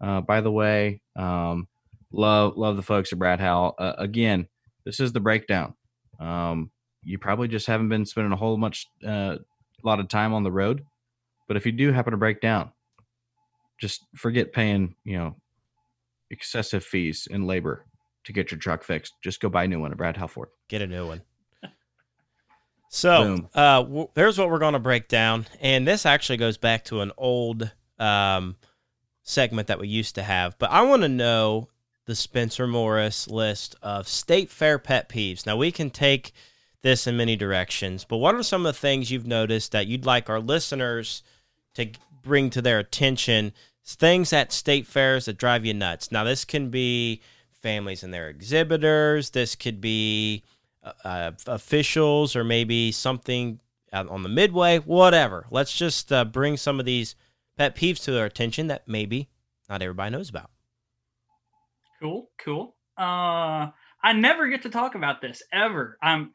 Uh, 0.00 0.20
by 0.20 0.40
the 0.40 0.50
way, 0.50 1.00
um, 1.16 1.66
love 2.12 2.56
love 2.56 2.76
the 2.76 2.82
folks 2.82 3.12
at 3.12 3.18
Brad 3.18 3.40
Hal. 3.40 3.74
Uh, 3.78 3.94
again, 3.98 4.48
this 4.84 5.00
is 5.00 5.12
the 5.12 5.20
breakdown. 5.20 5.74
Um, 6.20 6.70
you 7.02 7.18
probably 7.18 7.48
just 7.48 7.66
haven't 7.66 7.88
been 7.88 8.06
spending 8.06 8.32
a 8.32 8.36
whole 8.36 8.56
much 8.56 8.86
uh, 9.06 9.36
lot 9.82 10.00
of 10.00 10.08
time 10.08 10.32
on 10.32 10.44
the 10.44 10.52
road, 10.52 10.84
but 11.48 11.56
if 11.56 11.66
you 11.66 11.72
do 11.72 11.92
happen 11.92 12.12
to 12.12 12.16
break 12.16 12.40
down, 12.40 12.70
just 13.80 14.04
forget 14.14 14.52
paying 14.52 14.94
you 15.04 15.16
know 15.16 15.36
excessive 16.30 16.84
fees 16.84 17.28
and 17.30 17.46
labor 17.46 17.84
to 18.24 18.32
get 18.32 18.50
your 18.50 18.58
truck 18.58 18.84
fixed. 18.84 19.14
Just 19.22 19.40
go 19.40 19.48
buy 19.48 19.64
a 19.64 19.68
new 19.68 19.80
one 19.80 19.90
at 19.90 19.98
Brad 19.98 20.16
Howell 20.16 20.28
Ford. 20.28 20.48
Get 20.68 20.82
a 20.82 20.86
new 20.86 21.06
one. 21.06 21.22
So 22.94 23.48
uh, 23.54 23.82
w- 23.84 24.08
there's 24.12 24.36
what 24.36 24.50
we're 24.50 24.58
going 24.58 24.74
to 24.74 24.78
break 24.78 25.08
down, 25.08 25.46
and 25.62 25.88
this 25.88 26.04
actually 26.04 26.36
goes 26.36 26.58
back 26.58 26.84
to 26.84 27.00
an 27.00 27.10
old 27.16 27.72
um, 27.98 28.56
segment 29.22 29.68
that 29.68 29.80
we 29.80 29.88
used 29.88 30.16
to 30.16 30.22
have. 30.22 30.58
But 30.58 30.70
I 30.72 30.82
want 30.82 31.00
to 31.00 31.08
know 31.08 31.70
the 32.06 32.14
Spencer 32.14 32.66
Morris 32.66 33.28
list 33.28 33.76
of 33.82 34.08
state 34.08 34.50
fair 34.50 34.78
pet 34.78 35.08
peeves. 35.08 35.46
Now 35.46 35.56
we 35.56 35.70
can 35.70 35.90
take 35.90 36.32
this 36.82 37.06
in 37.06 37.16
many 37.16 37.36
directions, 37.36 38.04
but 38.04 38.16
what 38.16 38.34
are 38.34 38.42
some 38.42 38.66
of 38.66 38.74
the 38.74 38.78
things 38.80 39.10
you've 39.10 39.26
noticed 39.26 39.72
that 39.72 39.86
you'd 39.86 40.06
like 40.06 40.28
our 40.28 40.40
listeners 40.40 41.22
to 41.74 41.90
bring 42.22 42.50
to 42.50 42.62
their 42.62 42.78
attention? 42.78 43.52
Things 43.84 44.32
at 44.32 44.52
state 44.52 44.86
fairs 44.86 45.26
that 45.26 45.38
drive 45.38 45.64
you 45.64 45.74
nuts. 45.74 46.10
Now 46.10 46.24
this 46.24 46.44
can 46.44 46.70
be 46.70 47.20
families 47.50 48.02
and 48.02 48.12
their 48.12 48.28
exhibitors. 48.28 49.30
This 49.30 49.54
could 49.54 49.80
be 49.80 50.42
uh, 50.82 50.92
uh, 51.04 51.32
officials 51.46 52.34
or 52.34 52.42
maybe 52.42 52.90
something 52.90 53.60
on 53.92 54.22
the 54.22 54.28
midway, 54.28 54.78
whatever. 54.78 55.46
Let's 55.50 55.76
just 55.76 56.12
uh, 56.12 56.24
bring 56.24 56.56
some 56.56 56.80
of 56.80 56.86
these 56.86 57.14
pet 57.56 57.76
peeves 57.76 58.02
to 58.04 58.12
their 58.12 58.24
attention 58.24 58.68
that 58.68 58.88
maybe 58.88 59.28
not 59.68 59.82
everybody 59.82 60.10
knows 60.10 60.30
about. 60.30 60.50
Cool, 62.02 62.28
cool. 62.44 62.74
Uh, 62.98 63.70
I 64.04 64.12
never 64.12 64.48
get 64.48 64.62
to 64.62 64.70
talk 64.70 64.96
about 64.96 65.20
this 65.20 65.40
ever. 65.52 65.96
I'm, 66.02 66.32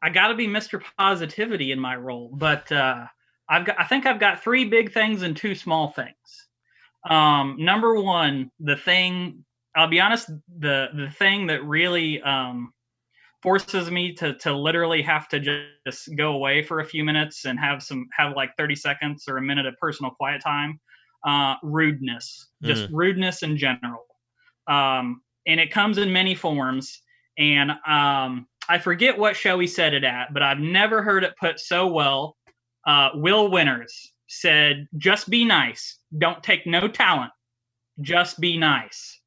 I, 0.00 0.10
got 0.10 0.28
to 0.28 0.34
be 0.34 0.46
Mr. 0.46 0.80
Positivity 0.96 1.72
in 1.72 1.80
my 1.80 1.96
role, 1.96 2.30
but 2.32 2.70
uh, 2.70 3.06
I've 3.48 3.66
got, 3.66 3.80
I 3.80 3.84
think 3.86 4.06
I've 4.06 4.20
got 4.20 4.44
three 4.44 4.66
big 4.66 4.92
things 4.92 5.22
and 5.22 5.36
two 5.36 5.56
small 5.56 5.90
things. 5.90 6.46
Um, 7.10 7.56
number 7.58 8.00
one, 8.00 8.52
the 8.60 8.76
thing, 8.76 9.44
I'll 9.74 9.88
be 9.88 10.00
honest, 10.00 10.30
the 10.58 10.86
the 10.94 11.10
thing 11.10 11.48
that 11.48 11.64
really 11.64 12.22
um, 12.22 12.72
forces 13.44 13.90
me 13.90 14.14
to 14.14 14.34
to 14.38 14.56
literally 14.56 15.02
have 15.02 15.28
to 15.28 15.68
just 15.86 16.08
go 16.16 16.32
away 16.32 16.62
for 16.62 16.80
a 16.80 16.84
few 16.84 17.04
minutes 17.04 17.44
and 17.44 17.60
have 17.60 17.82
some 17.82 18.06
have 18.16 18.34
like 18.34 18.56
30 18.56 18.74
seconds 18.74 19.24
or 19.28 19.36
a 19.36 19.42
minute 19.42 19.66
of 19.66 19.74
personal 19.78 20.12
quiet 20.12 20.40
time 20.42 20.80
uh 21.26 21.54
rudeness 21.62 22.48
just 22.62 22.84
mm. 22.84 22.88
rudeness 22.92 23.42
in 23.42 23.58
general 23.58 24.06
um 24.66 25.22
and 25.46 25.60
it 25.60 25.70
comes 25.70 25.98
in 25.98 26.12
many 26.12 26.34
forms. 26.34 27.00
And 27.36 27.70
um 27.70 28.46
i 28.68 28.78
forget 28.78 29.18
what 29.18 29.36
show 29.36 29.58
he 29.58 29.66
said 29.66 29.92
it 29.92 30.04
at 30.04 30.32
but 30.32 30.42
i've 30.42 30.58
never 30.58 31.02
heard 31.02 31.24
it 31.24 31.34
put 31.38 31.60
so 31.60 31.86
well. 31.86 32.36
Uh 32.86 33.10
will 33.14 33.50
winters 33.50 34.12
said 34.28 34.88
just 34.96 35.28
be 35.28 35.44
nice. 35.44 35.98
Don't 36.16 36.42
take 36.42 36.66
no 36.66 36.88
talent. 36.88 37.32
Just 38.00 38.40
be 38.40 38.56
nice. 38.56 39.20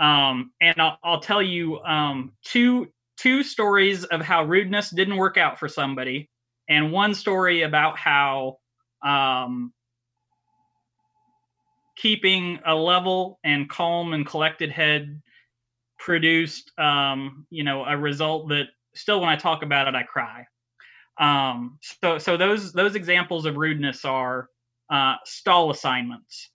Um, 0.00 0.52
and 0.60 0.80
I'll, 0.80 0.98
I'll, 1.04 1.20
tell 1.20 1.42
you 1.42 1.78
um, 1.80 2.32
two 2.44 2.88
two 3.16 3.42
stories 3.44 4.04
of 4.04 4.20
how 4.20 4.44
rudeness 4.44 4.90
didn't 4.90 5.16
work 5.16 5.36
out 5.36 5.58
for 5.58 5.68
somebody, 5.68 6.28
and 6.68 6.90
one 6.90 7.14
story 7.14 7.62
about 7.62 7.96
how 7.96 8.58
um, 9.04 9.72
keeping 11.96 12.60
a 12.66 12.74
level 12.74 13.38
and 13.44 13.68
calm 13.68 14.12
and 14.12 14.26
collected 14.26 14.70
head 14.70 15.22
produced, 15.98 16.70
um, 16.78 17.46
you 17.50 17.64
know, 17.64 17.84
a 17.84 17.96
result 17.96 18.48
that 18.48 18.66
still, 18.94 19.20
when 19.20 19.28
I 19.28 19.36
talk 19.36 19.62
about 19.62 19.88
it, 19.88 19.94
I 19.94 20.02
cry. 20.02 20.46
Um, 21.18 21.78
so, 21.80 22.18
so 22.18 22.36
those 22.36 22.72
those 22.72 22.96
examples 22.96 23.46
of 23.46 23.56
rudeness 23.56 24.04
are 24.04 24.48
uh, 24.90 25.14
stall 25.24 25.70
assignments. 25.70 26.50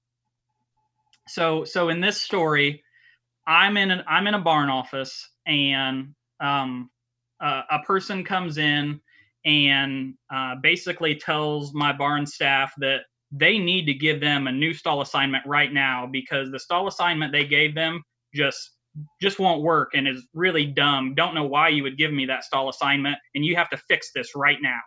So, 1.28 1.64
so 1.64 1.90
in 1.90 2.02
this 2.02 2.22
story, 2.22 2.84
I'm 3.48 3.78
in 3.78 3.92
an 3.92 4.04
I'm 4.08 4.28
in 4.28 4.34
a 4.34 4.42
barn 4.42 4.70
office 4.70 5.30
and 5.46 6.14
um, 6.40 6.90
uh, 7.40 7.64
a 7.70 7.80
person 7.80 8.24
comes 8.24 8.58
in 8.58 9.00
and 9.46 10.16
uh, 10.34 10.56
basically 10.62 11.16
tells 11.16 11.74
my 11.74 11.94
barn 11.94 12.26
staff 12.26 12.74
that 12.80 13.02
they 13.32 13.58
need 13.60 13.86
to 13.86 13.94
give 13.94 14.20
them 14.20 14.48
a 14.48 14.52
new 14.52 14.74
stall 14.74 15.02
assignment 15.02 15.46
right 15.46 15.72
now 15.72 16.08
because 16.12 16.52
the 16.52 16.60
stall 16.60 16.88
assignment 16.88 17.32
they 17.32 17.46
gave 17.46 17.76
them 17.76 18.04
just 18.34 18.72
just 19.22 19.40
won't 19.40 19.62
work 19.62 19.92
and 19.94 20.08
is 20.08 20.26
really 20.34 20.66
dumb. 20.66 21.14
Don't 21.14 21.36
know 21.36 21.46
why 21.46 21.70
you 21.70 21.84
would 21.84 21.98
give 21.98 22.12
me 22.12 22.26
that 22.26 22.44
stall 22.44 22.70
assignment 22.70 23.18
and 23.36 23.46
you 23.46 23.56
have 23.56 23.70
to 23.70 23.78
fix 23.78 24.12
this 24.14 24.32
right 24.36 24.58
now 24.62 24.80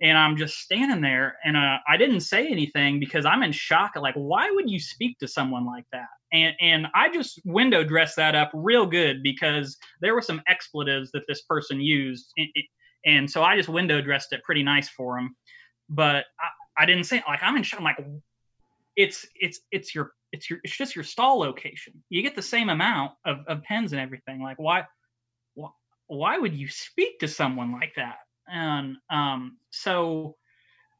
and 0.00 0.18
I'm 0.18 0.36
just 0.36 0.58
standing 0.58 1.00
there 1.00 1.38
and 1.44 1.56
uh, 1.56 1.78
I 1.88 1.96
didn't 1.96 2.20
say 2.20 2.46
anything 2.48 2.98
because 2.98 3.24
I'm 3.24 3.42
in 3.42 3.52
shock. 3.52 3.92
Like, 3.96 4.14
why 4.14 4.50
would 4.50 4.68
you 4.68 4.80
speak 4.80 5.18
to 5.20 5.28
someone 5.28 5.64
like 5.64 5.84
that? 5.92 6.08
And 6.32 6.54
and 6.60 6.86
I 6.94 7.10
just 7.10 7.40
window 7.44 7.84
dressed 7.84 8.16
that 8.16 8.34
up 8.34 8.50
real 8.52 8.86
good 8.86 9.22
because 9.22 9.76
there 10.00 10.14
were 10.14 10.22
some 10.22 10.42
expletives 10.48 11.10
that 11.12 11.22
this 11.28 11.42
person 11.42 11.80
used, 11.80 12.32
and, 12.36 12.48
and 13.06 13.30
so 13.30 13.42
I 13.42 13.56
just 13.56 13.68
window 13.68 14.02
dressed 14.02 14.32
it 14.32 14.42
pretty 14.42 14.62
nice 14.62 14.88
for 14.88 15.16
him. 15.18 15.36
But 15.88 16.24
I, 16.40 16.48
I 16.76 16.86
didn't 16.86 17.04
say 17.04 17.22
like 17.26 17.42
I'm 17.42 17.56
in 17.56 17.62
shock. 17.62 17.80
I'm 17.80 17.84
like, 17.84 18.04
it's 18.96 19.26
it's 19.34 19.60
it's 19.70 19.94
your 19.94 20.12
it's 20.32 20.48
your 20.50 20.60
it's 20.64 20.76
just 20.76 20.94
your 20.94 21.04
stall 21.04 21.38
location. 21.38 22.02
You 22.08 22.22
get 22.22 22.34
the 22.34 22.42
same 22.42 22.68
amount 22.68 23.12
of, 23.24 23.38
of 23.46 23.62
pens 23.62 23.92
and 23.92 24.00
everything. 24.00 24.42
Like, 24.42 24.58
why 24.58 24.86
why 25.54 25.70
why 26.06 26.38
would 26.38 26.54
you 26.54 26.68
speak 26.68 27.20
to 27.20 27.28
someone 27.28 27.72
like 27.72 27.94
that? 27.96 28.16
and 28.48 28.96
um, 29.10 29.56
so 29.70 30.36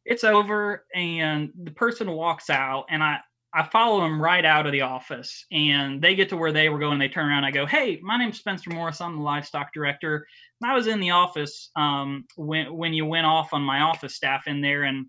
it's 0.04 0.24
over 0.24 0.84
and 0.94 1.50
the 1.62 1.70
person 1.70 2.10
walks 2.10 2.50
out 2.50 2.84
and 2.90 3.02
i 3.02 3.18
i 3.54 3.62
follow 3.62 4.02
them 4.02 4.20
right 4.20 4.44
out 4.44 4.66
of 4.66 4.72
the 4.72 4.82
office 4.82 5.46
and 5.50 6.02
they 6.02 6.14
get 6.14 6.28
to 6.28 6.36
where 6.36 6.52
they 6.52 6.68
were 6.68 6.78
going 6.78 6.98
they 6.98 7.08
turn 7.08 7.26
around 7.26 7.44
i 7.44 7.50
go 7.50 7.64
hey 7.64 7.98
my 8.02 8.18
name's 8.18 8.38
spencer 8.38 8.68
morris 8.68 9.00
i'm 9.00 9.16
the 9.16 9.22
livestock 9.22 9.72
director 9.72 10.26
and 10.60 10.70
i 10.70 10.74
was 10.74 10.88
in 10.88 11.00
the 11.00 11.10
office 11.10 11.70
um, 11.74 12.26
when 12.36 12.74
when 12.74 12.92
you 12.92 13.06
went 13.06 13.24
off 13.24 13.54
on 13.54 13.62
my 13.62 13.80
office 13.80 14.14
staff 14.14 14.46
in 14.46 14.60
there 14.60 14.82
and 14.82 15.06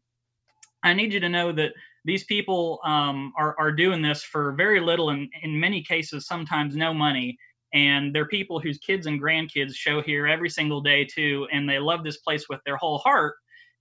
i 0.85 0.93
need 0.93 1.11
you 1.11 1.19
to 1.19 1.29
know 1.29 1.51
that 1.51 1.73
these 2.05 2.23
people 2.23 2.79
um, 2.85 3.33
are, 3.35 3.55
are 3.59 3.71
doing 3.71 4.01
this 4.01 4.23
for 4.23 4.53
very 4.53 4.79
little 4.79 5.09
and 5.09 5.27
in 5.41 5.59
many 5.59 5.81
cases 5.81 6.27
sometimes 6.27 6.75
no 6.75 6.93
money. 6.93 7.37
And 7.73 8.15
they're 8.15 8.27
people 8.27 8.59
whose 8.59 8.77
kids 8.77 9.05
and 9.07 9.21
grandkids 9.21 9.73
show 9.73 10.01
here 10.01 10.27
every 10.27 10.49
single 10.49 10.81
day 10.81 11.03
too 11.03 11.47
and 11.51 11.67
they 11.67 11.79
love 11.79 12.03
this 12.03 12.17
place 12.17 12.45
with 12.47 12.61
their 12.65 12.77
whole 12.77 12.99
heart. 12.99 13.35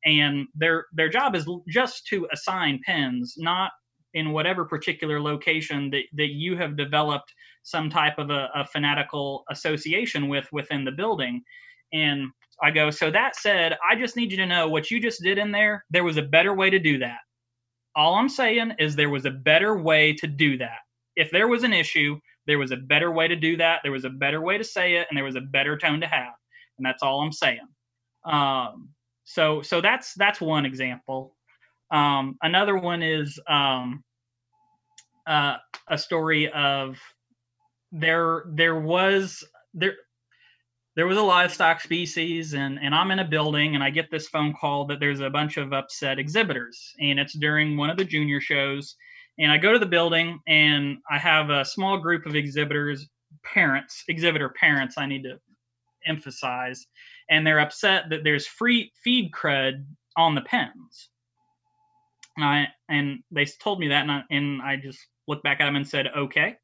And 0.06 0.48
their 0.54 0.86
their 0.92 1.08
job 1.08 1.36
is 1.36 1.48
just 1.68 2.06
to 2.08 2.26
assign 2.32 2.80
pens 2.84 3.34
not 3.36 3.70
in 4.14 4.32
whatever 4.32 4.64
particular 4.64 5.20
location 5.20 5.90
that, 5.90 6.04
that 6.14 6.30
you 6.30 6.56
have 6.56 6.76
developed 6.76 7.32
some 7.62 7.90
type 7.90 8.18
of 8.18 8.30
a, 8.30 8.48
a 8.54 8.64
fanatical 8.66 9.44
association 9.50 10.28
with 10.28 10.46
within 10.50 10.84
the 10.84 10.92
building. 10.92 11.42
And 11.92 12.28
i 12.62 12.70
go 12.70 12.90
so 12.90 13.10
that 13.10 13.36
said 13.36 13.76
i 13.88 13.96
just 13.96 14.16
need 14.16 14.30
you 14.30 14.38
to 14.38 14.46
know 14.46 14.68
what 14.68 14.90
you 14.90 15.00
just 15.00 15.22
did 15.22 15.38
in 15.38 15.52
there 15.52 15.84
there 15.90 16.04
was 16.04 16.16
a 16.16 16.22
better 16.22 16.54
way 16.54 16.70
to 16.70 16.78
do 16.78 16.98
that 16.98 17.18
all 17.96 18.14
i'm 18.16 18.28
saying 18.28 18.72
is 18.78 18.96
there 18.96 19.10
was 19.10 19.26
a 19.26 19.30
better 19.30 19.76
way 19.76 20.14
to 20.14 20.26
do 20.26 20.58
that 20.58 20.78
if 21.16 21.30
there 21.30 21.48
was 21.48 21.64
an 21.64 21.72
issue 21.72 22.18
there 22.46 22.58
was 22.58 22.72
a 22.72 22.76
better 22.76 23.10
way 23.10 23.28
to 23.28 23.36
do 23.36 23.56
that. 23.58 23.80
There 23.82 23.92
was 23.92 24.04
a 24.04 24.10
better 24.10 24.40
way 24.40 24.58
to 24.58 24.64
say 24.64 24.94
it, 24.96 25.06
and 25.08 25.16
there 25.16 25.24
was 25.24 25.36
a 25.36 25.40
better 25.40 25.78
tone 25.78 26.00
to 26.00 26.06
have. 26.06 26.34
And 26.78 26.84
that's 26.86 27.02
all 27.02 27.20
I'm 27.20 27.32
saying. 27.32 27.60
Um, 28.24 28.90
so 29.24 29.62
so 29.62 29.80
that's 29.80 30.14
that's 30.14 30.40
one 30.40 30.66
example. 30.66 31.36
Um, 31.90 32.36
another 32.42 32.76
one 32.76 33.02
is 33.02 33.38
um, 33.48 34.02
uh, 35.26 35.56
a 35.88 35.98
story 35.98 36.50
of 36.52 36.98
there 37.92 38.44
there 38.48 38.78
was 38.78 39.44
there 39.74 39.94
there 40.96 41.06
was 41.06 41.16
a 41.16 41.22
livestock 41.22 41.80
species 41.80 42.54
and 42.54 42.78
and 42.80 42.94
I'm 42.94 43.10
in 43.10 43.18
a 43.18 43.24
building 43.24 43.74
and 43.74 43.82
I 43.82 43.90
get 43.90 44.10
this 44.10 44.28
phone 44.28 44.52
call 44.52 44.86
that 44.86 45.00
there's 45.00 45.20
a 45.20 45.30
bunch 45.30 45.56
of 45.56 45.72
upset 45.72 46.18
exhibitors 46.18 46.94
and 47.00 47.18
it's 47.18 47.34
during 47.34 47.76
one 47.76 47.90
of 47.90 47.96
the 47.96 48.04
junior 48.04 48.40
shows 48.40 48.96
and 49.38 49.50
I 49.50 49.58
go 49.58 49.72
to 49.72 49.78
the 49.78 49.86
building 49.86 50.38
and 50.46 50.98
I 51.10 51.18
have 51.18 51.50
a 51.50 51.64
small 51.64 51.98
group 51.98 52.26
of 52.26 52.36
exhibitors 52.36 53.08
parents, 53.42 54.04
exhibitor 54.08 54.48
parents, 54.48 54.96
I 54.98 55.06
need 55.06 55.22
to 55.24 55.38
emphasize, 56.06 56.86
and 57.30 57.46
they're 57.46 57.60
upset 57.60 58.10
that 58.10 58.24
there's 58.24 58.46
free 58.46 58.92
feed 59.02 59.30
crud 59.32 59.84
on 60.16 60.34
the 60.34 60.42
pens. 60.42 61.08
And 62.36 62.44
I 62.44 62.68
and 62.88 63.22
they 63.30 63.44
told 63.44 63.80
me 63.80 63.88
that, 63.88 64.02
and 64.02 64.12
I, 64.12 64.22
and 64.30 64.62
I 64.62 64.76
just 64.76 64.98
looked 65.28 65.44
back 65.44 65.60
at 65.60 65.66
them 65.66 65.76
and 65.76 65.86
said, 65.86 66.08
"Okay, 66.16 66.56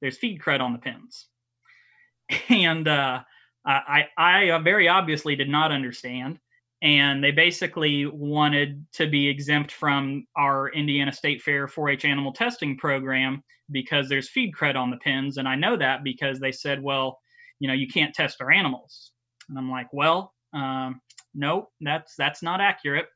there's 0.00 0.18
feed 0.18 0.40
crud 0.40 0.60
on 0.60 0.72
the 0.72 0.78
pens." 0.78 1.26
And 2.48 2.86
uh, 2.86 3.22
I 3.64 4.04
I 4.16 4.58
very 4.62 4.88
obviously 4.88 5.36
did 5.36 5.48
not 5.48 5.72
understand, 5.72 6.38
and 6.82 7.22
they 7.22 7.30
basically 7.30 8.06
wanted 8.06 8.86
to 8.94 9.06
be 9.06 9.28
exempt 9.28 9.72
from 9.72 10.26
our 10.36 10.68
Indiana 10.70 11.12
State 11.12 11.42
Fair 11.42 11.66
4-H 11.66 12.04
animal 12.04 12.32
testing 12.32 12.76
program 12.76 13.42
because 13.70 14.08
there's 14.08 14.28
feed 14.28 14.52
crud 14.54 14.76
on 14.76 14.90
the 14.90 14.96
pens, 14.98 15.36
and 15.36 15.46
I 15.48 15.54
know 15.56 15.76
that 15.76 16.02
because 16.04 16.40
they 16.40 16.52
said, 16.52 16.82
"Well, 16.82 17.20
you 17.58 17.68
know, 17.68 17.74
you 17.74 17.88
can't 17.88 18.14
test 18.14 18.40
our 18.40 18.50
animals." 18.50 19.12
And 19.48 19.58
I'm 19.58 19.70
like, 19.70 19.88
"Well, 19.92 20.32
um, 20.52 21.00
no, 21.34 21.68
that's 21.80 22.14
that's 22.16 22.42
not 22.42 22.60
accurate." 22.60 23.06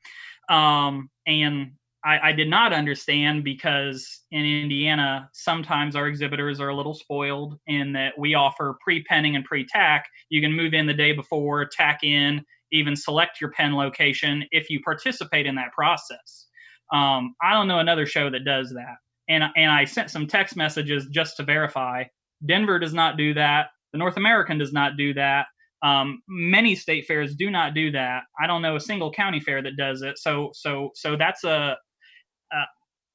Um, 0.48 1.10
and 1.26 1.72
I, 2.04 2.28
I, 2.28 2.32
did 2.32 2.48
not 2.48 2.72
understand 2.72 3.44
because 3.44 4.20
in 4.30 4.44
Indiana, 4.44 5.30
sometimes 5.32 5.96
our 5.96 6.06
exhibitors 6.06 6.60
are 6.60 6.68
a 6.68 6.76
little 6.76 6.94
spoiled 6.94 7.58
in 7.66 7.94
that 7.94 8.18
we 8.18 8.34
offer 8.34 8.76
pre 8.82 9.02
penning 9.04 9.36
and 9.36 9.44
pre 9.44 9.64
tack. 9.64 10.06
You 10.28 10.40
can 10.40 10.52
move 10.52 10.74
in 10.74 10.86
the 10.86 10.94
day 10.94 11.12
before, 11.12 11.64
tack 11.66 12.04
in, 12.04 12.44
even 12.72 12.94
select 12.94 13.40
your 13.40 13.50
pen 13.52 13.74
location 13.74 14.44
if 14.50 14.68
you 14.68 14.80
participate 14.80 15.46
in 15.46 15.54
that 15.54 15.72
process. 15.72 16.46
Um, 16.92 17.34
I 17.42 17.52
don't 17.52 17.68
know 17.68 17.78
another 17.78 18.06
show 18.06 18.28
that 18.30 18.44
does 18.44 18.70
that. 18.70 18.96
And, 19.28 19.42
and 19.56 19.70
I 19.70 19.84
sent 19.84 20.10
some 20.10 20.26
text 20.26 20.56
messages 20.56 21.06
just 21.06 21.38
to 21.38 21.44
verify. 21.44 22.04
Denver 22.44 22.78
does 22.78 22.92
not 22.92 23.16
do 23.16 23.32
that. 23.34 23.68
The 23.92 23.98
North 23.98 24.18
American 24.18 24.58
does 24.58 24.72
not 24.72 24.98
do 24.98 25.14
that. 25.14 25.46
Um, 25.82 26.22
many 26.28 26.74
state 26.74 27.06
fairs 27.06 27.34
do 27.34 27.50
not 27.50 27.74
do 27.74 27.90
that. 27.92 28.22
I 28.40 28.46
don't 28.46 28.62
know 28.62 28.76
a 28.76 28.80
single 28.80 29.12
county 29.12 29.40
fair 29.40 29.62
that 29.62 29.76
does 29.76 30.02
it. 30.02 30.18
So 30.18 30.50
so 30.54 30.90
so 30.94 31.16
that's 31.16 31.44
a 31.44 31.76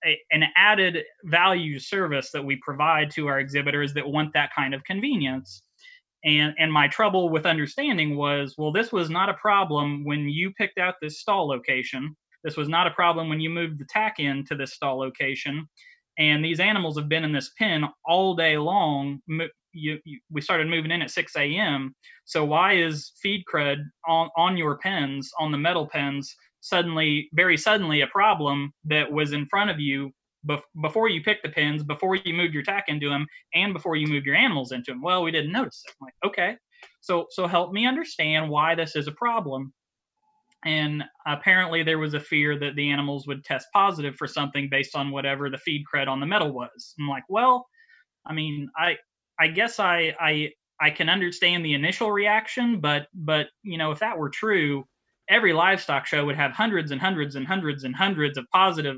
a, 0.06 0.18
an 0.32 0.44
added 0.56 1.04
value 1.26 1.80
service 1.80 2.32
that 2.32 2.44
we 2.44 2.58
provide 2.58 3.12
to 3.12 3.28
our 3.28 3.40
exhibitors 3.40 3.94
that 3.94 4.08
want 4.08 4.34
that 4.34 4.52
kind 4.56 4.74
of 4.74 4.84
convenience. 4.84 5.62
And 6.26 6.54
and 6.58 6.72
my 6.72 6.88
trouble 6.88 7.30
with 7.30 7.46
understanding 7.46 8.18
was, 8.18 8.56
well, 8.58 8.72
this 8.72 8.92
was 8.92 9.10
not 9.10 9.30
a 9.30 9.36
problem 9.36 10.04
when 10.04 10.28
you 10.28 10.52
picked 10.58 10.78
out 10.78 10.96
this 11.02 11.20
stall 11.22 11.48
location. 11.48 12.16
This 12.44 12.58
was 12.58 12.70
not 12.70 12.88
a 12.88 12.92
problem 12.92 13.30
when 13.30 13.40
you 13.40 13.50
moved 13.50 13.80
the 13.80 13.86
tack 13.90 14.20
in 14.20 14.46
to 14.46 14.56
this 14.56 14.74
stall 14.74 14.98
location. 14.98 15.68
And 16.18 16.44
these 16.44 16.60
animals 16.60 16.98
have 16.98 17.08
been 17.08 17.24
in 17.24 17.32
this 17.32 17.52
pen 17.58 17.86
all 18.06 18.36
day 18.36 18.58
long. 18.58 19.22
You, 19.72 20.00
you, 20.04 20.20
we 20.30 20.42
started 20.42 20.68
moving 20.68 20.92
in 20.92 21.02
at 21.02 21.12
6 21.12 21.36
a.m. 21.38 21.96
So 22.26 22.44
why 22.44 22.74
is 22.74 23.14
feed 23.22 23.44
crud 23.52 23.78
on, 24.06 24.30
on 24.36 24.58
your 24.58 24.78
pens, 24.80 25.30
on 25.40 25.52
the 25.52 25.58
metal 25.58 25.88
pens, 25.88 26.36
suddenly, 26.62 27.30
very 27.34 27.58
suddenly, 27.58 28.02
a 28.02 28.08
problem 28.08 28.74
that 28.86 29.12
was 29.12 29.34
in 29.34 29.46
front 29.48 29.70
of 29.70 29.80
you 29.80 30.12
bef- 30.48 30.62
before 30.82 31.10
you 31.10 31.22
picked 31.24 31.44
the 31.44 31.50
pins, 31.50 31.84
before 31.84 32.16
you 32.16 32.34
moved 32.34 32.54
your 32.54 32.64
tack 32.64 32.86
into 32.88 33.10
them, 33.10 33.26
and 33.54 33.74
before 33.74 33.96
you 33.96 34.08
moved 34.08 34.26
your 34.26 34.36
animals 34.36 34.72
into 34.72 34.92
them. 34.92 35.02
Well, 35.02 35.24
we 35.24 35.32
didn't 35.32 35.52
notice 35.52 35.84
it. 35.88 35.94
I'm 36.00 36.06
like, 36.06 36.14
okay, 36.26 36.58
so 37.02 37.28
so 37.30 37.48
help 37.48 37.72
me 37.72 37.86
understand 37.86 38.50
why 38.50 38.76
this 38.76 38.96
is 38.96 39.08
a 39.08 39.14
problem. 39.14 39.74
And 40.66 41.04
apparently, 41.26 41.84
there 41.84 42.00
was 42.00 42.14
a 42.14 42.20
fear 42.20 42.60
that 42.60 42.76
the 42.76 42.90
animals 42.90 43.28
would 43.28 43.46
test 43.46 43.68
positive 43.74 44.16
for 44.16 44.28
something 44.28 44.68
based 44.70 44.96
on 44.96 45.12
whatever 45.12 45.50
the 45.50 45.58
feed 45.58 45.84
cred 45.94 46.08
on 46.08 46.20
the 46.20 46.26
metal 46.26 46.52
was. 46.52 46.96
I'm 47.00 47.08
like, 47.08 47.24
well, 47.30 47.66
I 48.26 48.34
mean, 48.34 48.70
I 48.78 48.98
I 49.40 49.48
guess 49.48 49.80
I 49.80 50.14
I 50.20 50.52
I 50.82 50.90
can 50.92 51.10
understand 51.10 51.64
the 51.64 51.74
initial 51.74 52.12
reaction, 52.12 52.82
but 52.82 53.08
but 53.14 53.48
you 53.64 53.78
know, 53.78 53.92
if 53.92 54.00
that 54.00 54.18
were 54.18 54.30
true, 54.30 54.86
every 55.30 55.54
livestock 55.54 56.06
show 56.06 56.26
would 56.26 56.36
have 56.36 56.52
hundreds 56.52 56.92
and 56.92 57.00
hundreds 57.00 57.36
and 57.36 57.48
hundreds 57.48 57.84
and 57.84 57.96
hundreds 57.96 58.38
of 58.38 58.46
positive, 58.52 58.98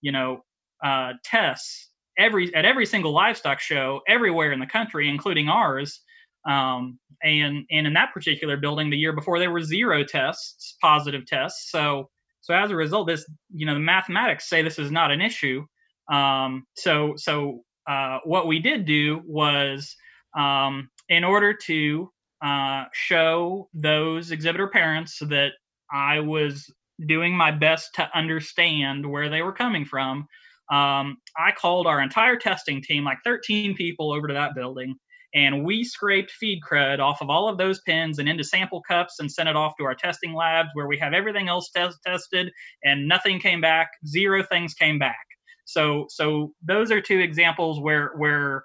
you 0.00 0.12
know, 0.12 0.42
uh, 0.84 1.12
tests 1.24 1.90
every 2.18 2.54
at 2.54 2.64
every 2.64 2.86
single 2.86 3.12
livestock 3.12 3.60
show 3.60 4.00
everywhere 4.08 4.52
in 4.52 4.60
the 4.60 4.66
country, 4.66 5.08
including 5.08 5.48
ours. 5.48 6.00
Um, 6.48 6.98
and 7.22 7.64
and 7.70 7.86
in 7.86 7.92
that 7.94 8.12
particular 8.12 8.56
building, 8.56 8.90
the 8.90 8.96
year 8.96 9.12
before 9.12 9.38
there 9.38 9.50
were 9.50 9.62
zero 9.62 10.04
tests, 10.04 10.76
positive 10.80 11.26
tests. 11.26 11.70
So 11.70 12.10
so 12.40 12.54
as 12.54 12.70
a 12.70 12.76
result, 12.76 13.06
this 13.06 13.24
you 13.54 13.66
know 13.66 13.74
the 13.74 13.80
mathematics 13.80 14.48
say 14.48 14.62
this 14.62 14.78
is 14.78 14.90
not 14.90 15.10
an 15.10 15.20
issue. 15.20 15.64
Um, 16.12 16.64
so 16.76 17.14
so 17.16 17.62
uh, 17.88 18.18
what 18.24 18.46
we 18.46 18.58
did 18.58 18.84
do 18.84 19.22
was 19.24 19.96
um, 20.36 20.88
in 21.08 21.24
order 21.24 21.54
to 21.54 22.10
uh, 22.44 22.84
show 22.92 23.68
those 23.72 24.32
exhibitor 24.32 24.66
parents 24.66 25.18
that 25.20 25.52
I 25.92 26.20
was 26.20 26.66
doing 27.06 27.36
my 27.36 27.50
best 27.50 27.94
to 27.96 28.08
understand 28.14 29.08
where 29.08 29.28
they 29.28 29.42
were 29.42 29.52
coming 29.52 29.84
from. 29.84 30.26
Um, 30.70 31.18
I 31.36 31.52
called 31.56 31.86
our 31.86 32.00
entire 32.00 32.36
testing 32.36 32.82
team, 32.82 33.04
like 33.04 33.18
13 33.24 33.74
people, 33.74 34.12
over 34.12 34.28
to 34.28 34.34
that 34.34 34.54
building, 34.54 34.94
and 35.34 35.64
we 35.64 35.84
scraped 35.84 36.30
feed 36.30 36.60
crud 36.62 36.98
off 36.98 37.20
of 37.20 37.30
all 37.30 37.48
of 37.48 37.58
those 37.58 37.80
pins 37.80 38.18
and 38.18 38.28
into 38.28 38.44
sample 38.44 38.82
cups 38.82 39.16
and 39.18 39.30
sent 39.30 39.48
it 39.48 39.56
off 39.56 39.74
to 39.78 39.84
our 39.84 39.94
testing 39.94 40.34
labs 40.34 40.70
where 40.74 40.86
we 40.86 40.98
have 40.98 41.12
everything 41.12 41.48
else 41.48 41.70
test- 41.70 41.98
tested, 42.06 42.50
and 42.84 43.08
nothing 43.08 43.40
came 43.40 43.60
back. 43.60 43.90
Zero 44.06 44.42
things 44.42 44.74
came 44.74 44.98
back. 44.98 45.26
So, 45.64 46.06
so 46.08 46.52
those 46.62 46.90
are 46.90 47.00
two 47.00 47.18
examples 47.18 47.80
where 47.80 48.12
where 48.16 48.64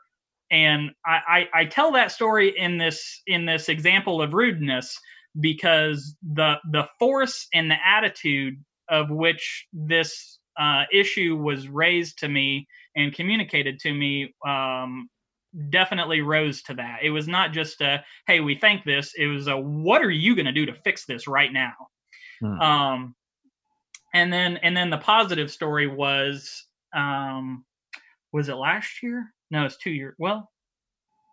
and 0.50 0.92
I, 1.06 1.48
I, 1.54 1.62
I 1.62 1.66
tell 1.66 1.92
that 1.94 2.12
story 2.12 2.58
in 2.58 2.78
this 2.78 3.22
in 3.28 3.46
this 3.46 3.70
example 3.70 4.22
of 4.22 4.34
rudeness 4.34 4.98
because 5.40 6.16
the 6.22 6.56
the 6.72 6.88
force 7.00 7.48
and 7.54 7.70
the 7.70 7.78
attitude 7.86 8.56
of 8.90 9.10
which 9.10 9.68
this 9.74 10.40
uh, 10.60 10.84
issue 10.92 11.36
was 11.36 11.68
raised 11.68 12.20
to 12.20 12.28
me 12.28 12.68
and 12.96 13.14
communicated 13.14 13.80
to 13.80 13.94
me 13.94 14.34
um, 14.46 15.10
definitely 15.70 16.22
rose 16.22 16.64
to 16.64 16.74
that. 16.74 17.00
It 17.04 17.12
was 17.12 17.28
not 17.28 17.52
just 17.52 17.82
a 17.82 18.04
"Hey, 18.26 18.40
we 18.40 18.56
think 18.56 18.84
this." 18.84 19.14
It 19.16 19.28
was 19.28 19.48
a 19.48 19.58
"What 19.58 20.02
are 20.02 20.12
you 20.12 20.36
going 20.36 20.46
to 20.46 20.52
do 20.52 20.66
to 20.66 20.74
fix 20.74 21.06
this 21.06 21.28
right 21.28 21.52
now?" 21.52 21.74
Hmm. 22.40 22.60
Um, 22.60 23.16
and 24.14 24.32
then 24.32 24.58
and 24.58 24.76
then 24.76 24.90
the 24.90 24.98
positive 24.98 25.52
story 25.52 25.88
was 25.88 26.66
um, 26.94 27.66
was 28.34 28.50
it 28.50 28.56
last 28.56 29.04
year? 29.04 29.34
No, 29.52 29.66
it's 29.66 29.78
two 29.78 29.92
years. 29.92 30.16
Well, 30.18 30.50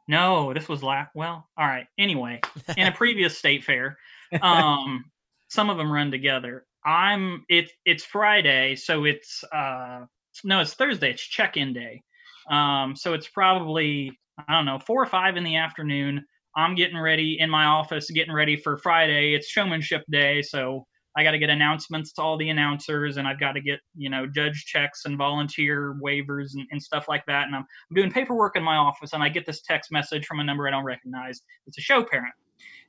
no, 0.07 0.53
this 0.53 0.69
was 0.69 0.83
last. 0.83 1.11
Well, 1.15 1.49
all 1.57 1.67
right. 1.67 1.87
Anyway, 1.99 2.41
in 2.77 2.87
a 2.87 2.93
previous 2.97 3.39
state 3.39 3.65
fair, 3.65 3.99
um, 4.43 5.05
some 5.49 5.71
of 5.71 5.77
them 5.77 5.91
run 5.91 6.11
together. 6.11 6.67
I'm 6.85 7.45
it's 7.49 7.73
it's 7.85 8.05
Friday, 8.05 8.77
so 8.77 9.05
it's 9.05 9.43
uh 9.53 10.05
no, 10.43 10.61
it's 10.61 10.75
Thursday. 10.75 11.11
It's 11.11 11.23
check-in 11.23 11.73
day. 11.73 12.03
Um, 12.51 12.95
so 12.97 13.15
it's 13.15 13.29
probably 13.29 14.19
I 14.47 14.53
don't 14.53 14.67
know 14.67 14.79
four 14.79 15.03
or 15.03 15.07
five 15.07 15.37
in 15.37 15.45
the 15.45 15.57
afternoon. 15.57 16.25
I'm 16.57 16.75
getting 16.75 16.99
ready 16.99 17.39
in 17.41 17.51
my 17.51 17.65
office, 17.65 18.11
getting 18.11 18.35
ready 18.35 18.57
for 18.57 18.77
Friday. 18.77 19.35
It's 19.35 19.49
showmanship 19.49 20.05
day, 20.11 20.43
so 20.43 20.87
I 21.17 21.23
got 21.23 21.31
to 21.33 21.39
get 21.39 21.51
announcements 21.51 22.13
to 22.15 22.23
all 22.23 22.37
the 22.37 22.49
announcers, 22.49 23.17
and 23.17 23.27
I've 23.27 23.39
got 23.39 23.53
to 23.53 23.61
get 23.61 23.81
you 23.97 24.11
know 24.11 24.27
judge 24.27 24.65
checks 24.67 25.05
and 25.05 25.17
volunteer 25.17 25.97
waivers 26.03 26.55
and, 26.55 26.67
and 26.71 26.83
stuff 26.83 27.07
like 27.09 27.25
that. 27.27 27.47
And 27.47 27.55
I'm, 27.55 27.63
I'm 27.63 27.95
doing 27.95 28.11
paperwork 28.11 28.57
in 28.57 28.63
my 28.63 28.77
office, 28.77 29.13
and 29.13 29.23
I 29.23 29.29
get 29.29 29.47
this 29.47 29.63
text 29.63 29.93
message 29.93 30.27
from 30.27 30.41
a 30.41 30.45
number 30.45 30.67
I 30.67 30.71
don't 30.71 30.85
recognize. 30.85 31.41
It's 31.67 31.79
a 31.79 31.83
show 31.83 32.05
parent, 32.05 32.35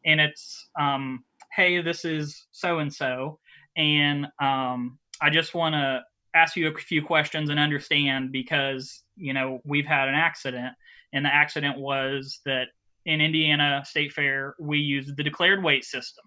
and 0.05 0.19
it's 0.19 0.69
um, 0.79 1.23
hey, 1.55 1.81
this 1.81 2.03
is 2.03 2.47
so 2.51 2.79
and 2.79 2.93
so, 2.93 3.39
and 3.77 4.27
um, 4.41 4.97
I 5.21 5.29
just 5.29 5.53
want 5.53 5.73
to 5.73 6.01
ask 6.33 6.55
you 6.55 6.67
a 6.67 6.73
few 6.73 7.01
questions 7.03 7.49
and 7.49 7.59
understand 7.59 8.31
because 8.31 9.03
you 9.15 9.33
know 9.33 9.61
we've 9.65 9.85
had 9.85 10.07
an 10.07 10.15
accident, 10.15 10.73
and 11.13 11.23
the 11.25 11.33
accident 11.33 11.79
was 11.79 12.39
that 12.45 12.67
in 13.05 13.21
Indiana 13.21 13.83
State 13.85 14.13
Fair 14.13 14.55
we 14.59 14.79
used 14.79 15.15
the 15.15 15.23
declared 15.23 15.63
weight 15.63 15.85
system 15.85 16.25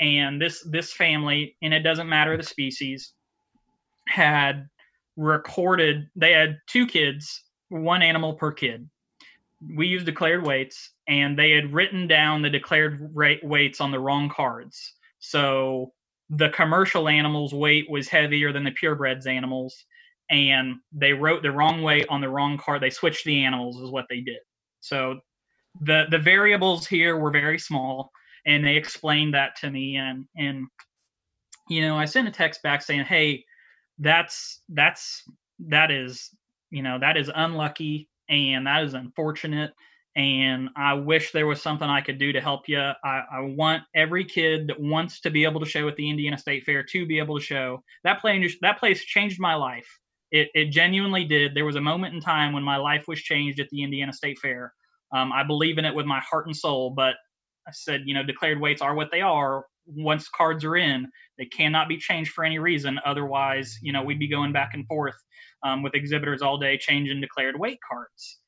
and 0.00 0.40
this 0.40 0.62
this 0.62 0.92
family 0.92 1.56
and 1.62 1.74
it 1.74 1.80
doesn't 1.80 2.08
matter 2.08 2.36
the 2.36 2.42
species 2.42 3.12
had 4.08 4.68
recorded 5.16 6.08
they 6.16 6.32
had 6.32 6.58
two 6.66 6.86
kids 6.86 7.44
one 7.68 8.02
animal 8.02 8.34
per 8.34 8.50
kid. 8.50 8.88
We 9.76 9.86
used 9.86 10.06
declared 10.06 10.44
weights 10.44 10.90
and 11.06 11.38
they 11.38 11.52
had 11.52 11.72
written 11.72 12.08
down 12.08 12.42
the 12.42 12.50
declared 12.50 13.10
rate 13.14 13.44
weights 13.44 13.80
on 13.80 13.92
the 13.92 14.00
wrong 14.00 14.28
cards. 14.28 14.94
So 15.20 15.92
the 16.30 16.48
commercial 16.48 17.08
animals 17.08 17.52
weight 17.52 17.88
was 17.88 18.08
heavier 18.08 18.52
than 18.52 18.64
the 18.64 18.72
purebreds 18.72 19.26
animals 19.26 19.84
and 20.30 20.76
they 20.92 21.12
wrote 21.12 21.42
the 21.42 21.52
wrong 21.52 21.82
weight 21.82 22.06
on 22.08 22.20
the 22.20 22.28
wrong 22.28 22.56
card. 22.56 22.82
They 22.82 22.90
switched 22.90 23.24
the 23.24 23.44
animals 23.44 23.80
is 23.80 23.90
what 23.90 24.06
they 24.08 24.20
did. 24.20 24.38
So 24.80 25.20
the 25.80 26.06
the 26.10 26.18
variables 26.18 26.86
here 26.86 27.16
were 27.16 27.30
very 27.30 27.58
small 27.58 28.10
and 28.46 28.64
they 28.64 28.76
explained 28.76 29.34
that 29.34 29.56
to 29.56 29.70
me 29.70 29.96
and 29.96 30.26
and 30.36 30.66
you 31.68 31.82
know 31.82 31.96
i 31.96 32.04
sent 32.04 32.28
a 32.28 32.30
text 32.30 32.62
back 32.62 32.82
saying 32.82 33.04
hey 33.04 33.44
that's 33.98 34.60
that's 34.70 35.24
that 35.58 35.90
is 35.90 36.30
you 36.70 36.82
know 36.82 36.98
that 36.98 37.16
is 37.16 37.30
unlucky 37.34 38.08
and 38.28 38.66
that 38.66 38.84
is 38.84 38.94
unfortunate 38.94 39.72
and 40.16 40.70
I 40.74 40.94
wish 40.94 41.30
there 41.30 41.46
was 41.46 41.62
something 41.62 41.88
I 41.88 42.00
could 42.00 42.18
do 42.18 42.32
to 42.32 42.40
help 42.40 42.68
you. 42.68 42.78
I, 42.78 43.22
I, 43.32 43.40
want 43.40 43.84
every 43.94 44.24
kid 44.24 44.66
that 44.66 44.80
wants 44.80 45.20
to 45.20 45.30
be 45.30 45.44
able 45.44 45.60
to 45.60 45.66
show 45.66 45.86
at 45.86 45.94
the 45.96 46.10
Indiana 46.10 46.36
State 46.36 46.64
Fair 46.64 46.82
to 46.82 47.06
be 47.06 47.18
able 47.18 47.38
to 47.38 47.44
show. 47.44 47.82
That 48.02 48.20
place, 48.20 48.56
that 48.60 48.78
place 48.78 49.04
changed 49.04 49.38
my 49.38 49.54
life. 49.54 49.86
It, 50.32 50.48
it 50.54 50.70
genuinely 50.70 51.24
did. 51.24 51.54
There 51.54 51.64
was 51.64 51.76
a 51.76 51.80
moment 51.80 52.14
in 52.14 52.20
time 52.20 52.52
when 52.52 52.64
my 52.64 52.76
life 52.76 53.04
was 53.06 53.20
changed 53.20 53.60
at 53.60 53.68
the 53.70 53.82
Indiana 53.84 54.12
State 54.12 54.38
Fair. 54.40 54.72
Um, 55.14 55.32
I 55.32 55.44
believe 55.44 55.78
in 55.78 55.84
it 55.84 55.94
with 55.94 56.06
my 56.06 56.20
heart 56.20 56.46
and 56.46 56.56
soul, 56.56 56.90
but 56.90 57.14
I 57.66 57.72
said, 57.72 58.02
you 58.06 58.14
know, 58.14 58.22
declared 58.22 58.60
weights 58.60 58.82
are 58.82 58.94
what 58.94 59.10
they 59.10 59.20
are. 59.20 59.64
Once 59.86 60.28
cards 60.28 60.64
are 60.64 60.76
in, 60.76 61.08
they 61.38 61.46
cannot 61.46 61.88
be 61.88 61.98
changed 61.98 62.32
for 62.32 62.44
any 62.44 62.58
reason. 62.58 62.98
Otherwise, 63.04 63.78
you 63.82 63.92
know, 63.92 64.02
we'd 64.02 64.18
be 64.18 64.28
going 64.28 64.52
back 64.52 64.70
and 64.74 64.86
forth 64.86 65.16
um, 65.62 65.82
with 65.82 65.94
exhibitors 65.94 66.42
all 66.42 66.58
day 66.58 66.78
changing 66.78 67.20
declared 67.20 67.58
weight 67.58 67.78
cards 67.88 68.40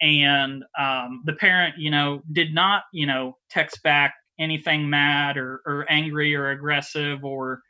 and 0.00 0.64
um, 0.78 1.22
the 1.24 1.32
parent 1.34 1.74
you 1.78 1.90
know 1.90 2.22
did 2.32 2.54
not 2.54 2.82
you 2.92 3.06
know 3.06 3.36
text 3.50 3.82
back 3.82 4.14
anything 4.38 4.88
mad 4.90 5.36
or, 5.36 5.60
or 5.64 5.86
angry 5.88 6.34
or 6.34 6.50
aggressive 6.50 7.24
or 7.24 7.60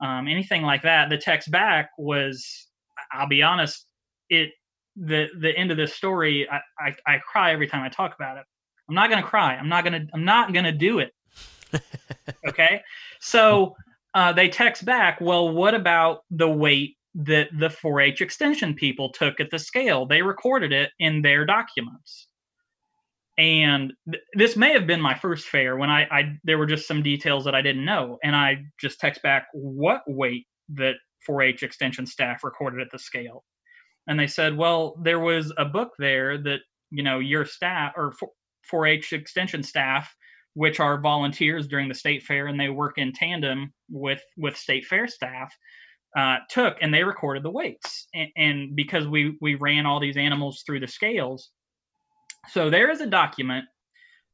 um, 0.00 0.28
anything 0.28 0.62
like 0.62 0.82
that 0.82 1.08
the 1.08 1.18
text 1.18 1.50
back 1.50 1.90
was 1.98 2.68
i'll 3.12 3.28
be 3.28 3.42
honest 3.42 3.86
it 4.30 4.50
the 4.96 5.26
the 5.40 5.56
end 5.56 5.70
of 5.70 5.76
this 5.76 5.94
story 5.94 6.48
I, 6.50 6.60
I, 6.78 6.94
I 7.06 7.18
cry 7.18 7.52
every 7.52 7.66
time 7.66 7.82
i 7.82 7.88
talk 7.88 8.14
about 8.14 8.38
it 8.38 8.44
i'm 8.88 8.94
not 8.94 9.10
gonna 9.10 9.22
cry. 9.22 9.56
I'm 9.56 9.68
not 9.68 9.84
gonna 9.84 10.06
i'm 10.14 10.24
not 10.24 10.52
gonna 10.52 10.72
do 10.72 10.98
it. 11.00 11.12
Okay? 12.46 12.80
So 13.20 13.74
uh, 14.14 14.32
they 14.32 14.48
text 14.48 14.84
back 14.84 15.20
well 15.20 15.50
what 15.52 15.74
about 15.74 16.20
the 16.30 16.48
weight 16.48 16.96
that 17.16 17.48
the 17.58 17.68
4-H 17.68 18.20
extension 18.20 18.74
people 18.74 19.10
took 19.10 19.40
at 19.40 19.50
the 19.50 19.58
scale. 19.58 20.06
They 20.06 20.22
recorded 20.22 20.72
it 20.72 20.90
in 20.98 21.22
their 21.22 21.46
documents. 21.46 22.28
And 23.38 23.92
th- 24.10 24.22
this 24.34 24.56
may 24.56 24.72
have 24.72 24.86
been 24.86 25.00
my 25.00 25.14
first 25.14 25.46
fair 25.46 25.76
when 25.76 25.90
I, 25.90 26.06
I 26.10 26.38
there 26.44 26.58
were 26.58 26.66
just 26.66 26.86
some 26.86 27.02
details 27.02 27.44
that 27.44 27.54
I 27.54 27.62
didn't 27.62 27.84
know, 27.84 28.18
and 28.22 28.34
I 28.34 28.64
just 28.80 28.98
text 28.98 29.22
back 29.22 29.46
what 29.52 30.02
weight 30.06 30.46
that 30.70 30.94
4-H 31.28 31.62
extension 31.62 32.06
staff 32.06 32.44
recorded 32.44 32.80
at 32.80 32.90
the 32.90 32.98
scale, 32.98 33.44
and 34.06 34.18
they 34.18 34.26
said, 34.26 34.56
well, 34.56 34.96
there 35.02 35.20
was 35.20 35.52
a 35.58 35.66
book 35.66 35.92
there 35.98 36.38
that 36.38 36.60
you 36.90 37.02
know 37.02 37.18
your 37.18 37.44
staff 37.44 37.92
or 37.96 38.14
4-H 38.72 39.12
extension 39.12 39.62
staff 39.62 40.14
which 40.54 40.80
are 40.80 40.98
volunteers 40.98 41.68
during 41.68 41.86
the 41.86 41.94
state 41.94 42.22
fair 42.22 42.46
and 42.46 42.58
they 42.58 42.70
work 42.70 42.96
in 42.96 43.12
tandem 43.12 43.72
with 43.90 44.22
with 44.38 44.56
state 44.56 44.86
fair 44.86 45.06
staff 45.06 45.54
uh, 46.16 46.36
took 46.48 46.78
and 46.80 46.94
they 46.94 47.04
recorded 47.04 47.42
the 47.42 47.50
weights. 47.50 48.08
And, 48.14 48.30
and, 48.36 48.76
because 48.76 49.06
we 49.06 49.36
we 49.42 49.56
ran 49.56 49.84
all 49.84 50.00
these 50.00 50.16
animals 50.16 50.62
through 50.64 50.80
the 50.80 50.88
scales 50.88 51.50
so 52.48 52.70
there 52.70 52.90
is 52.90 53.00
a 53.00 53.06
document 53.06 53.66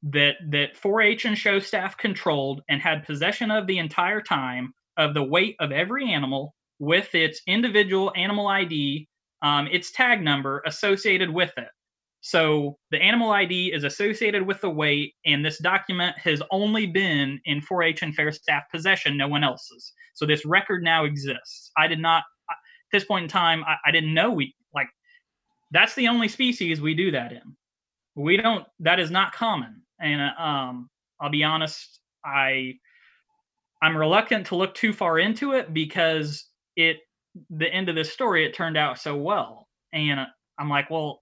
that 0.04 0.34
that 0.50 0.76
4-h 0.80 1.24
and 1.24 1.36
show 1.36 1.58
staff 1.58 1.96
controlled 1.96 2.62
and 2.68 2.80
had 2.80 3.06
possession 3.06 3.50
of 3.50 3.66
the 3.66 3.78
entire 3.78 4.20
time 4.20 4.74
of 4.96 5.14
the 5.14 5.22
weight 5.22 5.56
of 5.60 5.72
every 5.72 6.12
animal 6.12 6.54
with 6.78 7.14
its 7.14 7.40
individual 7.46 8.12
animal 8.16 8.48
id 8.48 9.08
um, 9.42 9.66
its 9.72 9.90
tag 9.90 10.22
number 10.22 10.62
associated 10.66 11.30
with 11.30 11.52
it 11.56 11.68
so 12.22 12.78
the 12.92 13.02
animal 13.02 13.32
ID 13.32 13.72
is 13.72 13.82
associated 13.82 14.46
with 14.46 14.60
the 14.60 14.70
weight, 14.70 15.14
and 15.26 15.44
this 15.44 15.58
document 15.58 16.16
has 16.18 16.40
only 16.52 16.86
been 16.86 17.40
in 17.44 17.60
4-H 17.60 18.02
and 18.02 18.14
fair 18.14 18.30
staff 18.30 18.62
possession, 18.70 19.16
no 19.16 19.26
one 19.26 19.42
else's. 19.42 19.92
So 20.14 20.24
this 20.24 20.44
record 20.46 20.84
now 20.84 21.04
exists. 21.04 21.72
I 21.76 21.88
did 21.88 21.98
not, 21.98 22.22
at 22.48 22.56
this 22.92 23.04
point 23.04 23.24
in 23.24 23.28
time, 23.28 23.64
I, 23.64 23.74
I 23.84 23.90
didn't 23.90 24.14
know 24.14 24.30
we, 24.30 24.54
like, 24.72 24.86
that's 25.72 25.96
the 25.96 26.06
only 26.06 26.28
species 26.28 26.80
we 26.80 26.94
do 26.94 27.10
that 27.10 27.32
in. 27.32 27.56
We 28.14 28.36
don't, 28.36 28.64
that 28.78 29.00
is 29.00 29.10
not 29.10 29.32
common. 29.32 29.82
And 30.00 30.22
um, 30.38 30.90
I'll 31.20 31.30
be 31.30 31.42
honest, 31.42 31.98
I, 32.24 32.74
I'm 33.82 33.96
reluctant 33.96 34.46
to 34.46 34.56
look 34.56 34.74
too 34.74 34.92
far 34.92 35.18
into 35.18 35.54
it 35.54 35.74
because 35.74 36.46
it, 36.76 36.98
the 37.50 37.66
end 37.66 37.88
of 37.88 37.96
this 37.96 38.12
story, 38.12 38.46
it 38.46 38.54
turned 38.54 38.76
out 38.76 39.00
so 39.00 39.16
well. 39.16 39.66
And 39.92 40.20
I'm 40.56 40.68
like, 40.68 40.88
well, 40.88 41.21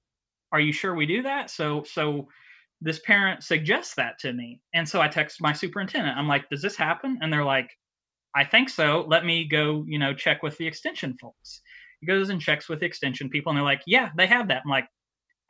are 0.52 0.60
you 0.60 0.72
sure 0.72 0.94
we 0.94 1.06
do 1.06 1.22
that? 1.22 1.50
So 1.50 1.84
so 1.84 2.28
this 2.80 2.98
parent 3.00 3.42
suggests 3.42 3.94
that 3.96 4.18
to 4.18 4.32
me 4.32 4.58
and 4.72 4.88
so 4.88 5.00
i 5.02 5.08
text 5.08 5.40
my 5.40 5.52
superintendent. 5.52 6.16
I'm 6.16 6.28
like 6.28 6.48
does 6.48 6.62
this 6.62 6.76
happen? 6.76 7.18
And 7.20 7.32
they're 7.32 7.44
like 7.44 7.70
i 8.34 8.44
think 8.44 8.68
so. 8.68 9.04
Let 9.08 9.24
me 9.24 9.46
go 9.48 9.84
you 9.86 9.98
know 9.98 10.14
check 10.14 10.42
with 10.42 10.56
the 10.58 10.66
extension 10.66 11.16
folks. 11.20 11.60
He 12.00 12.06
goes 12.06 12.30
and 12.30 12.40
checks 12.40 12.68
with 12.68 12.80
the 12.80 12.86
extension 12.86 13.28
people 13.28 13.50
and 13.50 13.56
they're 13.56 13.64
like 13.64 13.82
yeah 13.86 14.10
they 14.16 14.26
have 14.26 14.48
that. 14.48 14.62
I'm 14.64 14.70
like 14.70 14.86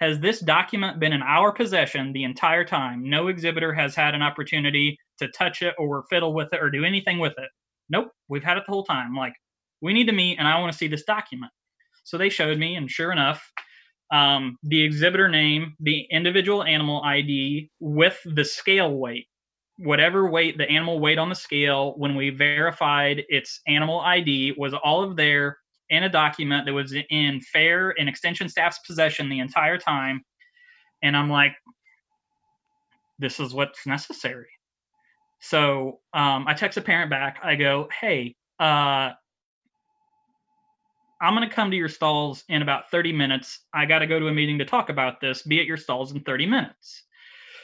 has 0.01 0.19
this 0.19 0.41
document 0.41 0.99
been 0.99 1.13
in 1.13 1.23
our 1.23 1.53
possession 1.53 2.13
the 2.15 2.25
entire 2.25 2.65
time? 2.65 3.09
No 3.11 3.29
exhibitor 3.29 3.75
has 3.75 3.95
had 3.95 4.15
an 4.15 4.23
opportunity 4.23 4.99
to 5.19 5.29
touch 5.29 5.61
it 5.61 5.75
or 5.79 6.05
fiddle 6.09 6.33
with 6.33 6.55
it 6.55 6.63
or 6.63 6.71
do 6.71 6.85
anything 6.85 7.19
with 7.19 7.35
it. 7.37 7.51
Nope. 7.91 8.11
We've 8.29 8.43
had 8.43 8.57
it 8.57 8.65
the 8.67 8.73
whole 8.73 8.85
time. 8.85 9.09
I'm 9.09 9.17
like 9.17 9.35
we 9.83 9.93
need 9.93 10.07
to 10.07 10.13
meet 10.13 10.39
and 10.39 10.47
i 10.49 10.59
want 10.59 10.73
to 10.73 10.79
see 10.79 10.89
this 10.89 11.05
document. 11.05 11.53
So 12.03 12.19
they 12.19 12.29
showed 12.29 12.59
me 12.59 12.75
and 12.75 12.91
sure 12.91 13.13
enough 13.13 13.41
um, 14.11 14.59
the 14.63 14.83
exhibitor 14.83 15.29
name, 15.29 15.75
the 15.81 16.07
individual 16.11 16.65
animal 16.65 17.03
ID 17.03 17.71
with 17.79 18.19
the 18.25 18.45
scale 18.45 18.97
weight, 18.97 19.27
whatever 19.77 20.29
weight 20.29 20.59
the 20.59 20.69
animal 20.69 20.99
weighed 20.99 21.19
on 21.19 21.29
the 21.29 21.35
scale 21.35 21.95
when 21.97 22.17
we 22.17 22.31
verified 22.31 23.25
its 23.29 23.61
animal 23.67 24.01
ID 24.01 24.55
was 24.57 24.75
all 24.75 25.03
of 25.03 25.17
there 25.17 25.59
in 25.91 26.05
a 26.05 26.09
document 26.09 26.67
that 26.67 26.73
was 26.73 26.95
in 27.11 27.41
fair 27.41 27.95
and 27.99 28.09
extension 28.09 28.49
staff's 28.49 28.79
possession 28.87 29.29
the 29.29 29.41
entire 29.41 29.79
time. 29.79 30.25
And 31.03 31.17
I'm 31.17 31.31
like, 31.31 31.55
this 33.19 33.41
is 33.41 33.55
what's 33.55 33.87
necessary. 33.87 34.49
So 35.41 36.01
um, 36.13 36.47
I 36.47 36.55
text 36.55 36.79
a 36.79 36.83
parent 36.83 37.11
back. 37.11 37.39
I 37.43 37.55
go, 37.55 37.89
hey, 38.01 38.37
uh, 38.59 39.11
I'm 41.21 41.35
going 41.35 41.49
to 41.49 41.55
come 41.55 41.71
to 41.71 41.77
your 41.77 41.89
stalls 41.89 42.45
in 42.49 42.63
about 42.63 42.91
30 42.91 43.13
minutes. 43.13 43.61
I 43.75 43.87
got 43.87 43.99
to 44.01 44.07
go 44.07 44.19
to 44.19 44.29
a 44.29 44.33
meeting 44.33 44.59
to 44.59 44.65
talk 44.65 44.89
about 44.89 45.21
this. 45.21 45.43
Be 45.43 45.61
at 45.61 45.67
your 45.67 45.77
stalls 45.77 46.13
in 46.13 46.21
30 46.21 46.47
minutes. 46.47 47.03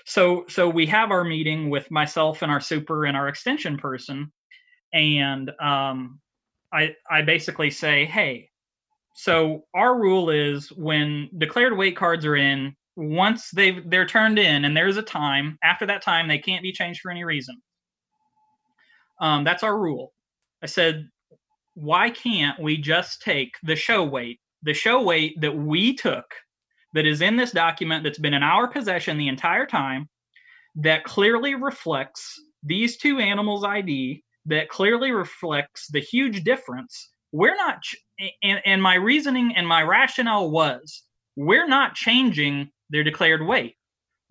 So 0.06 0.44
so 0.48 0.68
we 0.68 0.86
have 0.86 1.10
our 1.10 1.24
meeting 1.24 1.68
with 1.68 1.90
myself 1.90 2.42
and 2.42 2.52
our 2.52 2.60
super 2.60 3.06
and 3.06 3.16
our 3.16 3.26
extension 3.28 3.76
person, 3.76 4.30
and 4.92 5.50
um, 5.60 6.20
I 6.72 6.94
I 7.10 7.22
basically 7.22 7.70
say, 7.70 8.04
hey, 8.04 8.50
so 9.16 9.64
our 9.74 9.98
rule 9.98 10.30
is 10.30 10.70
when 10.70 11.28
declared 11.36 11.76
weight 11.76 11.96
cards 11.96 12.24
are 12.24 12.36
in, 12.36 12.76
once 12.94 13.50
they 13.50 13.80
they're 13.80 14.06
turned 14.06 14.38
in 14.38 14.64
and 14.64 14.76
there's 14.76 14.96
a 14.96 15.02
time 15.02 15.58
after 15.62 15.86
that 15.86 16.02
time 16.02 16.28
they 16.28 16.38
can't 16.38 16.62
be 16.62 16.72
changed 16.72 17.00
for 17.00 17.10
any 17.10 17.24
reason. 17.24 17.56
Um, 19.20 19.42
that's 19.42 19.64
our 19.64 19.76
rule. 19.76 20.12
I 20.62 20.66
said 20.66 21.08
why 21.76 22.08
can't 22.08 22.58
we 22.58 22.78
just 22.78 23.20
take 23.20 23.54
the 23.62 23.76
show 23.76 24.02
weight, 24.02 24.40
the 24.62 24.72
show 24.72 25.02
weight 25.02 25.38
that 25.42 25.54
we 25.54 25.94
took, 25.94 26.24
that 26.94 27.04
is 27.04 27.20
in 27.20 27.36
this 27.36 27.50
document 27.50 28.02
that's 28.02 28.18
been 28.18 28.32
in 28.32 28.42
our 28.42 28.66
possession 28.66 29.18
the 29.18 29.28
entire 29.28 29.66
time, 29.66 30.08
that 30.76 31.04
clearly 31.04 31.54
reflects 31.54 32.40
these 32.62 32.96
two 32.96 33.18
animals' 33.18 33.62
ID, 33.62 34.24
that 34.46 34.70
clearly 34.70 35.12
reflects 35.12 35.86
the 35.88 36.00
huge 36.00 36.44
difference. 36.44 37.10
We're 37.30 37.56
not, 37.56 37.82
ch- 37.82 37.96
and, 38.42 38.62
and 38.64 38.82
my 38.82 38.94
reasoning 38.94 39.52
and 39.54 39.68
my 39.68 39.82
rationale 39.82 40.50
was 40.50 41.02
we're 41.36 41.68
not 41.68 41.94
changing 41.94 42.70
their 42.88 43.04
declared 43.04 43.46
weight. 43.46 43.74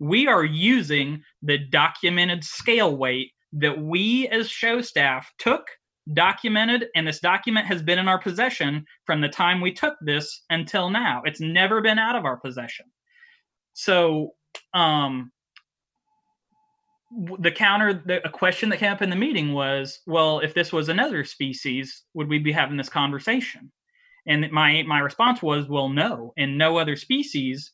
We 0.00 0.26
are 0.26 0.44
using 0.44 1.22
the 1.42 1.58
documented 1.58 2.42
scale 2.42 2.96
weight 2.96 3.30
that 3.52 3.80
we 3.80 4.26
as 4.26 4.50
show 4.50 4.80
staff 4.80 5.30
took 5.38 5.62
documented, 6.12 6.86
and 6.94 7.06
this 7.06 7.20
document 7.20 7.66
has 7.66 7.82
been 7.82 7.98
in 7.98 8.08
our 8.08 8.20
possession 8.20 8.84
from 9.04 9.20
the 9.20 9.28
time 9.28 9.60
we 9.60 9.72
took 9.72 9.96
this 10.00 10.44
until 10.50 10.90
now. 10.90 11.22
It's 11.24 11.40
never 11.40 11.80
been 11.80 11.98
out 11.98 12.16
of 12.16 12.24
our 12.24 12.36
possession. 12.36 12.86
So, 13.74 14.34
um, 14.72 15.32
the 17.38 17.52
counter, 17.52 18.02
the 18.04 18.26
a 18.26 18.30
question 18.30 18.68
that 18.70 18.78
came 18.78 18.92
up 18.92 19.02
in 19.02 19.10
the 19.10 19.16
meeting 19.16 19.52
was, 19.52 20.00
well, 20.06 20.40
if 20.40 20.54
this 20.54 20.72
was 20.72 20.88
another 20.88 21.24
species, 21.24 22.02
would 22.14 22.28
we 22.28 22.38
be 22.38 22.52
having 22.52 22.76
this 22.76 22.88
conversation? 22.88 23.70
And 24.26 24.50
my 24.50 24.82
my 24.82 24.98
response 24.98 25.42
was, 25.42 25.68
well, 25.68 25.88
no. 25.88 26.32
In 26.36 26.58
no 26.58 26.78
other 26.78 26.96
species 26.96 27.72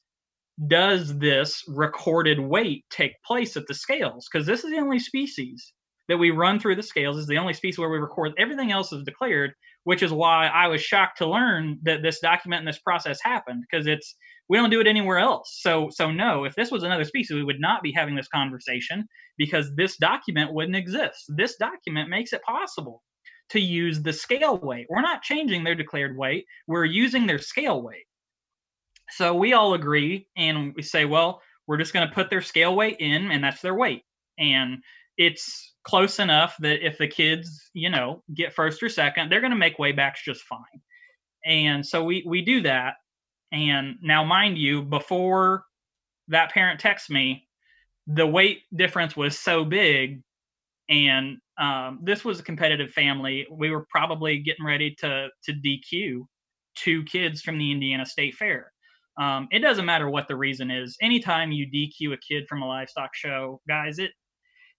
does 0.66 1.16
this 1.18 1.64
recorded 1.66 2.38
weight 2.38 2.84
take 2.90 3.22
place 3.22 3.56
at 3.56 3.66
the 3.66 3.74
scales 3.74 4.28
because 4.30 4.46
this 4.46 4.64
is 4.64 4.70
the 4.70 4.78
only 4.78 4.98
species 4.98 5.72
that 6.12 6.18
we 6.18 6.30
run 6.30 6.60
through 6.60 6.76
the 6.76 6.82
scales 6.82 7.16
is 7.16 7.26
the 7.26 7.38
only 7.38 7.54
species 7.54 7.78
where 7.78 7.90
we 7.90 7.98
record 7.98 8.32
everything 8.38 8.70
else 8.70 8.92
is 8.92 9.02
declared 9.02 9.52
which 9.84 10.02
is 10.02 10.12
why 10.12 10.46
i 10.46 10.68
was 10.68 10.80
shocked 10.80 11.18
to 11.18 11.26
learn 11.26 11.78
that 11.82 12.02
this 12.02 12.20
document 12.20 12.60
and 12.60 12.68
this 12.68 12.78
process 12.78 13.18
happened 13.22 13.64
because 13.68 13.86
it's 13.86 14.14
we 14.48 14.58
don't 14.58 14.68
do 14.68 14.80
it 14.80 14.86
anywhere 14.86 15.18
else. 15.18 15.58
So 15.62 15.88
so 15.90 16.10
no 16.10 16.44
if 16.44 16.54
this 16.54 16.70
was 16.70 16.82
another 16.82 17.04
species 17.04 17.34
we 17.34 17.42
would 17.42 17.60
not 17.60 17.82
be 17.82 17.90
having 17.90 18.14
this 18.14 18.28
conversation 18.28 19.08
because 19.38 19.74
this 19.76 19.96
document 19.96 20.52
wouldn't 20.52 20.76
exist. 20.76 21.24
This 21.28 21.56
document 21.56 22.10
makes 22.10 22.34
it 22.34 22.42
possible 22.42 23.02
to 23.48 23.60
use 23.60 24.02
the 24.02 24.12
scale 24.12 24.58
weight. 24.58 24.86
We're 24.90 25.00
not 25.00 25.22
changing 25.22 25.64
their 25.64 25.74
declared 25.74 26.16
weight. 26.16 26.44
We're 26.66 26.84
using 26.84 27.26
their 27.26 27.38
scale 27.38 27.82
weight. 27.82 28.04
So 29.10 29.34
we 29.34 29.52
all 29.52 29.72
agree 29.72 30.26
and 30.36 30.74
we 30.74 30.82
say 30.82 31.06
well 31.06 31.40
we're 31.66 31.78
just 31.78 31.94
going 31.94 32.06
to 32.06 32.14
put 32.14 32.28
their 32.28 32.42
scale 32.42 32.74
weight 32.74 32.96
in 32.98 33.30
and 33.30 33.42
that's 33.42 33.62
their 33.62 33.74
weight. 33.74 34.02
And 34.38 34.82
it's 35.16 35.74
close 35.84 36.18
enough 36.18 36.56
that 36.60 36.86
if 36.86 36.98
the 36.98 37.08
kids 37.08 37.70
you 37.74 37.90
know 37.90 38.22
get 38.32 38.52
first 38.52 38.82
or 38.82 38.88
second 38.88 39.30
they're 39.30 39.40
going 39.40 39.52
to 39.52 39.56
make 39.56 39.78
weightbacks 39.78 40.22
just 40.24 40.42
fine. 40.42 40.60
And 41.44 41.84
so 41.84 42.04
we 42.04 42.24
we 42.26 42.42
do 42.42 42.62
that. 42.62 42.94
And 43.50 43.96
now 44.00 44.24
mind 44.24 44.58
you 44.58 44.82
before 44.82 45.64
that 46.28 46.52
parent 46.52 46.80
texts 46.80 47.10
me 47.10 47.48
the 48.06 48.26
weight 48.26 48.62
difference 48.74 49.16
was 49.16 49.38
so 49.38 49.64
big. 49.64 50.22
And 50.88 51.38
um, 51.58 52.00
this 52.02 52.24
was 52.24 52.40
a 52.40 52.42
competitive 52.42 52.90
family. 52.90 53.46
We 53.50 53.70
were 53.70 53.86
probably 53.90 54.38
getting 54.38 54.64
ready 54.64 54.94
to 55.00 55.28
to 55.44 55.52
dq 55.52 56.26
two 56.74 57.04
kids 57.04 57.42
from 57.42 57.58
the 57.58 57.70
indiana 57.70 58.06
state 58.06 58.34
fair. 58.34 58.72
Um, 59.20 59.46
it 59.50 59.58
doesn't 59.58 59.84
matter 59.84 60.08
what 60.08 60.26
the 60.26 60.36
reason 60.36 60.70
is. 60.70 60.96
Anytime 61.02 61.52
you 61.52 61.66
dq 61.66 62.12
a 62.12 62.16
kid 62.16 62.44
from 62.48 62.62
a 62.62 62.68
livestock 62.68 63.10
show 63.14 63.60
guys 63.68 63.98
it 63.98 64.12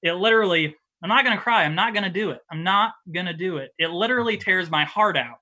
it 0.04 0.14
literally 0.14 0.76
i'm 1.02 1.10
not 1.10 1.26
going 1.26 1.36
to 1.36 1.42
cry 1.42 1.64
i'm 1.64 1.76
not 1.76 1.94
going 1.94 2.04
to 2.04 2.10
do 2.10 2.30
it 2.30 2.42
i'm 2.52 2.64
not 2.64 2.94
going 3.12 3.26
to 3.26 3.34
do 3.34 3.58
it 3.58 3.72
it 3.80 3.90
literally 3.90 4.36
mm-hmm. 4.36 4.44
tears 4.44 4.70
my 4.70 4.86
heart 4.86 5.18
out 5.18 5.40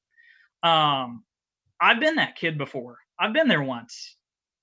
um, 0.64 1.24
i've 1.82 2.00
been 2.00 2.16
that 2.16 2.38
kid 2.38 2.58
before 2.58 2.98
i've 3.20 3.34
been 3.34 3.50
there 3.50 3.64
once 3.64 4.16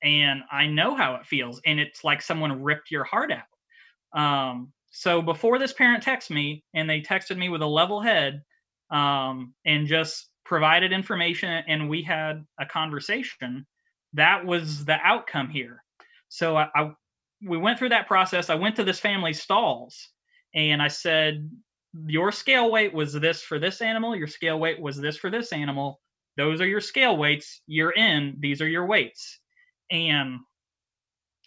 and 0.03 0.43
I 0.51 0.67
know 0.67 0.95
how 0.95 1.17
it 1.17 1.27
feels. 1.27 1.61
And 1.65 1.81
it's 1.81 2.05
like 2.05 2.23
someone 2.23 2.63
ripped 2.63 2.91
your 2.91 3.05
heart 3.05 3.33
out. 3.33 4.19
Um, 4.19 4.73
so 4.91 5.23
before 5.23 5.59
this 5.59 5.73
parent 5.73 6.05
texted 6.05 6.31
me, 6.31 6.65
and 6.75 6.89
they 6.89 7.01
texted 7.01 7.37
me 7.37 7.49
with 7.49 7.63
a 7.63 7.67
level 7.67 8.01
head 8.01 8.43
um, 8.91 9.55
and 9.65 9.87
just 9.87 10.29
provided 10.45 10.93
information, 10.93 11.51
and 11.69 11.89
we 11.89 12.03
had 12.03 12.45
a 12.59 12.67
conversation. 12.67 13.67
That 14.15 14.47
was 14.47 14.85
the 14.85 14.97
outcome 15.03 15.51
here. 15.51 15.83
So 16.29 16.57
I, 16.57 16.69
I 16.75 16.93
we 17.43 17.59
went 17.59 17.79
through 17.79 17.91
that 17.91 18.09
process. 18.09 18.51
I 18.51 18.57
went 18.57 18.77
to 18.77 18.85
this 18.85 19.01
family's 19.01 19.43
stalls, 19.43 20.09
and 20.55 20.83
I 20.83 20.89
said, 20.89 21.51
"Your 22.07 22.33
scale 22.33 22.71
weight 22.71 22.93
was 22.93 23.13
this 23.13 23.43
for 23.43 23.59
this 23.59 23.81
animal. 23.81 24.17
Your 24.17 24.27
scale 24.27 24.59
weight 24.59 24.81
was 24.81 24.97
this 24.97 25.17
for 25.17 25.31
this 25.31 25.53
animal. 25.53 26.01
Those 26.37 26.61
are 26.61 26.67
your 26.67 26.81
scale 26.81 27.17
weights. 27.17 27.63
You're 27.67 27.93
in. 27.93 28.37
These 28.39 28.63
are 28.63 28.69
your 28.69 28.87
weights." 28.87 29.41
and 29.91 30.41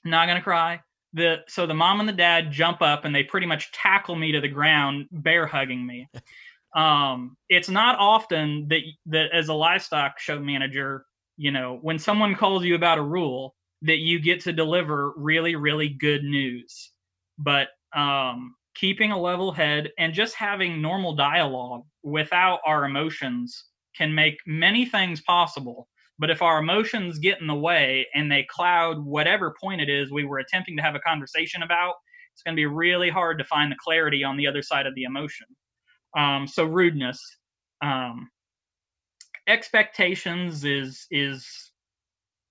not 0.03 0.27
gonna 0.27 0.41
cry. 0.41 0.81
The 1.13 1.37
so 1.47 1.65
the 1.65 1.73
mom 1.73 1.99
and 1.99 2.07
the 2.07 2.13
dad 2.13 2.51
jump 2.51 2.81
up 2.81 3.05
and 3.05 3.13
they 3.13 3.23
pretty 3.23 3.47
much 3.47 3.71
tackle 3.71 4.15
me 4.15 4.31
to 4.31 4.41
the 4.41 4.47
ground, 4.47 5.07
bear 5.11 5.45
hugging 5.45 5.85
me. 5.85 6.09
um, 6.75 7.35
it's 7.49 7.69
not 7.69 7.97
often 7.99 8.67
that 8.69 8.81
that 9.07 9.31
as 9.33 9.49
a 9.49 9.53
livestock 9.53 10.19
show 10.19 10.39
manager, 10.39 11.05
you 11.37 11.51
know, 11.51 11.77
when 11.81 11.99
someone 11.99 12.35
calls 12.35 12.63
you 12.63 12.75
about 12.75 12.97
a 12.97 13.03
rule, 13.03 13.55
that 13.83 13.97
you 13.97 14.19
get 14.19 14.41
to 14.41 14.53
deliver 14.53 15.13
really 15.15 15.55
really 15.55 15.89
good 15.89 16.23
news. 16.23 16.91
But 17.37 17.69
um, 17.95 18.55
keeping 18.75 19.11
a 19.11 19.19
level 19.19 19.51
head 19.51 19.91
and 19.97 20.13
just 20.13 20.35
having 20.35 20.81
normal 20.81 21.15
dialogue 21.15 21.83
without 22.03 22.59
our 22.65 22.85
emotions 22.85 23.65
can 23.95 24.15
make 24.15 24.37
many 24.45 24.85
things 24.85 25.21
possible 25.21 25.87
but 26.21 26.29
if 26.29 26.43
our 26.43 26.59
emotions 26.59 27.17
get 27.17 27.41
in 27.41 27.47
the 27.47 27.55
way 27.55 28.05
and 28.13 28.31
they 28.31 28.45
cloud 28.47 29.03
whatever 29.03 29.55
point 29.59 29.81
it 29.81 29.89
is 29.89 30.11
we 30.11 30.23
were 30.23 30.37
attempting 30.37 30.77
to 30.77 30.83
have 30.83 30.93
a 30.93 30.99
conversation 30.99 31.63
about, 31.63 31.95
it's 32.31 32.43
going 32.43 32.55
to 32.55 32.59
be 32.59 32.67
really 32.67 33.09
hard 33.09 33.39
to 33.39 33.43
find 33.43 33.71
the 33.71 33.77
clarity 33.83 34.23
on 34.23 34.37
the 34.37 34.45
other 34.45 34.61
side 34.61 34.85
of 34.85 34.93
the 34.93 35.05
emotion. 35.05 35.47
Um, 36.15 36.45
so 36.45 36.63
rudeness, 36.63 37.19
um, 37.83 38.29
expectations 39.47 40.63
is 40.63 41.07
is 41.09 41.70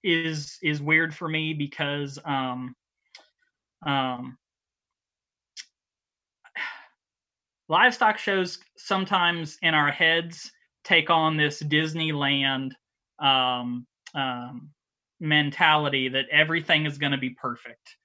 is 0.02 0.59
is 0.62 0.81
weird 0.81 1.14
for 1.14 1.28
me 1.28 1.55
because 1.55 2.18
um, 2.24 2.74
um, 3.86 4.39
livestock 7.68 8.18
shows 8.18 8.59
sometimes 8.77 9.56
in 9.62 9.74
our 9.74 9.90
heads 9.90 10.51
take 10.85 11.10
on 11.10 11.36
this 11.36 11.62
Disneyland 11.62 12.72
um, 13.18 13.86
um, 14.14 14.70
mentality 15.20 16.09
that 16.09 16.27
everything 16.31 16.86
is 16.86 16.98
going 16.98 17.12
to 17.12 17.18
be 17.18 17.31
perfect. 17.31 17.97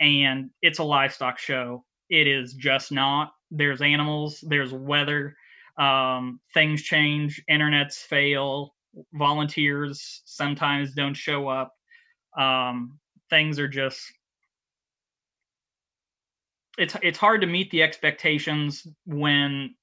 And 0.00 0.50
it's 0.62 0.78
a 0.78 0.84
livestock 0.84 1.38
show. 1.38 1.84
It 2.08 2.26
is 2.26 2.54
just 2.54 2.92
not. 2.92 3.32
There's 3.50 3.82
animals, 3.82 4.44
there's 4.46 4.72
weather, 4.72 5.34
um, 5.78 6.40
things 6.54 6.82
change, 6.82 7.42
internets 7.50 7.96
fail, 7.96 8.74
volunteers 9.12 10.22
sometimes 10.24 10.94
don't 10.94 11.14
show 11.14 11.48
up. 11.48 11.72
Um, 12.36 12.98
things 13.30 13.58
are 13.58 13.68
just 13.68 14.00
it's 16.76 16.96
it's 17.02 17.18
hard 17.18 17.40
to 17.40 17.46
meet 17.46 17.70
the 17.70 17.82
expectations 17.82 18.86
when 19.04 19.74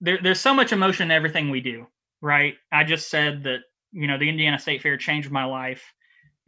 there, 0.00 0.18
there's 0.22 0.40
so 0.40 0.54
much 0.54 0.72
emotion 0.72 1.06
in 1.06 1.10
everything 1.10 1.50
we 1.50 1.60
do 1.60 1.86
right? 2.24 2.54
I 2.72 2.84
just 2.84 3.10
said 3.10 3.44
that, 3.44 3.58
you 3.92 4.06
know, 4.06 4.18
the 4.18 4.30
Indiana 4.30 4.58
State 4.58 4.80
Fair 4.80 4.96
changed 4.96 5.30
my 5.30 5.44
life 5.44 5.84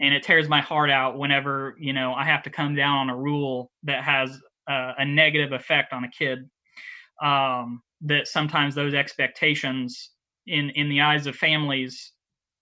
and 0.01 0.15
it 0.15 0.23
tears 0.23 0.49
my 0.49 0.63
heart 0.63 0.91
out 0.91 1.19
whenever, 1.19 1.77
you 1.79 1.93
know, 1.93 2.15
I 2.15 2.25
have 2.25 2.43
to 2.45 2.51
come 2.51 2.75
down 2.75 2.97
on 2.97 3.11
a 3.11 3.17
rule 3.17 3.71
that 3.83 4.03
has 4.03 4.41
a, 4.67 4.93
a 4.99 5.05
negative 5.05 5.53
effect 5.53 5.93
on 5.93 6.03
a 6.05 6.11
kid. 6.11 6.49
Um, 7.23 7.83
that 8.03 8.27
sometimes 8.27 8.75
those 8.75 8.95
expectations 8.95 10.11
in 10.47 10.71
in 10.71 10.89
the 10.89 11.01
eyes 11.03 11.27
of 11.27 11.37
families 11.37 12.13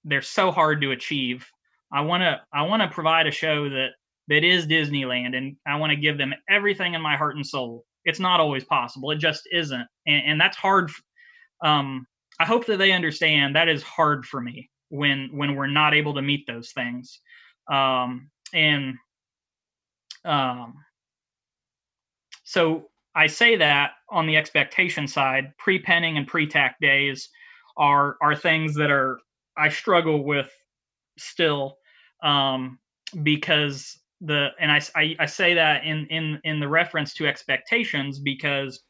they're 0.04 0.22
so 0.22 0.50
hard 0.50 0.82
to 0.82 0.90
achieve. 0.90 1.46
I 1.92 2.02
want 2.02 2.22
to 2.22 2.40
I 2.52 2.62
want 2.62 2.82
to 2.82 2.88
provide 2.88 3.26
a 3.26 3.30
show 3.30 3.68
that 3.70 3.90
that 4.28 4.44
is 4.44 4.66
Disneyland 4.66 5.36
and 5.36 5.56
I 5.66 5.76
want 5.76 5.90
to 5.90 5.96
give 5.96 6.18
them 6.18 6.34
everything 6.48 6.94
in 6.94 7.02
my 7.02 7.16
heart 7.16 7.36
and 7.36 7.46
soul. 7.46 7.84
It's 8.04 8.20
not 8.20 8.40
always 8.40 8.64
possible. 8.64 9.10
It 9.10 9.18
just 9.18 9.48
isn't. 9.50 9.86
And, 10.06 10.22
and 10.26 10.40
that's 10.40 10.56
hard 10.56 10.90
um, 11.62 12.06
I 12.38 12.44
hope 12.44 12.66
that 12.66 12.78
they 12.78 12.92
understand 12.92 13.56
that 13.56 13.68
is 13.68 13.82
hard 13.82 14.26
for 14.26 14.40
me 14.40 14.70
when 14.88 15.30
when 15.32 15.54
we're 15.54 15.66
not 15.66 15.94
able 15.94 16.14
to 16.14 16.22
meet 16.22 16.46
those 16.46 16.72
things. 16.72 17.20
Um, 17.72 18.30
and 18.52 18.94
um, 20.24 20.74
so 22.44 22.88
I 23.14 23.28
say 23.28 23.56
that 23.56 23.92
on 24.10 24.26
the 24.26 24.36
expectation 24.36 25.06
side, 25.06 25.52
pre-penning 25.58 26.18
and 26.18 26.26
pre-tack 26.26 26.76
days 26.80 27.30
are 27.76 28.16
are 28.22 28.36
things 28.36 28.74
that 28.76 28.90
are 28.90 29.18
I 29.56 29.68
struggle 29.68 30.24
with 30.24 30.50
still 31.18 31.76
um, 32.22 32.78
because 33.22 33.98
the 34.20 34.48
and 34.60 34.70
I, 34.70 34.80
I, 34.96 35.16
I 35.20 35.26
say 35.26 35.54
that 35.54 35.84
in 35.84 36.06
in 36.06 36.40
in 36.44 36.60
the 36.60 36.68
reference 36.68 37.14
to 37.14 37.26
expectations 37.26 38.18
because 38.18 38.82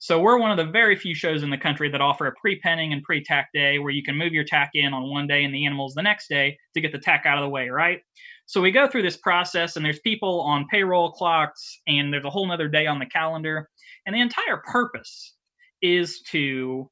so 0.00 0.20
we're 0.20 0.38
one 0.38 0.52
of 0.52 0.56
the 0.56 0.70
very 0.70 0.94
few 0.94 1.14
shows 1.14 1.42
in 1.42 1.50
the 1.50 1.58
country 1.58 1.90
that 1.90 2.00
offer 2.00 2.28
a 2.28 2.32
pre-penning 2.40 2.92
and 2.92 3.02
pre-tack 3.02 3.48
day 3.52 3.80
where 3.80 3.90
you 3.90 4.04
can 4.04 4.16
move 4.16 4.32
your 4.32 4.44
tack 4.44 4.70
in 4.74 4.94
on 4.94 5.10
one 5.10 5.26
day 5.26 5.42
and 5.42 5.52
the 5.52 5.66
animals 5.66 5.94
the 5.94 6.02
next 6.02 6.28
day 6.28 6.56
to 6.74 6.80
get 6.80 6.92
the 6.92 7.00
tack 7.00 7.26
out 7.26 7.36
of 7.36 7.42
the 7.42 7.48
way, 7.48 7.68
right? 7.68 8.00
So 8.46 8.60
we 8.60 8.70
go 8.70 8.86
through 8.88 9.02
this 9.02 9.16
process 9.16 9.74
and 9.74 9.84
there's 9.84 9.98
people 9.98 10.40
on 10.42 10.68
payroll 10.70 11.10
clocks 11.10 11.80
and 11.88 12.12
there's 12.12 12.24
a 12.24 12.30
whole 12.30 12.46
nother 12.46 12.68
day 12.68 12.86
on 12.86 13.00
the 13.00 13.06
calendar. 13.06 13.68
And 14.06 14.14
the 14.14 14.20
entire 14.20 14.62
purpose 14.64 15.34
is 15.82 16.22
to 16.30 16.88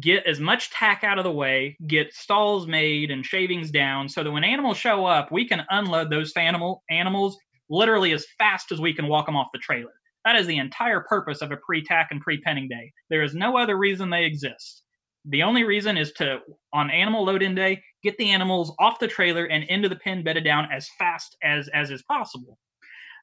get 0.00 0.26
as 0.26 0.40
much 0.40 0.70
tack 0.70 1.04
out 1.04 1.18
of 1.18 1.24
the 1.24 1.32
way, 1.32 1.76
get 1.86 2.12
stalls 2.12 2.66
made 2.66 3.10
and 3.10 3.24
shavings 3.24 3.70
down 3.70 4.08
so 4.08 4.22
that 4.22 4.30
when 4.30 4.44
animals 4.44 4.76
show 4.76 5.06
up, 5.06 5.32
we 5.32 5.46
can 5.48 5.64
unload 5.70 6.10
those 6.10 6.32
animal 6.36 6.82
animals 6.90 7.38
literally 7.70 8.12
as 8.12 8.26
fast 8.38 8.72
as 8.72 8.80
we 8.80 8.94
can 8.94 9.08
walk 9.08 9.26
them 9.26 9.36
off 9.36 9.48
the 9.52 9.58
trailer. 9.58 9.92
That 10.24 10.36
is 10.36 10.46
the 10.46 10.58
entire 10.58 11.00
purpose 11.00 11.42
of 11.42 11.52
a 11.52 11.56
pre-tack 11.56 12.08
and 12.10 12.20
pre-penning 12.20 12.68
day. 12.68 12.92
There 13.08 13.22
is 13.22 13.34
no 13.34 13.56
other 13.56 13.76
reason 13.76 14.10
they 14.10 14.24
exist. 14.24 14.82
The 15.24 15.42
only 15.42 15.64
reason 15.64 15.96
is 15.96 16.12
to, 16.12 16.38
on 16.72 16.90
animal 16.90 17.24
load-in 17.24 17.54
day, 17.54 17.82
get 18.02 18.16
the 18.18 18.30
animals 18.30 18.74
off 18.78 18.98
the 18.98 19.08
trailer 19.08 19.44
and 19.46 19.64
into 19.64 19.88
the 19.88 19.96
pen 19.96 20.22
bedded 20.22 20.44
down 20.44 20.68
as 20.72 20.88
fast 20.98 21.36
as 21.42 21.68
as 21.68 21.90
is 21.90 22.02
possible. 22.02 22.58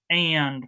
And 0.10 0.66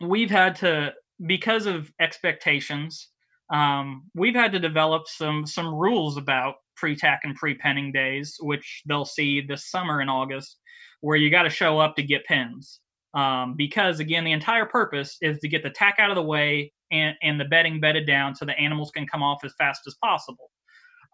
we've 0.00 0.30
had 0.30 0.56
to, 0.56 0.92
because 1.24 1.66
of 1.66 1.90
expectations, 2.00 3.08
um, 3.52 4.04
we've 4.14 4.34
had 4.34 4.52
to 4.52 4.58
develop 4.58 5.04
some 5.06 5.46
some 5.46 5.74
rules 5.74 6.16
about 6.16 6.56
pre-tack 6.76 7.20
and 7.24 7.34
pre-penning 7.36 7.92
days, 7.92 8.36
which 8.40 8.82
they'll 8.86 9.04
see 9.04 9.40
this 9.40 9.70
summer 9.70 10.00
in 10.00 10.08
August, 10.08 10.58
where 11.00 11.16
you 11.16 11.30
got 11.30 11.44
to 11.44 11.50
show 11.50 11.78
up 11.78 11.96
to 11.96 12.02
get 12.02 12.24
pens. 12.26 12.80
Um, 13.14 13.54
because 13.56 14.00
again 14.00 14.24
the 14.24 14.32
entire 14.32 14.66
purpose 14.66 15.16
is 15.22 15.38
to 15.38 15.48
get 15.48 15.62
the 15.62 15.70
tack 15.70 15.96
out 15.98 16.10
of 16.10 16.16
the 16.16 16.22
way 16.22 16.72
and, 16.92 17.16
and 17.22 17.40
the 17.40 17.46
bedding 17.46 17.80
bedded 17.80 18.06
down 18.06 18.34
so 18.34 18.44
the 18.44 18.58
animals 18.58 18.90
can 18.90 19.06
come 19.06 19.22
off 19.22 19.42
as 19.42 19.54
fast 19.58 19.82
as 19.86 19.96
possible. 20.02 20.50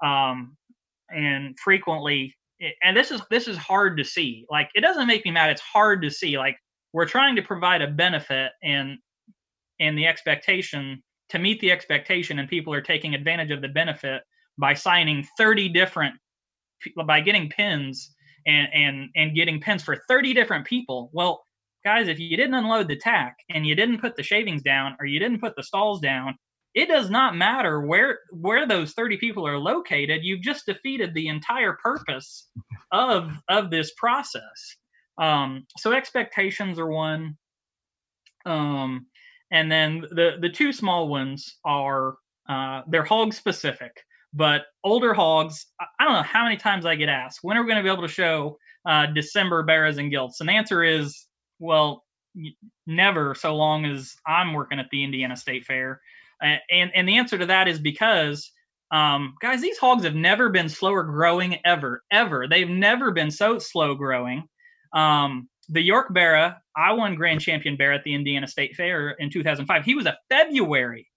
Um, 0.04 0.56
and 1.10 1.56
frequently 1.62 2.34
and 2.82 2.96
this 2.96 3.10
is 3.10 3.20
this 3.30 3.48
is 3.48 3.56
hard 3.56 3.96
to 3.98 4.04
see. 4.04 4.46
Like 4.50 4.70
it 4.74 4.80
doesn't 4.80 5.06
make 5.06 5.24
me 5.24 5.30
mad. 5.30 5.50
It's 5.50 5.60
hard 5.60 6.02
to 6.02 6.10
see. 6.10 6.38
Like 6.38 6.56
we're 6.92 7.06
trying 7.06 7.36
to 7.36 7.42
provide 7.42 7.82
a 7.82 7.88
benefit 7.88 8.52
and 8.62 8.98
and 9.80 9.98
the 9.98 10.06
expectation 10.06 11.02
to 11.32 11.38
meet 11.38 11.60
the 11.60 11.72
expectation 11.72 12.38
and 12.38 12.48
people 12.48 12.74
are 12.74 12.82
taking 12.82 13.14
advantage 13.14 13.50
of 13.50 13.62
the 13.62 13.68
benefit 13.68 14.22
by 14.59 14.74
signing 14.74 15.26
30 15.38 15.70
different 15.70 16.14
by 17.06 17.20
getting 17.20 17.48
pins 17.48 18.14
and 18.46 18.68
and 18.74 19.09
and 19.16 19.34
getting 19.34 19.60
pins 19.60 19.82
for 19.82 19.96
30 20.09 20.34
different 20.34 20.66
people. 20.66 21.10
Well, 21.12 21.42
guys, 21.84 22.09
if 22.09 22.18
you 22.18 22.36
didn't 22.36 22.54
unload 22.54 22.88
the 22.88 22.96
tack 22.96 23.36
and 23.50 23.66
you 23.66 23.74
didn't 23.74 24.00
put 24.00 24.14
the 24.14 24.22
shavings 24.22 24.62
down 24.62 24.96
or 25.00 25.06
you 25.06 25.18
didn't 25.18 25.40
put 25.40 25.56
the 25.56 25.62
stalls 25.62 26.00
down, 26.00 26.36
it 26.74 26.86
does 26.88 27.09
not 27.09 27.34
matter 27.34 27.80
where 27.80 28.18
where 28.30 28.66
those 28.66 28.92
30 28.92 29.16
people 29.16 29.46
are 29.46 29.59
located. 29.59 30.24
You've 30.24 30.42
just 30.42 30.66
defeated 30.66 31.14
the 31.14 31.28
entire 31.28 31.78
purpose 31.82 32.46
of 32.90 33.30
of 33.48 33.70
this 33.70 33.92
process. 33.96 34.76
Um, 35.18 35.66
so 35.78 35.92
expectations 35.92 36.78
are 36.78 36.90
one. 36.90 37.38
Um, 38.44 39.06
and 39.52 39.70
then 39.70 40.00
the 40.10 40.32
the 40.40 40.50
two 40.50 40.72
small 40.72 41.08
ones 41.08 41.56
are 41.64 42.16
uh, 42.48 42.82
they're 42.88 43.04
hog 43.04 43.32
specific, 43.32 43.92
but 44.34 44.62
older 44.82 45.14
hogs. 45.14 45.66
I 45.80 46.04
don't 46.04 46.14
know 46.14 46.22
how 46.22 46.44
many 46.44 46.56
times 46.56 46.84
I 46.84 46.96
get 46.96 47.08
asked 47.08 47.40
when 47.42 47.56
are 47.56 47.62
we 47.62 47.68
going 47.68 47.78
to 47.78 47.88
be 47.88 47.92
able 47.92 48.06
to 48.06 48.12
show 48.12 48.58
uh, 48.84 49.06
December 49.06 49.62
barrows 49.62 49.98
and 49.98 50.10
gilts, 50.10 50.40
and 50.40 50.48
the 50.48 50.54
answer 50.54 50.82
is 50.82 51.26
well, 51.60 52.04
never 52.86 53.34
so 53.36 53.54
long 53.54 53.84
as 53.84 54.16
I'm 54.26 54.52
working 54.54 54.80
at 54.80 54.88
the 54.90 55.04
Indiana 55.04 55.36
State 55.36 55.64
Fair. 55.64 56.00
And 56.40 56.90
and 56.92 57.08
the 57.08 57.18
answer 57.18 57.38
to 57.38 57.46
that 57.46 57.68
is 57.68 57.78
because 57.78 58.50
um, 58.92 59.36
guys, 59.40 59.62
these 59.62 59.78
hogs 59.78 60.04
have 60.04 60.14
never 60.14 60.50
been 60.50 60.68
slower 60.68 61.02
growing 61.02 61.58
ever, 61.64 62.02
ever. 62.10 62.46
They've 62.46 62.68
never 62.68 63.10
been 63.10 63.30
so 63.30 63.58
slow 63.58 63.94
growing. 63.94 64.44
Um, 64.92 65.48
the 65.70 65.80
York 65.80 66.12
Barra, 66.12 66.60
I 66.77 66.93
won 66.93 67.15
Grand 67.15 67.40
Champion 67.40 67.77
Barrow 67.77 67.97
at 67.97 68.05
the 68.05 68.15
Indiana 68.15 68.47
State 68.47 68.74
Fair 68.77 69.11
in 69.11 69.31
2005. 69.31 69.85
He 69.85 69.94
was 69.94 70.07
a 70.07 70.16
February. 70.28 71.09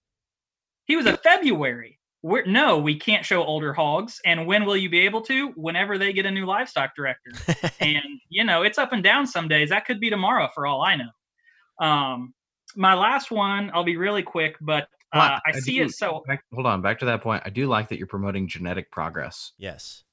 He 0.85 0.95
was 0.95 1.05
a 1.05 1.17
February. 1.17 1.99
We're, 2.21 2.45
no, 2.45 2.79
we 2.79 2.97
can't 2.97 3.23
show 3.23 3.43
older 3.43 3.73
hogs. 3.73 4.19
And 4.25 4.47
when 4.47 4.65
will 4.65 4.77
you 4.77 4.89
be 4.89 5.01
able 5.01 5.21
to? 5.21 5.49
Whenever 5.55 5.97
they 5.97 6.11
get 6.11 6.25
a 6.25 6.31
new 6.31 6.45
livestock 6.45 6.95
director. 6.95 7.31
and 7.79 8.03
you 8.29 8.43
know, 8.43 8.63
it's 8.63 8.77
up 8.77 8.93
and 8.93 9.03
down 9.03 9.27
some 9.27 9.47
days. 9.47 9.69
That 9.69 9.85
could 9.85 9.99
be 9.99 10.09
tomorrow 10.09 10.49
for 10.53 10.65
all 10.65 10.81
I 10.81 10.95
know. 10.95 11.85
Um, 11.85 12.33
my 12.75 12.93
last 12.93 13.31
one, 13.31 13.71
I'll 13.73 13.83
be 13.83 13.97
really 13.97 14.23
quick, 14.23 14.55
but 14.59 14.87
uh, 15.13 15.17
I, 15.17 15.39
I, 15.47 15.51
see 15.59 15.77
do, 15.77 15.85
it 15.85 15.91
so. 15.91 16.23
Back, 16.27 16.43
hold 16.53 16.65
on, 16.65 16.81
back 16.81 16.99
to 16.99 17.05
that 17.05 17.21
point. 17.21 17.43
I 17.45 17.49
do 17.49 17.67
like 17.67 17.89
that 17.89 17.97
you're 17.97 18.07
promoting 18.07 18.47
genetic 18.47 18.91
progress. 18.91 19.53
Yes. 19.57 20.03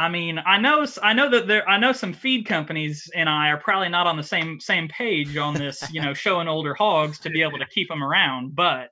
I 0.00 0.08
mean, 0.08 0.38
I 0.38 0.58
know, 0.58 0.86
I 1.02 1.12
know 1.12 1.28
that 1.28 1.46
there, 1.46 1.68
I 1.68 1.78
know 1.78 1.92
some 1.92 2.14
feed 2.14 2.46
companies 2.46 3.10
and 3.14 3.28
I 3.28 3.50
are 3.50 3.58
probably 3.58 3.90
not 3.90 4.06
on 4.06 4.16
the 4.16 4.22
same 4.22 4.58
same 4.58 4.88
page 4.88 5.36
on 5.36 5.52
this. 5.52 5.82
you 5.92 6.00
know, 6.00 6.14
showing 6.14 6.48
older 6.48 6.72
hogs 6.72 7.18
to 7.20 7.30
be 7.30 7.42
able 7.42 7.58
to 7.58 7.66
keep 7.66 7.88
them 7.88 8.02
around, 8.02 8.56
but 8.56 8.88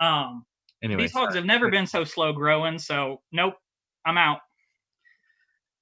um, 0.00 0.46
anyway, 0.82 1.02
these 1.02 1.12
hogs 1.12 1.34
have 1.34 1.44
never 1.44 1.70
been 1.70 1.86
so 1.86 2.04
slow 2.04 2.32
growing. 2.32 2.78
So 2.78 3.20
nope, 3.32 3.54
I'm 4.06 4.16
out. 4.16 4.38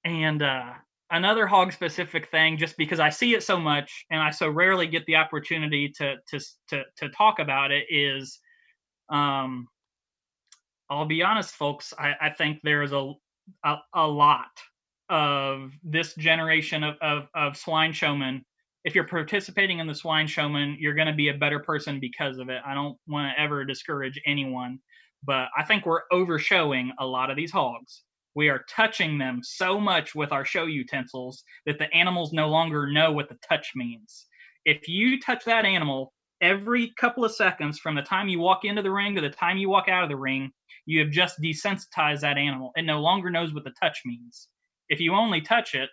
And 0.05 0.43
uh, 0.43 0.73
another 1.09 1.47
hog 1.47 1.73
specific 1.73 2.29
thing, 2.33 2.59
just 2.59 2.77
because 2.77 2.99
I 2.99 3.11
see 3.11 3.33
it 3.35 3.45
so 3.45 3.61
much 3.61 4.05
and 4.11 4.21
I 4.21 4.31
so 4.31 4.49
rarely 4.49 4.89
get 4.89 5.07
the 5.07 5.17
opportunity 5.17 5.91
to 5.99 6.17
to 6.31 6.41
to 6.71 6.83
to 6.97 7.09
talk 7.11 7.39
about 7.39 7.71
it, 7.71 7.85
is 7.91 8.41
um, 9.09 9.69
I'll 10.91 11.07
be 11.07 11.23
honest, 11.23 11.55
folks. 11.55 11.95
I, 11.97 12.15
I 12.21 12.31
think 12.31 12.59
there 12.65 12.83
is 12.83 12.93
a, 12.93 13.13
a, 13.65 13.77
a 13.95 14.07
lot 14.07 14.51
of 15.09 15.73
this 15.83 16.15
generation 16.15 16.83
of, 16.83 16.95
of, 17.01 17.29
of 17.35 17.57
swine 17.57 17.93
showmen. 17.93 18.45
If 18.85 18.95
you're 18.95 19.07
participating 19.07 19.79
in 19.79 19.87
the 19.87 19.95
swine 19.95 20.27
showman, 20.27 20.77
you're 20.79 20.95
going 20.95 21.07
to 21.09 21.15
be 21.15 21.29
a 21.29 21.35
better 21.35 21.61
person 21.61 22.01
because 22.01 22.39
of 22.39 22.49
it. 22.49 22.61
I 22.67 22.75
don't 22.75 22.97
want 23.07 23.35
to 23.35 23.43
ever 23.43 23.65
discourage 23.65 24.21
anyone, 24.27 24.79
but 25.23 25.49
I 25.57 25.65
think 25.65 25.87
we're 25.87 26.03
overshowing 26.13 26.93
a 26.99 27.07
lot 27.07 27.31
of 27.31 27.37
these 27.37 27.51
hogs. 27.51 28.03
We 28.35 28.49
are 28.49 28.65
touching 28.69 29.19
them 29.19 29.41
so 29.43 29.79
much 29.79 30.15
with 30.15 30.33
our 30.33 30.45
show 30.45 30.67
utensils 30.67 31.45
that 31.67 31.79
the 31.79 31.93
animals 31.95 32.33
no 32.33 32.49
longer 32.49 32.91
know 32.91 33.13
what 33.13 33.29
the 33.29 33.39
touch 33.49 33.73
means. 33.75 34.27
If 34.65 34.89
you 34.89 35.21
touch 35.21 35.45
that 35.45 35.65
animal 35.65 36.13
every 36.41 36.93
couple 36.99 37.25
of 37.25 37.35
seconds 37.35 37.79
from 37.79 37.95
the 37.95 38.03
time 38.03 38.29
you 38.29 38.39
walk 38.39 38.65
into 38.65 38.83
the 38.83 38.91
ring 38.91 39.15
to 39.15 39.21
the 39.21 39.31
time 39.31 39.59
you 39.59 39.69
walk 39.69 39.89
out 39.89 40.03
of 40.03 40.09
the 40.09 40.17
ring, 40.17 40.51
you 40.87 41.01
have 41.01 41.11
just 41.11 41.41
desensitized 41.41 42.21
that 42.21 42.39
animal. 42.39 42.73
It 42.77 42.83
no 42.83 43.01
longer 43.01 43.31
knows 43.31 43.55
what 43.55 43.65
the 43.65 43.75
touch 43.83 44.01
means. 44.05 44.49
If 44.89 45.01
you 45.01 45.15
only 45.15 45.41
touch 45.41 45.75
it, 45.75 45.89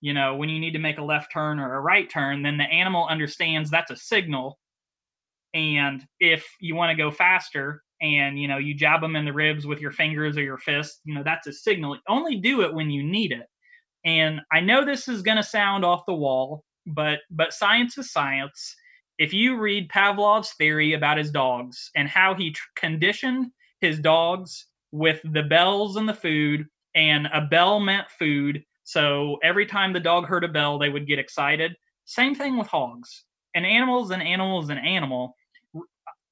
you 0.00 0.14
know, 0.14 0.36
when 0.36 0.48
you 0.48 0.58
need 0.58 0.72
to 0.72 0.78
make 0.78 0.98
a 0.98 1.04
left 1.04 1.32
turn 1.32 1.60
or 1.60 1.74
a 1.74 1.80
right 1.80 2.10
turn, 2.10 2.42
then 2.42 2.56
the 2.56 2.64
animal 2.64 3.06
understands 3.06 3.70
that's 3.70 3.90
a 3.90 3.96
signal. 3.96 4.58
And 5.54 6.04
if 6.18 6.46
you 6.60 6.74
want 6.74 6.90
to 6.90 7.02
go 7.02 7.10
faster 7.10 7.82
and, 8.00 8.38
you 8.38 8.48
know, 8.48 8.58
you 8.58 8.74
jab 8.74 9.00
them 9.00 9.16
in 9.16 9.24
the 9.24 9.32
ribs 9.32 9.66
with 9.66 9.80
your 9.80 9.92
fingers 9.92 10.36
or 10.36 10.42
your 10.42 10.58
fist, 10.58 11.00
you 11.04 11.14
know, 11.14 11.22
that's 11.22 11.46
a 11.46 11.52
signal. 11.52 11.98
Only 12.08 12.36
do 12.36 12.62
it 12.62 12.74
when 12.74 12.90
you 12.90 13.02
need 13.02 13.32
it. 13.32 13.46
And 14.04 14.40
I 14.50 14.60
know 14.60 14.84
this 14.84 15.06
is 15.08 15.22
going 15.22 15.36
to 15.36 15.42
sound 15.42 15.84
off 15.84 16.06
the 16.06 16.14
wall, 16.14 16.64
but 16.86 17.20
but 17.30 17.52
science 17.52 17.96
is 17.98 18.10
science 18.10 18.74
if 19.22 19.32
you 19.32 19.56
read 19.56 19.88
Pavlov's 19.88 20.52
theory 20.54 20.94
about 20.94 21.16
his 21.16 21.30
dogs 21.30 21.92
and 21.94 22.08
how 22.08 22.34
he 22.34 22.50
tr- 22.50 22.66
conditioned 22.74 23.52
his 23.80 24.00
dogs 24.00 24.66
with 24.90 25.20
the 25.22 25.44
bells 25.44 25.94
and 25.94 26.08
the 26.08 26.14
food, 26.14 26.66
and 26.96 27.28
a 27.32 27.40
bell 27.40 27.78
meant 27.78 28.10
food. 28.18 28.64
So 28.82 29.38
every 29.44 29.66
time 29.66 29.92
the 29.92 30.00
dog 30.00 30.26
heard 30.26 30.42
a 30.42 30.48
bell, 30.48 30.76
they 30.76 30.88
would 30.88 31.06
get 31.06 31.20
excited. 31.20 31.76
Same 32.04 32.34
thing 32.34 32.58
with 32.58 32.66
hogs. 32.66 33.24
An 33.54 33.64
animal 33.64 34.02
is 34.02 34.10
an 34.10 34.22
animal 34.22 34.60
is 34.60 34.70
an 34.70 34.78
animal. 34.78 35.36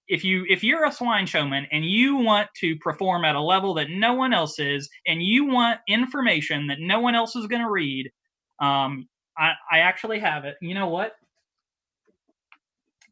If 0.09 0.25
you 0.25 0.45
if 0.49 0.65
you're 0.65 0.85
a 0.85 0.91
swine 0.91 1.27
showman 1.27 1.69
and 1.71 1.85
you 1.85 2.17
want 2.17 2.49
to 2.57 2.75
perform 2.79 3.25
at 3.25 3.37
a 3.37 3.41
level 3.41 3.75
that 3.75 3.89
no 3.89 4.15
one 4.15 4.35
else 4.35 4.59
is, 4.59 4.91
and 5.07 5.23
you 5.23 5.47
want 5.47 5.79
information 5.87 6.67
that 6.67 6.81
no 6.81 6.99
one 6.99 7.15
else 7.15 7.37
is 7.37 7.47
going 7.47 7.63
to 7.63 7.71
read, 7.71 8.11
um, 8.59 9.09
I, 9.39 9.53
I 9.71 9.79
actually 9.79 10.19
have 10.19 10.45
it. 10.45 10.57
You 10.61 10.75
know 10.75 10.89
what? 10.89 11.13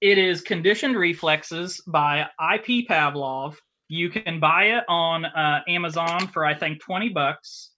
It 0.00 0.16
is 0.16 0.42
Conditioned 0.42 0.96
Reflexes 0.96 1.80
by 1.86 2.20
IP 2.20 2.86
Pavlov. 2.88 3.56
You 3.88 4.10
can 4.10 4.38
buy 4.38 4.66
it 4.76 4.84
on 4.88 5.24
uh, 5.24 5.62
Amazon 5.66 6.28
for 6.28 6.44
I 6.44 6.54
think 6.54 6.80
twenty 6.80 7.08
bucks, 7.08 7.70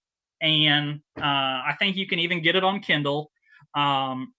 and 0.42 1.00
uh, 1.18 1.24
I 1.24 1.74
think 1.78 1.96
you 1.96 2.06
can 2.06 2.18
even 2.18 2.42
get 2.42 2.56
it 2.56 2.64
on 2.64 2.80
Kindle. 2.80 3.30
Um, 3.74 4.34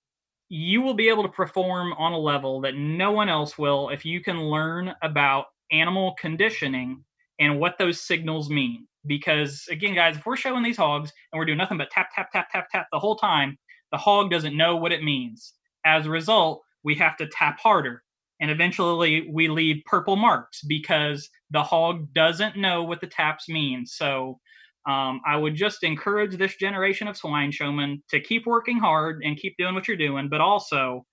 you 0.49 0.82
will 0.82 0.94
be 0.94 1.10
able 1.10 1.24
to 1.24 1.30
perform 1.30 1.94
on 1.94 2.12
a 2.12 2.20
level 2.20 2.62
that 2.62 2.76
no 2.76 3.12
one 3.12 3.30
else 3.30 3.58
will 3.58 3.90
if 3.90 4.06
you 4.06 4.22
can 4.22 4.40
learn 4.40 4.94
about 5.02 5.45
animal 5.72 6.14
conditioning 6.20 7.03
and 7.40 7.60
what 7.60 7.80
those 7.80 7.99
signals 7.99 8.49
mean. 8.49 8.86
Because 9.08 9.66
again, 9.72 9.95
guys, 9.95 10.18
if 10.18 10.26
we're 10.26 10.36
showing 10.36 10.62
these 10.62 10.78
hogs 10.78 11.12
and 11.32 11.40
we're 11.40 11.45
doing 11.45 11.58
nothing 11.58 11.80
but 11.80 11.90
tap, 11.90 12.10
tap, 12.14 12.32
tap, 12.32 12.49
tap, 12.52 12.68
tap 12.70 12.88
the 12.91 12.99
whole 12.99 13.16
time, 13.16 13.58
the 13.91 13.98
hog 13.98 14.30
doesn't 14.30 14.56
know 14.56 14.76
what 14.76 14.91
it 14.91 15.03
means. 15.03 15.53
As 15.84 16.06
a 16.06 16.10
result, 16.12 16.62
we 16.84 16.95
have 16.95 17.18
to 17.18 17.28
tap 17.28 17.60
harder. 17.60 18.03
And 18.40 18.49
eventually 18.49 19.30
we 19.32 19.48
leave 19.48 19.84
purple 19.86 20.16
marks 20.16 20.62
because 20.64 21.30
the 21.52 21.64
hog 21.64 22.12
doesn't 22.14 22.58
know 22.58 22.84
what 22.84 22.99
the 22.99 23.08
taps 23.08 23.48
mean. 23.48 23.86
So 23.86 24.40
um, 24.88 25.22
I 25.26 25.38
would 25.38 25.56
just 25.56 25.84
encourage 25.84 26.36
this 26.38 26.56
generation 26.56 27.08
of 27.08 27.16
swine 27.16 27.52
showmen 27.52 28.02
to 28.10 28.20
keep 28.20 28.48
working 28.48 28.80
hard 28.80 29.22
and 29.24 29.38
keep 29.38 29.56
doing 29.58 29.76
what 29.76 29.88
you're 29.88 29.98
doing, 29.98 30.28
but 30.28 30.41
also 30.41 31.06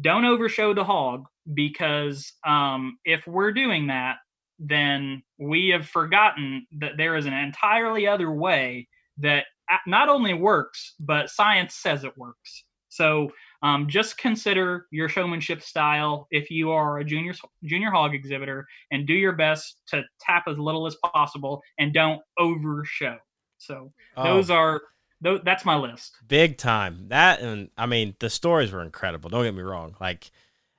don't 0.00 0.24
overshow 0.24 0.74
the 0.74 0.84
hog 0.84 1.24
because 1.54 2.32
um, 2.44 2.98
if 3.04 3.24
we're 3.26 3.52
doing 3.52 3.86
that, 3.86 4.16
then 4.58 5.22
we 5.38 5.68
have 5.68 5.86
forgotten 5.86 6.66
that 6.78 6.96
there 6.96 7.16
is 7.16 7.26
an 7.26 7.32
entirely 7.32 8.08
other 8.08 8.30
way 8.30 8.88
that 9.18 9.44
not 9.86 10.08
only 10.08 10.34
works, 10.34 10.94
but 10.98 11.30
science 11.30 11.74
says 11.74 12.04
it 12.04 12.16
works. 12.16 12.64
So 12.88 13.30
um, 13.62 13.88
just 13.88 14.18
consider 14.18 14.86
your 14.90 15.08
showmanship 15.08 15.62
style 15.62 16.26
if 16.30 16.50
you 16.50 16.70
are 16.70 16.98
a 16.98 17.04
junior 17.04 17.34
junior 17.64 17.90
hog 17.90 18.14
exhibitor, 18.14 18.66
and 18.90 19.06
do 19.06 19.14
your 19.14 19.32
best 19.32 19.78
to 19.88 20.02
tap 20.20 20.44
as 20.48 20.58
little 20.58 20.86
as 20.86 20.96
possible 21.12 21.62
and 21.78 21.92
don't 21.92 22.20
overshow. 22.38 23.16
So 23.58 23.92
oh. 24.16 24.22
those 24.22 24.50
are 24.50 24.82
th- 25.22 25.42
that's 25.44 25.64
my 25.64 25.76
list. 25.76 26.16
Big 26.26 26.58
time. 26.58 27.08
That 27.08 27.40
and 27.40 27.70
I 27.76 27.86
mean 27.86 28.14
the 28.18 28.30
stories 28.30 28.72
were 28.72 28.82
incredible. 28.82 29.30
Don't 29.30 29.44
get 29.44 29.54
me 29.54 29.62
wrong. 29.62 29.96
Like 30.00 30.30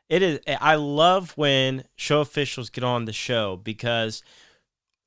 it 0.09 0.21
is. 0.21 0.39
I 0.47 0.75
love 0.75 1.33
when 1.35 1.83
show 1.95 2.21
officials 2.21 2.69
get 2.69 2.83
on 2.83 3.05
the 3.05 3.13
show 3.13 3.57
because 3.57 4.23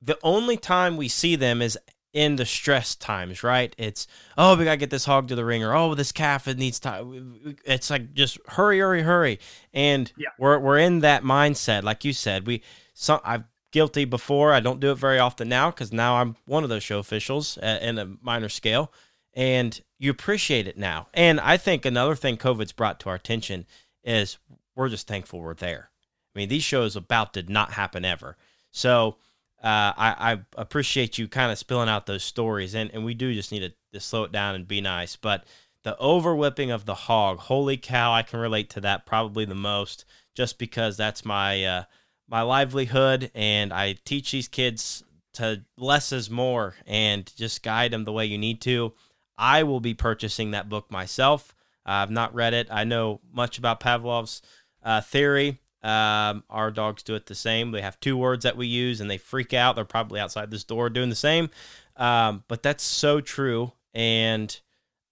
the 0.01 0.17
only 0.23 0.57
time 0.57 0.97
we 0.97 1.07
see 1.07 1.35
them 1.35 1.61
is 1.61 1.77
in 2.13 2.35
the 2.35 2.45
stress 2.45 2.95
times, 2.95 3.43
right? 3.43 3.73
It's 3.77 4.07
oh, 4.37 4.55
we 4.57 4.65
gotta 4.65 4.77
get 4.77 4.89
this 4.89 5.05
hog 5.05 5.27
to 5.29 5.35
the 5.35 5.45
ring, 5.45 5.63
or 5.63 5.75
oh, 5.75 5.95
this 5.95 6.11
calf 6.11 6.47
it 6.47 6.57
needs 6.57 6.79
time. 6.79 7.55
It's 7.65 7.89
like 7.89 8.13
just 8.13 8.37
hurry, 8.47 8.79
hurry, 8.79 9.01
hurry, 9.03 9.39
and 9.73 10.11
yeah. 10.17 10.29
we're 10.37 10.59
we're 10.59 10.77
in 10.77 10.99
that 10.99 11.23
mindset, 11.23 11.83
like 11.83 12.03
you 12.03 12.13
said. 12.13 12.47
We 12.47 12.63
some 12.93 13.19
I've 13.23 13.43
guilty 13.71 14.05
before. 14.05 14.53
I 14.53 14.59
don't 14.59 14.79
do 14.79 14.91
it 14.91 14.95
very 14.95 15.19
often 15.19 15.49
now 15.49 15.71
because 15.71 15.91
now 15.91 16.17
I'm 16.17 16.35
one 16.45 16.63
of 16.63 16.69
those 16.69 16.83
show 16.83 16.99
officials 16.99 17.57
uh, 17.57 17.79
in 17.81 17.97
a 17.97 18.13
minor 18.21 18.49
scale, 18.49 18.91
and 19.33 19.79
you 19.97 20.11
appreciate 20.11 20.67
it 20.67 20.77
now. 20.77 21.07
And 21.13 21.39
I 21.39 21.57
think 21.57 21.85
another 21.85 22.15
thing 22.15 22.37
COVID's 22.37 22.73
brought 22.73 22.99
to 23.01 23.09
our 23.09 23.15
attention 23.15 23.65
is 24.03 24.37
we're 24.75 24.89
just 24.89 25.07
thankful 25.07 25.39
we're 25.39 25.53
there. 25.53 25.89
I 26.35 26.39
mean, 26.39 26.49
these 26.49 26.63
shows 26.63 26.95
about 26.95 27.33
did 27.33 27.49
not 27.49 27.73
happen 27.73 28.05
ever, 28.05 28.37
so 28.69 29.17
uh, 29.63 29.93
I, 29.95 30.15
I 30.33 30.39
appreciate 30.57 31.17
you 31.17 31.27
kind 31.27 31.51
of 31.51 31.57
spilling 31.57 31.89
out 31.89 32.07
those 32.07 32.23
stories, 32.23 32.73
and, 32.73 32.89
and 32.93 33.05
we 33.05 33.13
do 33.13 33.33
just 33.33 33.51
need 33.51 33.59
to, 33.59 33.73
to 33.93 33.99
slow 33.99 34.23
it 34.23 34.31
down 34.31 34.55
and 34.55 34.67
be 34.67 34.81
nice. 34.81 35.15
But 35.15 35.43
the 35.83 35.95
over 35.97 36.35
whipping 36.35 36.71
of 36.71 36.85
the 36.85 36.95
hog, 36.95 37.37
holy 37.39 37.77
cow, 37.77 38.11
I 38.11 38.23
can 38.23 38.39
relate 38.39 38.69
to 38.71 38.81
that 38.81 39.05
probably 39.05 39.45
the 39.45 39.55
most, 39.55 40.05
just 40.35 40.57
because 40.57 40.97
that's 40.97 41.23
my 41.23 41.63
uh, 41.63 41.83
my 42.27 42.41
livelihood, 42.41 43.29
and 43.35 43.71
I 43.71 43.97
teach 44.05 44.31
these 44.31 44.47
kids 44.47 45.03
to 45.33 45.63
less 45.77 46.11
is 46.11 46.29
more, 46.29 46.75
and 46.87 47.31
just 47.35 47.61
guide 47.61 47.91
them 47.91 48.05
the 48.05 48.11
way 48.11 48.25
you 48.25 48.37
need 48.37 48.61
to. 48.61 48.93
I 49.37 49.63
will 49.63 49.79
be 49.79 49.93
purchasing 49.93 50.51
that 50.51 50.69
book 50.69 50.91
myself. 50.91 51.53
I've 51.85 52.11
not 52.11 52.33
read 52.33 52.53
it. 52.53 52.67
I 52.71 52.83
know 52.83 53.21
much 53.31 53.57
about 53.57 53.79
Pavlov's 53.79 54.41
uh, 54.83 55.01
theory. 55.01 55.59
Um, 55.83 56.43
our 56.49 56.69
dogs 56.69 57.01
do 57.03 57.15
it 57.15 57.25
the 57.25 57.35
same. 57.35 57.71
They 57.71 57.81
have 57.81 57.99
two 57.99 58.15
words 58.15 58.43
that 58.43 58.57
we 58.57 58.67
use, 58.67 59.01
and 59.01 59.09
they 59.09 59.17
freak 59.17 59.53
out. 59.53 59.75
They're 59.75 59.85
probably 59.85 60.19
outside 60.19 60.51
this 60.51 60.63
door 60.63 60.89
doing 60.89 61.09
the 61.09 61.15
same. 61.15 61.49
Um, 61.97 62.43
but 62.47 62.63
that's 62.63 62.83
so 62.83 63.19
true, 63.19 63.73
and 63.93 64.59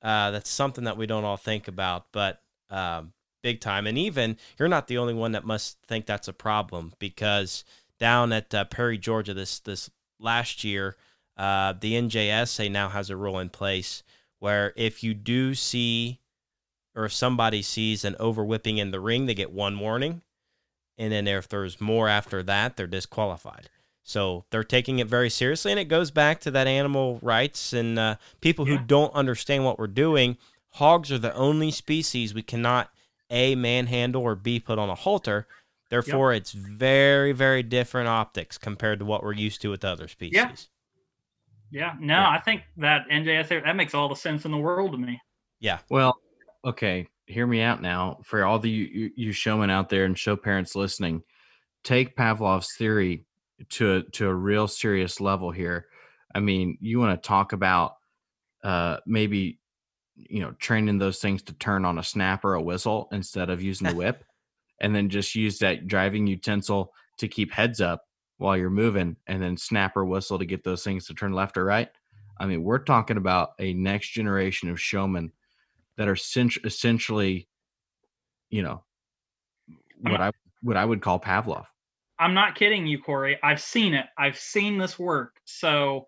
uh, 0.01 0.31
that's 0.31 0.49
something 0.49 0.83
that 0.83 0.97
we 0.97 1.07
don't 1.07 1.25
all 1.25 1.37
think 1.37 1.67
about, 1.67 2.07
but 2.11 2.41
um, 2.69 3.13
big 3.41 3.59
time. 3.59 3.87
And 3.87 3.97
even 3.97 4.37
you're 4.57 4.67
not 4.67 4.87
the 4.87 4.97
only 4.97 5.13
one 5.13 5.31
that 5.33 5.45
must 5.45 5.77
think 5.87 6.05
that's 6.05 6.27
a 6.27 6.33
problem 6.33 6.93
because 6.99 7.63
down 7.99 8.31
at 8.31 8.53
uh, 8.53 8.65
Perry, 8.65 8.97
Georgia, 8.97 9.33
this 9.33 9.59
this 9.59 9.89
last 10.19 10.63
year, 10.63 10.95
uh, 11.37 11.73
the 11.79 11.93
NJSA 11.93 12.71
now 12.71 12.89
has 12.89 13.09
a 13.09 13.17
rule 13.17 13.39
in 13.39 13.49
place 13.49 14.03
where 14.39 14.73
if 14.75 15.03
you 15.03 15.13
do 15.13 15.53
see 15.55 16.19
or 16.95 17.05
if 17.05 17.13
somebody 17.13 17.61
sees 17.61 18.03
an 18.03 18.15
over 18.19 18.43
whipping 18.43 18.77
in 18.77 18.91
the 18.91 18.99
ring, 18.99 19.25
they 19.25 19.33
get 19.33 19.51
one 19.51 19.79
warning. 19.79 20.21
And 20.99 21.11
then 21.13 21.27
if 21.27 21.47
there's 21.47 21.79
more 21.79 22.07
after 22.09 22.43
that, 22.43 22.75
they're 22.75 22.85
disqualified. 22.85 23.69
So 24.03 24.43
they're 24.49 24.63
taking 24.63 24.99
it 24.99 25.07
very 25.07 25.29
seriously. 25.29 25.71
And 25.71 25.79
it 25.79 25.85
goes 25.85 26.11
back 26.11 26.41
to 26.41 26.51
that 26.51 26.67
animal 26.67 27.19
rights 27.21 27.73
and 27.73 27.97
uh, 27.97 28.15
people 28.41 28.67
yeah. 28.67 28.77
who 28.77 28.83
don't 28.83 29.13
understand 29.13 29.63
what 29.63 29.79
we're 29.79 29.87
doing. 29.87 30.37
Hogs 30.73 31.11
are 31.11 31.17
the 31.17 31.33
only 31.35 31.71
species 31.71 32.33
we 32.33 32.43
cannot 32.43 32.91
A, 33.29 33.55
manhandle, 33.55 34.21
or 34.21 34.35
B, 34.35 34.59
put 34.59 34.77
on 34.77 34.89
a 34.89 34.95
halter. 34.95 35.47
Therefore, 35.89 36.33
yep. 36.33 36.41
it's 36.41 36.51
very, 36.51 37.31
very 37.31 37.63
different 37.63 38.09
optics 38.09 38.57
compared 38.57 38.99
to 38.99 39.05
what 39.05 39.23
we're 39.23 39.33
used 39.33 39.61
to 39.61 39.71
with 39.71 39.85
other 39.85 40.07
species. 40.07 40.35
Yeah. 40.35 40.51
Yeah, 41.71 41.93
no, 41.99 42.13
yeah. 42.15 42.29
I 42.29 42.39
think 42.39 42.63
that 42.77 43.07
NJSA 43.09 43.63
that 43.63 43.75
makes 43.75 43.93
all 43.93 44.09
the 44.09 44.15
sense 44.15 44.45
in 44.45 44.51
the 44.51 44.57
world 44.57 44.91
to 44.93 44.97
me. 44.97 45.21
Yeah. 45.59 45.79
Well, 45.89 46.17
okay, 46.65 47.07
hear 47.29 47.47
me 47.47 47.61
out 47.61 47.81
now. 47.81 48.19
For 48.23 48.43
all 48.43 48.59
the 48.59 48.69
you, 48.69 49.11
you 49.15 49.31
showmen 49.31 49.69
out 49.69 49.89
there 49.89 50.05
and 50.05 50.17
show 50.17 50.35
parents 50.35 50.75
listening, 50.75 51.23
take 51.83 52.15
Pavlov's 52.15 52.75
theory 52.75 53.25
to 53.69 53.95
a, 53.97 54.03
to 54.11 54.27
a 54.27 54.33
real 54.33 54.67
serious 54.67 55.21
level 55.21 55.51
here. 55.51 55.85
I 56.33 56.39
mean, 56.39 56.77
you 56.81 56.99
want 56.99 57.21
to 57.21 57.27
talk 57.27 57.53
about 57.53 57.95
uh, 58.63 58.97
maybe 59.05 59.59
you 60.15 60.41
know 60.41 60.51
training 60.53 60.97
those 60.97 61.19
things 61.19 61.41
to 61.43 61.53
turn 61.53 61.85
on 61.85 61.99
a 61.99 62.03
snap 62.03 62.43
or 62.43 62.55
a 62.55 62.61
whistle 62.61 63.07
instead 63.11 63.49
of 63.49 63.61
using 63.61 63.87
the 63.87 63.95
whip, 63.95 64.23
and 64.81 64.95
then 64.95 65.09
just 65.09 65.35
use 65.35 65.59
that 65.59 65.87
driving 65.87 66.27
utensil 66.27 66.93
to 67.17 67.27
keep 67.27 67.51
heads 67.51 67.79
up 67.79 68.05
while 68.37 68.57
you're 68.57 68.69
moving, 68.69 69.15
and 69.27 69.41
then 69.41 69.55
snap 69.55 69.95
or 69.95 70.05
whistle 70.05 70.39
to 70.39 70.45
get 70.45 70.63
those 70.63 70.83
things 70.83 71.05
to 71.05 71.13
turn 71.13 71.33
left 71.33 71.57
or 71.57 71.65
right. 71.65 71.89
I 72.39 72.45
mean, 72.45 72.63
we're 72.63 72.79
talking 72.79 73.17
about 73.17 73.49
a 73.59 73.73
next 73.73 74.09
generation 74.11 74.69
of 74.69 74.79
showmen 74.79 75.33
that 75.99 76.07
are 76.07 76.13
essentially, 76.63 77.49
you 78.49 78.63
know, 78.63 78.83
what 79.99 80.21
I 80.21 80.31
what 80.61 80.77
I 80.77 80.85
would 80.85 81.01
call 81.01 81.19
Pavlov. 81.19 81.65
I'm 82.17 82.33
not 82.33 82.55
kidding 82.55 82.87
you, 82.87 82.99
Corey. 82.99 83.37
I've 83.43 83.61
seen 83.61 83.93
it. 83.93 84.05
I've 84.17 84.37
seen 84.37 84.77
this 84.77 84.97
work. 84.97 85.35
So 85.43 86.07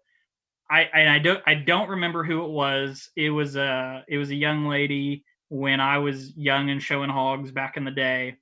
I 0.69 0.83
and 0.93 1.09
I 1.09 1.19
don't 1.19 1.43
I 1.45 1.55
don't 1.55 1.89
remember 1.89 2.23
who 2.23 2.45
it 2.45 2.49
was. 2.51 3.09
It 3.17 3.31
was 3.31 3.57
a 3.57 4.05
it 4.07 4.17
was 4.17 4.29
a 4.29 4.35
young 4.35 4.65
lady 4.65 5.25
when 5.49 5.81
I 5.81 5.97
was 5.97 6.35
young 6.37 6.69
and 6.69 6.81
showing 6.81 7.09
hogs 7.09 7.51
back 7.51 7.75
in 7.75 7.83
the 7.83 7.91
day. 7.91 8.37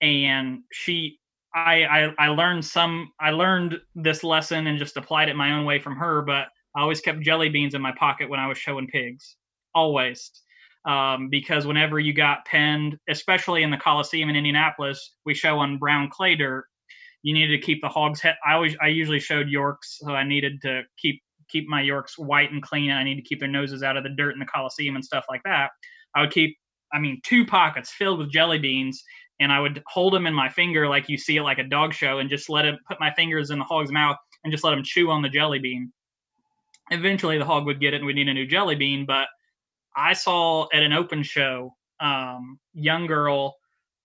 And 0.00 0.60
she 0.70 1.18
I, 1.52 1.82
I 1.82 2.14
I 2.18 2.28
learned 2.28 2.64
some 2.64 3.10
I 3.18 3.32
learned 3.32 3.80
this 3.96 4.22
lesson 4.22 4.68
and 4.68 4.78
just 4.78 4.96
applied 4.96 5.28
it 5.28 5.34
my 5.34 5.54
own 5.54 5.64
way 5.64 5.80
from 5.80 5.96
her, 5.96 6.22
but 6.22 6.46
I 6.76 6.82
always 6.82 7.00
kept 7.00 7.20
jelly 7.20 7.48
beans 7.48 7.74
in 7.74 7.82
my 7.82 7.92
pocket 7.98 8.30
when 8.30 8.38
I 8.38 8.46
was 8.46 8.58
showing 8.58 8.86
pigs. 8.86 9.34
Always 9.74 10.30
um, 10.84 11.28
because 11.30 11.66
whenever 11.66 11.98
you 11.98 12.12
got 12.12 12.44
penned, 12.44 12.98
especially 13.08 13.62
in 13.62 13.70
the 13.70 13.76
Coliseum 13.76 14.28
in 14.28 14.36
Indianapolis, 14.36 15.14
we 15.24 15.34
show 15.34 15.58
on 15.58 15.78
brown 15.78 16.08
clay 16.10 16.34
dirt. 16.34 16.64
You 17.22 17.34
needed 17.34 17.60
to 17.60 17.66
keep 17.66 17.82
the 17.82 17.88
hogs. 17.88 18.20
Head. 18.20 18.36
I 18.46 18.54
always, 18.54 18.76
I 18.80 18.88
usually 18.88 19.20
showed 19.20 19.48
Yorks, 19.48 19.98
so 19.98 20.12
I 20.12 20.24
needed 20.24 20.62
to 20.62 20.82
keep 20.96 21.20
keep 21.48 21.66
my 21.66 21.80
Yorks 21.80 22.18
white 22.18 22.52
and 22.52 22.62
clean. 22.62 22.90
I 22.90 23.02
need 23.04 23.16
to 23.16 23.22
keep 23.22 23.40
their 23.40 23.48
noses 23.48 23.82
out 23.82 23.96
of 23.96 24.04
the 24.04 24.10
dirt 24.10 24.34
in 24.34 24.38
the 24.38 24.46
Coliseum 24.46 24.94
and 24.94 25.04
stuff 25.04 25.24
like 25.28 25.40
that. 25.44 25.70
I 26.14 26.20
would 26.20 26.30
keep, 26.30 26.56
I 26.92 26.98
mean, 26.98 27.20
two 27.24 27.46
pockets 27.46 27.90
filled 27.90 28.18
with 28.18 28.30
jelly 28.30 28.58
beans, 28.58 29.02
and 29.40 29.50
I 29.50 29.60
would 29.60 29.82
hold 29.86 30.12
them 30.12 30.26
in 30.26 30.34
my 30.34 30.48
finger 30.50 30.88
like 30.88 31.08
you 31.08 31.16
see 31.16 31.36
it 31.36 31.42
like 31.42 31.58
a 31.58 31.64
dog 31.64 31.94
show, 31.94 32.18
and 32.18 32.30
just 32.30 32.48
let 32.48 32.66
it 32.66 32.76
put 32.88 33.00
my 33.00 33.12
fingers 33.14 33.50
in 33.50 33.58
the 33.58 33.64
hog's 33.64 33.90
mouth 33.90 34.16
and 34.44 34.52
just 34.52 34.64
let 34.64 34.74
him 34.74 34.84
chew 34.84 35.10
on 35.10 35.22
the 35.22 35.28
jelly 35.28 35.58
bean. 35.58 35.92
Eventually, 36.90 37.38
the 37.38 37.44
hog 37.44 37.66
would 37.66 37.80
get 37.80 37.94
it, 37.94 37.98
and 37.98 38.06
we 38.06 38.12
need 38.12 38.28
a 38.28 38.34
new 38.34 38.46
jelly 38.46 38.74
bean, 38.74 39.04
but 39.06 39.26
I 39.98 40.12
saw 40.12 40.68
at 40.72 40.82
an 40.82 40.92
open 40.92 41.24
show, 41.24 41.74
um, 41.98 42.60
young 42.72 43.08
girl 43.08 43.56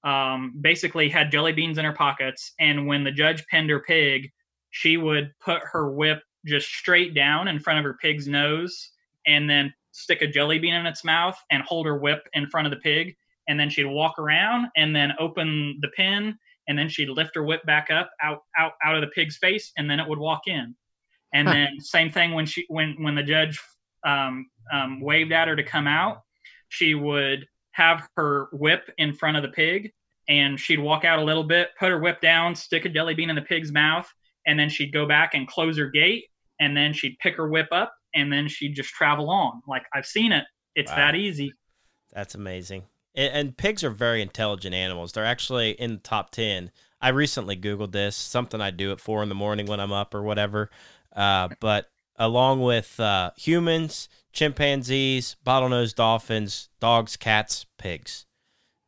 um, 0.03 0.55
basically 0.59 1.07
had 1.07 1.31
jelly 1.31 1.53
beans 1.53 1.77
in 1.77 1.85
her 1.85 1.93
pockets, 1.93 2.51
and 2.59 2.87
when 2.87 3.03
the 3.03 3.11
judge 3.11 3.45
pinned 3.45 3.69
her 3.69 3.79
pig, 3.79 4.31
she 4.71 4.97
would 4.97 5.31
put 5.39 5.61
her 5.71 5.91
whip 5.91 6.23
just 6.47 6.67
straight 6.67 7.13
down 7.13 7.47
in 7.47 7.59
front 7.59 7.77
of 7.77 7.85
her 7.85 7.95
pig's 8.01 8.27
nose, 8.27 8.91
and 9.27 9.47
then 9.47 9.71
stick 9.91 10.23
a 10.23 10.27
jelly 10.27 10.57
bean 10.57 10.73
in 10.73 10.87
its 10.87 11.05
mouth 11.05 11.37
and 11.51 11.61
hold 11.61 11.85
her 11.85 11.97
whip 11.97 12.27
in 12.33 12.49
front 12.49 12.65
of 12.65 12.71
the 12.71 12.79
pig, 12.79 13.15
and 13.47 13.59
then 13.59 13.69
she'd 13.69 13.85
walk 13.85 14.17
around 14.17 14.67
and 14.75 14.95
then 14.95 15.13
open 15.19 15.77
the 15.81 15.89
pin, 15.89 16.35
and 16.67 16.77
then 16.77 16.89
she'd 16.89 17.09
lift 17.09 17.35
her 17.35 17.43
whip 17.43 17.63
back 17.65 17.91
up 17.91 18.09
out 18.21 18.39
out 18.57 18.73
out 18.83 18.95
of 18.95 19.01
the 19.01 19.07
pig's 19.07 19.37
face, 19.37 19.71
and 19.77 19.87
then 19.87 19.99
it 19.99 20.09
would 20.09 20.19
walk 20.19 20.47
in. 20.47 20.75
And 21.35 21.47
then 21.47 21.79
same 21.79 22.11
thing 22.11 22.33
when 22.33 22.47
she 22.47 22.65
when 22.67 22.95
when 23.03 23.15
the 23.15 23.23
judge 23.23 23.59
um, 24.05 24.47
um, 24.71 25.01
waved 25.01 25.31
at 25.31 25.47
her 25.47 25.55
to 25.55 25.63
come 25.63 25.87
out, 25.87 26.21
she 26.69 26.95
would 26.95 27.45
have 27.71 28.07
her 28.15 28.47
whip 28.53 28.89
in 28.97 29.13
front 29.13 29.37
of 29.37 29.43
the 29.43 29.49
pig 29.49 29.91
and 30.27 30.59
she'd 30.59 30.79
walk 30.79 31.03
out 31.03 31.19
a 31.19 31.23
little 31.23 31.43
bit, 31.43 31.69
put 31.77 31.89
her 31.89 31.99
whip 31.99 32.21
down, 32.21 32.55
stick 32.55 32.85
a 32.85 32.89
jelly 32.89 33.13
bean 33.13 33.29
in 33.29 33.35
the 33.35 33.41
pig's 33.41 33.71
mouth, 33.71 34.07
and 34.45 34.57
then 34.57 34.69
she'd 34.69 34.93
go 34.93 35.05
back 35.05 35.33
and 35.33 35.47
close 35.47 35.77
her 35.77 35.89
gate 35.89 36.25
and 36.59 36.75
then 36.75 36.93
she'd 36.93 37.17
pick 37.19 37.35
her 37.35 37.49
whip 37.49 37.67
up 37.71 37.93
and 38.15 38.31
then 38.31 38.47
she'd 38.47 38.75
just 38.75 38.89
travel 38.89 39.29
on. 39.29 39.61
Like 39.67 39.83
I've 39.93 40.05
seen 40.05 40.31
it. 40.31 40.45
It's 40.75 40.91
wow. 40.91 40.97
that 40.97 41.15
easy. 41.15 41.53
That's 42.13 42.35
amazing. 42.35 42.83
And, 43.15 43.33
and, 43.33 43.57
pigs 43.57 43.83
are 43.83 43.91
very 43.91 44.21
intelligent 44.21 44.73
animals. 44.73 45.11
They're 45.11 45.25
actually 45.25 45.71
in 45.71 45.93
the 45.93 45.99
top 45.99 46.31
10. 46.31 46.71
I 47.01 47.09
recently 47.09 47.55
Googled 47.55 47.91
this, 47.91 48.15
something 48.15 48.61
I 48.61 48.71
do 48.71 48.91
at 48.91 48.99
four 48.99 49.21
in 49.21 49.29
the 49.29 49.35
morning 49.35 49.65
when 49.65 49.79
I'm 49.79 49.91
up 49.91 50.15
or 50.15 50.23
whatever. 50.23 50.69
Uh, 51.15 51.49
but 51.59 51.91
along 52.17 52.61
with 52.61 52.99
uh, 52.99 53.31
humans, 53.35 54.09
chimpanzees, 54.31 55.35
bottlenose 55.45 55.95
dolphins, 55.95 56.69
dogs, 56.79 57.17
cats, 57.17 57.65
pigs. 57.77 58.25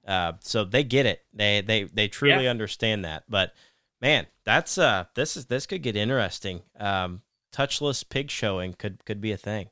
Uh, 0.07 0.33
so 0.39 0.63
they 0.63 0.83
get 0.83 1.05
it. 1.05 1.21
They 1.33 1.61
they 1.61 1.83
they 1.83 2.07
truly 2.07 2.43
yeah. 2.43 2.49
understand 2.49 3.05
that. 3.05 3.23
But 3.27 3.53
man, 4.01 4.27
that's 4.43 4.77
uh 4.77 5.05
this 5.15 5.35
is 5.35 5.45
this 5.47 5.65
could 5.65 5.81
get 5.81 5.95
interesting. 5.95 6.61
Um, 6.79 7.21
touchless 7.51 8.07
pig 8.07 8.29
showing 8.29 8.73
could 8.73 9.03
could 9.05 9.19
be 9.19 9.31
a 9.31 9.37
thing. 9.37 9.69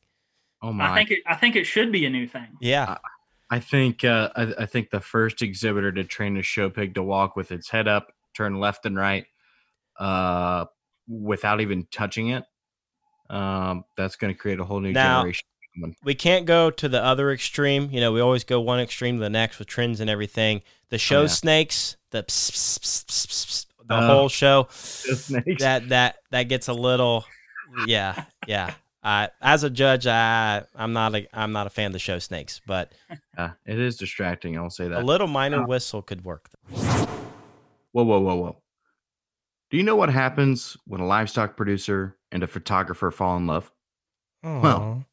Oh 0.61 0.73
my! 0.73 0.91
I 0.91 0.95
think 0.95 1.11
it, 1.11 1.19
I 1.27 1.35
think 1.35 1.55
it 1.55 1.65
should 1.65 1.91
be 1.91 2.05
a 2.05 2.09
new 2.09 2.27
thing. 2.27 2.47
Yeah. 2.59 2.85
I, 2.89 3.57
I 3.57 3.59
think 3.59 4.03
uh, 4.03 4.31
I, 4.35 4.53
I 4.59 4.65
think 4.65 4.89
the 4.89 5.01
first 5.01 5.43
exhibitor 5.43 5.91
to 5.91 6.03
train 6.03 6.37
a 6.37 6.41
show 6.41 6.71
pig 6.71 6.95
to 6.95 7.03
walk 7.03 7.35
with 7.35 7.51
its 7.51 7.69
head 7.69 7.87
up, 7.87 8.11
turn 8.35 8.59
left 8.59 8.87
and 8.87 8.97
right, 8.97 9.25
uh, 9.99 10.65
without 11.07 11.61
even 11.61 11.85
touching 11.91 12.29
it 12.29 12.45
um, 13.29 13.85
that's 13.95 14.15
going 14.15 14.33
to 14.33 14.39
create 14.39 14.59
a 14.59 14.63
whole 14.63 14.79
new 14.79 14.91
now, 14.91 15.19
generation. 15.19 15.45
We 16.03 16.15
can't 16.15 16.45
go 16.45 16.69
to 16.69 16.87
the 16.87 17.03
other 17.03 17.31
extreme. 17.31 17.89
You 17.91 17.99
know, 17.99 18.11
we 18.11 18.21
always 18.21 18.43
go 18.43 18.59
one 18.61 18.79
extreme 18.79 19.17
to 19.17 19.21
the 19.21 19.29
next 19.29 19.59
with 19.59 19.67
trends 19.67 19.99
and 19.99 20.09
everything. 20.09 20.61
The 20.89 20.97
show 20.97 21.19
oh, 21.19 21.21
yeah. 21.23 21.27
snakes, 21.27 21.97
the 22.11 22.23
pss, 22.23 22.77
pss, 22.79 23.05
pss, 23.05 23.65
the 23.87 23.95
uh, 23.95 24.07
whole 24.07 24.29
show, 24.29 24.63
that 25.59 25.85
that 25.89 26.17
that 26.31 26.43
gets 26.43 26.67
a 26.67 26.73
little, 26.73 27.25
yeah, 27.87 28.25
yeah. 28.47 28.73
Uh, 29.03 29.27
as 29.41 29.63
a 29.63 29.69
judge, 29.69 30.07
I 30.07 30.63
I'm 30.75 30.93
not 30.93 31.15
a 31.15 31.27
I'm 31.33 31.51
not 31.51 31.67
a 31.67 31.69
fan 31.69 31.87
of 31.87 31.93
the 31.93 31.99
show 31.99 32.19
snakes, 32.19 32.61
but 32.65 32.93
uh, 33.37 33.49
it 33.65 33.79
is 33.79 33.97
distracting. 33.97 34.57
I'll 34.57 34.69
say 34.69 34.87
that 34.87 35.01
a 35.01 35.05
little 35.05 35.27
minor 35.27 35.65
whistle 35.65 36.01
could 36.01 36.23
work. 36.23 36.49
Though. 36.49 36.77
Whoa, 37.91 38.03
whoa, 38.03 38.19
whoa, 38.19 38.35
whoa! 38.35 38.57
Do 39.69 39.77
you 39.77 39.83
know 39.83 39.95
what 39.95 40.09
happens 40.09 40.77
when 40.85 41.01
a 41.01 41.05
livestock 41.05 41.57
producer 41.57 42.15
and 42.33 42.43
a 42.43 42.47
photographer 42.47 43.11
fall 43.11 43.37
in 43.37 43.47
love? 43.47 43.71
Aww. 44.43 44.61
Well, 44.61 45.05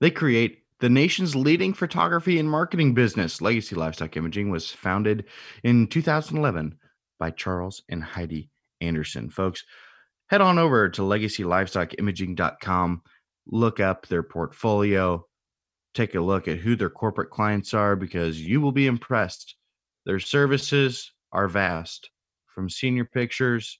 they 0.00 0.10
create 0.10 0.60
the 0.80 0.88
nation's 0.88 1.36
leading 1.36 1.74
photography 1.74 2.38
and 2.38 2.50
marketing 2.50 2.94
business. 2.94 3.42
Legacy 3.42 3.76
Livestock 3.76 4.16
Imaging 4.16 4.50
was 4.50 4.70
founded 4.70 5.26
in 5.62 5.86
2011 5.86 6.78
by 7.18 7.30
Charles 7.30 7.82
and 7.88 8.02
Heidi 8.02 8.50
Anderson. 8.80 9.30
Folks, 9.30 9.64
head 10.28 10.40
on 10.40 10.58
over 10.58 10.88
to 10.88 11.02
legacylivestockimaging.com, 11.02 13.02
look 13.46 13.80
up 13.80 14.06
their 14.06 14.22
portfolio, 14.22 15.26
take 15.94 16.14
a 16.14 16.20
look 16.20 16.48
at 16.48 16.58
who 16.58 16.74
their 16.74 16.90
corporate 16.90 17.30
clients 17.30 17.74
are 17.74 17.94
because 17.94 18.40
you 18.40 18.60
will 18.60 18.72
be 18.72 18.86
impressed. 18.86 19.56
Their 20.04 20.18
services 20.18 21.12
are 21.32 21.48
vast 21.48 22.10
from 22.46 22.68
senior 22.68 23.04
pictures, 23.04 23.78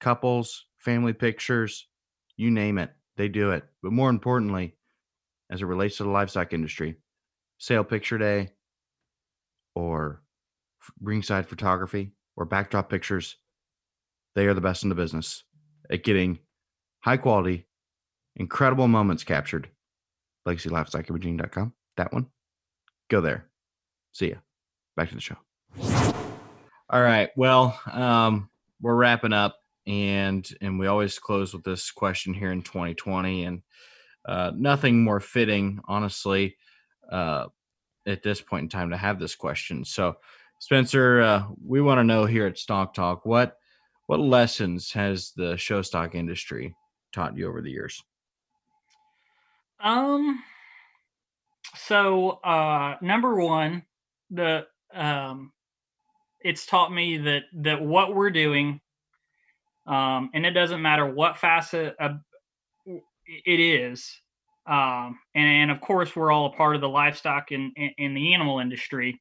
couples, 0.00 0.67
family 0.88 1.12
pictures, 1.12 1.86
you 2.38 2.50
name 2.50 2.78
it, 2.78 2.90
they 3.18 3.28
do 3.28 3.50
it. 3.50 3.62
But 3.82 3.92
more 3.92 4.08
importantly, 4.08 4.74
as 5.50 5.60
it 5.60 5.66
relates 5.66 5.98
to 5.98 6.04
the 6.04 6.08
livestock 6.08 6.54
industry, 6.54 6.96
sale 7.58 7.84
picture 7.84 8.16
day 8.16 8.52
or 9.74 10.22
ringside 11.02 11.46
photography 11.46 12.12
or 12.36 12.46
backdrop 12.46 12.88
pictures, 12.88 13.36
they 14.34 14.46
are 14.46 14.54
the 14.54 14.62
best 14.62 14.82
in 14.82 14.88
the 14.88 14.94
business 14.94 15.44
at 15.90 16.04
getting 16.04 16.38
high 17.00 17.18
quality, 17.18 17.66
incredible 18.36 18.88
moments 18.88 19.24
captured 19.24 19.68
LegacyLivestockImaging.com. 20.46 21.74
That 21.98 22.14
one. 22.14 22.28
Go 23.10 23.20
there. 23.20 23.44
See 24.12 24.30
ya. 24.30 24.36
Back 24.96 25.10
to 25.10 25.16
the 25.16 25.20
show. 25.20 25.36
All 26.88 27.02
right. 27.02 27.28
Well, 27.36 27.78
um, 27.92 28.48
we're 28.80 28.94
wrapping 28.94 29.34
up, 29.34 29.56
and 29.88 30.48
and 30.60 30.78
we 30.78 30.86
always 30.86 31.18
close 31.18 31.54
with 31.54 31.64
this 31.64 31.90
question 31.90 32.34
here 32.34 32.52
in 32.52 32.62
2020, 32.62 33.44
and 33.44 33.62
uh, 34.26 34.52
nothing 34.54 35.02
more 35.02 35.18
fitting, 35.18 35.80
honestly, 35.88 36.56
uh, 37.10 37.46
at 38.06 38.22
this 38.22 38.42
point 38.42 38.64
in 38.64 38.68
time 38.68 38.90
to 38.90 38.96
have 38.96 39.18
this 39.18 39.34
question. 39.34 39.84
So, 39.84 40.16
Spencer, 40.60 41.22
uh, 41.22 41.44
we 41.64 41.80
want 41.80 41.98
to 41.98 42.04
know 42.04 42.26
here 42.26 42.46
at 42.46 42.58
Stock 42.58 42.92
Talk 42.92 43.24
what 43.24 43.56
what 44.06 44.20
lessons 44.20 44.92
has 44.92 45.32
the 45.36 45.56
show 45.56 45.82
stock 45.82 46.14
industry 46.14 46.74
taught 47.12 47.36
you 47.36 47.48
over 47.48 47.62
the 47.62 47.70
years? 47.70 48.02
Um. 49.80 50.42
So, 51.76 52.40
uh, 52.44 52.96
number 53.00 53.36
one, 53.36 53.84
the 54.30 54.66
um, 54.92 55.52
it's 56.40 56.66
taught 56.66 56.92
me 56.92 57.18
that 57.18 57.42
that 57.54 57.82
what 57.82 58.14
we're 58.14 58.30
doing, 58.30 58.80
um, 59.88 60.30
and 60.34 60.46
it 60.46 60.52
doesn't 60.52 60.82
matter 60.82 61.06
what 61.06 61.38
facet 61.38 61.96
it 62.86 63.60
is, 63.60 64.08
um, 64.66 65.18
and, 65.34 65.46
and 65.46 65.70
of 65.70 65.80
course 65.80 66.14
we're 66.14 66.30
all 66.30 66.46
a 66.46 66.56
part 66.56 66.74
of 66.74 66.80
the 66.80 66.88
livestock 66.88 67.52
in, 67.52 67.72
in, 67.76 67.90
in 67.98 68.14
the 68.14 68.34
animal 68.34 68.60
industry, 68.60 69.20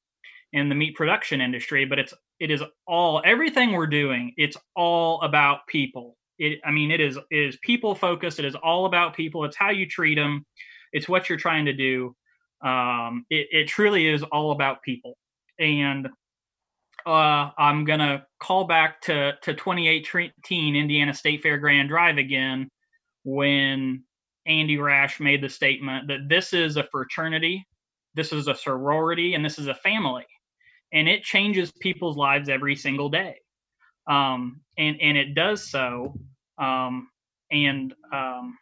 in 0.53 0.69
the 0.69 0.75
meat 0.75 0.95
production 0.95 1.41
industry, 1.41 1.85
but 1.85 1.99
it's 1.99 2.13
it 2.39 2.51
is 2.51 2.61
all 2.85 3.21
everything 3.25 3.71
we're 3.71 3.87
doing. 3.87 4.33
It's 4.37 4.57
all 4.75 5.21
about 5.21 5.65
people 5.67 6.17
it, 6.39 6.59
I 6.63 6.71
mean, 6.71 6.91
it 6.91 7.01
is 7.01 7.17
it 7.17 7.37
is 7.37 7.57
people 7.61 7.95
focused. 7.95 8.39
It 8.39 8.45
is 8.45 8.55
all 8.55 8.85
about 8.85 9.15
people. 9.15 9.43
It's 9.45 9.57
how 9.57 9.71
you 9.71 9.87
treat 9.87 10.15
them. 10.15 10.45
It's 10.93 11.09
what 11.09 11.29
you're 11.29 11.37
trying 11.37 11.65
to 11.65 11.73
do. 11.73 12.15
Um, 12.63 13.25
it, 13.29 13.47
it 13.51 13.67
truly 13.67 14.07
is 14.07 14.23
all 14.23 14.51
about 14.51 14.81
people. 14.81 15.17
And 15.59 16.07
uh, 17.07 17.51
I'm 17.57 17.85
gonna 17.85 18.27
call 18.41 18.65
back 18.65 19.01
to 19.03 19.33
to 19.43 19.55
2018 19.55 20.77
Indiana 20.77 21.15
State 21.15 21.43
Fair 21.43 21.59
Grand 21.59 21.89
Drive 21.89 22.19
again 22.19 22.69
when 23.25 24.03
Andy 24.47 24.77
Rash 24.79 25.19
made 25.21 25.43
the 25.43 25.49
statement 25.49 26.09
that 26.09 26.29
this 26.29 26.53
is 26.53 26.77
a 26.77 26.85
fraternity, 26.91 27.67
this 28.15 28.33
is 28.33 28.47
a 28.49 28.55
sorority, 28.55 29.35
and 29.35 29.45
this 29.45 29.59
is 29.59 29.67
a 29.67 29.75
family, 29.75 30.25
and 30.93 31.09
it 31.09 31.23
changes 31.23 31.71
people's 31.81 32.17
lives 32.17 32.49
every 32.49 32.75
single 32.77 33.09
day 33.09 33.35
um, 34.07 34.61
and 34.77 34.97
and 35.01 35.17
it 35.17 35.33
does 35.35 35.69
so, 35.69 36.13
um, 36.57 37.09
and 37.51 37.93
um, 38.13 38.57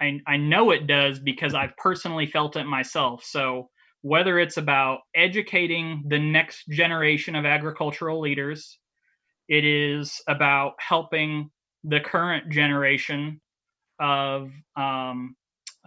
I 0.00 0.20
I 0.26 0.36
know 0.36 0.70
it 0.70 0.86
does 0.86 1.18
because 1.20 1.54
I've 1.54 1.76
personally 1.76 2.26
felt 2.26 2.56
it 2.56 2.64
myself. 2.64 3.24
So 3.24 3.70
whether 4.04 4.38
it's 4.38 4.58
about 4.58 4.98
educating 5.14 6.04
the 6.08 6.18
next 6.18 6.68
generation 6.68 7.34
of 7.34 7.46
agricultural 7.46 8.20
leaders, 8.20 8.78
it 9.48 9.64
is 9.64 10.20
about 10.28 10.74
helping 10.78 11.50
the 11.84 12.00
current 12.00 12.50
generation 12.50 13.40
of 13.98 14.50
um, 14.76 15.34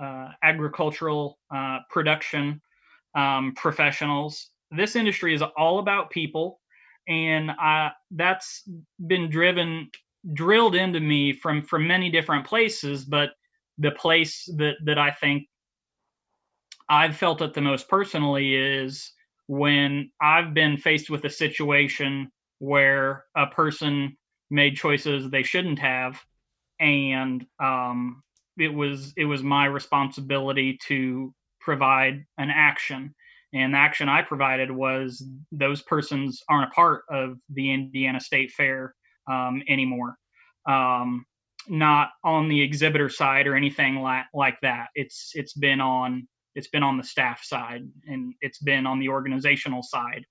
uh, 0.02 0.30
agricultural 0.42 1.38
uh, 1.54 1.78
production 1.92 2.60
um, 3.14 3.54
professionals. 3.56 4.50
This 4.72 4.96
industry 4.96 5.36
is 5.36 5.44
all 5.56 5.78
about 5.78 6.10
people 6.10 6.60
and 7.08 7.52
I, 7.52 7.92
that's 8.10 8.64
been 9.06 9.30
driven 9.30 9.92
drilled 10.34 10.74
into 10.74 11.00
me 11.00 11.34
from 11.34 11.62
from 11.62 11.88
many 11.88 12.10
different 12.10 12.48
places 12.48 13.06
but 13.06 13.30
the 13.78 13.92
place 13.92 14.50
that 14.58 14.74
that 14.84 14.98
i 14.98 15.12
think 15.12 15.48
i've 16.90 17.16
felt 17.16 17.42
it 17.42 17.54
the 17.54 17.62
most 17.62 17.90
personally 17.90 18.56
is 18.56 19.12
when 19.48 20.10
i've 20.22 20.54
been 20.54 20.78
faced 20.78 21.10
with 21.10 21.24
a 21.26 21.30
situation 21.30 22.30
where 22.60 23.26
a 23.36 23.48
person 23.48 24.18
made 24.50 24.76
choices 24.76 25.30
they 25.30 25.44
shouldn't 25.44 25.80
have 25.80 26.20
and 26.80 27.46
um, 27.60 28.22
it 28.58 28.74
was 28.74 29.14
it 29.18 29.26
was 29.26 29.44
my 29.44 29.66
responsibility 29.66 30.78
to 30.88 31.34
provide 31.60 32.24
an 32.38 32.50
action 32.50 33.14
and 33.54 33.74
the 33.74 33.78
action 33.78 34.10
I 34.10 34.22
provided 34.22 34.70
was 34.70 35.26
those 35.52 35.82
persons 35.82 36.44
aren't 36.50 36.72
a 36.72 36.74
part 36.74 37.04
of 37.10 37.38
the 37.50 37.72
Indiana 37.72 38.20
State 38.20 38.52
Fair 38.52 38.94
um, 39.30 39.62
anymore. 39.68 40.18
Um, 40.68 41.26
not 41.70 42.10
on 42.24 42.50
the 42.50 42.62
exhibitor 42.62 43.10
side 43.10 43.48
or 43.48 43.56
anything 43.56 43.96
like 43.98 44.26
like 44.34 44.58
that. 44.62 44.88
It's 44.96 45.32
it's 45.34 45.54
been 45.54 45.82
on 45.82 46.28
it's 46.58 46.68
been 46.68 46.84
on 46.84 46.98
the 46.98 47.04
staff 47.04 47.44
side 47.44 47.88
and 48.08 48.34
it's 48.42 48.58
been 48.58 48.88
on 48.88 49.00
the 49.00 49.10
organizational 49.10 49.84
side. 49.84 50.26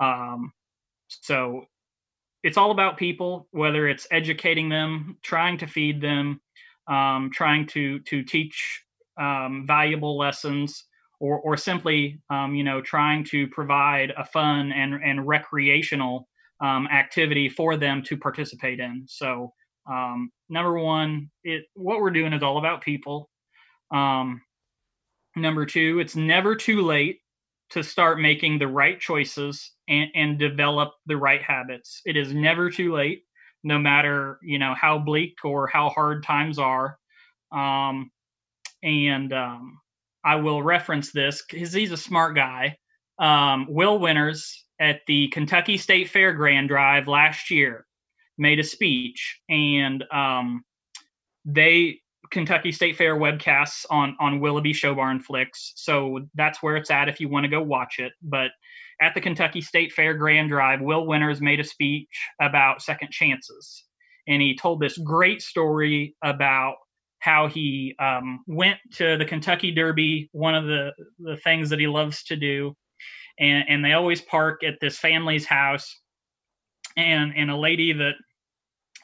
Um, 0.00 0.52
so 1.08 1.64
it's 2.44 2.56
all 2.56 2.70
about 2.70 2.96
people, 2.96 3.48
whether 3.50 3.88
it's 3.88 4.06
educating 4.12 4.68
them, 4.68 5.18
trying 5.22 5.58
to 5.58 5.66
feed 5.66 6.00
them, 6.00 6.40
um, 6.86 7.30
trying 7.32 7.66
to 7.68 7.98
to 8.00 8.22
teach 8.22 8.84
um, 9.20 9.64
valuable 9.66 10.16
lessons 10.16 10.84
or 11.18 11.40
or 11.40 11.56
simply 11.56 12.20
um, 12.30 12.54
you 12.54 12.62
know 12.62 12.80
trying 12.80 13.24
to 13.24 13.48
provide 13.48 14.12
a 14.16 14.24
fun 14.24 14.70
and 14.70 14.94
and 14.94 15.26
recreational 15.26 16.28
um, 16.60 16.86
activity 16.86 17.48
for 17.48 17.76
them 17.76 18.02
to 18.04 18.16
participate 18.16 18.78
in. 18.78 19.04
So 19.08 19.52
um, 19.90 20.30
number 20.48 20.78
one, 20.78 21.30
it 21.42 21.64
what 21.74 22.00
we're 22.00 22.10
doing 22.10 22.32
is 22.32 22.44
all 22.44 22.58
about 22.58 22.82
people. 22.82 23.28
Um, 23.92 24.40
number 25.40 25.66
two, 25.66 25.98
it's 26.00 26.16
never 26.16 26.56
too 26.56 26.82
late 26.82 27.20
to 27.70 27.82
start 27.82 28.20
making 28.20 28.58
the 28.58 28.68
right 28.68 28.98
choices 28.98 29.72
and, 29.88 30.10
and 30.14 30.38
develop 30.38 30.92
the 31.06 31.16
right 31.16 31.42
habits. 31.42 32.00
It 32.04 32.16
is 32.16 32.32
never 32.32 32.70
too 32.70 32.94
late, 32.94 33.24
no 33.62 33.78
matter 33.78 34.38
you 34.42 34.58
know 34.58 34.74
how 34.74 34.98
bleak 34.98 35.36
or 35.44 35.66
how 35.66 35.90
hard 35.90 36.24
times 36.24 36.58
are. 36.58 36.98
Um, 37.52 38.10
and 38.82 39.32
um, 39.32 39.80
I 40.24 40.36
will 40.36 40.62
reference 40.62 41.12
this 41.12 41.42
because 41.48 41.72
he's 41.72 41.92
a 41.92 41.96
smart 41.96 42.36
guy. 42.36 42.76
Um, 43.18 43.66
Will 43.68 43.98
Winters 43.98 44.64
at 44.80 45.00
the 45.06 45.28
Kentucky 45.28 45.76
State 45.76 46.10
Fair 46.10 46.32
Grand 46.32 46.68
Drive 46.68 47.08
last 47.08 47.50
year 47.50 47.84
made 48.36 48.60
a 48.60 48.64
speech, 48.64 49.40
and 49.48 50.04
um, 50.12 50.64
they 51.44 52.00
Kentucky 52.30 52.72
State 52.72 52.96
Fair 52.96 53.16
webcasts 53.16 53.84
on 53.90 54.16
on 54.20 54.40
Willoughby 54.40 54.72
Show 54.72 54.94
Barn 54.94 55.20
Flicks, 55.20 55.72
so 55.76 56.20
that's 56.34 56.62
where 56.62 56.76
it's 56.76 56.90
at 56.90 57.08
if 57.08 57.20
you 57.20 57.28
want 57.28 57.44
to 57.44 57.50
go 57.50 57.62
watch 57.62 57.98
it. 57.98 58.12
But 58.22 58.50
at 59.00 59.14
the 59.14 59.20
Kentucky 59.20 59.60
State 59.60 59.92
Fair 59.92 60.14
Grand 60.14 60.48
Drive, 60.48 60.80
Will 60.80 61.06
Winters 61.06 61.40
made 61.40 61.60
a 61.60 61.64
speech 61.64 62.08
about 62.40 62.82
second 62.82 63.10
chances, 63.10 63.84
and 64.26 64.42
he 64.42 64.56
told 64.56 64.80
this 64.80 64.98
great 64.98 65.42
story 65.42 66.16
about 66.22 66.76
how 67.20 67.48
he 67.48 67.94
um, 67.98 68.44
went 68.46 68.78
to 68.92 69.16
the 69.16 69.24
Kentucky 69.24 69.72
Derby, 69.72 70.28
one 70.32 70.54
of 70.54 70.66
the, 70.66 70.92
the 71.18 71.36
things 71.38 71.70
that 71.70 71.80
he 71.80 71.86
loves 71.86 72.22
to 72.24 72.36
do. 72.36 72.76
And, 73.38 73.64
and 73.68 73.84
they 73.84 73.92
always 73.92 74.20
park 74.20 74.62
at 74.64 74.78
this 74.80 74.98
family's 74.98 75.46
house. 75.46 76.00
And, 76.96 77.32
and 77.36 77.50
a 77.50 77.56
lady 77.56 77.92
that 77.92 78.14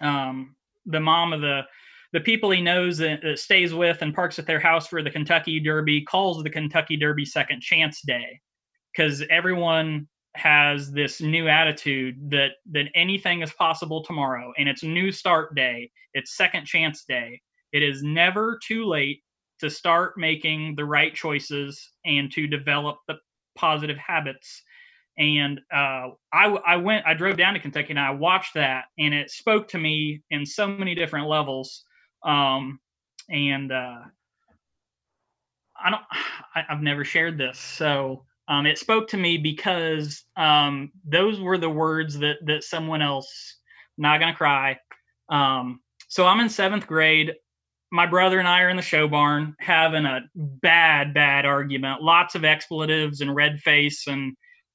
um, 0.00 0.56
the 0.86 1.00
mom 1.00 1.32
of 1.32 1.40
the 1.40 1.62
the 2.14 2.20
people 2.20 2.50
he 2.52 2.62
knows 2.62 2.96
that, 2.98 3.20
that, 3.22 3.40
stays 3.40 3.74
with 3.74 4.00
and 4.00 4.14
parks 4.14 4.38
at 4.38 4.46
their 4.46 4.60
house 4.60 4.86
for 4.86 5.02
the 5.02 5.10
Kentucky 5.10 5.58
Derby 5.58 6.02
calls 6.02 6.42
the 6.42 6.48
Kentucky 6.48 6.96
Derby 6.96 7.24
Second 7.24 7.60
Chance 7.60 8.02
Day. 8.06 8.40
Because 8.96 9.24
everyone 9.28 10.06
has 10.36 10.92
this 10.92 11.20
new 11.20 11.48
attitude 11.48 12.14
that 12.30 12.52
that 12.70 12.86
anything 12.94 13.42
is 13.42 13.52
possible 13.52 14.04
tomorrow 14.04 14.52
and 14.56 14.68
it's 14.68 14.84
new 14.84 15.10
start 15.10 15.56
day. 15.56 15.90
It's 16.12 16.36
second 16.36 16.66
chance 16.66 17.04
day. 17.04 17.40
It 17.72 17.82
is 17.82 18.04
never 18.04 18.60
too 18.64 18.84
late 18.86 19.22
to 19.60 19.68
start 19.68 20.14
making 20.16 20.76
the 20.76 20.84
right 20.84 21.14
choices 21.14 21.90
and 22.04 22.30
to 22.32 22.46
develop 22.46 22.98
the 23.08 23.16
positive 23.56 23.96
habits. 23.96 24.62
And 25.18 25.60
uh, 25.72 26.10
I, 26.32 26.46
I 26.66 26.76
went, 26.76 27.06
I 27.06 27.14
drove 27.14 27.36
down 27.36 27.54
to 27.54 27.60
Kentucky 27.60 27.90
and 27.90 28.00
I 28.00 28.10
watched 28.10 28.54
that, 28.54 28.84
and 28.98 29.14
it 29.14 29.30
spoke 29.30 29.68
to 29.68 29.78
me 29.78 30.22
in 30.30 30.44
so 30.46 30.66
many 30.66 30.94
different 30.94 31.28
levels. 31.28 31.84
Um, 32.24 32.80
and 33.28 33.70
uh, 33.70 33.98
I 35.82 35.90
don't, 35.90 36.02
I, 36.54 36.62
have 36.68 36.82
never 36.82 37.04
shared 37.04 37.38
this, 37.38 37.58
so 37.58 38.24
um, 38.48 38.66
it 38.66 38.78
spoke 38.78 39.08
to 39.08 39.16
me 39.16 39.38
because 39.38 40.24
um, 40.36 40.92
those 41.04 41.40
were 41.40 41.58
the 41.58 41.70
words 41.70 42.18
that 42.18 42.36
that 42.46 42.64
someone 42.64 43.02
else. 43.02 43.56
Not 43.96 44.18
gonna 44.18 44.34
cry. 44.34 44.78
Um, 45.28 45.80
so 46.08 46.26
I'm 46.26 46.40
in 46.40 46.48
seventh 46.48 46.86
grade. 46.86 47.34
My 47.92 48.06
brother 48.06 48.40
and 48.40 48.48
I 48.48 48.62
are 48.62 48.68
in 48.68 48.76
the 48.76 48.82
show 48.82 49.06
barn 49.06 49.54
having 49.60 50.04
a 50.04 50.22
bad, 50.34 51.14
bad 51.14 51.46
argument. 51.46 52.02
Lots 52.02 52.34
of 52.34 52.44
expletives 52.44 53.20
and 53.20 53.34
red 53.34 53.60
face 53.60 54.08
and 54.08 54.34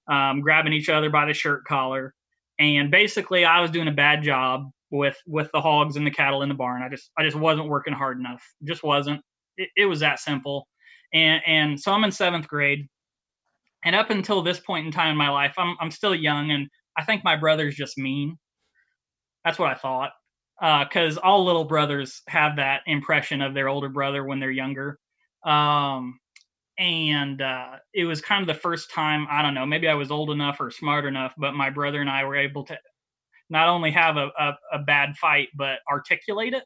um, 0.09 0.39
grabbing 0.39 0.71
each 0.71 0.87
other 0.87 1.09
by 1.09 1.25
the 1.25 1.33
shirt 1.33 1.65
collar. 1.65 2.13
And 2.59 2.91
basically, 2.91 3.43
I 3.43 3.59
was 3.59 3.71
doing 3.71 3.89
a 3.89 3.93
bad 3.93 4.23
job 4.23 4.71
with 4.91 5.17
with 5.27 5.49
the 5.53 5.61
hogs 5.61 5.95
and 5.95 6.05
the 6.05 6.11
cattle 6.11 6.41
in 6.41 6.49
the 6.49 6.55
barn. 6.55 6.83
I 6.83 6.89
just 6.89 7.11
I 7.17 7.23
just 7.23 7.37
wasn't 7.37 7.69
working 7.69 7.93
hard 7.93 8.19
enough. 8.19 8.43
Just 8.63 8.83
wasn't. 8.83 9.21
It, 9.57 9.69
it 9.75 9.85
was 9.85 9.99
that 10.01 10.19
simple. 10.19 10.67
And 11.13 11.41
and 11.45 11.79
so 11.79 11.91
I'm 11.91 12.03
in 12.03 12.11
seventh 12.11 12.47
grade, 12.47 12.87
and 13.83 13.95
up 13.95 14.09
until 14.09 14.41
this 14.41 14.59
point 14.59 14.85
in 14.85 14.91
time 14.91 15.11
in 15.11 15.17
my 15.17 15.29
life, 15.29 15.53
I'm 15.57 15.75
I'm 15.79 15.91
still 15.91 16.15
young, 16.15 16.51
and 16.51 16.67
I 16.97 17.03
think 17.03 17.23
my 17.23 17.35
brother's 17.35 17.75
just 17.75 17.97
mean. 17.97 18.37
That's 19.45 19.57
what 19.59 19.71
I 19.71 19.75
thought, 19.75 20.11
because 20.59 21.17
uh, 21.17 21.21
all 21.21 21.45
little 21.45 21.63
brothers 21.63 22.21
have 22.27 22.57
that 22.57 22.81
impression 22.85 23.41
of 23.41 23.53
their 23.53 23.69
older 23.69 23.89
brother 23.89 24.23
when 24.23 24.39
they're 24.39 24.51
younger. 24.51 24.99
Um, 25.45 26.19
and 26.79 27.41
uh, 27.41 27.75
it 27.93 28.05
was 28.05 28.21
kind 28.21 28.41
of 28.41 28.47
the 28.47 28.59
first 28.59 28.91
time 28.91 29.27
i 29.29 29.41
don't 29.41 29.53
know 29.53 29.65
maybe 29.65 29.87
i 29.87 29.93
was 29.93 30.11
old 30.11 30.31
enough 30.31 30.59
or 30.59 30.71
smart 30.71 31.05
enough 31.05 31.33
but 31.37 31.53
my 31.53 31.69
brother 31.69 31.99
and 31.99 32.09
i 32.09 32.23
were 32.23 32.37
able 32.37 32.63
to 32.63 32.77
not 33.49 33.67
only 33.67 33.91
have 33.91 34.17
a, 34.17 34.29
a, 34.39 34.53
a 34.73 34.79
bad 34.79 35.15
fight 35.17 35.47
but 35.55 35.79
articulate 35.89 36.53
it 36.53 36.63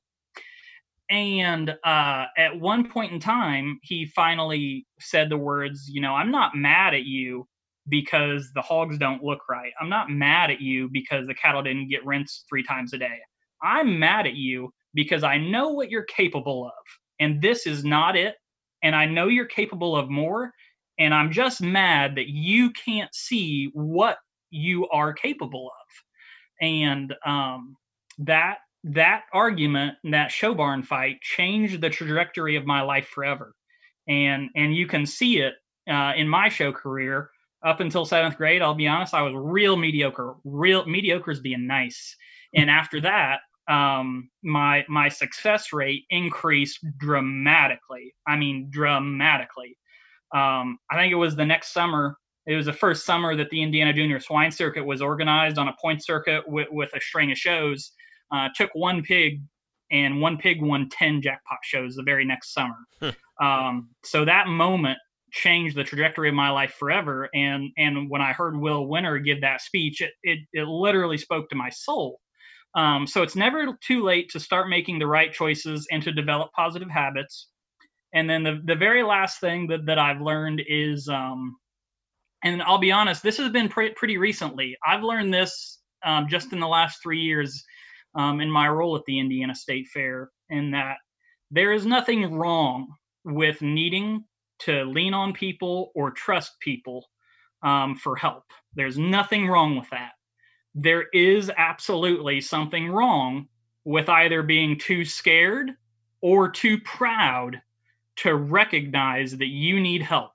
and 1.10 1.70
uh, 1.84 2.26
at 2.38 2.60
one 2.60 2.90
point 2.90 3.12
in 3.12 3.20
time 3.20 3.78
he 3.84 4.06
finally 4.06 4.86
said 5.00 5.30
the 5.30 5.38
words 5.38 5.88
you 5.90 6.02
know 6.02 6.14
i'm 6.14 6.32
not 6.32 6.56
mad 6.56 6.94
at 6.94 7.04
you 7.04 7.48
because 7.90 8.50
the 8.56 8.62
hogs 8.62 8.98
don't 8.98 9.24
look 9.24 9.42
right 9.50 9.74
i'm 9.80 9.90
not 9.90 10.10
mad 10.10 10.50
at 10.50 10.62
you 10.62 10.90
because 10.92 11.28
the 11.28 11.36
cattle 11.36 11.62
didn't 11.62 11.90
get 11.90 12.06
rinsed 12.06 12.46
three 12.50 12.64
times 12.64 12.94
a 12.94 12.98
day 12.98 13.20
i'm 13.62 14.00
mad 14.00 14.26
at 14.26 14.36
you 14.36 14.72
because 14.94 15.24
i 15.24 15.38
know 15.38 15.70
what 15.70 15.90
you're 15.90 16.04
capable 16.04 16.66
of 16.66 16.72
and 17.20 17.42
this 17.42 17.68
is 17.68 17.84
not 17.84 18.16
it 18.16 18.36
and 18.84 18.96
I 18.96 19.06
know 19.06 19.28
you're 19.28 19.46
capable 19.46 19.96
of 19.96 20.10
more. 20.10 20.52
And 21.00 21.14
I'm 21.14 21.32
just 21.32 21.62
mad 21.62 22.16
that 22.18 22.28
you 22.28 22.72
can't 22.72 23.14
see 23.16 23.72
what 23.74 24.18
you 24.52 24.88
are 24.90 25.14
capable 25.14 25.68
of. 25.68 26.03
And 26.64 27.14
um, 27.26 27.76
that 28.20 28.60
that 28.86 29.24
argument, 29.34 29.96
and 30.04 30.14
that 30.14 30.32
show 30.32 30.54
barn 30.54 30.82
fight, 30.82 31.20
changed 31.22 31.82
the 31.82 31.90
trajectory 31.90 32.56
of 32.56 32.66
my 32.66 32.82
life 32.82 33.08
forever. 33.08 33.54
And 34.08 34.50
and 34.56 34.74
you 34.74 34.88
can 34.88 35.06
see 35.06 35.40
it 35.40 35.56
uh, 35.90 36.14
in 36.16 36.28
my 36.28 36.48
show 36.48 36.72
career 36.72 37.30
up 37.66 37.82
until 37.82 38.06
seventh 38.06 38.38
grade. 38.38 38.62
I'll 38.62 38.76
be 38.76 38.88
honest, 38.88 39.14
I 39.14 39.24
was 39.24 39.34
real 39.36 39.76
mediocre. 39.76 40.36
Real 40.46 40.86
mediocre 40.86 41.32
is 41.32 41.42
being 41.42 41.68
nice. 41.68 42.16
And 42.56 42.70
after 42.70 43.02
that, 43.02 43.40
um, 43.68 44.30
my 44.42 44.86
my 44.88 45.10
success 45.10 45.74
rate 45.74 46.06
increased 46.10 46.80
dramatically. 46.98 48.14
I 48.26 48.38
mean, 48.38 48.68
dramatically. 48.70 49.78
Um, 50.34 50.80
I 50.90 50.96
think 50.96 51.12
it 51.12 51.16
was 51.18 51.36
the 51.36 51.46
next 51.46 51.74
summer. 51.74 52.18
It 52.46 52.56
was 52.56 52.66
the 52.66 52.74
first 52.74 53.06
summer 53.06 53.36
that 53.36 53.50
the 53.50 53.62
Indiana 53.62 53.94
Junior 53.94 54.20
Swine 54.20 54.52
Circuit 54.52 54.86
was 54.86 55.02
organized 55.02 55.58
on 55.58 55.68
a 55.68 55.76
point 55.82 56.04
circuit 56.04 56.44
with, 56.48 56.68
with 56.72 56.94
a 56.96 57.02
string 57.02 57.32
of 57.32 57.38
shows. 57.38 57.92
Uh, 58.32 58.50
took 58.56 58.70
one 58.74 59.04
pig, 59.04 59.42
and 59.92 60.20
one 60.22 60.38
pig 60.38 60.62
won 60.62 60.90
ten 60.90 61.22
jackpot 61.22 61.60
shows 61.64 61.96
the 61.96 62.04
very 62.04 62.26
next 62.26 62.54
summer. 62.54 62.76
um, 63.42 63.90
so 64.04 64.26
that 64.26 64.48
moment 64.48 64.98
changed 65.32 65.76
the 65.76 65.84
trajectory 65.84 66.30
of 66.30 66.36
my 66.36 66.50
life 66.50 66.74
forever. 66.80 67.30
And 67.34 67.70
and 67.78 68.10
when 68.10 68.22
I 68.22 68.34
heard 68.34 68.58
Will 68.58 68.88
Winter 68.88 69.20
give 69.20 69.42
that 69.42 69.62
speech, 69.62 70.02
it 70.02 70.12
it, 70.24 70.40
it 70.52 70.68
literally 70.68 71.18
spoke 71.18 71.50
to 71.50 71.56
my 71.56 71.70
soul 71.70 72.20
um, 72.76 73.06
so 73.06 73.22
it's 73.22 73.36
never 73.36 73.78
too 73.86 74.04
late 74.04 74.30
to 74.32 74.40
start 74.40 74.68
making 74.68 75.00
the 75.00 75.08
right 75.08 75.32
choices 75.32 75.88
and 75.92 76.02
to 76.04 76.12
develop 76.12 76.52
positive 76.54 76.90
habits. 76.90 77.50
And 78.14 78.30
then 78.30 78.44
the, 78.44 78.62
the 78.64 78.76
very 78.76 79.04
last 79.04 79.40
thing 79.40 79.68
that, 79.68 79.86
that 79.86 80.00
I've 80.00 80.22
learned 80.22 80.62
is, 80.68 81.08
um, 81.08 81.56
and 82.44 82.62
I'll 82.62 82.78
be 82.78 82.92
honest, 82.92 83.24
this 83.24 83.38
has 83.38 83.52
been 83.52 83.70
pre- 83.70 83.94
pretty 83.94 84.18
recently. 84.18 84.78
I've 84.86 85.04
learned 85.04 85.34
this 85.34 85.80
um, 86.04 86.28
just 86.30 86.54
in 86.54 86.60
the 86.60 86.68
last 86.68 87.02
three 87.02 87.22
years 87.22 87.64
um, 88.16 88.42
in 88.42 88.50
my 88.50 88.68
role 88.68 88.96
at 88.96 89.04
the 89.06 89.20
Indiana 89.20 89.56
State 89.56 89.88
Fair, 89.94 90.30
in 90.50 90.72
that 90.72 90.98
there 91.52 91.72
is 91.72 91.86
nothing 91.86 92.34
wrong 92.34 92.88
with 93.24 93.62
needing 93.62 94.26
to 94.60 94.84
lean 94.86 95.14
on 95.14 95.34
people 95.34 95.92
or 95.96 96.12
trust 96.12 96.60
people 96.60 97.06
um, 97.64 97.96
for 97.96 98.16
help. 98.16 98.44
There's 98.76 98.98
nothing 98.98 99.48
wrong 99.48 99.78
with 99.78 99.90
that 99.92 100.12
there 100.76 101.06
is 101.14 101.52
absolutely 101.56 102.42
something 102.42 102.90
wrong 102.90 103.48
with 103.86 104.10
either 104.10 104.42
being 104.42 104.78
too 104.78 105.06
scared 105.06 105.72
or 106.22 106.50
too 106.50 106.80
proud 106.80 107.62
to 108.16 108.36
recognize 108.36 109.38
that 109.38 109.48
you 109.48 109.80
need 109.80 110.02
help, 110.02 110.32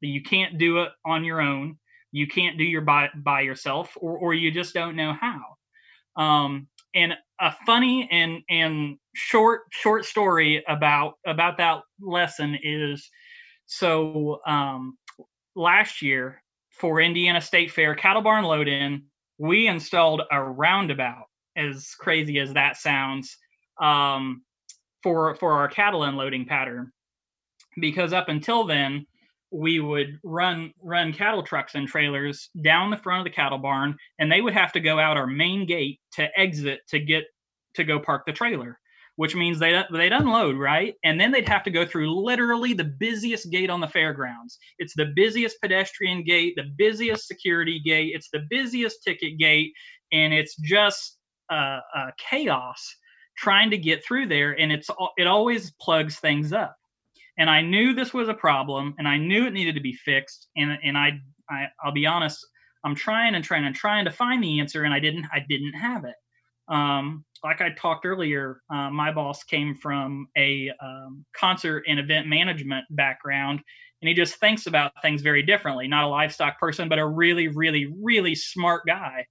you 0.00 0.22
can't 0.22 0.58
do 0.58 0.82
it 0.82 0.90
on 1.04 1.24
your 1.24 1.40
own, 1.40 1.78
you 2.12 2.26
can't 2.26 2.58
do 2.58 2.64
your 2.64 2.80
by 2.82 3.08
by 3.14 3.42
yourself, 3.42 3.96
or 3.96 4.18
or 4.18 4.34
you 4.34 4.50
just 4.50 4.74
don't 4.74 4.96
know 4.96 5.14
how. 5.18 6.22
Um, 6.22 6.68
and 6.94 7.14
a 7.40 7.54
funny 7.66 8.08
and 8.10 8.42
and 8.48 8.98
short 9.14 9.62
short 9.70 10.04
story 10.04 10.64
about 10.68 11.14
about 11.26 11.58
that 11.58 11.82
lesson 12.00 12.58
is 12.62 13.08
so 13.66 14.40
um, 14.46 14.98
last 15.54 16.02
year 16.02 16.42
for 16.70 17.00
Indiana 17.00 17.40
State 17.40 17.70
Fair 17.70 17.94
cattle 17.94 18.22
barn 18.22 18.44
load 18.44 18.68
in 18.68 19.04
we 19.40 19.66
installed 19.66 20.20
a 20.30 20.42
roundabout 20.42 21.24
as 21.56 21.94
crazy 21.98 22.38
as 22.38 22.52
that 22.52 22.76
sounds 22.76 23.38
um, 23.80 24.42
for 25.02 25.34
for 25.36 25.54
our 25.54 25.68
cattle 25.68 26.04
unloading 26.04 26.44
pattern 26.44 26.92
because 27.80 28.12
up 28.12 28.28
until 28.28 28.64
then 28.64 29.06
we 29.50 29.80
would 29.80 30.18
run 30.22 30.72
run 30.82 31.12
cattle 31.12 31.42
trucks 31.42 31.74
and 31.74 31.88
trailers 31.88 32.50
down 32.62 32.90
the 32.90 32.96
front 32.96 33.20
of 33.20 33.24
the 33.24 33.34
cattle 33.34 33.58
barn 33.58 33.96
and 34.18 34.30
they 34.30 34.40
would 34.40 34.54
have 34.54 34.72
to 34.72 34.80
go 34.80 34.98
out 34.98 35.16
our 35.16 35.26
main 35.26 35.66
gate 35.66 36.00
to 36.12 36.28
exit 36.38 36.80
to 36.88 36.98
get 36.98 37.24
to 37.74 37.84
go 37.84 37.98
park 37.98 38.22
the 38.26 38.32
trailer 38.32 38.78
which 39.20 39.36
means 39.36 39.58
they 39.58 39.82
they'd 39.92 40.14
unload 40.14 40.56
right, 40.56 40.94
and 41.04 41.20
then 41.20 41.30
they'd 41.30 41.46
have 41.46 41.62
to 41.64 41.70
go 41.70 41.84
through 41.84 42.24
literally 42.24 42.72
the 42.72 42.84
busiest 42.84 43.50
gate 43.50 43.68
on 43.68 43.78
the 43.78 43.86
fairgrounds. 43.86 44.58
It's 44.78 44.94
the 44.96 45.12
busiest 45.14 45.60
pedestrian 45.60 46.24
gate, 46.24 46.54
the 46.56 46.70
busiest 46.78 47.28
security 47.28 47.82
gate, 47.84 48.12
it's 48.14 48.30
the 48.32 48.46
busiest 48.48 49.04
ticket 49.04 49.36
gate, 49.38 49.74
and 50.10 50.32
it's 50.32 50.56
just 50.56 51.18
uh, 51.52 51.80
uh, 51.94 52.10
chaos 52.16 52.96
trying 53.36 53.68
to 53.72 53.76
get 53.76 54.02
through 54.02 54.28
there, 54.28 54.52
and 54.52 54.72
it's 54.72 54.88
it 55.18 55.26
always 55.26 55.70
plugs 55.82 56.16
things 56.18 56.54
up. 56.54 56.74
And 57.40 57.48
I 57.48 57.62
knew 57.62 57.94
this 57.94 58.12
was 58.12 58.28
a 58.28 58.34
problem, 58.34 58.94
and 58.98 59.08
I 59.08 59.16
knew 59.16 59.46
it 59.46 59.54
needed 59.54 59.76
to 59.76 59.80
be 59.80 59.94
fixed, 59.94 60.46
and 60.56 60.78
and 60.84 60.96
I, 60.96 61.20
I 61.50 61.68
I'll 61.82 61.90
be 61.90 62.04
honest, 62.04 62.46
I'm 62.84 62.94
trying 62.94 63.34
and 63.34 63.42
trying 63.42 63.64
and 63.64 63.74
trying 63.74 64.04
to 64.04 64.10
find 64.10 64.44
the 64.44 64.60
answer, 64.60 64.84
and 64.84 64.92
I 64.92 65.00
didn't 65.00 65.24
I 65.32 65.40
didn't 65.48 65.72
have 65.72 66.04
it. 66.04 66.16
Um, 66.68 67.24
like 67.42 67.62
I 67.62 67.70
talked 67.70 68.04
earlier, 68.04 68.60
uh, 68.70 68.90
my 68.90 69.12
boss 69.12 69.42
came 69.44 69.74
from 69.74 70.28
a 70.36 70.70
um, 70.82 71.24
concert 71.34 71.84
and 71.88 71.98
event 71.98 72.26
management 72.26 72.84
background, 72.90 73.60
and 74.02 74.08
he 74.10 74.14
just 74.14 74.36
thinks 74.36 74.66
about 74.66 74.92
things 75.00 75.22
very 75.22 75.42
differently. 75.42 75.88
Not 75.88 76.04
a 76.04 76.08
livestock 76.08 76.60
person, 76.60 76.90
but 76.90 76.98
a 76.98 77.06
really, 77.06 77.48
really, 77.48 77.90
really 78.02 78.34
smart 78.34 78.82
guy. 78.86 79.24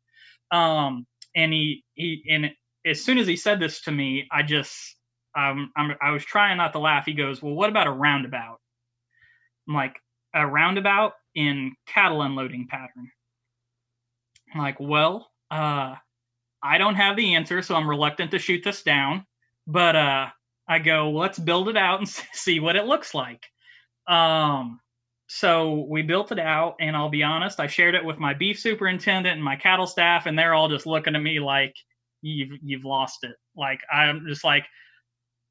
Um, 0.51 1.05
and 1.35 1.53
he 1.53 1.83
he 1.93 2.23
and 2.27 2.51
as 2.87 3.03
soon 3.05 3.19
as 3.19 3.27
he 3.27 3.35
said 3.35 3.59
this 3.59 3.81
to 3.81 3.91
me, 3.91 4.27
I 4.31 4.41
just 4.41 4.95
I'm, 5.35 5.71
I 6.01 6.11
was 6.11 6.25
trying 6.25 6.57
not 6.57 6.73
to 6.73 6.79
laugh. 6.79 7.05
He 7.05 7.13
goes, 7.13 7.41
"Well, 7.41 7.53
what 7.53 7.69
about 7.69 7.87
a 7.87 7.91
roundabout?" 7.91 8.59
I'm 9.67 9.75
like, 9.75 9.95
"A 10.33 10.45
roundabout 10.45 11.13
in 11.35 11.75
cattle 11.87 12.21
unloading 12.21 12.67
pattern." 12.69 13.11
I'm 14.53 14.61
like, 14.61 14.79
"Well, 14.79 15.29
uh, 15.51 15.95
I 16.61 16.77
don't 16.77 16.95
have 16.95 17.15
the 17.15 17.35
answer, 17.35 17.61
so 17.61 17.75
I'm 17.75 17.89
reluctant 17.89 18.31
to 18.31 18.39
shoot 18.39 18.63
this 18.63 18.83
down. 18.83 19.25
But 19.67 19.95
uh, 19.95 20.27
I 20.67 20.79
go, 20.79 21.11
let's 21.11 21.39
build 21.39 21.69
it 21.69 21.77
out 21.77 21.99
and 21.99 22.09
see 22.33 22.59
what 22.59 22.75
it 22.75 22.85
looks 22.85 23.13
like. 23.13 23.43
Um, 24.07 24.79
so 25.27 25.85
we 25.89 26.01
built 26.01 26.31
it 26.31 26.39
out, 26.39 26.75
and 26.79 26.95
I'll 26.95 27.09
be 27.09 27.23
honest, 27.23 27.59
I 27.59 27.67
shared 27.67 27.93
it 27.93 28.03
with 28.03 28.17
my 28.17 28.33
beef 28.33 28.59
superintendent 28.59 29.35
and 29.35 29.43
my 29.43 29.55
cattle 29.55 29.85
staff, 29.85 30.25
and 30.25 30.37
they're 30.37 30.55
all 30.55 30.69
just 30.69 30.87
looking 30.87 31.15
at 31.15 31.21
me 31.21 31.39
like 31.39 31.73
you've 32.21 32.57
you've 32.63 32.83
lost 32.83 33.19
it. 33.23 33.35
Like 33.55 33.81
I'm 33.91 34.25
just 34.27 34.43
like, 34.43 34.65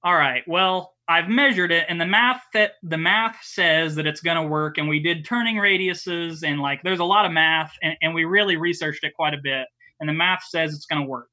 all 0.05 0.15
right, 0.15 0.43
well, 0.47 0.95
I've 1.09 1.29
measured 1.29 1.73
it, 1.73 1.87
and 1.89 2.01
the 2.01 2.07
math 2.07 2.43
that 2.55 2.73
the 2.83 2.99
math 2.99 3.39
says 3.43 3.95
that 3.95 4.07
it's 4.07 4.20
going 4.20 4.37
to 4.37 4.49
work. 4.49 4.79
And 4.79 4.89
we 4.89 5.01
did 5.01 5.25
turning 5.25 5.57
radiuses, 5.57 6.43
and 6.47 6.61
like 6.61 6.83
there's 6.83 7.01
a 7.01 7.05
lot 7.05 7.25
of 7.25 7.33
math, 7.33 7.73
and, 7.83 7.97
and 8.03 8.15
we 8.15 8.25
really 8.25 8.57
researched 8.57 9.05
it 9.05 9.15
quite 9.15 9.35
a 9.35 9.39
bit. 9.43 9.66
And 10.01 10.09
the 10.09 10.12
math 10.12 10.45
says 10.49 10.75
it's 10.75 10.87
going 10.87 11.03
to 11.03 11.09
work. 11.09 11.29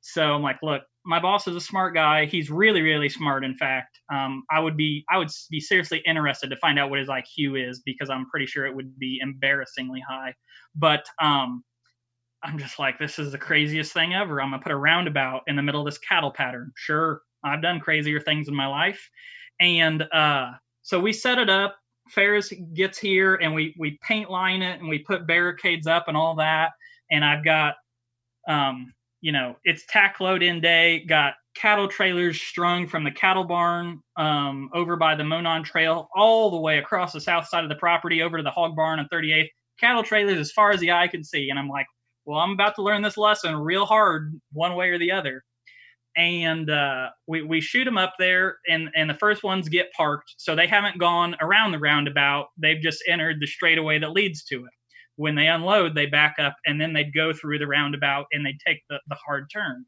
So 0.00 0.34
I'm 0.34 0.42
like, 0.42 0.58
look, 0.62 0.82
my 1.04 1.20
boss 1.20 1.48
is 1.48 1.56
a 1.56 1.60
smart 1.60 1.94
guy. 1.94 2.26
He's 2.26 2.50
really, 2.50 2.82
really 2.82 3.08
smart. 3.08 3.44
In 3.44 3.56
fact, 3.56 3.98
um, 4.12 4.44
I 4.50 4.60
would 4.60 4.76
be, 4.76 5.04
I 5.10 5.18
would 5.18 5.30
be 5.50 5.58
seriously 5.60 6.02
interested 6.06 6.50
to 6.50 6.56
find 6.56 6.78
out 6.78 6.90
what 6.90 7.00
his 7.00 7.08
IQ 7.08 7.68
is 7.68 7.82
because 7.84 8.10
I'm 8.10 8.28
pretty 8.28 8.46
sure 8.46 8.66
it 8.66 8.76
would 8.76 8.96
be 8.98 9.18
embarrassingly 9.20 10.02
high. 10.06 10.34
But 10.76 11.06
um, 11.20 11.64
I'm 12.42 12.58
just 12.58 12.78
like, 12.78 12.98
this 12.98 13.18
is 13.18 13.32
the 13.32 13.38
craziest 13.38 13.92
thing 13.92 14.14
ever. 14.14 14.40
I'm 14.40 14.50
gonna 14.50 14.62
put 14.62 14.72
a 14.72 14.76
roundabout 14.76 15.42
in 15.46 15.56
the 15.56 15.62
middle 15.62 15.80
of 15.80 15.86
this 15.86 15.98
cattle 15.98 16.30
pattern. 16.30 16.72
Sure, 16.76 17.22
I've 17.44 17.62
done 17.62 17.80
crazier 17.80 18.20
things 18.20 18.48
in 18.48 18.54
my 18.54 18.66
life. 18.66 19.08
And 19.60 20.02
uh, 20.12 20.52
so 20.82 21.00
we 21.00 21.12
set 21.12 21.38
it 21.38 21.50
up. 21.50 21.76
Ferris 22.10 22.52
gets 22.72 22.98
here 22.98 23.34
and 23.34 23.54
we 23.54 23.74
we 23.78 23.98
paint 24.02 24.30
line 24.30 24.62
it 24.62 24.80
and 24.80 24.88
we 24.88 25.00
put 25.00 25.26
barricades 25.26 25.86
up 25.86 26.08
and 26.08 26.16
all 26.16 26.36
that. 26.36 26.70
And 27.10 27.24
I've 27.24 27.44
got 27.44 27.74
um, 28.48 28.92
you 29.20 29.32
know, 29.32 29.56
it's 29.64 29.84
tack 29.86 30.20
load 30.20 30.42
in 30.42 30.60
day, 30.60 31.04
got 31.06 31.34
cattle 31.54 31.88
trailers 31.88 32.40
strung 32.40 32.86
from 32.86 33.02
the 33.04 33.10
cattle 33.10 33.44
barn 33.44 34.00
um, 34.16 34.70
over 34.72 34.96
by 34.96 35.14
the 35.16 35.24
Monon 35.24 35.64
Trail 35.64 36.08
all 36.14 36.50
the 36.50 36.60
way 36.60 36.78
across 36.78 37.12
the 37.12 37.20
south 37.20 37.48
side 37.48 37.64
of 37.64 37.68
the 37.68 37.76
property 37.76 38.22
over 38.22 38.36
to 38.36 38.42
the 38.42 38.50
hog 38.50 38.76
barn 38.76 39.00
on 39.00 39.08
38th. 39.12 39.48
Cattle 39.80 40.02
trailers 40.02 40.38
as 40.38 40.52
far 40.52 40.70
as 40.70 40.80
the 40.80 40.92
eye 40.92 41.08
can 41.08 41.24
see. 41.24 41.50
And 41.50 41.58
I'm 41.58 41.68
like, 41.68 41.86
well, 42.24 42.38
I'm 42.38 42.52
about 42.52 42.76
to 42.76 42.82
learn 42.82 43.02
this 43.02 43.16
lesson 43.16 43.56
real 43.56 43.86
hard, 43.86 44.40
one 44.52 44.76
way 44.76 44.90
or 44.90 44.98
the 44.98 45.12
other 45.12 45.42
and 46.18 46.68
uh, 46.68 47.10
we 47.28 47.42
we 47.42 47.60
shoot 47.60 47.84
them 47.84 47.96
up 47.96 48.14
there, 48.18 48.58
and 48.68 48.90
and 48.96 49.08
the 49.08 49.14
first 49.14 49.44
ones 49.44 49.68
get 49.68 49.92
parked, 49.96 50.34
so 50.36 50.56
they 50.56 50.66
haven't 50.66 50.98
gone 50.98 51.36
around 51.40 51.72
the 51.72 51.78
roundabout. 51.78 52.48
They've 52.58 52.80
just 52.80 53.02
entered 53.08 53.36
the 53.40 53.46
straightaway 53.46 54.00
that 54.00 54.10
leads 54.10 54.44
to 54.46 54.56
it. 54.56 54.72
When 55.16 55.36
they 55.36 55.46
unload, 55.46 55.94
they 55.94 56.06
back 56.06 56.36
up, 56.40 56.56
and 56.66 56.80
then 56.80 56.92
they'd 56.92 57.14
go 57.14 57.32
through 57.32 57.60
the 57.60 57.66
roundabout 57.68 58.26
and 58.32 58.44
they 58.44 58.56
take 58.66 58.80
the, 58.90 59.00
the 59.08 59.16
hard 59.24 59.48
turn. 59.52 59.86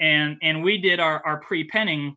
And 0.00 0.38
and 0.42 0.62
we 0.64 0.78
did 0.78 1.00
our 1.00 1.24
our 1.26 1.40
pre 1.40 1.64
penning 1.64 2.16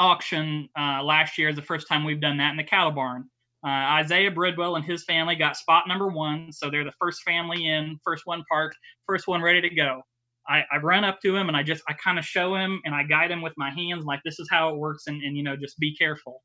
auction 0.00 0.68
uh, 0.78 1.02
last 1.02 1.38
year 1.38 1.48
is 1.48 1.56
the 1.56 1.62
first 1.62 1.88
time 1.88 2.04
we've 2.04 2.20
done 2.20 2.38
that 2.38 2.50
in 2.50 2.56
the 2.56 2.64
cattle 2.64 2.92
barn. 2.92 3.24
Uh, 3.64 3.70
Isaiah 4.00 4.30
Bridwell 4.30 4.76
and 4.76 4.84
his 4.84 5.04
family 5.04 5.34
got 5.34 5.56
spot 5.56 5.88
number 5.88 6.08
one, 6.08 6.52
so 6.52 6.70
they're 6.70 6.84
the 6.84 6.92
first 7.00 7.22
family 7.22 7.66
in, 7.66 7.98
first 8.04 8.22
one 8.24 8.44
parked, 8.48 8.76
first 9.06 9.26
one 9.26 9.42
ready 9.42 9.60
to 9.60 9.70
go. 9.74 10.02
I, 10.48 10.64
I 10.72 10.78
run 10.78 11.04
up 11.04 11.20
to 11.22 11.36
him 11.36 11.48
and 11.48 11.56
I 11.56 11.62
just 11.62 11.82
I 11.88 11.92
kind 11.92 12.18
of 12.18 12.24
show 12.24 12.54
him 12.54 12.80
and 12.84 12.94
I 12.94 13.02
guide 13.02 13.30
him 13.30 13.42
with 13.42 13.52
my 13.56 13.70
hands 13.70 14.04
like 14.04 14.20
this 14.24 14.38
is 14.38 14.48
how 14.50 14.70
it 14.70 14.78
works 14.78 15.04
and, 15.06 15.22
and 15.22 15.36
you 15.36 15.42
know 15.42 15.56
just 15.56 15.78
be 15.78 15.94
careful. 15.94 16.42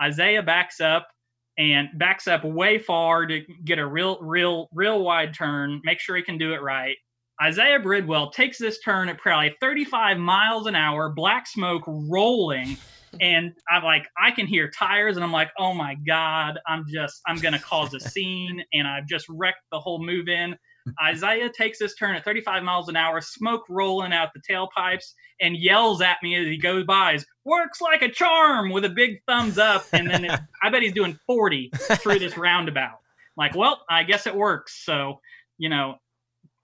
Isaiah 0.00 0.42
backs 0.42 0.80
up 0.80 1.06
and 1.58 1.88
backs 1.98 2.26
up 2.26 2.44
way 2.44 2.78
far 2.78 3.26
to 3.26 3.42
get 3.64 3.78
a 3.78 3.86
real 3.86 4.18
real 4.20 4.68
real 4.72 5.02
wide 5.02 5.34
turn, 5.34 5.80
make 5.84 6.00
sure 6.00 6.16
he 6.16 6.22
can 6.22 6.38
do 6.38 6.54
it 6.54 6.62
right. 6.62 6.96
Isaiah 7.42 7.80
Bridwell 7.80 8.30
takes 8.30 8.58
this 8.58 8.78
turn 8.80 9.08
at 9.08 9.18
probably 9.18 9.54
35 9.60 10.18
miles 10.18 10.66
an 10.66 10.76
hour, 10.76 11.10
black 11.10 11.46
smoke 11.46 11.82
rolling, 11.86 12.76
and 13.20 13.52
I'm 13.68 13.82
like, 13.82 14.06
I 14.22 14.30
can 14.30 14.46
hear 14.46 14.70
tires, 14.70 15.16
and 15.16 15.24
I'm 15.24 15.32
like, 15.32 15.50
oh 15.58 15.74
my 15.74 15.96
god, 16.06 16.58
I'm 16.66 16.84
just, 16.88 17.20
I'm 17.26 17.36
gonna 17.36 17.58
cause 17.58 17.94
a 17.94 18.00
scene, 18.00 18.62
and 18.72 18.86
I've 18.86 19.06
just 19.06 19.26
wrecked 19.28 19.64
the 19.72 19.80
whole 19.80 20.04
move 20.04 20.28
in. 20.28 20.56
Isaiah 21.02 21.50
takes 21.50 21.78
his 21.78 21.94
turn 21.94 22.14
at 22.14 22.24
35 22.24 22.62
miles 22.62 22.88
an 22.88 22.96
hour, 22.96 23.20
smoke 23.20 23.64
rolling 23.68 24.12
out 24.12 24.30
the 24.34 24.40
tailpipes, 24.40 25.12
and 25.40 25.56
yells 25.56 26.00
at 26.00 26.18
me 26.22 26.34
as 26.34 26.46
he 26.46 26.58
goes 26.58 26.84
by. 26.84 27.18
Works 27.44 27.80
like 27.80 28.02
a 28.02 28.08
charm 28.08 28.70
with 28.70 28.84
a 28.84 28.88
big 28.88 29.22
thumbs 29.26 29.58
up. 29.58 29.84
And 29.92 30.10
then 30.10 30.24
it, 30.24 30.40
I 30.62 30.70
bet 30.70 30.82
he's 30.82 30.92
doing 30.92 31.18
40 31.26 31.70
through 31.74 32.18
this 32.18 32.36
roundabout. 32.36 32.98
Like, 33.36 33.54
well, 33.56 33.82
I 33.88 34.02
guess 34.02 34.26
it 34.26 34.34
works. 34.34 34.84
So, 34.84 35.20
you 35.58 35.68
know, 35.68 35.96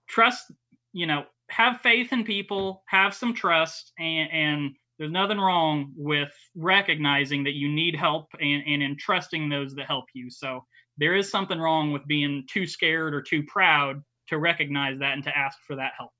trust, 0.09 0.51
you 0.93 1.07
know, 1.07 1.25
have 1.49 1.81
faith 1.81 2.13
in 2.13 2.25
people, 2.25 2.83
have 2.87 3.15
some 3.15 3.35
trust, 3.35 3.93
and, 3.99 4.31
and 4.31 4.77
there's 4.99 5.13
nothing 5.13 5.39
wrong 5.39 5.93
with 5.97 6.33
recognizing 6.55 7.45
that 7.45 7.55
you 7.55 7.69
need 7.69 7.95
help 7.95 8.27
and, 8.39 8.63
and 8.67 8.83
entrusting 8.83 9.49
those 9.49 9.75
that 9.77 9.87
help 9.87 10.07
you. 10.13 10.29
So 10.31 10.65
there 10.99 11.15
is 11.15 11.31
something 11.31 11.59
wrong 11.59 11.93
with 11.93 12.07
being 12.07 12.45
too 12.51 12.67
scared 12.67 13.15
or 13.15 13.23
too 13.23 13.45
proud 13.45 14.03
to 14.29 14.39
recognize 14.39 14.99
that 15.01 15.13
and 15.13 15.25
to 15.25 15.37
ask 15.37 15.59
for 15.67 15.77
that 15.77 15.93
help. 15.97 16.13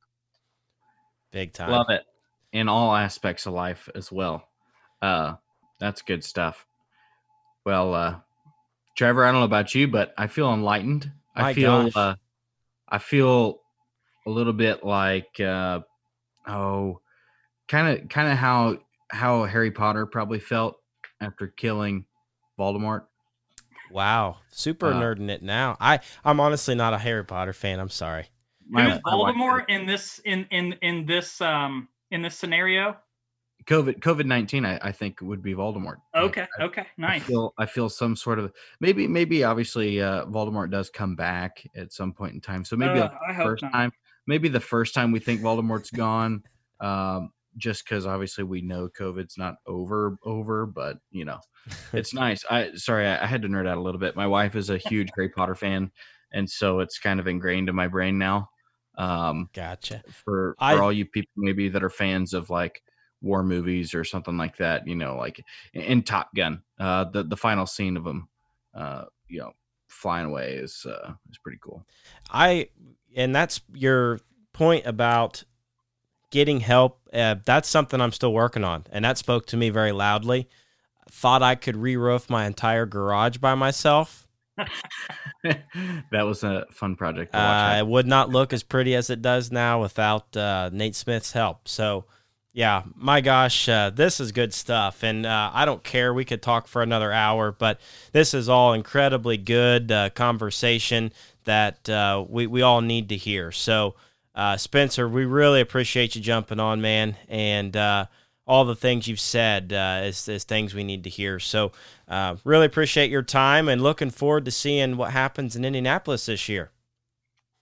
Big 1.31 1.53
time. 1.53 1.71
Love 1.71 1.91
it. 1.91 2.05
In 2.53 2.69
all 2.69 2.95
aspects 2.95 3.47
of 3.47 3.53
life 3.53 3.89
as 3.95 4.11
well. 4.11 4.49
Uh, 5.03 5.35
that's 5.79 6.03
good 6.03 6.25
stuff. 6.25 6.67
Well, 7.65 7.95
uh, 7.95 8.17
Trevor, 8.97 9.25
I 9.25 9.31
don't 9.31 9.41
know 9.41 9.45
about 9.45 9.75
you, 9.75 9.87
but 9.89 10.15
I 10.17 10.27
feel 10.27 10.53
enlightened. 10.53 11.13
My 11.37 11.51
I 11.51 11.55
feel, 11.55 11.85
gosh. 11.85 11.97
uh, 11.97 12.15
I 12.89 12.99
feel 12.99 13.61
a 14.27 14.31
little 14.31 14.55
bit 14.55 14.83
like, 14.83 15.39
uh, 15.39 15.81
oh, 16.47 17.01
kind 17.69 17.99
of, 17.99 18.09
kind 18.09 18.33
of 18.33 18.39
how 18.39 18.79
how 19.11 19.45
Harry 19.45 19.71
Potter 19.71 20.07
probably 20.07 20.39
felt 20.39 20.77
after 21.21 21.49
killing 21.49 22.07
Voldemort. 22.59 23.05
Wow, 23.91 24.39
super 24.51 24.93
Uh, 24.93 25.01
nerding 25.01 25.31
it 25.31 25.43
now. 25.43 25.77
I 25.81 26.01
I'm 26.25 26.41
honestly 26.41 26.75
not 26.75 26.95
a 26.95 26.99
Harry 26.99 27.25
Potter 27.25 27.53
fan. 27.53 27.81
I'm 27.81 27.89
sorry. 27.89 28.29
Who's 28.75 28.99
Voldemort 29.01 29.65
in 29.69 29.87
this 29.87 30.19
in 30.25 30.47
in 30.51 30.75
in 30.83 31.07
this 31.07 31.41
um 31.41 31.89
in 32.11 32.23
this 32.23 32.37
scenario? 32.39 32.97
COVID 33.65 34.01
COVID 34.01 34.25
nineteen, 34.27 34.65
I, 34.65 34.79
I 34.83 34.93
think 34.93 35.21
would 35.21 35.43
be 35.43 35.55
Voldemort. 35.55 35.97
Like, 36.21 36.39
Okay, 36.39 36.47
okay, 36.61 36.87
I 37.07 37.13
nice. 37.13 37.25
feel 37.27 37.53
I 37.59 37.67
feel 37.67 37.89
some 37.89 38.17
sort 38.17 38.39
of 38.39 38.53
maybe 38.81 39.07
maybe 39.09 39.45
obviously 39.45 40.01
uh, 40.01 40.27
Voldemort 40.27 40.71
does 40.71 40.91
come 40.91 41.17
back 41.17 41.65
at 41.77 41.93
some 41.93 42.13
point 42.13 42.35
in 42.35 42.41
time. 42.41 42.65
So 42.65 42.77
maybe 42.77 43.01
Uh, 43.01 43.03
like 43.03 43.13
I 43.29 43.33
the 43.33 43.35
hope 43.35 43.45
first 43.49 43.63
not. 43.63 43.73
time, 43.73 43.93
maybe 44.27 44.49
the 44.49 44.61
first 44.61 44.95
time 44.95 45.13
we 45.13 45.19
think 45.21 45.41
Voldemort's 45.41 45.91
gone, 45.91 46.45
um, 46.81 47.31
just 47.59 47.85
because 47.85 48.07
obviously 48.07 48.45
we 48.45 48.63
know 48.63 48.89
COVID's 48.89 49.37
not 49.37 49.57
over 49.67 50.17
over, 50.25 50.65
but 50.65 50.97
you 51.11 51.25
know, 51.27 51.41
it's 51.93 52.15
nice. 52.15 52.45
I 52.49 52.71
sorry 52.75 53.07
I, 53.07 53.23
I 53.25 53.27
had 53.27 53.43
to 53.43 53.49
nerd 53.49 53.69
out 53.69 53.77
a 53.77 53.83
little 53.83 54.01
bit. 54.01 54.17
My 54.17 54.27
wife 54.27 54.57
is 54.57 54.71
a 54.71 54.79
huge 54.79 55.11
Harry 55.17 55.29
Potter 55.29 55.55
fan, 55.55 55.91
and 56.33 56.49
so 56.49 56.81
it's 56.81 56.99
kind 56.99 57.21
of 57.21 57.27
ingrained 57.27 57.69
in 57.69 57.75
my 57.75 57.89
brain 57.89 58.17
now. 58.19 58.49
Um, 58.97 59.51
Gotcha. 59.53 60.03
for 60.25 60.55
for 60.55 60.57
I- 60.59 60.79
all 60.79 60.93
you 60.93 61.05
people 61.05 61.31
maybe 61.37 61.69
that 61.69 61.85
are 61.85 61.91
fans 61.91 62.33
of 62.35 62.49
like 62.51 62.83
war 63.21 63.43
movies 63.43 63.95
or 63.95 64.05
something 64.05 64.37
like 64.37 64.57
that 64.59 64.87
you 64.87 64.95
know 64.95 65.17
like 65.17 65.45
in- 65.75 65.83
in 65.83 66.03
top 66.05 66.33
gun 66.37 66.63
uh 66.79 67.03
the 67.03 67.25
the 67.25 67.37
final 67.37 67.67
scene 67.67 67.97
of 67.97 68.05
them 68.05 68.29
uh 68.75 69.05
you 69.27 69.41
know 69.41 69.51
flying 69.89 70.27
away 70.27 70.53
is 70.55 70.87
uh 70.89 71.13
is 71.29 71.37
pretty 71.43 71.59
cool 71.61 71.85
I 72.31 72.69
and 73.17 73.35
that's 73.35 73.61
your 73.75 74.21
point 74.53 74.87
about 74.87 75.43
getting 76.31 76.61
help. 76.61 77.01
Uh, 77.13 77.37
that's 77.45 77.69
something 77.69 78.01
I'm 78.01 78.13
still 78.13 78.33
working 78.33 78.65
on, 78.65 78.85
and 78.91 79.05
that 79.05 79.19
spoke 79.19 79.47
to 79.47 79.57
me 79.57 79.71
very 79.71 79.93
loudly. 79.93 80.49
Thought 81.11 81.43
I 81.43 81.55
could 81.55 81.77
re-roof 81.77 82.29
my 82.29 82.47
entire 82.47 82.87
garage 82.87 83.39
by 83.39 83.55
myself. 83.55 84.29
that 85.45 86.23
was 86.23 86.43
a 86.43 86.67
fun 86.73 86.97
project 86.97 87.33
to 87.33 87.39
Uh, 87.39 87.77
it 87.79 87.87
would 87.87 88.07
not 88.07 88.29
look 88.29 88.53
as 88.53 88.63
pretty 88.63 88.95
as 88.95 89.09
it 89.11 89.23
does 89.23 89.51
now 89.51 89.81
without 89.81 90.37
uh, 90.37 90.69
Nate 90.73 90.95
Smith's 90.95 91.33
help. 91.33 91.69
So, 91.69 92.05
yeah, 92.53 92.83
my 92.95 93.21
gosh, 93.21 93.69
uh, 93.69 93.91
this 93.91 94.21
is 94.21 94.33
good 94.33 94.53
stuff. 94.53 95.03
And 95.03 95.25
uh, 95.25 95.51
I 95.55 95.65
don't 95.65 95.83
care. 95.85 96.13
We 96.13 96.25
could 96.25 96.43
talk 96.43 96.67
for 96.67 96.83
another 96.83 97.13
hour, 97.13 97.53
but 97.53 97.81
this 98.13 98.35
is 98.35 98.49
all 98.49 98.73
incredibly 98.73 99.37
good 99.37 99.93
uh, 99.93 100.11
conversation 100.11 101.13
that 101.45 101.89
uh, 101.89 102.25
we, 102.29 102.47
we 102.47 102.63
all 102.63 102.81
need 102.81 103.09
to 103.11 103.17
hear. 103.17 103.53
So, 103.53 103.95
uh, 104.39 104.57
Spencer, 104.57 105.09
we 105.09 105.25
really 105.25 105.61
appreciate 105.61 106.15
you 106.15 106.23
jumping 106.23 106.61
on, 106.61 106.81
man. 106.81 107.17
And 107.29 107.77
uh, 107.77 108.07
all 108.47 108.65
the 108.65 108.77
things 108.77 109.09
you've 109.09 109.19
said 109.19 109.73
uh, 109.73 110.03
is, 110.05 110.29
is 110.29 110.45
things 110.45 110.75
we 110.75 110.85
need 110.85 111.03
to 111.05 111.11
hear. 111.11 111.41
So, 111.41 111.73
uh, 112.07 112.37
really 112.45 112.65
appreciate 112.65 113.11
your 113.11 113.25
time 113.25 113.69
and 113.69 113.83
looking 113.83 114.11
forward 114.11 114.45
to 114.45 114.53
seeing 114.53 114.97
what 114.97 115.11
happens 115.11 115.57
in 115.57 115.65
Indianapolis 115.65 116.27
this 116.27 116.49
year. 116.49 116.71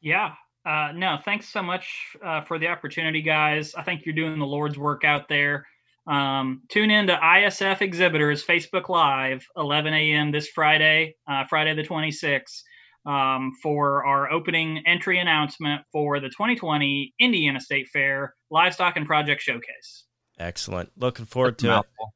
Yeah. 0.02 0.34
Uh, 0.66 0.92
no, 0.94 1.16
thanks 1.24 1.48
so 1.48 1.62
much 1.62 2.14
uh, 2.22 2.42
for 2.42 2.58
the 2.58 2.68
opportunity, 2.68 3.22
guys. 3.22 3.74
I 3.74 3.82
think 3.82 4.04
you're 4.04 4.14
doing 4.14 4.38
the 4.38 4.44
Lord's 4.44 4.76
work 4.76 5.02
out 5.02 5.28
there. 5.28 5.66
Um, 6.06 6.60
tune 6.68 6.90
in 6.90 7.06
to 7.06 7.16
ISF 7.16 7.80
Exhibitors 7.80 8.44
Facebook 8.44 8.90
Live, 8.90 9.46
11 9.56 9.94
a.m. 9.94 10.30
this 10.30 10.48
Friday, 10.48 11.16
Friday 11.48 11.74
the 11.74 11.82
26th, 11.82 12.62
um, 13.06 13.52
for 13.62 14.04
our 14.04 14.30
opening 14.30 14.82
entry 14.86 15.18
announcement 15.18 15.82
for 15.92 16.20
the 16.20 16.28
2020 16.28 17.14
Indiana 17.18 17.60
State 17.60 17.88
Fair 17.88 18.34
Livestock 18.50 18.96
and 18.96 19.06
Project 19.06 19.40
Showcase. 19.40 20.04
Excellent. 20.38 20.90
Looking 20.96 21.24
forward 21.24 21.52
That's 21.54 21.62
a 21.62 21.66
to 21.66 21.72
it. 21.72 21.76
mouthful, 21.76 22.14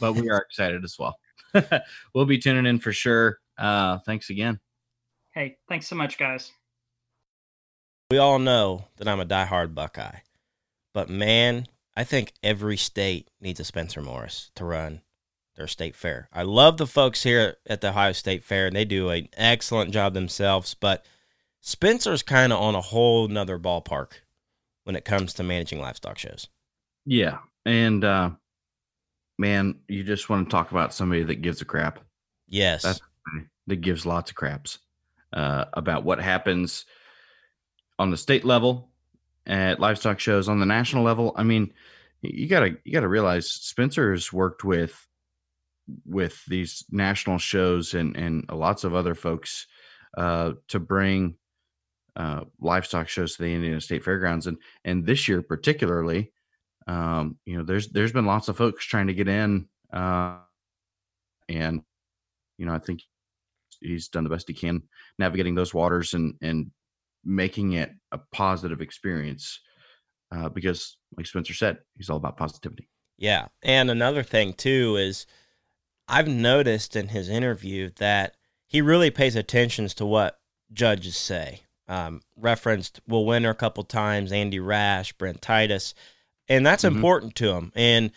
but 0.00 0.12
we 0.14 0.30
are 0.30 0.38
excited 0.38 0.84
as 0.84 0.96
well 0.98 1.16
we'll 2.14 2.26
be 2.26 2.38
tuning 2.38 2.66
in 2.66 2.78
for 2.78 2.92
sure 2.92 3.38
uh 3.58 3.98
thanks 4.06 4.30
again 4.30 4.58
Hey, 5.34 5.56
thanks 5.68 5.88
so 5.88 5.96
much, 5.96 6.16
guys. 6.16 6.52
We 8.08 8.18
all 8.18 8.38
know 8.38 8.84
that 8.98 9.08
I'm 9.08 9.18
a 9.18 9.26
diehard 9.26 9.74
Buckeye, 9.74 10.18
but 10.92 11.10
man, 11.10 11.66
I 11.96 12.04
think 12.04 12.32
every 12.40 12.76
state 12.76 13.28
needs 13.40 13.58
a 13.58 13.64
Spencer 13.64 14.00
Morris 14.00 14.52
to 14.54 14.64
run 14.64 15.00
their 15.56 15.66
state 15.66 15.94
fair. 15.94 16.28
I 16.32 16.42
love 16.42 16.76
the 16.76 16.86
folks 16.86 17.22
here 17.22 17.56
at 17.66 17.80
the 17.80 17.90
Ohio 17.90 18.12
State 18.12 18.44
Fair, 18.44 18.66
and 18.66 18.76
they 18.76 18.84
do 18.84 19.10
an 19.10 19.28
excellent 19.36 19.92
job 19.92 20.14
themselves. 20.14 20.74
But 20.74 21.04
Spencer's 21.60 22.22
kind 22.22 22.52
of 22.52 22.60
on 22.60 22.74
a 22.74 22.80
whole 22.80 23.28
nother 23.28 23.58
ballpark 23.58 24.12
when 24.84 24.96
it 24.96 25.04
comes 25.04 25.34
to 25.34 25.42
managing 25.42 25.80
livestock 25.80 26.18
shows. 26.18 26.48
Yeah, 27.06 27.38
and 27.64 28.04
uh, 28.04 28.30
man, 29.38 29.76
you 29.88 30.02
just 30.02 30.28
want 30.28 30.48
to 30.48 30.50
talk 30.50 30.70
about 30.70 30.94
somebody 30.94 31.22
that 31.22 31.42
gives 31.42 31.60
a 31.60 31.64
crap. 31.64 32.00
Yes, 32.48 32.82
That's 32.82 33.00
that 33.66 33.76
gives 33.76 34.04
lots 34.04 34.30
of 34.30 34.36
craps 34.36 34.78
uh, 35.32 35.66
about 35.72 36.04
what 36.04 36.20
happens 36.20 36.84
on 37.98 38.10
the 38.10 38.16
state 38.16 38.44
level 38.44 38.90
at 39.46 39.80
livestock 39.80 40.18
shows 40.18 40.48
on 40.48 40.60
the 40.60 40.66
national 40.66 41.04
level. 41.04 41.32
I 41.36 41.42
mean, 41.42 41.72
you 42.22 42.48
gotta 42.48 42.76
you 42.84 42.92
gotta 42.92 43.08
realize 43.08 43.50
Spencer's 43.50 44.32
worked 44.32 44.64
with 44.64 45.06
with 46.04 46.44
these 46.46 46.84
national 46.90 47.38
shows 47.38 47.94
and 47.94 48.16
and 48.16 48.44
lots 48.50 48.84
of 48.84 48.94
other 48.94 49.14
folks 49.14 49.66
uh, 50.16 50.52
to 50.68 50.80
bring 50.80 51.36
uh, 52.16 52.44
livestock 52.60 53.08
shows 53.08 53.36
to 53.36 53.42
the 53.42 53.54
Indiana 53.54 53.80
State 53.80 54.04
Fairgrounds, 54.04 54.46
and 54.46 54.58
and 54.84 55.04
this 55.04 55.28
year 55.28 55.42
particularly, 55.42 56.32
um, 56.86 57.38
you 57.44 57.56
know, 57.56 57.64
there's 57.64 57.88
there's 57.88 58.12
been 58.12 58.26
lots 58.26 58.48
of 58.48 58.56
folks 58.56 58.84
trying 58.84 59.08
to 59.08 59.14
get 59.14 59.28
in, 59.28 59.66
uh, 59.92 60.36
and 61.48 61.82
you 62.58 62.66
know, 62.66 62.74
I 62.74 62.78
think 62.78 63.00
he's 63.80 64.08
done 64.08 64.24
the 64.24 64.30
best 64.30 64.48
he 64.48 64.54
can 64.54 64.82
navigating 65.18 65.54
those 65.54 65.74
waters 65.74 66.14
and 66.14 66.34
and 66.40 66.70
making 67.24 67.72
it 67.72 67.90
a 68.12 68.18
positive 68.32 68.80
experience 68.80 69.60
uh, 70.30 70.48
because, 70.48 70.98
like 71.16 71.26
Spencer 71.26 71.54
said, 71.54 71.78
he's 71.96 72.10
all 72.10 72.16
about 72.16 72.36
positivity. 72.36 72.88
Yeah, 73.16 73.46
and 73.62 73.90
another 73.90 74.22
thing 74.22 74.52
too 74.52 74.96
is 74.96 75.26
I've 76.08 76.28
noticed 76.28 76.96
in 76.96 77.08
his 77.08 77.28
interview 77.28 77.90
that 77.96 78.34
he 78.66 78.80
really 78.80 79.10
pays 79.10 79.36
attention 79.36 79.88
to 79.88 80.06
what 80.06 80.38
judges 80.72 81.16
say. 81.16 81.60
Um, 81.86 82.22
referenced 82.36 83.00
Will 83.06 83.26
Winner 83.26 83.50
a 83.50 83.54
couple 83.54 83.84
times, 83.84 84.32
Andy 84.32 84.58
Rash, 84.58 85.12
Brent 85.12 85.42
Titus, 85.42 85.94
and 86.48 86.64
that's 86.64 86.84
Mhm. 86.84 86.96
important 86.96 87.34
to 87.36 87.52
him. 87.52 87.72
And 87.74 88.10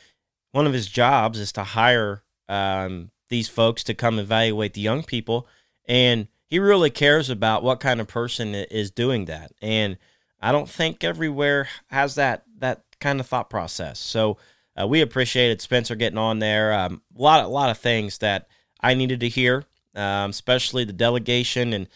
one 0.51 0.65
of 0.65 0.73
his 0.73 0.87
jobs 0.87 1.39
is 1.39 1.51
to 1.53 1.63
hire 1.63 2.23
um, 2.49 3.11
these 3.27 3.49
folks 3.49 3.83
to 3.83 3.93
come 3.93 4.19
evaluate 4.19 4.73
the 4.73 4.79
young 4.79 5.03
people, 5.03 5.45
and 5.83 6.29
he 6.45 6.59
really 6.59 6.89
cares 6.89 7.29
about 7.29 7.61
what 7.61 7.81
kind 7.81 7.99
of 7.99 8.07
person 8.07 8.55
is 8.55 8.89
doing 8.89 9.25
that. 9.25 9.51
And 9.61 9.97
I 10.39 10.53
don't 10.53 10.69
think 10.69 11.03
everywhere 11.03 11.67
has 11.87 12.15
that 12.15 12.43
that 12.59 12.83
kind 13.01 13.19
of 13.19 13.27
thought 13.27 13.49
process. 13.49 13.99
So 13.99 14.37
uh, 14.79 14.87
we 14.87 15.01
appreciated 15.01 15.61
Spencer 15.61 15.95
getting 15.95 16.17
on 16.17 16.39
there. 16.39 16.73
Um, 16.73 17.01
a 17.17 17.21
lot, 17.21 17.43
a 17.43 17.47
lot 17.47 17.69
of 17.69 17.77
things 17.77 18.19
that 18.19 18.47
I 18.81 18.93
needed 18.93 19.21
to 19.21 19.29
hear, 19.29 19.63
um, 19.95 20.29
especially 20.29 20.83
the 20.83 20.93
delegation 20.93 21.73
and 21.73 21.87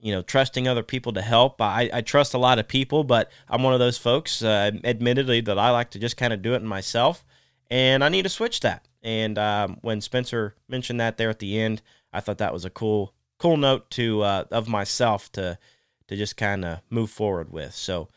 you 0.00 0.12
know 0.12 0.22
trusting 0.22 0.66
other 0.66 0.82
people 0.82 1.12
to 1.12 1.22
help. 1.22 1.60
I, 1.60 1.90
I 1.92 2.00
trust 2.00 2.34
a 2.34 2.38
lot 2.38 2.58
of 2.58 2.68
people, 2.68 3.04
but 3.04 3.30
I'm 3.48 3.62
one 3.62 3.74
of 3.74 3.78
those 3.78 3.98
folks, 3.98 4.42
uh, 4.42 4.70
admittedly, 4.84 5.40
that 5.42 5.58
I 5.58 5.70
like 5.70 5.90
to 5.90 5.98
just 5.98 6.16
kind 6.16 6.32
of 6.32 6.42
do 6.42 6.54
it 6.54 6.62
myself, 6.62 7.24
and 7.70 8.02
I 8.02 8.08
need 8.08 8.22
to 8.22 8.28
switch 8.30 8.60
that. 8.60 8.88
And 9.02 9.38
um, 9.38 9.78
when 9.82 10.00
Spencer 10.00 10.54
mentioned 10.68 11.00
that 11.00 11.16
there 11.16 11.30
at 11.30 11.38
the 11.38 11.58
end, 11.58 11.82
I 12.12 12.20
thought 12.20 12.38
that 12.38 12.52
was 12.52 12.64
a 12.64 12.70
cool, 12.70 13.14
cool 13.38 13.56
note 13.56 13.90
to 13.92 14.22
uh, 14.22 14.44
of 14.50 14.68
myself 14.68 15.30
to 15.32 15.58
to 16.08 16.16
just 16.16 16.36
kind 16.36 16.64
of 16.64 16.80
move 16.88 17.10
forward 17.10 17.52
with. 17.52 17.74
So. 17.74 18.08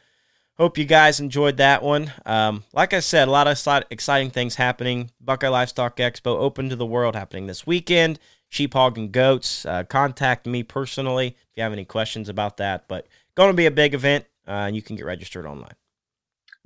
Hope 0.58 0.78
you 0.78 0.86
guys 0.86 1.20
enjoyed 1.20 1.58
that 1.58 1.82
one. 1.82 2.14
Um, 2.28 2.64
like 2.74 2.94
I 2.94 3.00
said, 3.00 3.28
a 3.28 3.32
lot 3.32 3.48
of 3.48 3.84
exciting 3.90 4.30
things 4.30 4.56
happening. 4.56 5.10
Buckeye 5.20 5.48
Livestock 5.48 5.98
Expo 5.98 6.28
open 6.28 6.70
to 6.70 6.76
the 6.76 6.86
world 6.86 7.16
happening 7.16 7.48
this 7.48 7.66
weekend. 7.66 8.20
Sheep, 8.50 8.74
hog, 8.74 9.00
and 9.00 9.12
goats. 9.12 9.66
Uh, 9.66 9.84
contact 9.84 10.46
me 10.46 10.62
personally 10.62 11.30
if 11.30 11.58
you 11.58 11.64
have 11.64 11.74
any 11.74 11.86
questions 11.86 12.30
about 12.30 12.58
that. 12.58 12.88
But 12.88 13.08
going 13.34 13.50
to 13.50 13.56
be 13.56 13.66
a 13.66 13.72
big 13.72 13.96
event, 13.96 14.26
uh, 14.48 14.52
and 14.68 14.76
you 14.76 14.84
can 14.84 14.96
get 14.96 15.06
registered 15.06 15.48
online. 15.48 15.74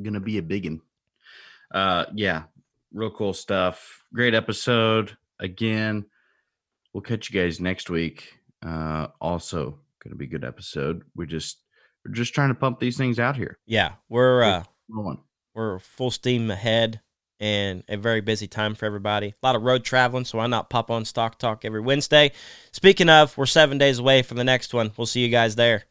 Gonna 0.02 0.20
be 0.20 0.38
a 0.38 0.44
biggin. 0.44 0.82
Uh, 1.72 2.06
yeah, 2.14 2.44
real 2.94 3.10
cool 3.10 3.34
stuff. 3.34 4.04
Great 4.14 4.36
episode 4.36 5.18
again. 5.40 6.06
We'll 6.94 7.02
catch 7.02 7.32
you 7.32 7.42
guys 7.42 7.60
next 7.60 7.90
week. 7.90 8.38
Uh, 8.64 9.08
also 9.20 9.80
gonna 10.04 10.16
be 10.16 10.26
a 10.26 10.30
good 10.30 10.44
episode. 10.44 11.04
We 11.16 11.26
just 11.26 11.60
we're 12.08 12.14
just 12.14 12.34
trying 12.34 12.50
to 12.50 12.56
pump 12.56 12.80
these 12.80 12.98
things 12.98 13.20
out 13.20 13.36
here. 13.36 13.58
Yeah, 13.66 13.94
we're 14.10 14.44
uh, 14.44 14.64
we're 15.54 15.80
full 15.80 16.12
steam 16.12 16.50
ahead 16.50 17.02
and 17.40 17.84
a 17.88 17.98
very 17.98 18.22
busy 18.22 18.48
time 18.48 18.76
for 18.76 18.86
everybody. 18.86 19.28
A 19.42 19.46
lot 19.46 19.56
of 19.56 19.62
road 19.62 19.84
traveling, 19.84 20.26
so 20.26 20.38
why 20.38 20.48
not 20.48 20.70
pop 20.70 20.90
on 20.90 21.06
Stock 21.06 21.38
Talk 21.38 21.66
every 21.66 21.82
Wednesday? 21.82 22.32
Speaking 22.72 23.10
of, 23.10 23.38
we're 23.38 23.46
seven 23.46 23.78
days 23.78 24.00
away 24.00 24.22
from 24.22 24.38
the 24.38 24.44
next 24.44 24.74
one. 24.74 24.92
We'll 24.98 25.08
see 25.08 25.22
you 25.22 25.30
guys 25.30 25.56
there. 25.56 25.84